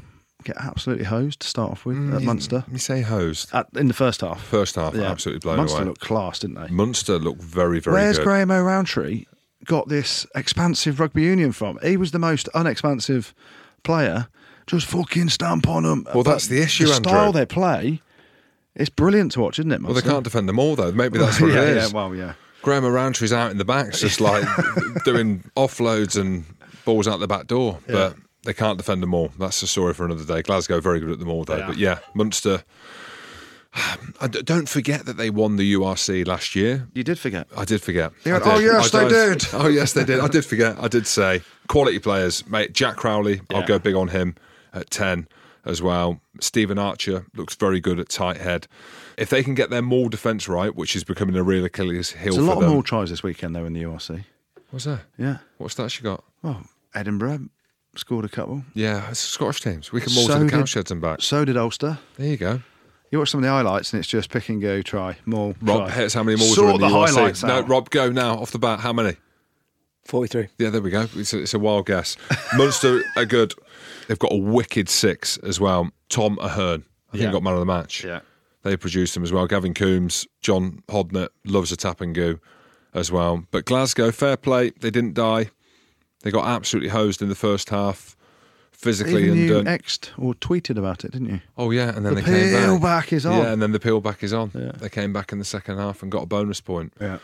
get 0.44 0.56
absolutely 0.58 1.04
hosed 1.04 1.40
to 1.40 1.46
start 1.46 1.72
off 1.72 1.84
with 1.84 1.96
at 1.96 2.20
mm. 2.20 2.24
Munster 2.24 2.64
You 2.70 2.78
say 2.78 3.02
hosed. 3.02 3.50
at, 3.52 3.68
in 3.74 3.88
the 3.88 3.94
first 3.94 4.20
half. 4.20 4.42
First 4.42 4.76
half, 4.76 4.94
absolutely 4.94 5.40
blown 5.40 5.58
Munster 5.58 5.78
away. 5.78 5.86
looked 5.86 6.00
class, 6.00 6.38
didn't 6.38 6.56
they? 6.56 6.68
Munster 6.68 7.18
looked 7.18 7.42
very, 7.42 7.80
very 7.80 7.94
Where's 7.94 8.18
good. 8.18 8.24
Graham 8.24 8.50
O'Rowntree 8.50 9.26
got 9.64 9.88
this 9.88 10.26
expansive 10.34 11.00
rugby 11.00 11.22
union 11.22 11.52
from? 11.52 11.78
He 11.82 11.96
was 11.96 12.12
the 12.12 12.18
most 12.18 12.48
unexpansive 12.54 13.32
player. 13.82 14.28
Just 14.66 14.86
fucking 14.86 15.28
stamp 15.28 15.68
on 15.68 15.84
them. 15.84 16.06
Well, 16.12 16.24
that's 16.24 16.48
the 16.48 16.60
issue, 16.60 16.86
The 16.86 16.94
style 16.94 17.26
Andrew. 17.26 17.40
they 17.40 17.46
play, 17.46 18.02
it's 18.74 18.90
brilliant 18.90 19.32
to 19.32 19.40
watch, 19.40 19.58
isn't 19.58 19.70
it? 19.70 19.82
well, 19.82 19.94
they 19.94 20.02
can't 20.02 20.24
defend 20.24 20.48
them 20.48 20.58
all 20.58 20.76
though. 20.76 20.92
Maybe 20.92 21.18
that's 21.20 21.40
what 21.40 21.52
yeah, 21.52 21.62
it 21.62 21.76
is. 21.76 21.92
Yeah, 21.92 21.96
well, 21.96 22.14
yeah. 22.14 22.34
Graham 22.62 22.82
Rowntree's 22.82 23.32
out 23.32 23.52
in 23.52 23.58
the 23.58 23.64
back, 23.64 23.92
just 23.92 24.20
like 24.20 24.44
doing 25.04 25.48
offloads 25.56 26.20
and 26.20 26.44
balls 26.84 27.06
out 27.06 27.20
the 27.20 27.28
back 27.28 27.46
door, 27.46 27.78
but 27.86 28.16
they 28.46 28.54
can't 28.54 28.78
defend 28.78 29.02
them 29.02 29.12
all. 29.12 29.30
That's 29.38 29.60
a 29.62 29.66
story 29.66 29.92
for 29.92 30.04
another 30.06 30.24
day. 30.24 30.40
Glasgow 30.42 30.80
very 30.80 31.00
good 31.00 31.10
at 31.10 31.18
them 31.18 31.28
all 31.30 31.44
though, 31.44 31.56
They 31.56 31.62
are. 31.62 31.66
but 31.68 31.76
yeah, 31.78 31.98
Munster. 32.14 32.64
I 34.20 34.26
d- 34.28 34.42
don't 34.42 34.68
forget 34.68 35.04
that 35.04 35.18
they 35.18 35.28
won 35.28 35.56
the 35.56 35.74
URC 35.74 36.26
last 36.26 36.54
year. 36.56 36.88
You 36.94 37.04
did 37.04 37.18
forget. 37.18 37.46
I 37.56 37.64
did 37.66 37.82
forget. 37.82 38.12
Yeah, 38.24 38.36
I 38.36 38.38
did. 38.38 38.48
oh, 38.48 38.58
yes, 38.58 38.94
I 38.94 39.02
they 39.04 39.08
did. 39.10 39.46
Oh 39.52 39.68
yes, 39.68 39.92
they 39.92 40.04
did. 40.04 40.20
I 40.20 40.28
did 40.28 40.44
forget. 40.46 40.76
I 40.82 40.88
did 40.88 41.06
say 41.06 41.42
quality 41.68 41.98
players, 41.98 42.46
mate. 42.46 42.72
Jack 42.72 42.96
Crowley, 42.96 43.42
I'll 43.52 43.66
go 43.66 43.78
big 43.78 43.94
on 43.94 44.08
him 44.08 44.34
at 44.72 44.90
ten 44.90 45.28
as 45.66 45.82
well. 45.82 46.20
Stephen 46.40 46.78
Archer 46.78 47.26
looks 47.34 47.54
very 47.54 47.80
good 47.80 47.98
at 47.98 48.08
tight 48.08 48.38
head. 48.38 48.66
If 49.18 49.30
they 49.30 49.42
can 49.42 49.54
get 49.54 49.68
their 49.70 49.82
maul 49.82 50.08
defence 50.08 50.48
right, 50.48 50.74
which 50.74 50.94
is 50.96 51.02
becoming 51.04 51.36
a 51.36 51.42
real 51.42 51.64
Achilles 51.64 52.12
heel 52.12 52.34
There's 52.34 52.36
a 52.36 52.40
for 52.40 52.46
lot 52.46 52.60
them. 52.60 52.70
more 52.70 52.82
tries 52.82 53.10
this 53.10 53.22
weekend, 53.22 53.56
though, 53.56 53.64
in 53.64 53.72
the 53.72 53.82
URC. 53.82 54.24
What's 54.70 54.84
that? 54.84 55.00
Yeah. 55.18 55.38
What's 55.58 55.74
that 55.76 55.90
she 55.90 56.02
got? 56.02 56.22
Well, 56.42 56.64
Edinburgh 56.94 57.48
scored 57.98 58.24
a 58.24 58.28
couple. 58.28 58.64
Yeah, 58.74 59.08
it's 59.10 59.20
Scottish 59.20 59.60
teams. 59.60 59.92
We 59.92 60.00
can 60.00 60.14
maul 60.14 60.26
So 60.26 60.34
to 60.34 60.38
the 60.44 60.50
did- 60.50 60.54
cowsheds 60.54 60.90
and 60.90 61.00
back. 61.00 61.22
So 61.22 61.44
did 61.44 61.56
Ulster. 61.56 61.98
There 62.16 62.26
you 62.28 62.36
go. 62.36 62.60
You 63.10 63.18
watch 63.20 63.30
some 63.30 63.38
of 63.38 63.44
the 63.44 63.50
highlights, 63.50 63.92
and 63.92 64.00
it's 64.00 64.08
just 64.08 64.30
pick 64.30 64.48
and 64.48 64.60
go, 64.60 64.82
try, 64.82 65.16
more. 65.26 65.54
Rob, 65.62 65.86
try. 65.86 65.90
here's 65.90 66.12
how 66.14 66.22
many 66.24 66.36
mauls 66.38 66.54
Sort 66.56 66.70
are 66.70 66.74
in 66.74 66.80
the, 66.80 66.88
the 66.88 66.92
URC. 66.94 67.14
highlights 67.14 67.42
No. 67.44 67.60
Rob, 67.62 67.88
go 67.90 68.10
now 68.10 68.34
off 68.38 68.50
the 68.50 68.58
bat. 68.58 68.80
How 68.80 68.92
many? 68.92 69.16
43. 70.04 70.48
Yeah, 70.58 70.70
there 70.70 70.80
we 70.80 70.90
go. 70.90 71.06
It's 71.14 71.32
a, 71.32 71.40
it's 71.42 71.54
a 71.54 71.58
wild 71.58 71.86
guess. 71.86 72.16
Munster 72.56 73.02
are 73.16 73.24
good. 73.24 73.54
They've 74.08 74.18
got 74.18 74.32
a 74.32 74.36
wicked 74.36 74.88
six 74.88 75.36
as 75.38 75.58
well. 75.58 75.90
Tom 76.08 76.38
Ahern, 76.40 76.84
I 77.08 77.12
think, 77.12 77.24
Yeah. 77.24 77.32
got 77.32 77.42
man 77.42 77.54
of 77.54 77.60
the 77.60 77.66
match. 77.66 78.04
Yeah. 78.04 78.20
They 78.62 78.76
produced 78.76 79.14
them 79.14 79.22
as 79.24 79.32
well. 79.32 79.46
Gavin 79.46 79.74
Coombs, 79.74 80.26
John 80.40 80.82
Hodnett 80.88 81.28
loves 81.44 81.70
a 81.72 81.76
tap 81.76 82.00
and 82.00 82.14
go 82.14 82.38
as 82.94 83.10
well. 83.12 83.44
But 83.50 83.64
Glasgow, 83.64 84.10
fair 84.12 84.36
play. 84.36 84.70
They 84.80 84.90
didn't 84.90 85.14
die. 85.14 85.50
They 86.26 86.32
got 86.32 86.44
absolutely 86.48 86.88
hosed 86.88 87.22
in 87.22 87.28
the 87.28 87.36
first 87.36 87.70
half, 87.70 88.16
physically 88.72 89.22
Even 89.26 89.38
and 89.38 89.48
you 89.48 89.56
uh, 89.58 89.62
exed 89.62 90.10
or 90.18 90.34
tweeted 90.34 90.76
about 90.76 91.04
it, 91.04 91.12
didn't 91.12 91.30
you? 91.30 91.40
oh 91.56 91.70
yeah, 91.70 91.94
and 91.96 92.04
then 92.04 92.16
The 92.16 92.20
they 92.20 92.26
came 92.26 92.52
back. 92.52 92.64
peel 92.64 92.78
back 92.80 93.12
is 93.12 93.24
on. 93.24 93.38
Yeah, 93.38 93.52
and 93.52 93.62
then 93.62 93.70
the 93.70 93.78
peel 93.78 94.00
back 94.00 94.24
is 94.24 94.32
on. 94.32 94.50
Yeah. 94.52 94.72
They 94.72 94.88
came 94.88 95.12
back 95.12 95.30
in 95.30 95.38
the 95.38 95.44
second 95.44 95.78
half 95.78 96.02
and 96.02 96.10
got 96.10 96.24
a 96.24 96.26
bonus 96.26 96.60
point. 96.60 96.92
Yeah. 97.00 97.18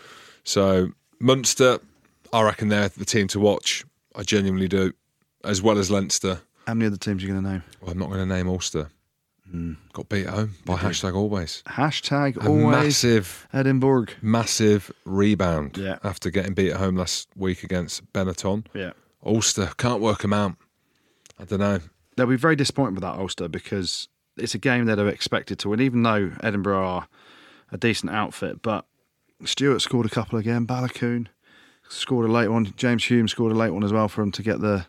So 0.44 0.92
Munster, 1.18 1.80
I 2.32 2.42
reckon 2.42 2.68
they're 2.68 2.90
the 2.90 3.05
team 3.05 3.26
to 3.28 3.40
watch. 3.40 3.84
I 4.14 4.22
genuinely 4.22 4.68
do, 4.68 4.92
as 5.42 5.61
well 5.61 5.78
as 5.78 5.90
Leinster. 5.90 6.42
How 6.68 6.74
many 6.74 6.86
other 6.86 6.96
teams 6.96 7.24
are 7.24 7.26
you 7.26 7.32
going 7.32 7.42
to 7.44 7.50
name? 7.50 7.62
Well, 7.80 7.90
I'm 7.90 7.98
not 7.98 8.09
going 8.11 8.20
to 8.20 8.26
name 8.36 8.48
Ulster. 8.48 8.88
Hmm. 9.53 9.74
Got 9.92 10.09
beat 10.09 10.26
at 10.26 10.32
home 10.32 10.55
by 10.64 10.76
hashtag 10.76 11.14
always. 11.14 11.62
Hashtag 11.66 12.42
A 12.42 12.48
always 12.48 12.64
massive, 12.84 13.46
Edinburgh. 13.53 14.07
massive 14.22 14.90
rebound 15.05 15.76
Yeah. 15.76 15.98
after 16.03 16.30
getting 16.30 16.55
beat 16.55 16.70
at 16.70 16.78
home 16.78 16.96
last 16.96 17.28
week 17.36 17.62
against 17.62 18.11
Benetton. 18.14 18.64
Yeah. 18.72 18.92
Ulster 19.24 19.70
can't 19.76 20.00
work 20.00 20.22
them 20.22 20.32
out. 20.32 20.57
I 21.38 21.44
don't 21.44 21.61
know. 21.61 21.80
They'll 22.16 22.26
be 22.26 22.36
very 22.36 22.57
disappointed 22.57 22.94
with 22.94 23.03
that 23.03 23.18
Ulster 23.18 23.46
because 23.48 24.09
it's 24.38 24.55
a 24.55 24.59
game 24.59 24.86
they'd 24.86 24.96
have 24.98 25.07
expected 25.07 25.59
to 25.61 25.68
win, 25.68 25.80
even 25.82 26.03
though 26.03 26.32
Edinburgh 26.42 26.82
are 26.86 27.09
a 27.70 27.76
decent 27.76 28.11
outfit. 28.11 28.62
But 28.62 28.86
Stewart 29.44 29.82
scored 29.82 30.07
a 30.07 30.11
couple 30.11 30.38
again. 30.38 30.66
Baloucoune 30.66 31.26
scored 31.90 32.28
a 32.28 32.32
late 32.32 32.48
one. 32.48 32.72
James 32.78 33.05
Hume 33.05 33.28
scored 33.28 33.53
a 33.53 33.55
late 33.55 33.70
one 33.70 33.84
as 33.84 33.92
well 33.92 34.09
for 34.09 34.22
him 34.22 34.32
to 34.32 34.42
get 34.42 34.61
the 34.61 34.86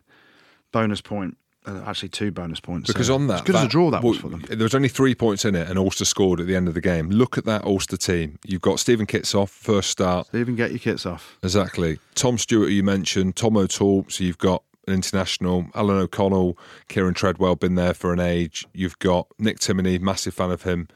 bonus 0.72 1.02
point. 1.02 1.38
Uh, 1.66 1.82
actually, 1.86 2.10
two 2.10 2.32
bonus 2.32 2.60
points. 2.60 2.88
Because 2.88 3.10
on 3.10 3.28
that, 3.28 3.36
as 3.36 3.42
good 3.42 3.56
as 3.56 3.64
a 3.64 3.68
draw 3.68 3.90
that 3.92 4.04
was 4.04 4.18
for 4.18 4.30
them. 4.30 4.44
There 4.50 4.58
was 4.58 4.76
only 4.76 4.90
three 4.90 5.16
points 5.16 5.46
in 5.46 5.56
it, 5.56 5.70
and 5.70 5.80
Ulster 5.80 6.06
scored 6.06 6.40
at 6.42 6.48
the 6.48 6.56
end 6.56 6.68
of 6.68 6.74
the 6.74 6.82
game. 6.82 7.10
Look 7.10 7.38
at 7.38 7.46
that 7.46 7.64
Ulster 7.64 7.98
team. 7.98 8.38
You've 8.46 8.62
got 8.62 8.80
Steven 8.80 9.06
Kitshoff, 9.06 9.50
first 9.50 9.90
start. 9.90 10.28
Even 10.34 10.56
get 10.56 10.72
your 10.72 10.80
kits 10.80 11.06
off. 11.06 11.38
Exactly. 11.42 12.00
Tom 12.16 12.38
Stewart, 12.38 12.70
you 12.72 12.84
mentioned, 12.84 13.36
Tom 13.36 13.56
O'Toole. 13.56 14.06
So 14.10 14.24
you've 14.24 14.38
got 14.38 14.64
an 14.88 14.94
international, 14.94 15.68
Alan 15.74 15.98
O'Connell, 15.98 16.58
Kieran 16.90 17.14
Treadwell, 17.14 17.56
been 17.56 17.76
there 17.76 17.94
for 17.94 18.12
an 18.12 18.20
age. 18.20 18.68
You've 18.74 19.00
got 19.00 19.28
Nick 19.40 19.60
Timoney, 19.60 20.00
massive 20.02 20.34
fan 20.34 20.52
of 20.52 20.64
him. 20.64 20.90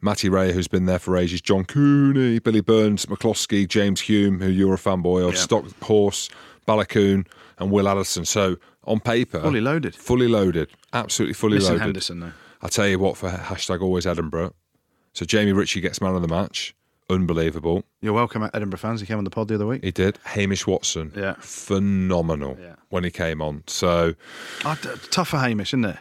Matty 0.00 0.28
Rea, 0.28 0.52
who's 0.52 0.68
been 0.68 0.86
there 0.86 0.98
for 0.98 1.16
ages. 1.16 1.40
John 1.40 1.64
Cooney, 1.64 2.40
Billy 2.40 2.60
Burns, 2.60 3.06
McCloskey, 3.06 3.68
James 3.68 4.00
Hume, 4.00 4.40
who 4.40 4.48
you're 4.48 4.74
a 4.74 4.78
fanboy 4.78 5.28
of. 5.28 5.38
Stock 5.38 5.64
Horse, 5.82 6.28
Baloucoune, 6.66 7.26
and 7.58 7.70
Will 7.70 7.88
Addison. 7.88 8.24
So 8.24 8.56
on 8.84 9.00
paper, 9.00 9.40
Fully 9.40 9.60
loaded. 9.60 9.94
fully 9.94 10.28
loaded, 10.28 10.70
absolutely 10.92 11.34
fully 11.34 11.54
Missing 11.54 11.70
loaded. 11.72 11.82
Henderson 11.82 12.20
though. 12.20 12.32
I 12.62 12.68
tell 12.68 12.86
you 12.88 12.98
what, 12.98 13.16
for 13.16 13.30
hashtag 13.30 13.80
always 13.82 14.06
Edinburgh. 14.06 14.54
So 15.14 15.24
Jamie 15.24 15.52
Ritchie 15.52 15.80
gets 15.80 16.00
man 16.00 16.14
of 16.14 16.22
the 16.22 16.28
match. 16.28 16.74
Unbelievable. 17.10 17.82
You're 18.00 18.12
welcome, 18.14 18.48
Edinburgh 18.54 18.78
fans. 18.78 19.00
He 19.00 19.06
came 19.06 19.18
on 19.18 19.24
the 19.24 19.30
pod 19.30 19.48
the 19.48 19.56
other 19.56 19.66
week. 19.66 19.84
He 19.84 19.90
did. 19.90 20.18
Hamish 20.24 20.66
Watson. 20.66 21.12
Yeah. 21.14 21.34
Phenomenal 21.40 22.56
Yeah. 22.60 22.76
when 22.88 23.04
he 23.04 23.10
came 23.10 23.42
on. 23.42 23.64
So, 23.66 24.14
Oh, 24.64 24.76
tough 25.10 25.28
for 25.28 25.38
Hamish, 25.38 25.70
isn't 25.70 25.84
it? 25.84 25.96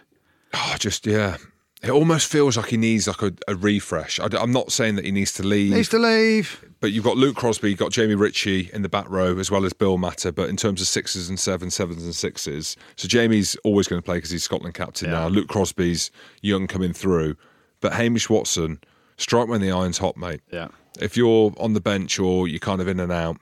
oh, 0.53 0.75
just, 0.79 1.05
yeah. 1.05 1.37
It 1.83 1.89
almost 1.89 2.27
feels 2.31 2.55
like 2.57 2.67
he 2.67 2.77
needs 2.77 3.07
like 3.07 3.21
a, 3.23 3.33
a 3.47 3.55
refresh. 3.55 4.19
I, 4.19 4.27
am 4.41 4.51
not 4.51 4.71
saying 4.71 4.95
that 4.97 5.05
he 5.05 5.11
needs 5.11 5.33
to 5.33 5.43
leave, 5.43 5.73
Needs 5.73 5.89
to 5.89 5.99
leave. 5.99 6.63
But 6.81 6.91
you've 6.91 7.03
got 7.05 7.15
Luke 7.15 7.35
Crosbie, 7.37 7.69
you've 7.69 7.79
got 7.79 7.91
Jamie 7.91 8.15
Ritchie 8.15 8.69
in 8.73 8.81
the 8.81 8.89
back 8.89 9.07
row, 9.09 9.37
as 9.37 9.49
well 9.51 9.63
as 9.65 9.71
Bill 9.71 9.97
Mata. 9.97 10.31
But 10.31 10.49
in 10.49 10.57
terms 10.57 10.81
of 10.81 10.87
sixes 10.87 11.29
and 11.29 11.39
sevens, 11.39 11.75
sevens 11.75 12.03
and 12.03 12.13
sixes, 12.15 12.75
so 12.95 13.07
Jamie's 13.07 13.55
always 13.63 13.87
going 13.87 14.01
to 14.01 14.05
play 14.05 14.17
because 14.17 14.31
he's 14.31 14.43
Scotland 14.43 14.73
captain 14.73 15.07
Yeah. 15.09 15.19
now. 15.19 15.27
Luke 15.27 15.47
Crosbie's 15.47 16.11
young 16.41 16.65
coming 16.67 16.91
through. 16.91 17.35
But 17.81 17.93
Hamish 17.93 18.29
Watson, 18.29 18.79
strike 19.17 19.47
when 19.47 19.61
the 19.61 19.71
iron's 19.71 19.99
hot, 19.99 20.17
mate. 20.17 20.41
Yeah. 20.51 20.67
if 20.99 21.15
you're 21.15 21.53
on 21.57 21.73
the 21.73 21.79
bench 21.81 22.19
or 22.19 22.47
you're 22.49 22.59
kind 22.59 22.81
of 22.81 22.87
in 22.87 22.99
and 22.99 23.11
out, 23.11 23.37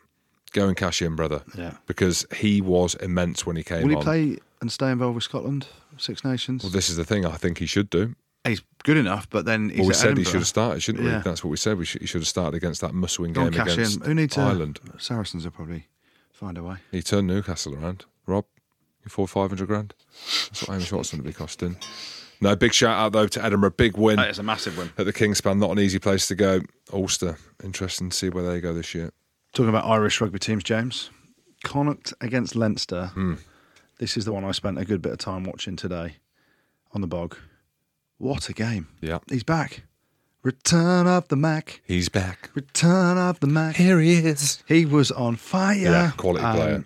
go 0.51 0.67
and 0.67 0.77
cash 0.77 1.01
in, 1.01 1.15
brother. 1.15 1.41
Yeah. 1.57 1.73
Because 1.87 2.25
he 2.35 2.61
was 2.61 2.93
immense 2.95 3.45
when 3.45 3.55
he 3.55 3.63
came 3.63 3.81
Will 3.83 3.89
he 3.89 3.95
on. 3.95 4.03
play 4.03 4.37
and 4.61 4.71
stay 4.71 4.91
involved 4.91 5.15
with 5.15 5.23
Scotland? 5.23 5.65
Six 5.97 6.23
Nations. 6.23 6.63
Well, 6.63 6.71
this 6.71 6.89
is 6.89 6.97
the 6.97 7.03
thing. 7.05 7.25
I 7.25 7.37
think 7.37 7.57
he 7.57 7.65
should 7.65 7.89
do. 7.89 8.15
He's 8.45 8.61
good 8.83 8.97
enough, 8.97 9.29
but 9.29 9.45
then 9.45 9.69
he's 9.69 9.79
well, 9.79 9.87
we 9.89 9.93
said 9.93 10.17
he 10.17 10.23
should 10.23 10.35
have 10.35 10.47
started, 10.47 10.81
shouldn't 10.81 11.03
we? 11.03 11.09
Yeah. 11.11 11.19
That's 11.19 11.43
what 11.43 11.49
we 11.51 11.57
said. 11.57 11.77
We 11.77 11.85
should, 11.85 12.01
he 12.01 12.07
should 12.07 12.21
have 12.21 12.27
started 12.27 12.55
against 12.55 12.81
that 12.81 12.93
must-win 12.93 13.33
game 13.33 13.47
against 13.47 13.97
in. 13.97 14.01
Who 14.05 14.13
needs 14.13 14.35
to? 14.35 14.41
Ireland. 14.41 14.79
Saracens 14.97 15.43
will 15.43 15.51
probably 15.51 15.87
find 16.31 16.57
a 16.57 16.63
way. 16.63 16.77
He 16.91 17.01
turned 17.01 17.27
Newcastle 17.27 17.75
around. 17.75 18.05
Rob, 18.25 18.45
you 19.03 19.09
four 19.09 19.27
five 19.27 19.49
hundred 19.49 19.67
grand. 19.67 19.93
That's 20.49 20.61
what 20.67 20.73
Hamish 20.73 20.91
Watson 20.91 21.19
would 21.19 21.25
be 21.25 21.33
costing. 21.33 21.77
No, 22.41 22.55
big 22.55 22.73
shout 22.73 22.97
out 22.97 23.11
though 23.11 23.27
to 23.27 23.43
Edinburgh. 23.43 23.71
Big 23.71 23.97
win 23.97 24.15
That 24.15 24.29
is 24.29 24.39
a 24.39 24.43
massive 24.43 24.77
win. 24.77 24.91
at 24.97 25.05
the 25.05 25.11
Kingspan. 25.13 25.59
Not 25.59 25.71
an 25.71 25.79
easy 25.79 25.99
place 25.99 26.27
to 26.29 26.35
go. 26.35 26.61
Ulster. 26.93 27.37
Interesting 27.63 28.09
to 28.09 28.15
see 28.15 28.29
where 28.29 28.43
they 28.43 28.61
go 28.61 28.73
this 28.73 28.95
year. 28.95 29.11
Talking 29.53 29.69
about 29.69 29.85
Irish 29.85 30.21
rugby 30.21 30.39
teams, 30.39 30.63
James. 30.63 31.09
Connacht 31.63 32.13
against 32.21 32.55
Leinster. 32.55 33.07
Hmm. 33.07 33.33
This 33.97 34.15
is 34.15 34.23
the 34.23 34.31
one 34.31 34.45
I 34.45 34.51
spent 34.51 34.77
a 34.77 34.85
good 34.85 35.01
bit 35.01 35.11
of 35.11 35.17
time 35.17 35.43
watching 35.43 35.75
today 35.75 36.15
on 36.93 37.01
the 37.01 37.07
bog. 37.07 37.35
What 38.19 38.49
a 38.49 38.53
game. 38.53 38.87
Yeah. 39.01 39.19
He's 39.27 39.43
back. 39.43 39.83
Return 40.43 41.07
of 41.07 41.27
the 41.29 41.35
Mac. 41.35 41.81
He's 41.85 42.09
back. 42.09 42.49
Return 42.53 43.17
of 43.17 43.39
the 43.39 43.47
Mac. 43.47 43.75
Here 43.75 43.99
he 43.99 44.13
is. 44.13 44.63
He 44.67 44.85
was 44.85 45.11
on 45.11 45.35
fire. 45.35 45.77
Yeah, 45.77 46.11
quality 46.15 46.45
um, 46.45 46.55
player. 46.55 46.85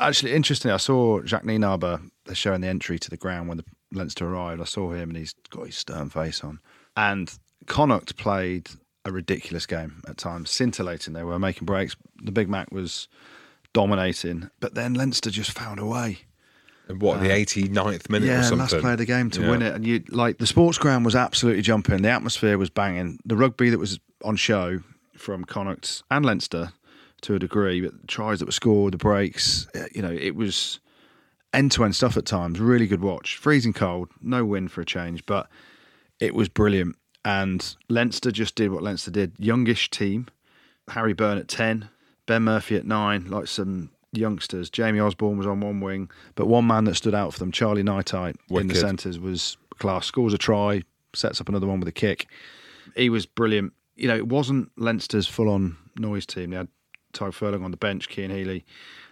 Actually, 0.00 0.34
interestingly, 0.34 0.72
I 0.72 0.78
saw 0.78 1.20
Jacques 1.22 1.44
Nienaber 1.44 2.10
showing 2.32 2.60
the 2.60 2.68
entry 2.68 2.98
to 2.98 3.10
the 3.10 3.16
ground 3.16 3.48
when 3.48 3.58
the 3.58 3.64
Leinster 3.92 4.26
arrived. 4.26 4.60
I 4.60 4.64
saw 4.64 4.92
him 4.92 5.10
and 5.10 5.18
he's 5.18 5.34
got 5.50 5.66
his 5.66 5.76
stern 5.76 6.10
face 6.10 6.42
on. 6.42 6.60
And 6.96 7.32
Connacht 7.66 8.16
played 8.16 8.70
a 9.04 9.12
ridiculous 9.12 9.66
game 9.66 10.02
at 10.08 10.16
times, 10.16 10.50
scintillating. 10.50 11.14
They 11.14 11.24
were 11.24 11.38
making 11.38 11.66
breaks. 11.66 11.96
The 12.22 12.32
Big 12.32 12.48
Mac 12.48 12.70
was 12.72 13.08
dominating, 13.72 14.50
but 14.60 14.74
then 14.74 14.94
Leinster 14.94 15.30
just 15.30 15.52
found 15.52 15.80
a 15.80 15.86
way. 15.86 16.18
What, 16.88 17.20
the 17.20 17.28
89th 17.28 18.08
minute 18.08 18.28
or 18.28 18.32
Yeah, 18.32 18.42
something? 18.42 18.58
last 18.58 18.78
play 18.80 18.92
of 18.92 18.98
the 18.98 19.04
game 19.04 19.30
to 19.32 19.42
Yeah. 19.42 19.50
win 19.50 19.62
it, 19.62 19.74
and 19.74 19.86
you 19.86 20.02
like 20.08 20.38
the 20.38 20.46
sports 20.46 20.78
ground 20.78 21.04
was 21.04 21.14
absolutely 21.14 21.62
jumping. 21.62 22.02
The 22.02 22.08
atmosphere 22.10 22.56
was 22.58 22.70
banging. 22.70 23.18
The 23.24 23.36
rugby 23.36 23.70
that 23.70 23.78
was 23.78 23.98
on 24.24 24.36
show 24.36 24.80
from 25.16 25.44
Connacht 25.44 26.02
and 26.10 26.24
Leinster 26.24 26.72
to 27.22 27.34
a 27.34 27.38
degree, 27.38 27.80
but 27.80 28.00
the 28.00 28.06
tries 28.06 28.38
that 28.38 28.46
were 28.46 28.52
scored, 28.52 28.94
the 28.94 28.98
breaks, 28.98 29.66
eh, 29.74 29.86
you 29.94 30.00
know, 30.02 30.10
it 30.12 30.34
was 30.36 30.80
end 31.52 31.72
to 31.72 31.84
end 31.84 31.94
stuff 31.96 32.16
at 32.16 32.24
times. 32.24 32.60
Really 32.60 32.86
good 32.86 33.00
watch. 33.02 33.36
Freezing 33.36 33.72
cold, 33.72 34.08
no 34.22 34.44
wind 34.44 34.70
for 34.70 34.80
a 34.80 34.84
change, 34.86 35.26
but 35.26 35.48
it 36.20 36.34
was 36.34 36.48
brilliant. 36.48 36.96
And 37.24 37.74
Leinster 37.88 38.30
just 38.30 38.54
did 38.54 38.70
what 38.70 38.82
Leinster 38.82 39.10
did. 39.10 39.32
Youngish 39.38 39.90
team, 39.90 40.28
Harry 40.88 41.12
Byrne 41.12 41.38
at 41.38 41.48
ten, 41.48 41.88
Ben 42.26 42.42
Murphy 42.44 42.76
at 42.76 42.86
nine, 42.86 43.26
like 43.28 43.46
some 43.48 43.90
youngsters. 44.12 44.70
Jamie 44.70 45.00
Osborne 45.00 45.38
was 45.38 45.46
on 45.46 45.60
one 45.60 45.80
wing, 45.80 46.10
but 46.34 46.46
one 46.46 46.66
man 46.66 46.84
that 46.84 46.94
stood 46.94 47.14
out 47.14 47.32
for 47.32 47.38
them, 47.38 47.52
Charlie 47.52 47.82
Ngatai 47.82 48.34
in 48.50 48.68
the 48.68 48.74
centres, 48.74 49.18
was 49.18 49.56
class. 49.78 50.06
Scores 50.06 50.34
a 50.34 50.38
try, 50.38 50.82
sets 51.14 51.40
up 51.40 51.48
another 51.48 51.66
one 51.66 51.80
with 51.80 51.88
a 51.88 51.92
kick. 51.92 52.26
He 52.96 53.10
was 53.10 53.26
brilliant. 53.26 53.72
You 53.96 54.08
know, 54.08 54.16
it 54.16 54.28
wasn't 54.28 54.70
Leinster's 54.76 55.26
full 55.26 55.48
on 55.48 55.76
noise 55.96 56.26
team. 56.26 56.50
They 56.50 56.56
had 56.56 56.68
Tadhg 57.12 57.34
Furlong 57.34 57.64
on 57.64 57.70
the 57.70 57.76
bench, 57.76 58.08
Cian 58.08 58.30
Healy. 58.30 58.64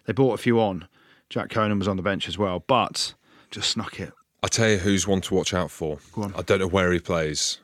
They 0.06 0.12
brought 0.12 0.34
a 0.34 0.38
few 0.38 0.60
on. 0.60 0.88
Jack 1.28 1.50
Conan 1.50 1.78
was 1.78 1.88
on 1.88 1.96
the 1.96 2.02
bench 2.02 2.28
as 2.28 2.38
well, 2.38 2.62
but 2.66 3.14
just 3.50 3.70
snuck 3.70 3.98
it. 3.98 4.12
I 4.42 4.48
tell 4.48 4.68
you 4.68 4.78
who's 4.78 5.08
one 5.08 5.20
to 5.22 5.34
watch 5.34 5.52
out 5.52 5.70
for. 5.70 5.98
Go 6.12 6.22
on. 6.22 6.34
I 6.36 6.42
don't 6.42 6.60
know 6.60 6.68
where 6.68 6.92
he 6.92 7.00
plays. 7.00 7.58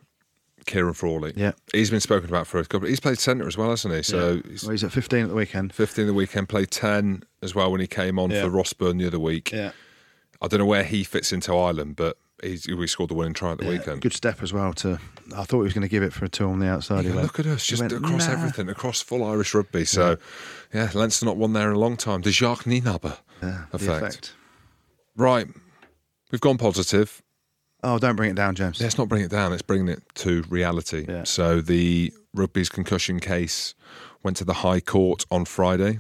Ciarán 0.67 0.95
Frawley. 0.97 1.33
Yeah. 1.37 1.53
He's 1.73 1.91
been 1.91 2.01
spoken 2.01 2.29
about 2.29 2.47
for 2.47 2.59
a 2.59 2.65
couple. 2.65 2.89
He's 2.89 3.01
played 3.01 3.19
centre 3.19 3.47
as 3.47 3.57
well, 3.57 3.71
hasn't 3.71 3.95
he? 3.95 4.03
So 4.03 4.41
he's 4.49 4.63
Well, 4.65 4.73
he's 4.73 4.85
at 4.85 4.93
15 4.93 5.25
at 5.25 5.29
the 5.29 5.35
weekend. 5.35 5.73
15 5.75 6.07
the 6.07 6.15
weekend, 6.15 6.49
played 6.49 6.71
10 6.71 7.25
as 7.43 7.55
well 7.55 7.71
when 7.71 7.81
he 7.81 7.87
came 7.87 8.19
on 8.19 8.31
Yeah. 8.31 8.43
for 8.43 8.51
Ross 8.51 8.73
Byrne 8.73 8.99
the 8.99 9.07
other 9.07 9.19
week. 9.19 9.53
Yeah. 9.53 9.73
I 10.41 10.49
don't 10.49 10.59
know 10.61 10.67
where 10.67 10.85
he 10.85 11.05
fits 11.05 11.33
into 11.33 11.57
Ireland, 11.57 11.95
but 11.97 12.17
he's, 12.43 12.67
we 12.67 12.87
scored 12.89 13.11
the 13.11 13.15
winning 13.15 13.33
try 13.35 13.53
at 13.53 13.59
the 13.59 13.67
weekend. 13.69 14.01
Good 14.01 14.13
step 14.13 14.43
as 14.43 14.53
well. 14.53 14.73
To 14.75 14.99
I 15.37 15.45
thought 15.45 15.59
he 15.59 15.65
was 15.65 15.73
going 15.73 15.83
to 15.83 15.89
give 15.89 16.03
it 16.03 16.13
for 16.13 16.25
a 16.25 16.29
two 16.29 16.47
on 16.49 16.59
the 16.59 16.67
outside. 16.67 17.05
Yeah, 17.05 17.15
look 17.15 17.39
at 17.39 17.47
us, 17.47 17.65
just 17.65 17.81
went, 17.81 17.93
across 17.93 18.27
"Nah." 18.27 18.33
everything, 18.33 18.69
across 18.69 19.01
full 19.01 19.23
Irish 19.25 19.55
rugby. 19.55 19.85
So, 19.85 20.17
yeah, 20.75 20.91
Leinster 20.95 21.27
not 21.27 21.37
won 21.37 21.53
there 21.53 21.71
in 21.71 21.77
a 21.77 21.79
long 21.79 21.97
time. 21.97 22.23
The 22.23 22.33
Jacques 22.33 22.65
Nienaber 22.65 23.19
Yeah, 23.41 23.65
effect. 23.73 24.03
effect. 24.03 24.33
Right, 25.17 25.47
we've 26.33 26.41
gone 26.41 26.59
positive. 26.59 27.22
Oh, 27.83 27.99
don't 27.99 28.17
bring 28.17 28.31
it 28.31 28.37
down, 28.37 28.55
James. 28.55 28.81
Let's 28.81 28.97
not 28.97 29.09
bring 29.09 29.23
it 29.23 29.31
down. 29.31 29.51
Let's 29.51 29.63
bring 29.63 29.89
it 29.89 30.03
to 30.17 30.43
reality. 30.49 31.05
Yeah. 31.09 31.25
So 31.25 31.61
the 31.61 32.13
rugby's 32.33 32.69
concussion 32.69 33.19
case 33.21 33.75
went 34.23 34.37
to 34.39 34.45
the 34.45 34.55
High 34.55 34.81
Court 34.81 35.25
on 35.31 35.45
Friday. 35.45 35.99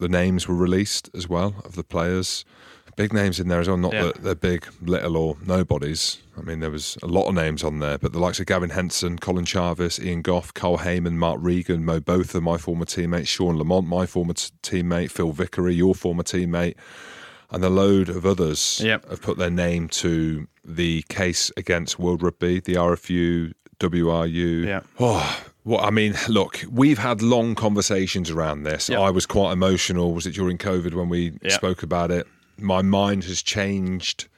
The 0.00 0.08
names 0.08 0.48
were 0.48 0.56
released 0.56 1.08
as 1.14 1.28
well 1.28 1.54
of 1.64 1.76
the 1.76 1.84
players. 1.84 2.44
Big 2.96 3.12
names 3.12 3.38
in 3.38 3.48
there 3.48 3.60
as 3.60 3.68
well. 3.68 3.76
Not 3.76 3.92
Yeah. 3.92 4.02
that 4.06 4.22
they're 4.22 4.34
big, 4.34 4.66
little, 4.82 5.16
or 5.16 5.36
nobodies. 5.46 6.18
I 6.36 6.42
mean, 6.42 6.58
there 6.60 6.70
was 6.70 6.98
a 7.02 7.06
lot 7.06 7.28
of 7.28 7.34
names 7.34 7.62
on 7.62 7.78
there, 7.78 7.96
but 7.96 8.12
the 8.12 8.18
likes 8.18 8.40
of 8.40 8.46
Gavin 8.46 8.70
Henson, 8.70 9.18
Colin 9.18 9.44
Charvis, 9.44 10.02
Ian 10.02 10.22
Gough, 10.22 10.52
Carl 10.52 10.78
Hayman, 10.78 11.16
Mark 11.18 11.38
Regan, 11.40 11.84
Mo 11.84 12.00
Botha, 12.00 12.40
my 12.40 12.58
former 12.58 12.84
teammate, 12.84 13.26
Sean 13.28 13.56
Lamont, 13.56 13.86
my 13.86 14.04
former 14.04 14.32
t- 14.34 14.50
teammate, 14.62 15.10
Phil 15.12 15.30
Vickery, 15.32 15.74
your 15.74 15.94
former 15.94 16.22
teammate, 16.24 16.74
and 17.50 17.64
a 17.64 17.68
load 17.70 18.08
of 18.08 18.24
others 18.26 18.80
Yep. 18.84 19.08
have 19.10 19.22
put 19.22 19.38
their 19.38 19.50
name 19.50 19.88
to 19.88 20.46
the 20.64 21.02
case 21.08 21.50
against 21.56 21.98
World 21.98 22.22
Rugby, 22.22 22.60
the 22.60 22.74
RFU, 22.76 23.52
WRU. 23.80 24.64
Yeah. 24.66 24.80
Oh, 24.98 25.42
well, 25.64 25.80
I 25.80 25.90
mean, 25.90 26.14
look, 26.28 26.64
we've 26.70 26.98
had 26.98 27.22
long 27.22 27.54
conversations 27.54 28.30
around 28.30 28.62
this. 28.64 28.88
Yep. 28.88 28.98
I 29.00 29.10
was 29.10 29.26
quite 29.26 29.52
emotional. 29.52 30.14
Was 30.14 30.26
it 30.26 30.32
during 30.32 30.58
COVID 30.58 30.94
when 30.94 31.08
we 31.08 31.32
Yep. 31.42 31.52
spoke 31.52 31.82
about 31.82 32.10
it? 32.10 32.26
My 32.58 32.82
mind 32.82 33.24
has 33.24 33.42
changed, 33.42 34.28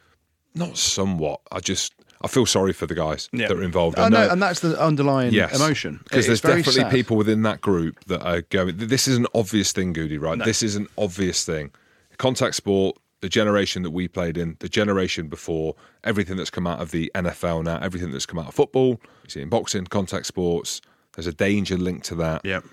not 0.54 0.78
somewhat. 0.78 1.40
I 1.50 1.58
just, 1.60 1.92
I 2.22 2.28
feel 2.28 2.46
sorry 2.46 2.72
for 2.72 2.86
the 2.86 2.94
guys 2.94 3.28
Yeah. 3.32 3.48
that 3.48 3.56
are 3.56 3.62
involved. 3.64 3.98
I 3.98 4.04
I 4.06 4.08
know, 4.08 4.26
know- 4.26 4.32
and 4.32 4.40
that's 4.42 4.60
the 4.60 4.80
underlying 4.80 5.32
Yes. 5.32 5.54
emotion. 5.56 6.00
Because 6.04 6.26
there's 6.26 6.40
very 6.40 6.58
definitely 6.62 6.82
sad. 6.82 6.92
people 6.92 7.16
within 7.16 7.42
that 7.42 7.60
group 7.60 8.04
that 8.06 8.22
are 8.22 8.42
going, 8.42 8.76
this 8.76 9.08
is 9.08 9.16
an 9.16 9.26
obvious 9.34 9.72
thing, 9.72 9.92
Goody, 9.92 10.18
right? 10.18 10.38
This 10.42 10.62
is 10.62 10.76
an 10.76 10.86
obvious 10.96 11.44
thing. 11.44 11.72
Contact 12.18 12.54
sport, 12.54 12.96
the 13.22 13.28
generation 13.28 13.82
that 13.84 13.92
we 13.92 14.08
played 14.08 14.36
in, 14.36 14.56
the 14.58 14.68
generation 14.68 15.28
before, 15.28 15.76
everything 16.04 16.36
that's 16.36 16.50
come 16.50 16.66
out 16.66 16.80
of 16.80 16.90
the 16.90 17.10
NFL 17.14 17.64
now, 17.64 17.78
everything 17.80 18.10
that's 18.10 18.26
come 18.26 18.38
out 18.38 18.48
of 18.48 18.54
football, 18.54 19.00
you 19.24 19.30
see 19.30 19.40
in 19.40 19.48
boxing, 19.48 19.86
contact 19.86 20.26
sports, 20.26 20.82
there's 21.14 21.28
a 21.28 21.32
danger 21.32 21.78
linked 21.78 22.04
to 22.06 22.16
that. 22.16 22.44
Yep. 22.44 22.64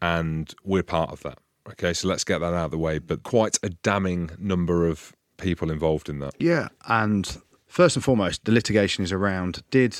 And 0.00 0.54
we're 0.62 0.82
part 0.82 1.10
of 1.10 1.22
that. 1.22 1.38
Okay, 1.70 1.92
so 1.92 2.06
let's 2.06 2.22
get 2.22 2.38
that 2.38 2.54
out 2.54 2.66
of 2.66 2.70
the 2.70 2.78
way. 2.78 2.98
But 2.98 3.22
quite 3.22 3.58
a 3.62 3.70
damning 3.70 4.30
number 4.38 4.86
of 4.86 5.12
people 5.38 5.70
involved 5.70 6.08
in 6.08 6.18
that. 6.20 6.34
Yeah, 6.38 6.68
and 6.86 7.38
first 7.66 7.96
and 7.96 8.04
foremost, 8.04 8.44
the 8.44 8.52
litigation 8.52 9.04
is 9.04 9.12
around 9.12 9.62
did 9.70 9.96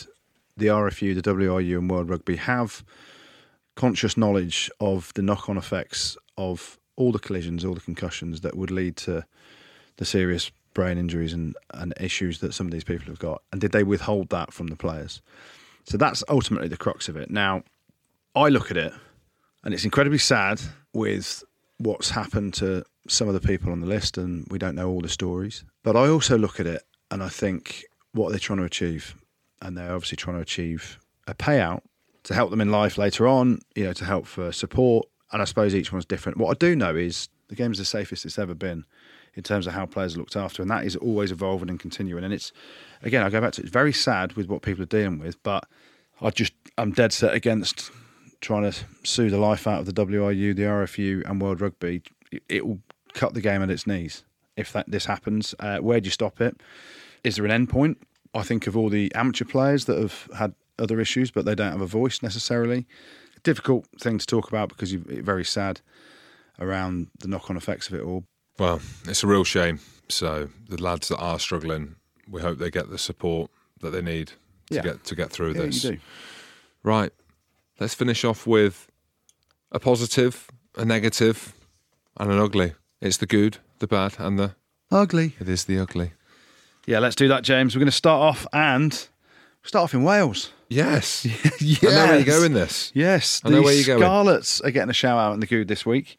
the 0.56 0.66
RFU, 0.66 1.14
the 1.14 1.22
WRU, 1.22 1.78
and 1.78 1.90
World 1.90 2.10
Rugby 2.10 2.36
have 2.36 2.84
conscious 3.74 4.16
knowledge 4.16 4.70
of 4.80 5.12
the 5.14 5.22
knock 5.22 5.48
on 5.48 5.56
effects 5.56 6.16
of 6.36 6.78
all 6.96 7.12
the 7.12 7.18
collisions, 7.18 7.64
all 7.64 7.74
the 7.74 7.80
concussions 7.80 8.42
that 8.42 8.56
would 8.56 8.70
lead 8.70 8.96
to 8.96 9.24
the 9.98 10.04
serious 10.04 10.50
brain 10.74 10.98
injuries 10.98 11.32
and, 11.32 11.54
and 11.74 11.94
issues 12.00 12.40
that 12.40 12.54
some 12.54 12.66
of 12.66 12.72
these 12.72 12.84
people 12.84 13.06
have 13.06 13.18
got? 13.18 13.42
And 13.52 13.60
did 13.60 13.72
they 13.72 13.84
withhold 13.84 14.30
that 14.30 14.52
from 14.52 14.68
the 14.68 14.76
players? 14.76 15.20
So 15.84 15.96
that's 15.96 16.24
ultimately 16.28 16.68
the 16.68 16.76
crux 16.76 17.08
of 17.08 17.16
it. 17.16 17.30
Now, 17.30 17.62
I 18.34 18.48
look 18.48 18.70
at 18.70 18.76
it 18.76 18.92
and 19.64 19.74
it's 19.74 19.84
incredibly 19.84 20.18
sad 20.18 20.60
with 20.92 21.44
what's 21.78 22.10
happened 22.10 22.54
to 22.54 22.84
some 23.08 23.28
of 23.28 23.34
the 23.34 23.46
people 23.46 23.72
on 23.72 23.80
the 23.80 23.86
list, 23.86 24.18
and 24.18 24.46
we 24.50 24.58
don't 24.58 24.74
know 24.74 24.88
all 24.88 25.00
the 25.00 25.08
stories. 25.08 25.64
But 25.82 25.96
I 25.96 26.08
also 26.08 26.36
look 26.36 26.60
at 26.60 26.66
it 26.66 26.82
and 27.10 27.22
I 27.22 27.28
think 27.28 27.84
what 28.12 28.30
they're 28.30 28.38
trying 28.38 28.58
to 28.58 28.64
achieve, 28.64 29.16
and 29.62 29.76
they're 29.76 29.94
obviously 29.94 30.16
trying 30.16 30.36
to 30.36 30.42
achieve 30.42 30.98
a 31.26 31.34
payout 31.34 31.82
to 32.24 32.34
help 32.34 32.50
them 32.50 32.60
in 32.60 32.70
life 32.70 32.98
later 32.98 33.26
on, 33.26 33.60
you 33.74 33.84
know, 33.84 33.92
to 33.94 34.04
help 34.04 34.26
for 34.26 34.52
support. 34.52 35.08
And 35.32 35.40
I 35.40 35.44
suppose 35.44 35.74
each 35.74 35.92
one's 35.92 36.04
different. 36.04 36.38
What 36.38 36.50
I 36.50 36.54
do 36.54 36.76
know 36.76 36.94
is 36.94 37.28
the 37.48 37.54
game's 37.54 37.78
the 37.78 37.84
safest 37.84 38.24
it's 38.24 38.38
ever 38.38 38.54
been 38.54 38.84
in 39.38 39.44
terms 39.44 39.68
of 39.68 39.72
how 39.72 39.86
players 39.86 40.16
are 40.16 40.18
looked 40.18 40.34
after, 40.34 40.60
and 40.62 40.70
that 40.70 40.84
is 40.84 40.96
always 40.96 41.30
evolving 41.30 41.70
and 41.70 41.78
continuing. 41.78 42.24
And 42.24 42.34
it's 42.34 42.52
again, 43.02 43.22
I 43.22 43.30
go 43.30 43.40
back 43.40 43.52
to 43.52 43.62
it's 43.62 43.70
very 43.70 43.92
sad 43.92 44.32
with 44.32 44.48
what 44.48 44.62
people 44.62 44.82
are 44.82 44.86
dealing 44.86 45.20
with, 45.20 45.40
but 45.44 45.64
I 46.20 46.30
just 46.30 46.52
I'm 46.76 46.90
dead 46.90 47.12
set 47.12 47.32
against 47.32 47.92
trying 48.40 48.70
to 48.70 48.76
sue 49.04 49.30
the 49.30 49.38
life 49.38 49.68
out 49.68 49.78
of 49.78 49.86
the 49.86 49.92
WRU, 49.92 50.56
the 50.56 50.62
RFU, 50.62 51.24
and 51.24 51.40
World 51.40 51.60
Rugby. 51.60 52.02
It- 52.48 52.66
will 52.66 52.80
cut 53.14 53.32
the 53.34 53.40
game 53.40 53.62
at 53.62 53.70
its 53.70 53.86
knees 53.86 54.24
if 54.56 54.72
that 54.72 54.90
this 54.90 55.06
happens. 55.06 55.54
Uh, 55.60 55.78
where 55.78 56.00
do 56.00 56.08
you 56.08 56.10
stop 56.10 56.40
it? 56.40 56.60
Is 57.22 57.36
there 57.36 57.44
an 57.44 57.52
end 57.52 57.70
point? 57.70 57.98
I 58.34 58.42
think 58.42 58.66
of 58.66 58.76
all 58.76 58.88
the 58.90 59.14
amateur 59.14 59.44
players 59.44 59.84
that 59.84 59.98
have 59.98 60.28
had 60.36 60.54
other 60.80 61.00
issues, 61.00 61.30
but 61.30 61.44
they 61.44 61.54
don't 61.54 61.72
have 61.72 61.80
a 61.80 61.86
voice 61.86 62.22
necessarily. 62.22 62.86
Difficult 63.44 63.86
thing 64.00 64.18
to 64.18 64.26
talk 64.26 64.48
about 64.48 64.68
because 64.68 64.92
you, 64.92 65.04
it's 65.08 65.24
very 65.24 65.44
sad 65.44 65.80
around 66.58 67.08
the 67.20 67.28
knock-on 67.28 67.56
effects 67.56 67.88
of 67.88 67.94
it 67.94 68.02
all. 68.02 68.24
Well, 68.58 68.80
it's 69.06 69.22
a 69.22 69.26
real 69.26 69.44
shame. 69.44 69.80
So 70.08 70.48
the 70.68 70.82
lads 70.82 71.08
that 71.08 71.18
are 71.18 71.38
struggling, 71.38 71.96
we 72.28 72.40
hope 72.40 72.58
they 72.58 72.70
get 72.70 72.90
the 72.90 72.98
support 72.98 73.50
that 73.80 73.90
they 73.90 74.02
need 74.02 74.28
to 74.70 74.74
Yeah. 74.76 74.82
get 74.82 75.04
to 75.04 75.14
get 75.14 75.30
through 75.30 75.54
Yeah, 75.54 75.66
this. 75.66 75.86
Right. 76.82 77.12
Let's 77.80 77.94
finish 77.94 78.24
off 78.24 78.46
with 78.46 78.88
a 79.70 79.78
positive, 79.78 80.48
a 80.76 80.84
negative, 80.84 81.52
and 82.16 82.30
an 82.32 82.38
ugly. 82.38 82.74
It's 83.00 83.16
the 83.18 83.26
good, 83.26 83.58
the 83.78 83.86
bad, 83.86 84.16
and 84.18 84.38
the 84.38 84.56
Ugly. 84.90 85.36
it 85.38 85.48
is 85.48 85.64
the 85.66 85.78
ugly. 85.78 86.12
Yeah, 86.86 86.98
let's 87.00 87.14
do 87.14 87.28
that, 87.28 87.44
James. 87.44 87.76
We're 87.76 87.80
going 87.80 87.86
to 87.90 87.92
start 87.92 88.20
off 88.22 88.46
and 88.52 88.92
start 89.62 89.84
off 89.84 89.94
in 89.94 90.02
Wales. 90.02 90.50
Yes. 90.68 91.24
yes. 91.24 91.84
I 91.84 91.90
know 91.90 92.06
where 92.06 92.18
you 92.18 92.24
go 92.24 92.42
in 92.42 92.54
this. 92.54 92.90
Yes, 92.94 93.40
I 93.44 93.50
know 93.50 93.56
the 93.56 93.62
where 93.62 93.74
you're 93.74 93.84
going. 93.86 94.00
Scarlets 94.00 94.60
are 94.62 94.70
getting 94.70 94.90
a 94.90 94.94
shout 94.94 95.18
out 95.18 95.34
in 95.34 95.40
the 95.40 95.46
good 95.46 95.68
this 95.68 95.84
week. 95.86 96.16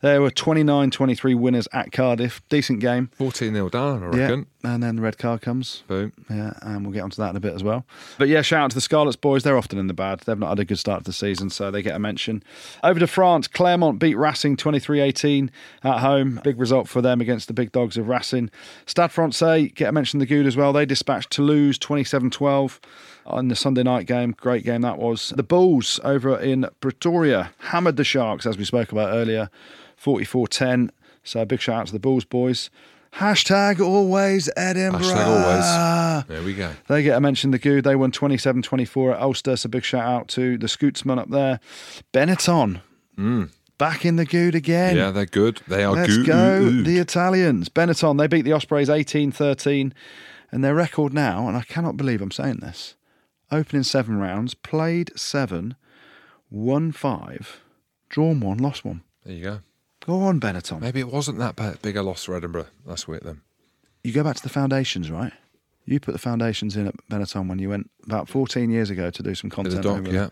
There 0.00 0.22
were 0.22 0.30
29 0.30 0.90
23 0.90 1.34
winners 1.34 1.68
at 1.72 1.92
Cardiff. 1.92 2.40
Decent 2.48 2.80
game. 2.80 3.10
14 3.14 3.52
0 3.52 3.68
down, 3.68 4.02
I 4.02 4.06
reckon. 4.06 4.46
Yeah. 4.62 4.72
And 4.72 4.82
then 4.82 4.96
the 4.96 5.02
red 5.02 5.16
card 5.18 5.40
comes. 5.40 5.84
Boom. 5.86 6.12
Yeah, 6.28 6.52
and 6.62 6.84
we'll 6.84 6.92
get 6.92 7.02
onto 7.02 7.16
that 7.16 7.30
in 7.30 7.36
a 7.36 7.40
bit 7.40 7.54
as 7.54 7.62
well. 7.62 7.86
But 8.18 8.28
yeah, 8.28 8.42
shout 8.42 8.64
out 8.64 8.70
to 8.70 8.74
the 8.74 8.80
Scarlets 8.82 9.16
boys. 9.16 9.42
They're 9.42 9.56
often 9.56 9.78
in 9.78 9.86
the 9.86 9.94
bad. 9.94 10.20
They've 10.20 10.38
not 10.38 10.50
had 10.50 10.58
a 10.58 10.64
good 10.64 10.78
start 10.78 11.00
to 11.00 11.04
the 11.04 11.12
season, 11.14 11.48
so 11.48 11.70
they 11.70 11.82
get 11.82 11.94
a 11.94 11.98
mention. 11.98 12.42
Over 12.84 13.00
to 13.00 13.06
France, 13.06 13.48
Clermont 13.48 13.98
beat 13.98 14.16
Racing 14.16 14.56
23 14.56 15.00
18 15.00 15.50
at 15.82 15.98
home. 16.00 16.40
Big 16.44 16.58
result 16.58 16.88
for 16.88 17.00
them 17.00 17.20
against 17.20 17.48
the 17.48 17.54
big 17.54 17.72
dogs 17.72 17.96
of 17.96 18.08
Racing. 18.08 18.50
Stade 18.86 19.12
Francais 19.12 19.68
get 19.68 19.88
a 19.88 19.92
mention 19.92 20.18
the 20.18 20.26
good 20.26 20.46
as 20.46 20.56
well. 20.56 20.72
They 20.72 20.86
dispatched 20.86 21.30
Toulouse 21.30 21.78
27 21.78 22.30
12. 22.30 22.80
On 23.26 23.48
the 23.48 23.56
Sunday 23.56 23.82
night 23.82 24.06
game. 24.06 24.34
Great 24.38 24.64
game 24.64 24.82
that 24.82 24.98
was. 24.98 25.32
The 25.36 25.42
Bulls 25.42 26.00
over 26.04 26.38
in 26.38 26.66
Pretoria 26.80 27.52
hammered 27.58 27.96
the 27.96 28.04
Sharks, 28.04 28.46
as 28.46 28.56
we 28.58 28.64
spoke 28.64 28.92
about 28.92 29.12
earlier, 29.12 29.50
44 29.96 30.48
10. 30.48 30.92
So 31.22 31.44
big 31.44 31.60
shout 31.60 31.80
out 31.80 31.86
to 31.88 31.92
the 31.92 31.98
Bulls 31.98 32.24
boys. 32.24 32.70
Hashtag 33.14 33.80
always 33.80 34.48
Edinburgh. 34.56 35.00
Hashtag 35.00 35.26
always. 35.26 36.26
There 36.28 36.42
we 36.42 36.54
go. 36.54 36.72
They 36.88 37.02
get 37.02 37.16
a 37.16 37.20
mention, 37.20 37.50
the 37.50 37.58
Good. 37.58 37.84
They 37.84 37.96
won 37.96 38.12
27 38.12 38.62
24 38.62 39.14
at 39.14 39.20
Ulster. 39.20 39.56
So 39.56 39.68
big 39.68 39.84
shout 39.84 40.04
out 40.04 40.28
to 40.28 40.56
the 40.56 40.66
Scootsman 40.68 41.18
up 41.18 41.28
there. 41.28 41.60
Benetton. 42.12 42.80
Hmm. 43.16 43.44
Back 43.78 44.04
in 44.04 44.16
the 44.16 44.26
Good 44.26 44.54
again. 44.54 44.96
Yeah, 44.96 45.10
they're 45.10 45.26
good. 45.26 45.60
They 45.66 45.84
are 45.84 45.94
Let's 45.94 46.18
good. 46.18 46.26
go, 46.26 46.70
the 46.70 46.98
Italians. 46.98 47.68
Benetton, 47.68 48.18
they 48.18 48.26
beat 48.26 48.42
the 48.42 48.52
Ospreys 48.52 48.90
18 48.90 49.32
13. 49.32 49.94
And 50.52 50.64
their 50.64 50.74
record 50.74 51.14
now, 51.14 51.48
and 51.48 51.56
I 51.56 51.62
cannot 51.62 51.96
believe 51.96 52.20
I'm 52.20 52.30
saying 52.32 52.56
this, 52.56 52.94
opening 53.52 53.82
seven 53.82 54.18
rounds, 54.18 54.54
played 54.54 55.10
seven, 55.18 55.76
won 56.50 56.92
five, 56.92 57.60
drawn 58.08 58.40
one, 58.40 58.58
lost 58.58 58.84
one. 58.84 59.02
There 59.24 59.34
you 59.34 59.42
go. 59.42 59.60
Go 60.06 60.22
on, 60.22 60.40
Benetton. 60.40 60.80
Maybe 60.80 61.00
it 61.00 61.08
wasn't 61.08 61.38
that 61.38 61.56
bad, 61.56 61.82
big 61.82 61.96
a 61.96 62.02
loss 62.02 62.24
for 62.24 62.34
Edinburgh 62.34 62.66
last 62.84 63.06
week 63.06 63.22
then. 63.22 63.42
You 64.02 64.12
go 64.12 64.24
back 64.24 64.36
to 64.36 64.42
the 64.42 64.48
foundations, 64.48 65.10
right? 65.10 65.32
You 65.84 66.00
put 66.00 66.12
the 66.12 66.18
foundations 66.18 66.76
in 66.76 66.86
at 66.86 66.94
Benetton 67.10 67.48
when 67.48 67.58
you 67.58 67.68
went 67.68 67.90
about 68.04 68.28
14 68.28 68.70
years 68.70 68.90
ago 68.90 69.10
to 69.10 69.22
do 69.22 69.34
some 69.34 69.50
content. 69.50 69.82
doc, 69.82 70.06
yeah. 70.06 70.28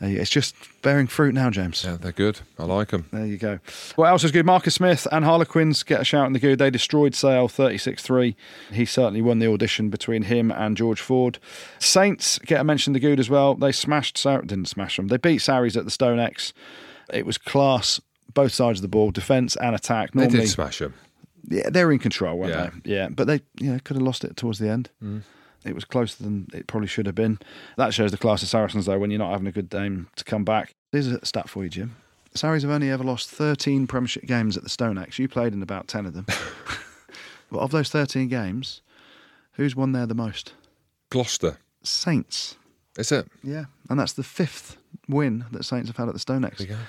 There. 0.00 0.08
There 0.08 0.16
you- 0.16 0.20
It's 0.22 0.30
just 0.30 0.54
bearing 0.82 1.06
fruit 1.06 1.34
now, 1.34 1.50
James. 1.50 1.84
Yeah, 1.84 1.96
they're 2.00 2.10
good. 2.12 2.40
I 2.58 2.64
like 2.64 2.88
them. 2.88 3.06
There 3.12 3.26
you 3.26 3.36
go. 3.36 3.58
What 3.96 4.06
else 4.08 4.24
is 4.24 4.32
good? 4.32 4.46
Marcus 4.46 4.74
Smith 4.74 5.06
and 5.12 5.24
Harlequins 5.24 5.82
get 5.82 6.00
a 6.00 6.04
shout 6.04 6.26
in 6.26 6.32
the 6.32 6.38
good. 6.38 6.58
They 6.58 6.70
destroyed 6.70 7.14
Sale 7.14 7.48
36 7.48 8.02
3. 8.02 8.34
He 8.72 8.84
certainly 8.84 9.22
won 9.22 9.38
the 9.38 9.46
audition 9.52 9.90
between 9.90 10.22
him 10.22 10.50
and 10.50 10.76
George 10.76 11.00
Ford. 11.00 11.38
Saints 11.78 12.38
get 12.40 12.60
a 12.60 12.64
mention 12.64 12.90
in 12.90 12.94
the 12.94 13.00
good 13.00 13.20
as 13.20 13.28
well. 13.30 13.54
They 13.54 13.72
smashed, 13.72 14.16
Sar- 14.18 14.42
didn't 14.42 14.66
smash 14.68 14.96
them. 14.96 15.08
They 15.08 15.16
beat 15.18 15.38
Saris 15.38 15.76
at 15.76 15.84
the 15.84 15.90
StoneX. 15.90 16.52
It 17.12 17.26
was 17.26 17.38
class, 17.38 18.00
both 18.32 18.52
sides 18.52 18.78
of 18.78 18.82
the 18.82 18.88
ball, 18.88 19.10
defence 19.10 19.56
and 19.56 19.74
attack. 19.74 20.12
They 20.12 20.20
Normally, 20.22 20.40
did 20.40 20.48
smash 20.48 20.78
them. 20.78 20.94
yeah, 21.48 21.68
they 21.68 21.84
were 21.84 21.92
in 21.92 21.98
control, 21.98 22.38
weren't 22.38 22.52
Yeah. 22.54 22.70
they? 22.84 22.94
Yeah, 22.94 23.08
but 23.08 23.26
they 23.26 23.40
you 23.58 23.72
know 23.72 23.78
could 23.82 23.96
have 23.96 24.02
lost 24.06 24.24
it 24.24 24.36
towards 24.36 24.58
the 24.60 24.68
end. 24.68 24.88
Mm. 25.02 25.22
It 25.64 25.74
was 25.74 25.84
closer 25.84 26.22
than 26.22 26.48
it 26.54 26.66
probably 26.66 26.88
should 26.88 27.06
have 27.06 27.14
been. 27.14 27.38
That 27.76 27.92
shows 27.92 28.10
the 28.10 28.16
class 28.16 28.42
of 28.42 28.48
Saracens, 28.48 28.86
though, 28.86 28.98
when 28.98 29.10
you're 29.10 29.18
not 29.18 29.32
having 29.32 29.46
a 29.46 29.52
good 29.52 29.68
game 29.68 30.08
to 30.16 30.24
come 30.24 30.44
back. 30.44 30.72
Here's 30.92 31.06
a 31.06 31.24
stat 31.24 31.48
for 31.48 31.62
you, 31.64 31.70
Jim. 31.70 31.96
Saris 32.34 32.62
have 32.62 32.70
only 32.70 32.90
ever 32.90 33.04
lost 33.04 33.28
13 33.30 33.86
Premiership 33.86 34.24
games 34.24 34.56
at 34.56 34.62
the 34.62 34.68
StoneX. 34.68 35.18
You 35.18 35.28
played 35.28 35.52
in 35.52 35.62
about 35.62 35.88
10 35.88 36.06
of 36.06 36.14
them. 36.14 36.26
but 37.50 37.58
of 37.58 37.72
those 37.72 37.88
13 37.88 38.28
games, 38.28 38.82
who's 39.52 39.74
won 39.74 39.92
there 39.92 40.06
the 40.06 40.14
most? 40.14 40.54
Gloucester. 41.10 41.58
Saints. 41.82 42.56
Is 42.96 43.12
it? 43.12 43.28
Yeah, 43.42 43.64
and 43.88 43.98
that's 43.98 44.12
the 44.12 44.22
fifth 44.22 44.76
win 45.08 45.44
that 45.50 45.64
Saints 45.64 45.88
have 45.88 45.96
had 45.96 46.08
at 46.08 46.14
the 46.14 46.20
StoneX. 46.20 46.58
There 46.58 46.66
you 46.68 46.74
go. 46.74 46.80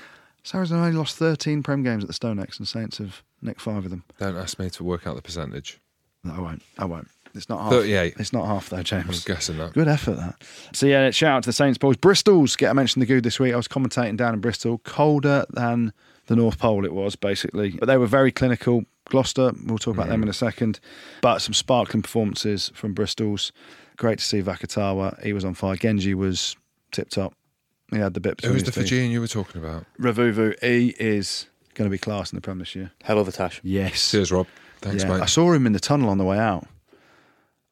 Saris 0.44 0.70
have 0.70 0.80
only 0.80 0.98
lost 0.98 1.18
13 1.18 1.64
Prem 1.64 1.84
games 1.84 2.04
at 2.04 2.08
the 2.08 2.14
StoneX, 2.14 2.58
and 2.58 2.68
Saints 2.68 2.98
have 2.98 3.22
nicked 3.42 3.62
five 3.62 3.86
of 3.86 3.90
them. 3.90 4.04
Don't 4.20 4.36
ask 4.36 4.60
me 4.60 4.70
to 4.72 4.84
work 4.84 5.06
out 5.06 5.16
the 5.16 5.22
percentage. 5.22 5.80
No, 6.24 6.34
I 6.34 6.40
won't. 6.40 6.62
I 6.78 6.86
won't. 6.86 7.08
It's 7.34 7.50
not 7.50 7.62
half. 7.62 7.72
38. 7.72 8.16
It's 8.20 8.34
not 8.34 8.46
half 8.46 8.70
though, 8.70 8.78
James. 8.84 8.92
I 8.92 8.96
James. 9.04 9.08
was 9.08 9.24
guessing 9.24 9.58
that. 9.58 9.74
Good 9.74 9.88
effort, 9.88 10.16
that. 10.18 10.36
So, 10.74 10.86
yeah, 10.86 11.10
shout 11.12 11.38
out 11.38 11.44
to 11.44 11.50
the 11.50 11.54
Saints 11.54 11.78
boys. 11.78 11.98
Bristol's 11.98 12.56
get 12.56 12.72
a 12.72 12.74
mention 12.74 13.02
in 13.02 13.08
the 13.08 13.14
good 13.14 13.24
this 13.24 13.40
week. 13.40 13.54
I 13.54 13.58
was 13.58 13.68
commentating 13.68 14.18
down 14.18 14.34
in 14.34 14.40
Bristol. 14.42 14.80
Colder 14.80 15.46
than 15.50 15.94
the 16.28 16.36
North 16.36 16.60
Pole, 16.60 16.86
it 16.86 16.94
was, 16.94 17.16
basically. 17.16 17.72
But 17.72 17.86
they 17.88 17.98
were 17.98 18.08
very 18.08 18.32
clinical. 18.32 18.84
Gloucester, 19.10 19.52
we'll 19.66 19.78
talk 19.78 19.96
about 19.96 20.08
them 20.08 20.24
in 20.24 20.30
a 20.30 20.34
second. 20.34 20.80
But 21.22 21.40
some 21.40 21.54
sparkling 21.54 22.02
performances 22.04 22.72
from 22.76 22.94
Bristol's. 22.94 23.52
Great 23.98 24.20
to 24.20 24.26
see 24.26 24.42
Vakatawa. 24.42 25.22
He 25.24 25.34
was 25.34 25.44
on 25.46 25.54
fire. 25.54 25.76
Genge 25.76 26.14
was 26.16 26.56
tip 26.92 27.10
top. 27.10 27.34
He 27.92 27.98
had 27.98 28.14
the 28.14 28.22
bit 28.22 28.32
Who 28.32 28.36
between 28.36 28.54
was 28.54 28.62
his 28.64 28.74
the 28.74 28.82
teeth. 28.82 28.90
Fijian 28.90 29.12
you 29.12 29.20
were 29.20 29.28
talking 29.28 29.62
about? 29.62 29.86
Ravouvou. 30.00 30.56
He 30.64 30.96
is 30.98 31.48
going 31.74 31.90
to 31.90 31.92
be 31.92 31.98
class 31.98 32.32
in 32.32 32.38
the 32.38 32.42
Prem 32.42 32.60
this 32.60 32.74
year. 32.76 32.92
Hell 33.04 33.20
of 33.20 33.28
a 33.28 33.32
tash. 33.34 33.60
Yes. 33.64 34.12
Cheers, 34.12 34.32
Rob. 34.32 34.48
Thanks, 34.82 35.04
Yeah, 35.04 35.10
mate. 35.10 35.22
I 35.22 35.26
saw 35.26 35.52
him 35.52 35.66
in 35.68 35.74
the 35.74 35.80
tunnel 35.80 36.10
on 36.10 36.18
the 36.18 36.24
way 36.24 36.40
out. 36.40 36.66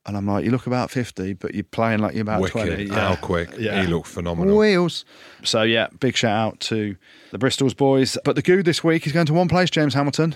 And 0.10 0.18
I'm 0.18 0.26
like, 0.26 0.44
you 0.44 0.50
look 0.50 0.66
about 0.66 0.90
50, 0.90 1.34
but 1.34 1.54
you're 1.54 1.64
playing 1.64 2.00
like 2.00 2.16
you're 2.16 2.24
about 2.24 2.42
Wicked. 2.42 2.66
20. 2.66 2.90
How 2.90 3.16
quick. 3.16 3.52
Yeah. 3.60 3.82
He 3.82 3.88
looked 3.88 4.08
phenomenal. 4.08 4.58
Wheels. 4.58 5.06
So, 5.44 5.62
yeah, 5.62 5.88
big 6.00 6.18
shout 6.18 6.32
out 6.54 6.60
to 6.62 6.96
the 7.30 7.38
Bristols 7.38 7.78
boys. 7.78 8.18
But 8.26 8.36
the 8.36 8.42
Goo 8.42 8.64
this 8.64 8.84
week 8.84 9.06
is 9.06 9.14
going 9.14 9.28
to 9.28 9.34
one 9.34 9.48
place, 9.48 9.70
James 9.70 9.94
Hamilton. 9.94 10.34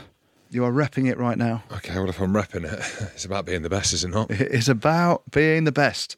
You 0.51 0.63
are 0.63 0.71
repping 0.71 1.09
it 1.09 1.17
right 1.17 1.39
now. 1.39 1.63
Okay, 1.71 1.95
well, 1.95 2.07
if 2.07 2.21
I'm 2.21 2.33
repping 2.33 2.71
it, 2.71 2.79
it's 3.15 3.25
about 3.25 3.47
being 3.47 3.63
the 3.63 3.69
best, 3.69 3.93
is 3.93 4.03
it 4.03 4.09
not? 4.09 4.29
It 4.29 4.51
is 4.51 4.69
about 4.69 5.23
being 5.31 5.63
the 5.63 5.71
best. 5.71 6.15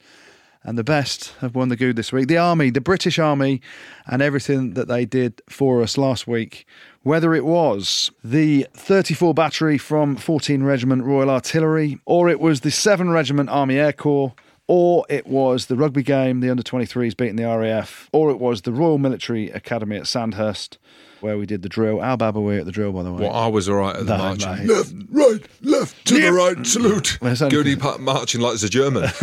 And 0.68 0.80
the 0.80 0.84
best 0.84 1.36
have 1.42 1.54
won 1.54 1.70
the 1.70 1.76
good 1.76 1.96
this 1.96 2.12
week. 2.12 2.28
The 2.28 2.40
Army, 2.40 2.72
the 2.72 2.82
British 2.82 3.20
Army, 3.20 3.62
and 4.08 4.20
everything 4.20 4.74
that 4.74 4.88
they 4.88 5.06
did 5.06 5.44
for 5.48 5.84
us 5.84 5.96
last 5.96 6.26
week. 6.26 6.66
Whether 7.04 7.36
it 7.36 7.46
was 7.46 8.10
the 8.24 8.66
34 8.74 9.36
Battery 9.36 9.78
from 9.78 10.16
14 10.16 10.64
Regiment 10.64 11.04
Royal 11.04 11.30
Artillery, 11.30 12.00
or 12.06 12.30
it 12.30 12.40
was 12.40 12.62
the 12.62 12.72
7 12.72 13.12
Regiment 13.12 13.48
Army 13.48 13.78
Air 13.78 13.94
Corps, 13.94 14.34
or 14.66 15.06
it 15.08 15.28
was 15.28 15.68
the 15.68 15.76
rugby 15.76 16.02
game, 16.02 16.40
the 16.40 16.50
under 16.50 16.64
23s 16.64 17.16
beating 17.16 17.36
the 17.36 17.44
RAF, 17.44 18.10
or 18.12 18.32
it 18.32 18.40
was 18.40 18.64
the 18.64 18.72
Royal 18.72 18.98
Military 18.98 19.52
Academy 19.52 19.98
at 19.98 20.08
Sandhurst, 20.08 20.80
where 21.26 21.38
we 21.38 21.46
did 21.46 21.64
the 21.64 21.70
drill. 21.70 22.02
Al 22.04 22.18
Babawi 22.18 22.60
at 22.60 22.66
the 22.66 22.72
drill, 22.72 22.92
by 22.94 23.04
the 23.04 23.12
way. 23.12 23.24
Well, 23.24 23.34
I 23.34 23.48
was 23.48 23.68
all 23.68 23.76
right 23.76 23.96
at 23.96 24.06
the 24.06 24.16
No, 24.16 24.24
marching. 24.24 24.50
mate. 24.52 24.68
Left, 24.70 24.94
right, 25.10 25.48
left, 25.62 26.06
to 26.08 26.14
the 26.22 26.32
right, 26.32 26.66
salute. 26.66 27.18
Well, 27.22 27.32
it's 27.32 27.42
only- 27.42 27.56
Goody 27.56 27.76
pa- 27.76 27.98
marching 27.98 28.42
like 28.42 28.54
it's 28.54 28.64
a 28.64 28.70
German. 28.70 29.04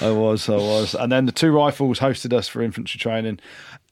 I 0.00 0.10
was, 0.10 0.48
I 0.48 0.56
was. 0.56 0.94
And 0.94 1.12
then 1.12 1.26
the 1.26 1.32
two 1.32 1.50
rifles 1.52 1.98
hosted 1.98 2.32
us 2.32 2.48
for 2.48 2.62
infantry 2.62 2.98
training. 2.98 3.38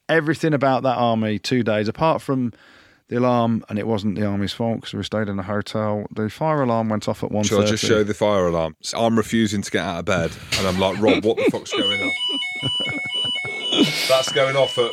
Everything 0.08 0.52
about 0.54 0.82
that 0.82 0.96
army, 0.96 1.38
two 1.38 1.62
days, 1.62 1.86
apart 1.88 2.20
from 2.22 2.52
the 3.08 3.18
alarm, 3.18 3.62
and 3.68 3.78
it 3.78 3.86
wasn't 3.86 4.16
the 4.16 4.24
army's 4.24 4.52
fault 4.54 4.80
because 4.80 4.94
we 4.94 5.02
stayed 5.02 5.28
in 5.28 5.38
a 5.38 5.42
hotel. 5.42 6.06
The 6.10 6.30
fire 6.30 6.62
alarm 6.62 6.88
went 6.88 7.06
off 7.08 7.22
at 7.22 7.30
one 7.30 7.44
Shall 7.44 7.60
I 7.62 7.66
just 7.66 7.84
show 7.84 8.02
the 8.02 8.14
fire 8.14 8.46
alarm? 8.46 8.76
So 8.80 8.98
I'm 8.98 9.16
refusing 9.16 9.60
to 9.62 9.70
get 9.70 9.84
out 9.84 9.98
of 9.98 10.04
bed, 10.06 10.30
and 10.58 10.66
I'm 10.66 10.78
like, 10.78 10.98
Rob, 11.00 11.24
what 11.24 11.36
the 11.36 11.44
fuck's 11.50 11.72
going 11.72 12.00
on? 12.00 12.12
That's 14.08 14.32
going 14.32 14.56
off 14.56 14.78
at. 14.78 14.90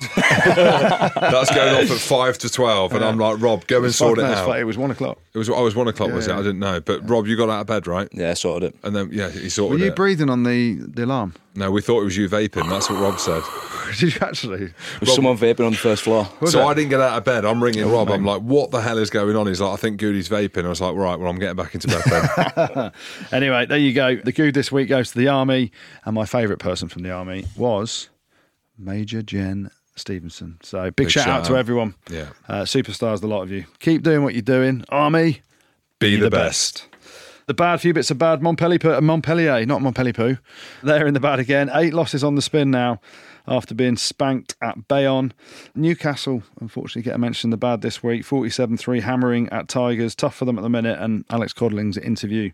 That's 0.16 1.52
going 1.52 1.74
off 1.74 1.90
at 1.90 1.98
five 1.98 2.38
to 2.38 2.48
twelve, 2.48 2.92
and 2.92 3.04
I'm 3.04 3.18
like, 3.18 3.40
Rob, 3.40 3.66
go 3.66 3.82
and 3.82 3.92
sort 3.92 4.18
it 4.18 4.24
out. 4.24 4.58
It 4.58 4.64
was 4.64 4.78
one 4.78 4.92
o'clock. 4.92 5.18
It 5.34 5.38
was. 5.38 5.50
Oh, 5.50 5.54
I 5.54 5.60
was 5.60 5.74
one 5.74 5.88
o'clock, 5.88 6.12
was 6.12 6.28
it? 6.28 6.32
I 6.32 6.38
didn't 6.38 6.60
know. 6.60 6.80
But 6.80 7.08
Rob, 7.08 7.26
you 7.26 7.36
got 7.36 7.50
out 7.50 7.62
of 7.62 7.66
bed, 7.66 7.86
right? 7.88 8.08
Yeah, 8.12 8.34
sorted 8.34 8.74
it. 8.74 8.80
And 8.84 8.94
then 8.94 9.10
yeah, 9.12 9.28
he 9.30 9.44
Were 9.44 9.50
sorted 9.50 9.80
you 9.80 9.86
it. 9.86 9.96
breathing 9.96 10.30
on 10.30 10.44
the, 10.44 10.74
the 10.74 11.04
alarm? 11.04 11.34
no, 11.56 11.72
we 11.72 11.82
thought 11.82 12.02
it 12.02 12.04
was 12.04 12.16
you 12.16 12.28
vaping. 12.28 12.68
That's 12.70 12.88
what 12.88 13.00
Rob 13.00 13.18
said. 13.18 13.42
Did 13.98 14.14
you 14.14 14.20
actually? 14.20 14.72
Was 15.00 15.14
someone 15.14 15.36
vaping 15.36 15.66
on 15.66 15.72
the 15.72 15.78
first 15.78 16.04
floor? 16.04 16.28
so 16.46 16.60
it? 16.60 16.64
I 16.64 16.74
didn't 16.74 16.90
get 16.90 17.00
out 17.00 17.18
of 17.18 17.24
bed. 17.24 17.44
I'm 17.44 17.62
ringing 17.62 17.90
Rob. 17.90 18.10
I'm 18.10 18.24
like, 18.24 18.42
what 18.42 18.70
the 18.70 18.80
hell 18.80 18.98
is 18.98 19.10
going 19.10 19.34
on? 19.34 19.48
He's 19.48 19.60
like, 19.60 19.72
I 19.72 19.76
think 19.76 19.98
Goody's 19.98 20.28
vaping. 20.28 20.64
I 20.64 20.68
was 20.68 20.80
like, 20.80 20.94
right, 20.94 21.18
well, 21.18 21.28
I'm 21.28 21.38
getting 21.40 21.56
back 21.56 21.74
into 21.74 21.88
bed 21.88 22.02
then. 22.54 22.92
Anyway, 23.32 23.66
there 23.66 23.78
you 23.78 23.92
go. 23.92 24.14
The 24.16 24.30
good 24.30 24.54
this 24.54 24.70
week 24.70 24.88
goes 24.88 25.10
to 25.10 25.18
the 25.18 25.26
army, 25.28 25.72
and 26.04 26.14
my 26.14 26.26
favourite 26.26 26.60
person 26.60 26.88
from 26.88 27.02
the 27.02 27.10
army 27.10 27.46
was 27.56 28.08
Major 28.78 29.22
Jen 29.22 29.70
Stevenson. 29.98 30.58
So 30.62 30.84
big, 30.84 30.96
Big 30.96 31.10
shout, 31.10 31.24
shout 31.24 31.40
out 31.40 31.44
to 31.46 31.56
everyone. 31.56 31.94
Yeah. 32.10 32.28
Uh, 32.48 32.62
superstars, 32.62 33.20
the 33.20 33.28
lot 33.28 33.42
of 33.42 33.50
you. 33.50 33.64
Keep 33.80 34.02
doing 34.02 34.22
what 34.22 34.34
you're 34.34 34.42
doing. 34.42 34.84
Army, 34.88 35.40
Be 35.98 36.16
the, 36.16 36.30
best. 36.30 36.86
The 37.46 37.54
bad 37.54 37.80
few 37.80 37.94
bits 37.94 38.10
of 38.10 38.18
bad. 38.18 38.42
Montpellier, 38.42 39.00
Montpellier, 39.00 39.64
not 39.66 39.80
Montpellier. 39.82 40.40
They're 40.82 41.06
in 41.06 41.14
the 41.14 41.20
bad 41.20 41.38
again. 41.38 41.70
Eight 41.72 41.94
losses 41.94 42.22
on 42.22 42.34
the 42.34 42.42
spin 42.42 42.70
now 42.70 43.00
after 43.46 43.74
being 43.74 43.96
spanked 43.96 44.54
at 44.60 44.86
Bayonne. 44.88 45.32
Newcastle, 45.74 46.42
unfortunately, 46.60 47.02
get 47.02 47.14
a 47.14 47.18
mention 47.18 47.48
in 47.48 47.50
the 47.50 47.56
bad 47.56 47.80
this 47.80 48.02
week. 48.02 48.24
47 48.24 48.76
3 48.76 49.00
hammering 49.00 49.48
at 49.48 49.68
Tigers. 49.68 50.14
Tough 50.14 50.36
for 50.36 50.44
them 50.44 50.58
at 50.58 50.62
the 50.62 50.68
minute. 50.68 50.98
And 51.00 51.24
Alex 51.30 51.52
Codling's 51.52 51.96
interview 51.96 52.50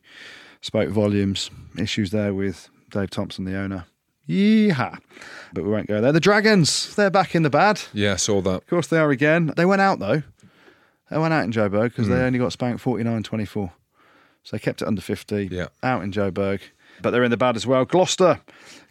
spoke 0.60 0.90
volumes. 0.90 1.50
Issues 1.76 2.10
there 2.10 2.32
with 2.32 2.68
Dave 2.90 3.10
Thompson, 3.10 3.44
the 3.44 3.56
owner. 3.56 3.86
Yeehaw. 4.28 4.98
But 5.52 5.64
we 5.64 5.70
won't 5.70 5.86
go 5.86 6.00
there. 6.00 6.12
The 6.12 6.20
Dragons, 6.20 6.94
they're 6.96 7.10
back 7.10 7.34
in 7.34 7.42
the 7.42 7.50
bad. 7.50 7.80
Yeah, 7.92 8.16
saw 8.16 8.40
that. 8.42 8.54
Of 8.56 8.66
course 8.66 8.86
they 8.88 8.98
are 8.98 9.10
again. 9.10 9.52
They 9.56 9.64
went 9.64 9.80
out 9.80 9.98
though. 9.98 10.22
They 11.10 11.18
went 11.18 11.34
out 11.34 11.44
in 11.44 11.52
Joburg 11.52 11.90
because 11.90 12.08
they 12.08 12.16
hmm. 12.16 12.22
only 12.22 12.38
got 12.38 12.52
spanked 12.52 12.82
49-24. 12.82 13.70
So 14.42 14.56
they 14.56 14.58
kept 14.58 14.82
it 14.82 14.88
under 14.88 15.00
50. 15.00 15.48
Yeah. 15.50 15.68
Out 15.82 16.02
in 16.02 16.12
Joburg. 16.12 16.60
But 17.02 17.10
they're 17.10 17.24
in 17.24 17.30
the 17.30 17.36
bad 17.36 17.56
as 17.56 17.66
well. 17.66 17.84
Gloucester 17.84 18.40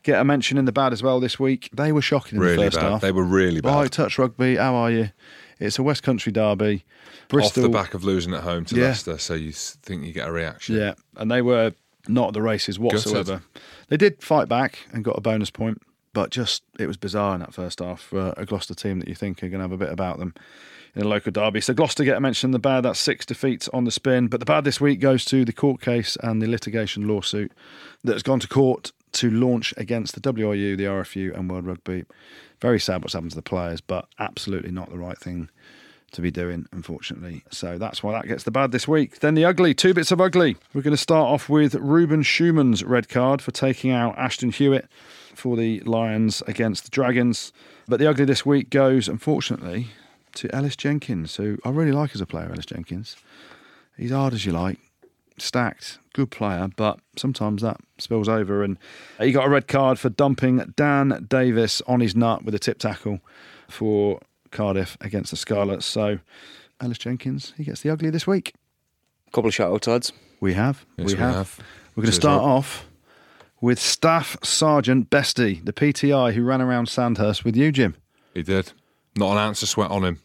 get 0.04 0.20
a 0.20 0.24
mention 0.24 0.58
in 0.58 0.66
the 0.66 0.72
bad 0.72 0.94
as 0.94 1.02
well 1.02 1.20
this 1.20 1.40
week. 1.40 1.70
They 1.74 1.92
were 1.92 2.02
shocking 2.02 2.38
in 2.38 2.44
Really 2.44 2.58
the 2.58 2.64
first 2.64 2.78
bad. 2.78 2.92
half. 2.92 3.02
They 3.02 3.12
were 3.12 3.24
really 3.24 3.62
bad. 3.62 3.76
Right, 3.76 3.92
touch 3.92 4.20
rugby. 4.20 4.58
How 4.58 4.76
are 4.76 4.92
you? 4.92 5.10
It's 5.60 5.80
a 5.80 5.84
West 5.84 6.04
Country 6.04 6.32
derby. 6.32 6.86
Bristol. 7.30 7.66
Off 7.66 7.72
the 7.72 7.78
back 7.78 7.94
of 7.94 8.04
losing 8.04 8.34
at 8.34 8.44
home 8.44 8.66
to 8.66 8.76
Yeah. 8.76 8.88
Leicester, 8.88 9.18
so 9.18 9.34
you 9.34 9.52
think 9.54 10.06
you 10.06 10.12
get 10.12 10.28
a 10.28 10.32
reaction. 10.32 10.76
Yeah, 10.76 10.94
and 11.16 11.32
they 11.32 11.42
were 11.42 11.74
not 12.08 12.34
the 12.34 12.42
races 12.42 12.78
whatsoever. 12.78 13.42
They 13.90 13.98
did 13.98 14.22
fight 14.24 14.48
back 14.48 14.80
and 14.92 15.04
got 15.04 15.18
a 15.18 15.22
bonus 15.22 15.50
point. 15.50 15.82
but 16.14 16.30
just 16.30 16.64
it 16.80 16.88
was 16.88 16.96
bizarre 16.96 17.34
in 17.34 17.42
that 17.42 17.54
first 17.54 17.80
half 17.80 18.00
for 18.00 18.34
a 18.38 18.46
Gloucester 18.46 18.76
team 18.76 19.00
that 19.00 19.10
you 19.10 19.16
think 19.16 19.44
are 19.44 19.50
going 19.50 19.60
to 19.60 19.64
have 19.64 19.72
a 19.72 19.78
bit 19.78 19.92
about 19.92 20.20
them 20.20 20.34
in 20.96 21.02
a 21.02 21.08
local 21.08 21.32
derby. 21.32 21.60
So 21.60 21.74
Gloucester 21.74 22.04
get 22.04 22.18
a 22.18 22.22
mention 22.22 22.50
in 22.50 22.52
the 22.52 22.60
bad. 22.60 22.82
That's 22.82 23.00
six 23.00 23.26
defeats 23.26 23.68
on 23.70 23.84
the 23.84 23.92
spin. 23.92 24.28
But 24.28 24.40
the 24.40 24.46
bad 24.46 24.64
this 24.64 24.80
week 24.80 25.00
goes 25.00 25.26
to 25.26 25.44
the 25.44 25.52
court 25.52 25.82
case 25.82 26.16
and 26.22 26.42
the 26.42 26.48
litigation 26.48 27.08
lawsuit 27.08 27.52
that 28.04 28.14
has 28.14 28.24
gone 28.24 28.40
to 28.42 28.48
court 28.48 28.92
to 29.14 29.30
launch 29.30 29.74
against 29.78 30.14
the 30.16 30.22
WRU, 30.22 30.78
the 30.78 30.86
RFU, 30.86 31.36
and 31.38 31.50
World 31.50 31.66
Rugby. 31.66 32.06
Very 32.62 32.80
sad 32.80 33.02
what's 33.02 33.14
happened 33.14 33.32
to 33.32 33.36
the 33.36 33.42
players, 33.42 33.82
but 33.82 34.08
absolutely 34.20 34.72
not 34.72 34.90
the 34.90 34.98
right 34.98 35.18
thing 35.18 35.50
to 36.14 36.22
be 36.22 36.32
doing, 36.32 36.66
unfortunately. 36.72 37.44
So 37.52 37.78
that's 37.78 38.02
why 38.02 38.14
that 38.14 38.28
gets 38.28 38.44
the 38.44 38.52
bad 38.52 38.72
this 38.72 38.88
week. 38.88 39.20
Then 39.20 39.36
the 39.36 39.46
ugly, 39.46 39.74
two 39.74 39.94
bits 39.94 40.12
of 40.12 40.22
ugly. 40.22 40.56
We're 40.74 40.82
going 40.82 40.96
to 40.96 40.98
start 40.98 41.28
off 41.28 41.50
with 41.50 41.76
Ruben 41.76 42.24
Schumann's 42.24 42.84
red 42.84 43.10
card 43.10 43.42
for 43.42 43.52
taking 43.52 43.92
out 43.92 44.18
Ashton 44.18 44.52
Hewitt 44.52 44.88
for 45.36 45.58
the 45.58 45.82
Lions 45.82 46.42
against 46.48 46.86
the 46.86 46.90
Dragons. 46.90 47.52
But 47.88 48.00
the 48.00 48.10
ugly 48.10 48.26
this 48.26 48.46
week 48.46 48.70
goes, 48.70 49.08
unfortunately, 49.08 49.88
to 50.36 50.54
Ellis 50.56 50.76
Jenkins, 50.76 51.36
who 51.36 51.58
I 51.66 51.70
really 51.70 51.92
like 51.92 52.16
as 52.16 52.22
a 52.22 52.26
player, 52.26 52.50
Ellis 52.50 52.66
Jenkins. 52.66 53.18
He's 53.98 54.12
hard 54.12 54.34
as 54.34 54.46
you 54.46 54.52
like, 54.52 54.80
stacked, 55.38 56.00
good 56.14 56.32
player, 56.32 56.70
but 56.76 57.00
sometimes 57.18 57.62
that 57.62 57.78
spills 57.98 58.30
over. 58.30 58.64
And 58.64 58.78
he 59.20 59.32
got 59.32 59.46
a 59.46 59.50
red 59.50 59.68
card 59.68 60.00
for 60.00 60.10
dumping 60.10 60.74
Dan 60.76 61.26
Davis 61.28 61.82
on 61.88 62.00
his 62.00 62.16
nut 62.16 62.44
with 62.46 62.56
a 62.56 62.60
tip 62.60 62.80
tackle 62.80 63.20
for 63.68 64.20
Cardiff 64.54 64.98
against 65.02 65.32
the 65.32 65.38
Scarlets. 65.38 65.86
So 65.86 66.20
Ellis 66.80 66.98
Jenkins, 66.98 67.54
he 67.58 67.64
gets 67.64 67.82
the 67.82 67.90
ugly 67.90 68.10
this 68.10 68.26
week. 68.26 68.54
A 69.28 69.32
couple 69.32 69.50
of 69.50 69.54
shout 69.54 69.74
outs, 69.74 69.88
lads. 69.88 70.14
We 70.40 70.54
have. 70.54 70.86
Yes, 70.98 71.08
we, 71.08 71.14
we 71.14 71.20
have. 71.20 71.36
have. 71.36 71.60
We're 71.96 72.04
going 72.04 72.12
to 72.12 72.16
start 72.16 72.42
off 72.42 72.88
with 73.62 73.80
Staff 73.80 74.38
Sergeant 74.44 75.10
Bestie, 75.10 75.64
the 75.64 75.74
PTI 75.74 76.34
who 76.34 76.44
ran 76.44 76.62
around 76.62 76.88
Sandhurst 76.88 77.46
with 77.46 77.56
you, 77.56 77.72
Jim. 77.72 77.96
He 78.34 78.44
did. 78.44 78.74
Not 79.16 79.34
an 79.34 79.38
ounce 79.38 79.62
of 79.62 79.70
sweat 79.70 79.92
on 79.92 80.04
him. 80.04 80.20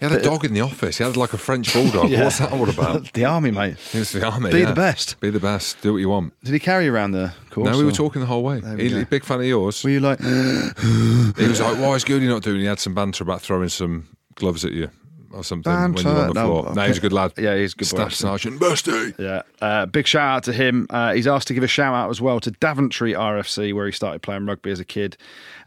He 0.00 0.06
had 0.06 0.18
a 0.18 0.22
dog 0.22 0.46
in 0.46 0.54
the 0.54 0.62
office. 0.62 0.96
He 0.98 1.04
had 1.04 1.16
like 1.16 1.34
a 1.34 1.38
French 1.38 1.72
bulldog. 1.74 2.08
Yeah. 2.08 2.24
What's 2.24 2.38
that 2.38 2.52
all 2.52 2.68
about? 2.68 3.12
the 3.12 3.26
army, 3.26 3.50
mate. 3.50 3.76
It's 3.92 4.12
the 4.12 4.26
army. 4.26 4.50
Be 4.50 4.60
yeah. 4.60 4.66
the 4.66 4.74
best. 4.74 5.20
Be 5.20 5.28
the 5.30 5.40
best. 5.40 5.80
Do 5.82 5.92
what 5.92 5.98
you 5.98 6.08
want. 6.08 6.32
Did 6.42 6.54
he 6.54 6.58
carry 6.58 6.88
around 6.88 7.12
the 7.12 7.32
course? 7.50 7.70
no, 7.70 7.78
we 7.78 7.84
were 7.84 7.92
talking 7.92 8.20
the 8.20 8.26
whole 8.26 8.42
way. 8.42 8.62
He, 8.78 8.88
go. 8.88 9.04
big 9.04 9.24
fan 9.24 9.40
of 9.40 9.46
yours. 9.46 9.84
Were 9.84 9.90
you 9.90 10.00
like, 10.00 10.18
He 10.20 11.46
was 11.46 11.60
like, 11.60 11.78
"Why 11.78 11.94
is 11.94 12.04
Goody 12.04 12.26
not 12.26 12.42
doing?" 12.42 12.60
He 12.60 12.66
had 12.66 12.80
some 12.80 12.94
banter 12.94 13.22
about 13.22 13.42
throwing 13.42 13.68
some 13.68 14.08
gloves 14.36 14.64
at 14.64 14.72
you 14.72 14.90
or 15.32 15.44
something 15.44 15.72
when 15.72 15.96
you 15.96 16.04
were 16.04 16.10
on 16.10 16.28
the 16.28 16.34
Banter? 16.34 16.40
floor. 16.48 16.62
No, 16.64 16.72
No, 16.72 16.86
he's 16.86 16.98
a 16.98 17.00
good 17.00 17.12
lad. 17.12 17.32
Yeah, 17.38 17.56
he's 17.56 17.72
a 17.72 17.76
good 17.76 17.88
boy, 17.90 17.96
Staff 17.96 18.06
actually. 18.08 18.28
Sergeant 18.28 18.60
Busty. 18.60 19.18
Yeah. 19.18 19.42
Uh, 19.60 19.86
big 19.86 20.06
shout 20.06 20.36
out 20.36 20.42
to 20.44 20.52
him. 20.52 20.86
Uh, 20.90 21.12
he's 21.12 21.26
asked 21.26 21.48
to 21.48 21.54
give 21.54 21.62
a 21.62 21.68
shout 21.68 21.94
out 21.94 22.10
as 22.10 22.20
well 22.20 22.40
to 22.40 22.50
Daventry 22.50 23.12
RFC, 23.12 23.72
where 23.74 23.86
he 23.86 23.92
started 23.92 24.22
playing 24.22 24.46
rugby 24.46 24.70
as 24.70 24.80
a 24.80 24.84
kid, 24.84 25.16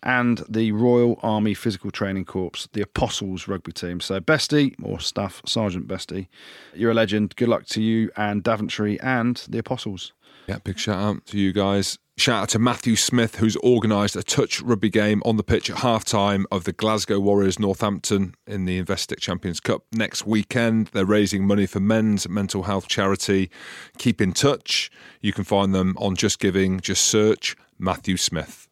and 0.03 0.44
the 0.49 0.72
Royal 0.73 1.19
Army 1.23 1.53
Physical 1.53 1.91
Training 1.91 2.26
Corps, 2.26 2.68
the 2.73 2.81
Apostles 2.81 3.48
rugby 3.48 3.72
team. 3.72 3.99
So, 4.02 4.19
Bestie, 4.19 4.76
or 4.84 4.99
Staff 4.99 5.41
Sergeant 5.45 5.88
Bestie, 5.88 6.27
you're 6.73 6.91
a 6.91 6.94
legend. 6.95 7.35
Good 7.35 7.48
luck 7.49 7.65
to 7.68 7.81
you 7.81 8.11
and 8.18 8.44
Daventry 8.44 8.99
and 9.02 9.38
the 9.49 9.60
Apostles. 9.60 10.11
Yeah, 10.48 10.57
big 10.64 10.78
shout 10.78 10.98
out 11.02 11.26
to 11.28 11.38
you 11.38 11.53
guys. 11.53 11.98
Shout 12.15 12.44
out 12.44 12.49
to 12.49 12.60
Matthew 12.60 12.95
Smith, 12.95 13.38
who's 13.38 13.57
organised 13.57 14.15
a 14.15 14.22
touch 14.22 14.61
rugby 14.61 14.90
game 14.90 15.24
on 15.26 15.38
the 15.38 15.44
pitch 15.44 15.72
at 15.72 15.78
half 15.78 16.06
time 16.06 16.45
of 16.52 16.64
the 16.64 16.72
Glasgow 16.72 17.20
Warriors 17.20 17.57
Northampton 17.57 18.36
in 18.45 18.65
the 18.65 18.80
Investec 18.80 19.20
Champions 19.20 19.60
Cup 19.60 19.84
next 19.91 20.28
weekend. 20.28 20.88
They're 20.94 21.06
raising 21.06 21.48
money 21.48 21.65
for 21.65 21.80
men's 21.80 22.30
mental 22.30 22.64
health 22.64 22.88
charity. 22.88 23.49
Keep 23.98 24.22
in 24.22 24.32
touch. 24.32 24.91
You 25.22 25.34
can 25.34 25.44
find 25.44 25.74
them 25.74 25.95
on 25.98 26.15
Just 26.15 26.38
Giving. 26.40 26.80
Just 26.82 27.06
search 27.06 27.56
Matthew 27.80 28.18
Smith. 28.18 28.68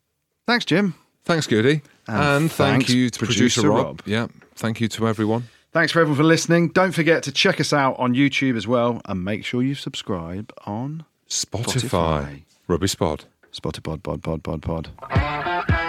Thanks, 0.45 0.65
Jim. 0.65 0.93
Thanks, 1.25 1.47
Goody. 1.47 1.81
And 2.07 2.43
And, 2.43 2.51
thank 2.51 2.89
you 2.89 3.09
to 3.09 3.17
producer, 3.17 3.61
producer 3.61 3.69
Rob. 3.69 3.85
Rob. 3.85 4.01
Yeah, 4.05 4.27
thank 4.55 4.81
you 4.81 4.87
to 4.89 5.07
everyone. 5.07 5.47
Thanks 5.71 5.91
for 5.93 6.01
everyone 6.01 6.17
for 6.17 6.23
listening. 6.23 6.67
Don't 6.69 6.91
forget 6.91 7.23
to 7.23 7.31
check 7.31 7.59
us 7.59 7.73
out 7.73 7.97
on 7.97 8.13
YouTube 8.13 8.55
as 8.55 8.67
well, 8.67 9.01
and 9.05 9.23
make 9.23 9.45
sure 9.45 9.63
you 9.63 9.73
subscribe 9.73 10.53
on 10.67 11.05
Spotify. 11.31 11.87
Spotify. 11.87 12.41
Rubbish 12.67 12.97
Pod. 12.97 13.25
Spotify, 13.53 13.81
pod, 13.81 14.01
pod, 14.01 14.21
pod, 14.21 14.41
pod, 14.43 14.61
pod. 14.61 15.80